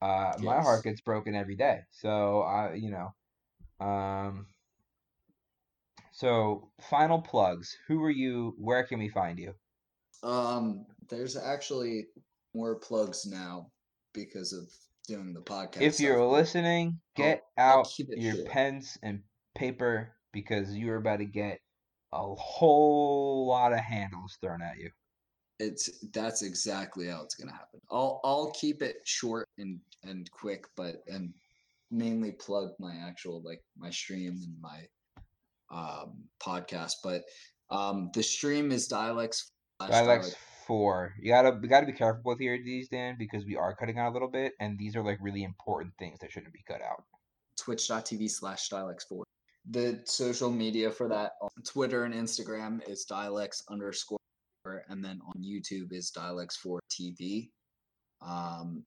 Uh, 0.00 0.34
my 0.40 0.60
heart 0.60 0.84
gets 0.84 1.00
broken 1.00 1.34
every 1.34 1.56
day. 1.56 1.80
So 1.90 2.42
I, 2.42 2.74
you 2.74 2.90
know, 2.90 3.14
um. 3.86 4.46
So 6.18 6.68
final 6.90 7.22
plugs. 7.22 7.76
Who 7.86 8.02
are 8.02 8.10
you? 8.10 8.56
Where 8.58 8.82
can 8.82 8.98
we 8.98 9.08
find 9.08 9.38
you? 9.38 9.54
Um, 10.24 10.84
there's 11.08 11.36
actually 11.36 12.06
more 12.56 12.74
plugs 12.74 13.24
now 13.24 13.70
because 14.12 14.52
of 14.52 14.68
doing 15.06 15.32
the 15.32 15.40
podcast. 15.40 15.80
If 15.80 16.00
you're 16.00 16.16
stuff, 16.16 16.32
listening, 16.32 16.98
get 17.14 17.42
out 17.56 17.96
your 17.96 18.34
short. 18.34 18.48
pens 18.48 18.98
and 19.04 19.20
paper 19.54 20.12
because 20.32 20.74
you 20.74 20.90
are 20.90 20.96
about 20.96 21.20
to 21.20 21.24
get 21.24 21.60
a 22.12 22.34
whole 22.34 23.46
lot 23.46 23.72
of 23.72 23.78
handles 23.78 24.38
thrown 24.42 24.60
at 24.60 24.76
you. 24.76 24.90
It's 25.60 26.04
that's 26.12 26.42
exactly 26.42 27.06
how 27.06 27.22
it's 27.22 27.36
gonna 27.36 27.52
happen. 27.52 27.78
I'll 27.92 28.20
I'll 28.24 28.50
keep 28.58 28.82
it 28.82 28.96
short 29.04 29.46
and 29.56 29.78
and 30.02 30.28
quick, 30.32 30.64
but 30.76 30.96
and 31.06 31.32
mainly 31.92 32.32
plug 32.32 32.70
my 32.80 32.96
actual 33.06 33.40
like 33.44 33.62
my 33.78 33.90
stream 33.90 34.32
and 34.42 34.60
my 34.60 34.84
um 35.70 36.24
podcast. 36.42 36.94
But 37.02 37.22
um 37.70 38.10
the 38.14 38.22
stream 38.22 38.72
is 38.72 38.88
Dialex. 38.88 39.44
Dialex 39.82 39.90
dialect- 39.90 40.36
four. 40.66 41.14
You 41.20 41.32
gotta 41.32 41.58
we 41.60 41.68
gotta 41.68 41.86
be 41.86 41.92
careful 41.92 42.22
with 42.24 42.38
here 42.40 42.58
these 42.62 42.88
Dan 42.88 43.16
because 43.18 43.44
we 43.44 43.56
are 43.56 43.74
cutting 43.74 43.98
out 43.98 44.10
a 44.10 44.12
little 44.12 44.30
bit 44.30 44.52
and 44.60 44.78
these 44.78 44.96
are 44.96 45.02
like 45.02 45.18
really 45.20 45.42
important 45.44 45.94
things 45.98 46.18
that 46.20 46.30
shouldn't 46.32 46.52
be 46.52 46.62
cut 46.66 46.82
out. 46.82 47.04
Twitch.tv 47.58 48.30
slash 48.30 48.68
Dialex 48.68 49.02
four. 49.08 49.24
the 49.70 50.00
social 50.04 50.50
media 50.50 50.90
for 50.90 51.08
that 51.08 51.32
on 51.42 51.50
Twitter 51.64 52.04
and 52.04 52.14
Instagram 52.14 52.80
is 52.88 53.04
Dialex 53.10 53.62
underscore, 53.70 54.18
and 54.88 55.04
then 55.04 55.20
on 55.26 55.42
YouTube 55.42 55.92
is 55.92 56.10
Dialex 56.16 56.52
for 56.54 56.80
TV. 56.90 57.50
Um, 58.22 58.84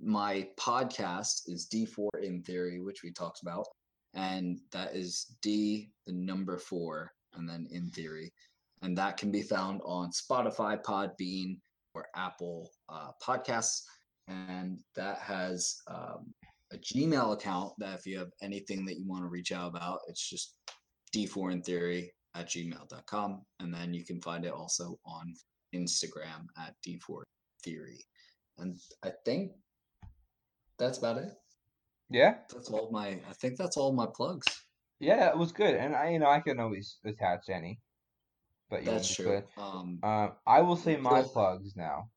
my 0.00 0.48
podcast 0.58 1.42
is 1.46 1.68
D4 1.72 2.08
in 2.22 2.42
theory, 2.42 2.80
which 2.80 3.02
we 3.02 3.12
talked 3.12 3.42
about, 3.42 3.66
and 4.14 4.60
that 4.72 4.94
is 4.94 5.36
D 5.42 5.90
the 6.06 6.12
number 6.12 6.58
four, 6.58 7.12
and 7.34 7.48
then 7.48 7.66
in 7.70 7.90
theory, 7.90 8.32
and 8.82 8.96
that 8.98 9.16
can 9.16 9.30
be 9.30 9.42
found 9.42 9.80
on 9.84 10.10
Spotify, 10.10 10.82
Podbean, 10.82 11.58
or 11.94 12.06
Apple 12.16 12.70
uh, 12.88 13.10
Podcasts, 13.22 13.82
and 14.28 14.78
that 14.96 15.18
has 15.18 15.76
um, 15.86 16.32
a 16.72 16.76
Gmail 16.76 17.32
account 17.32 17.72
that 17.78 17.98
if 17.98 18.06
you 18.06 18.18
have 18.18 18.30
anything 18.42 18.84
that 18.86 18.98
you 18.98 19.06
want 19.08 19.22
to 19.22 19.28
reach 19.28 19.52
out 19.52 19.68
about, 19.68 20.00
it's 20.08 20.28
just 20.28 20.54
D4 21.14 21.52
in 21.52 21.62
theory 21.62 22.12
at 22.34 22.48
gmail.com. 22.48 23.42
And 23.58 23.74
then 23.74 23.92
you 23.92 24.04
can 24.04 24.20
find 24.20 24.44
it 24.44 24.52
also 24.52 24.98
on 25.04 25.34
Instagram 25.74 26.46
at 26.58 26.74
D4 26.86 27.22
theory. 27.64 28.04
And 28.58 28.76
I 29.02 29.12
think 29.24 29.52
that's 30.78 30.98
about 30.98 31.18
it. 31.18 31.32
Yeah, 32.10 32.34
That's 32.52 32.68
all 32.70 32.90
my, 32.90 33.20
I 33.28 33.32
think 33.40 33.56
that's 33.56 33.76
all 33.76 33.92
my 33.92 34.06
plugs. 34.14 34.46
yeah, 34.98 35.28
it 35.30 35.38
was 35.38 35.52
good, 35.52 35.74
and 35.74 35.94
I, 35.94 36.10
you 36.10 36.18
know, 36.18 36.28
I 36.28 36.40
can 36.40 36.58
always 36.60 36.98
attach 37.04 37.48
any, 37.48 37.78
but 38.68 38.82
you 38.84 38.90
That's 38.90 39.14
true. 39.14 39.42
Um, 39.56 40.00
Um, 40.02 40.32
I 40.46 40.60
will 40.62 40.76
say 40.76 40.96
my 40.96 41.22
plugs 41.22 41.76
now 41.76 42.10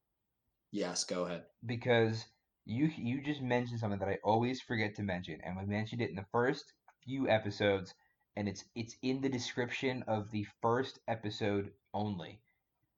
yes, 0.72 1.04
go 1.04 1.26
ahead. 1.26 1.44
because 1.66 2.26
you 2.66 2.90
you 2.98 3.22
just 3.22 3.42
mentioned 3.42 3.80
something 3.80 4.00
that 4.00 4.10
I 4.10 4.18
always 4.24 4.62
forget 4.62 4.96
to 4.96 5.04
mention, 5.04 5.40
and 5.44 5.58
we 5.58 5.66
mentioned 5.66 6.02
it 6.02 6.10
in 6.10 6.16
the 6.16 6.26
first 6.32 6.74
few 7.04 7.28
episodes, 7.30 7.94
and 8.36 8.48
it's 8.48 8.64
it's 8.76 8.96
in 9.02 9.22
the 9.22 9.30
description 9.30 10.04
of 10.08 10.32
the 10.32 10.46
first 10.62 11.00
episode 11.08 11.72
only. 11.94 12.40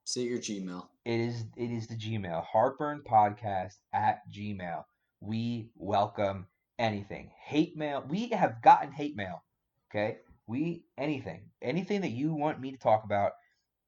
Say 0.05 0.21
your 0.21 0.39
Gmail. 0.39 0.87
It 1.05 1.19
is 1.19 1.43
it 1.57 1.71
is 1.71 1.87
the 1.87 1.95
Gmail 1.95 2.43
Heartburn 2.45 3.01
Podcast 3.09 3.73
at 3.93 4.21
Gmail. 4.31 4.83
We 5.19 5.69
welcome 5.75 6.47
anything. 6.79 7.31
Hate 7.43 7.75
mail. 7.75 8.03
We 8.07 8.29
have 8.29 8.61
gotten 8.61 8.91
hate 8.91 9.15
mail. 9.15 9.43
Okay? 9.89 10.17
We 10.47 10.83
anything. 10.97 11.49
Anything 11.61 12.01
that 12.01 12.11
you 12.11 12.33
want 12.33 12.59
me 12.59 12.71
to 12.71 12.77
talk 12.77 13.03
about. 13.03 13.31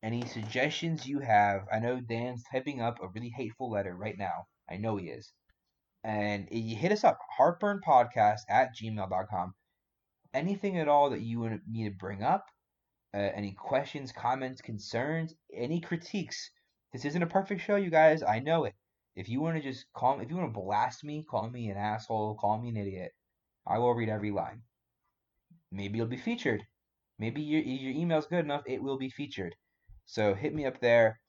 Any 0.04 0.26
suggestions 0.26 1.08
you 1.08 1.20
have. 1.20 1.62
I 1.72 1.80
know 1.80 2.00
Dan's 2.00 2.44
typing 2.52 2.82
up 2.82 3.00
a 3.02 3.08
really 3.08 3.34
hateful 3.36 3.72
letter 3.72 3.96
right 3.96 4.18
now. 4.18 4.46
I 4.70 4.78
know 4.78 4.98
he 4.98 5.08
is. 5.08 5.34
And 6.04 6.48
you 6.52 6.76
hit 6.76 6.92
us 6.92 7.04
up, 7.04 7.18
Heartburn 7.38 7.82
Podcast 7.86 8.42
at 8.50 8.76
gmail.com. 8.76 9.54
Anything 10.34 10.78
at 10.78 10.88
all 10.88 11.10
that 11.10 11.22
you 11.22 11.40
want 11.40 11.68
me 11.68 11.86
to 11.86 11.96
bring 11.96 12.22
up, 12.22 12.46
uh, 13.14 13.18
any 13.18 13.54
questions, 13.54 14.12
comments, 14.12 14.62
concerns, 14.62 15.34
any 15.54 15.82
critiques. 15.82 16.52
This 16.94 17.06
isn't 17.06 17.24
a 17.24 17.28
perfect 17.28 17.62
show, 17.62 17.76
you 17.76 17.90
guys. 17.90 18.22
I 18.24 18.40
know 18.40 18.66
it. 18.66 18.76
If 19.18 19.28
you 19.30 19.42
want 19.42 19.58
to 19.58 19.64
just 19.64 19.92
call, 19.94 20.20
if 20.20 20.30
you 20.30 20.38
want 20.38 20.54
to 20.54 20.60
blast 20.60 21.04
me, 21.04 21.26
call 21.28 21.50
me 21.50 21.70
an 21.70 21.78
asshole, 21.78 22.36
call 22.36 22.62
me 22.62 22.70
an 22.70 22.78
idiot. 22.78 23.12
I 23.66 23.80
will 23.80 23.96
read 23.96 24.10
every 24.10 24.30
line. 24.30 24.62
Maybe 25.72 25.98
you'll 25.98 26.06
be 26.06 26.18
featured. 26.18 26.64
Maybe 27.18 27.42
your 27.42 27.62
your 27.64 27.94
email's 27.94 28.28
good 28.28 28.46
enough, 28.46 28.62
it 28.68 28.84
will 28.84 29.00
be 29.00 29.10
featured. 29.10 29.56
So 30.06 30.36
hit 30.36 30.54
me 30.54 30.68
up 30.68 30.80
there. 30.82 31.20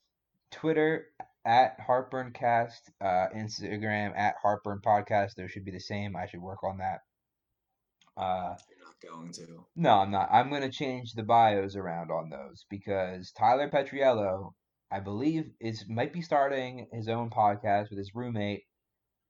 Twitter 0.51 1.07
at 1.47 1.79
HeartburnCast, 1.81 2.91
uh, 3.01 3.29
Instagram 3.35 4.15
at 4.17 4.35
Heartburn 4.43 4.81
Podcast. 4.85 5.35
There 5.35 5.49
should 5.49 5.65
be 5.65 5.71
the 5.71 5.81
same. 5.81 6.15
I 6.15 6.27
should 6.27 6.43
work 6.43 6.63
on 6.63 6.77
that. 6.79 7.01
Uh, 8.19 8.55
You're 8.69 8.85
not 8.85 9.01
going 9.17 9.33
to. 9.33 9.65
no, 9.77 10.01
I'm 10.01 10.11
not. 10.11 10.29
I'm 10.31 10.51
going 10.51 10.63
to 10.63 10.71
change 10.71 11.15
the 11.15 11.23
bios 11.23 11.75
around 11.75 12.11
on 12.11 12.29
those 12.29 12.67
because 12.69 13.33
Tyler 13.33 13.71
Petriello, 13.71 14.53
I 14.91 15.01
believe, 15.01 15.51
is 15.61 15.85
might 15.89 16.13
be 16.13 16.23
starting 16.23 16.89
his 16.93 17.09
own 17.09 17.31
podcast 17.31 17.91
with 17.91 17.99
his 17.99 18.15
roommate, 18.15 18.65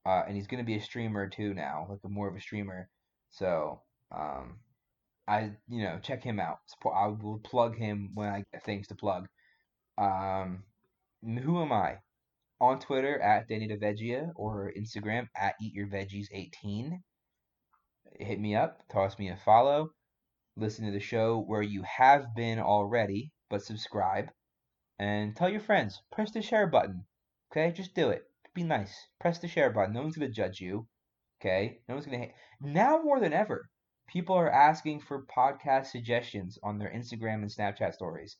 uh, 0.06 0.22
and 0.26 0.36
he's 0.36 0.47
going 0.47 0.62
to 0.62 0.66
be 0.66 0.76
a 0.76 0.80
streamer 0.80 1.28
too 1.28 1.55
now, 1.55 1.86
like 1.89 2.01
a 2.05 2.09
more 2.09 2.28
of 2.28 2.36
a 2.36 2.40
streamer. 2.40 2.89
So, 3.30 3.82
um, 4.14 4.60
I 5.26 5.52
you 5.68 5.82
know 5.82 5.98
check 6.02 6.22
him 6.22 6.40
out. 6.40 6.59
I 6.85 7.09
will 7.09 7.40
plug 7.44 7.76
him 7.76 8.10
when 8.14 8.28
I 8.28 8.44
get 8.52 8.64
things 8.64 8.89
to 8.89 8.94
plug. 8.94 9.26
Um, 9.98 10.64
who 11.22 11.60
am 11.60 11.72
I? 11.72 11.98
On 12.60 12.78
Twitter 12.80 13.20
at 13.20 13.48
Danny 13.48 13.68
DeVeggia 13.68 14.32
or 14.36 14.72
Instagram 14.76 15.28
at 15.36 15.55
Eat 15.60 15.74
Your 15.74 15.86
Veggies 15.86 16.26
18 16.32 17.02
hit 18.20 18.40
me 18.40 18.55
up, 18.55 18.82
toss 18.90 19.18
me 19.18 19.28
a 19.28 19.36
follow, 19.36 19.90
listen 20.56 20.86
to 20.86 20.93
the 20.93 21.01
show 21.01 21.39
where 21.39 21.62
you 21.62 21.82
have 21.82 22.35
been 22.35 22.59
already, 22.59 23.32
but 23.51 23.62
subscribe, 23.62 24.30
and 24.98 25.36
tell 25.36 25.48
your 25.48 25.60
friends. 25.60 26.02
Press 26.10 26.30
the 26.30 26.42
share 26.42 26.66
button. 26.66 27.04
Okay, 27.50 27.72
just 27.72 27.94
do 27.94 28.10
it. 28.10 28.24
Be 28.54 28.62
nice. 28.62 29.08
Press 29.20 29.38
the 29.38 29.48
share 29.48 29.70
button. 29.70 29.94
No 29.94 30.02
one's 30.02 30.16
gonna 30.16 30.30
judge 30.30 30.60
you. 30.60 30.86
Okay, 31.40 31.80
no 31.88 31.94
one's 31.94 32.06
gonna. 32.06 32.28
Now 32.60 33.00
more 33.02 33.20
than 33.20 33.32
ever, 33.32 33.70
people 34.08 34.34
are 34.34 34.50
asking 34.50 35.00
for 35.00 35.26
podcast 35.26 35.86
suggestions 35.86 36.58
on 36.62 36.78
their 36.78 36.90
Instagram 36.90 37.42
and 37.42 37.50
Snapchat 37.50 37.94
stories, 37.94 38.36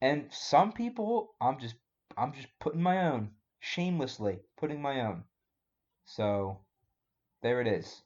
and 0.00 0.26
some 0.30 0.72
people, 0.72 1.34
I'm 1.40 1.58
just, 1.58 1.76
I'm 2.16 2.32
just 2.32 2.48
putting 2.60 2.82
my 2.82 3.08
own, 3.08 3.30
shamelessly 3.60 4.40
putting 4.56 4.82
my 4.82 5.00
own. 5.00 5.24
So, 6.04 6.60
there 7.42 7.60
it 7.60 7.66
is. 7.66 8.02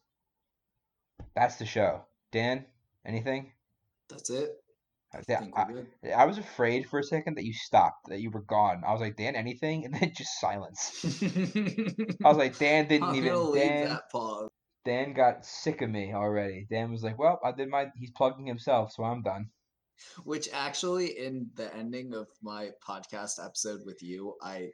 That's 1.34 1.56
the 1.56 1.66
show. 1.66 2.04
Dan, 2.30 2.64
anything? 3.04 3.52
That's 4.08 4.30
it. 4.30 4.62
I, 5.14 5.22
I 5.56 6.12
I. 6.14 6.24
Was 6.26 6.36
afraid 6.36 6.86
for 6.88 6.98
a 6.98 7.02
second 7.02 7.36
that 7.36 7.44
you 7.44 7.54
stopped, 7.54 8.08
that 8.08 8.20
you 8.20 8.30
were 8.30 8.42
gone. 8.42 8.82
I 8.86 8.92
was 8.92 9.00
like, 9.00 9.16
Dan, 9.16 9.36
anything? 9.36 9.84
And 9.88 9.94
then 9.94 10.12
just 10.14 10.38
silence. 10.38 11.04
I 12.24 12.28
was 12.28 12.36
like, 12.36 12.58
Dan 12.58 12.88
didn't 12.88 13.08
I'm 13.08 13.14
even. 13.14 13.54
Dan, 13.54 13.88
that 13.88 14.10
pause. 14.10 14.50
Dan 14.84 15.14
got 15.14 15.46
sick 15.46 15.80
of 15.80 15.90
me 15.90 16.12
already. 16.12 16.66
Dan 16.70 16.90
was 16.90 17.02
like, 17.02 17.18
well, 17.18 17.40
I 17.42 17.52
did 17.52 17.68
my. 17.68 17.86
He's 17.96 18.10
plugging 18.10 18.46
himself, 18.46 18.92
so 18.92 19.02
I'm 19.04 19.22
done. 19.22 19.46
Which 20.24 20.48
actually, 20.52 21.18
in 21.18 21.48
the 21.56 21.74
ending 21.74 22.14
of 22.14 22.28
my 22.42 22.70
podcast 22.86 23.44
episode 23.44 23.80
with 23.84 24.02
you, 24.02 24.34
I 24.42 24.70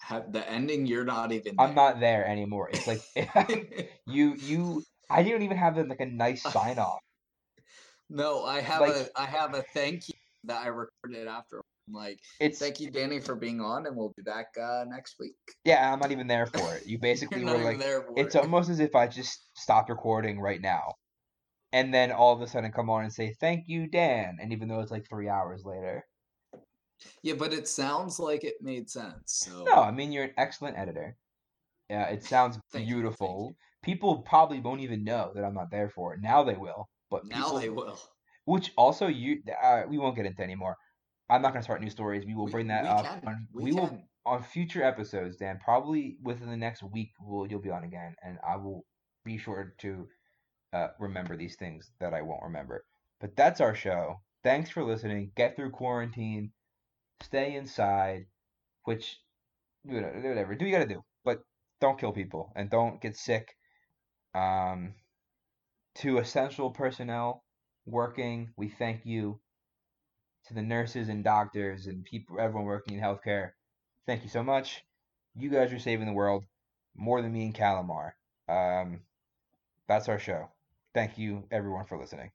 have 0.00 0.32
the 0.32 0.48
ending. 0.50 0.86
You're 0.86 1.04
not 1.04 1.30
even. 1.30 1.54
I'm 1.58 1.74
not 1.74 2.00
there 2.00 2.26
anymore. 2.26 2.70
It's 2.72 2.86
like 2.86 3.02
you, 4.06 4.34
you. 4.34 4.82
I 5.08 5.22
didn't 5.22 5.42
even 5.42 5.56
have 5.56 5.78
like 5.78 6.00
a 6.00 6.06
nice 6.06 6.42
sign 6.42 6.78
off. 6.78 7.00
No, 8.10 8.44
I 8.44 8.60
have 8.60 8.80
Like- 8.80 8.94
a 8.96 9.08
I 9.16 9.24
have 9.26 9.54
a 9.54 9.62
thank 9.74 10.08
you 10.08 10.14
that 10.44 10.62
I 10.62 10.68
recorded 10.68 11.26
after. 11.26 11.62
I'm 11.88 11.94
like, 11.94 12.18
It's 12.40 12.58
thank 12.58 12.80
you, 12.80 12.90
Danny, 12.90 13.18
for 13.18 13.34
being 13.34 13.60
on, 13.60 13.86
and 13.86 13.96
we'll 13.96 14.12
be 14.16 14.22
back 14.22 14.48
uh, 14.60 14.84
next 14.86 15.16
week. 15.18 15.34
yeah. 15.64 15.90
I'm 15.92 15.98
not 15.98 16.12
even 16.12 16.26
there 16.26 16.46
for 16.46 16.74
it. 16.74 16.86
You 16.86 16.98
basically 17.10 17.44
were 17.44 17.56
like, 17.58 17.80
It's 18.16 18.34
it. 18.34 18.42
almost 18.42 18.68
as 18.70 18.78
if 18.80 18.94
I 18.94 19.06
just 19.06 19.48
stopped 19.56 19.88
recording 19.90 20.38
right 20.40 20.60
now. 20.60 20.92
And 21.72 21.92
then 21.92 22.12
all 22.12 22.34
of 22.34 22.40
a 22.42 22.46
sudden 22.46 22.72
come 22.72 22.88
on 22.90 23.04
and 23.04 23.12
say, 23.12 23.34
Thank 23.40 23.64
you, 23.68 23.86
Dan. 23.88 24.38
And 24.40 24.52
even 24.52 24.68
though 24.68 24.80
it's 24.80 24.90
like 24.90 25.08
three 25.08 25.28
hours 25.28 25.64
later. 25.64 26.04
Yeah, 27.22 27.34
but 27.34 27.52
it 27.52 27.68
sounds 27.68 28.18
like 28.18 28.42
it 28.44 28.54
made 28.60 28.90
sense. 28.90 29.22
So 29.26 29.64
No, 29.64 29.74
I 29.82 29.90
mean, 29.90 30.10
you're 30.12 30.24
an 30.24 30.34
excellent 30.36 30.76
editor. 30.78 31.16
Yeah, 31.88 32.04
it 32.08 32.24
sounds 32.24 32.58
Thank 32.72 32.86
you, 32.88 32.96
beautiful. 32.96 33.54
you. 33.54 33.56
People 33.82 34.18
probably 34.22 34.60
won't 34.60 34.80
even 34.82 35.04
know 35.04 35.30
that 35.34 35.44
I'm 35.44 35.54
not 35.54 35.70
there 35.70 35.88
for 35.88 36.12
it. 36.14 36.20
Now 36.20 36.42
they 36.42 36.54
will. 36.56 36.88
But 37.10 37.26
now 37.26 37.44
people, 37.44 37.58
they 37.60 37.68
will. 37.70 37.98
Which 38.44 38.72
also, 38.76 39.06
you, 39.06 39.42
uh, 39.62 39.82
we 39.88 39.98
won't 39.98 40.16
get 40.16 40.26
into 40.26 40.42
anymore. 40.42 40.76
I'm 41.30 41.42
not 41.42 41.52
going 41.52 41.60
to 41.60 41.64
start 41.64 41.82
new 41.82 41.90
stories. 41.90 42.24
We 42.26 42.34
will 42.34 42.46
We- 42.46 42.52
bring 42.52 42.68
that 42.68 42.82
we 42.84 42.88
up. 42.88 43.04
Can. 43.04 43.20
On, 43.26 43.48
we, 43.52 43.64
we 43.64 43.72
will 43.72 44.00
on 44.24 44.42
future 44.42 44.82
episodes, 44.82 45.36
Dan. 45.36 45.58
Probably 45.62 46.16
within 46.22 46.48
the 46.50 46.56
next 46.56 46.82
week, 46.82 47.10
we'll 47.20 47.46
you'll 47.46 47.60
be 47.60 47.70
on 47.70 47.84
again, 47.84 48.14
and 48.22 48.38
I 48.46 48.56
will 48.56 48.84
be 49.24 49.38
sure 49.38 49.74
to 49.80 50.08
uh, 50.72 50.88
remember 50.98 51.36
these 51.36 51.56
things 51.56 51.90
that 52.00 52.12
I 52.14 52.22
won't 52.22 52.42
remember. 52.42 52.84
But 53.20 53.36
that's 53.36 53.60
our 53.60 53.74
show. 53.74 54.20
Thanks 54.44 54.70
for 54.70 54.84
listening. 54.84 55.32
Get 55.36 55.56
through 55.56 55.70
quarantine. 55.70 56.52
Stay 57.22 57.56
inside. 57.56 58.26
Which, 58.84 59.18
whatever. 59.82 60.54
Do 60.54 60.64
what 60.64 60.70
you 60.70 60.72
gotta 60.72 60.86
do, 60.86 61.02
but 61.24 61.40
don't 61.80 61.98
kill 61.98 62.12
people 62.12 62.52
and 62.56 62.70
don't 62.70 63.00
get 63.00 63.16
sick. 63.16 63.54
Um, 64.34 64.94
to 65.98 66.18
essential 66.18 66.70
personnel 66.70 67.44
working, 67.86 68.50
we 68.56 68.68
thank 68.68 69.06
you. 69.06 69.40
To 70.46 70.54
the 70.54 70.62
nurses 70.62 71.08
and 71.08 71.22
doctors 71.22 71.86
and 71.86 72.04
people, 72.04 72.40
everyone 72.40 72.64
working 72.64 72.96
in 72.96 73.02
healthcare, 73.04 73.52
thank 74.06 74.22
you 74.24 74.28
so 74.28 74.42
much. 74.42 74.84
You 75.36 75.50
guys 75.50 75.72
are 75.72 75.78
saving 75.78 76.06
the 76.06 76.12
world 76.12 76.44
more 76.96 77.22
than 77.22 77.32
me 77.32 77.44
and 77.44 77.54
Calamar. 77.54 78.16
Um, 78.48 79.02
that's 79.88 80.08
our 80.08 80.18
show. 80.18 80.50
Thank 80.94 81.18
you, 81.18 81.46
everyone, 81.50 81.86
for 81.86 81.98
listening. 81.98 82.32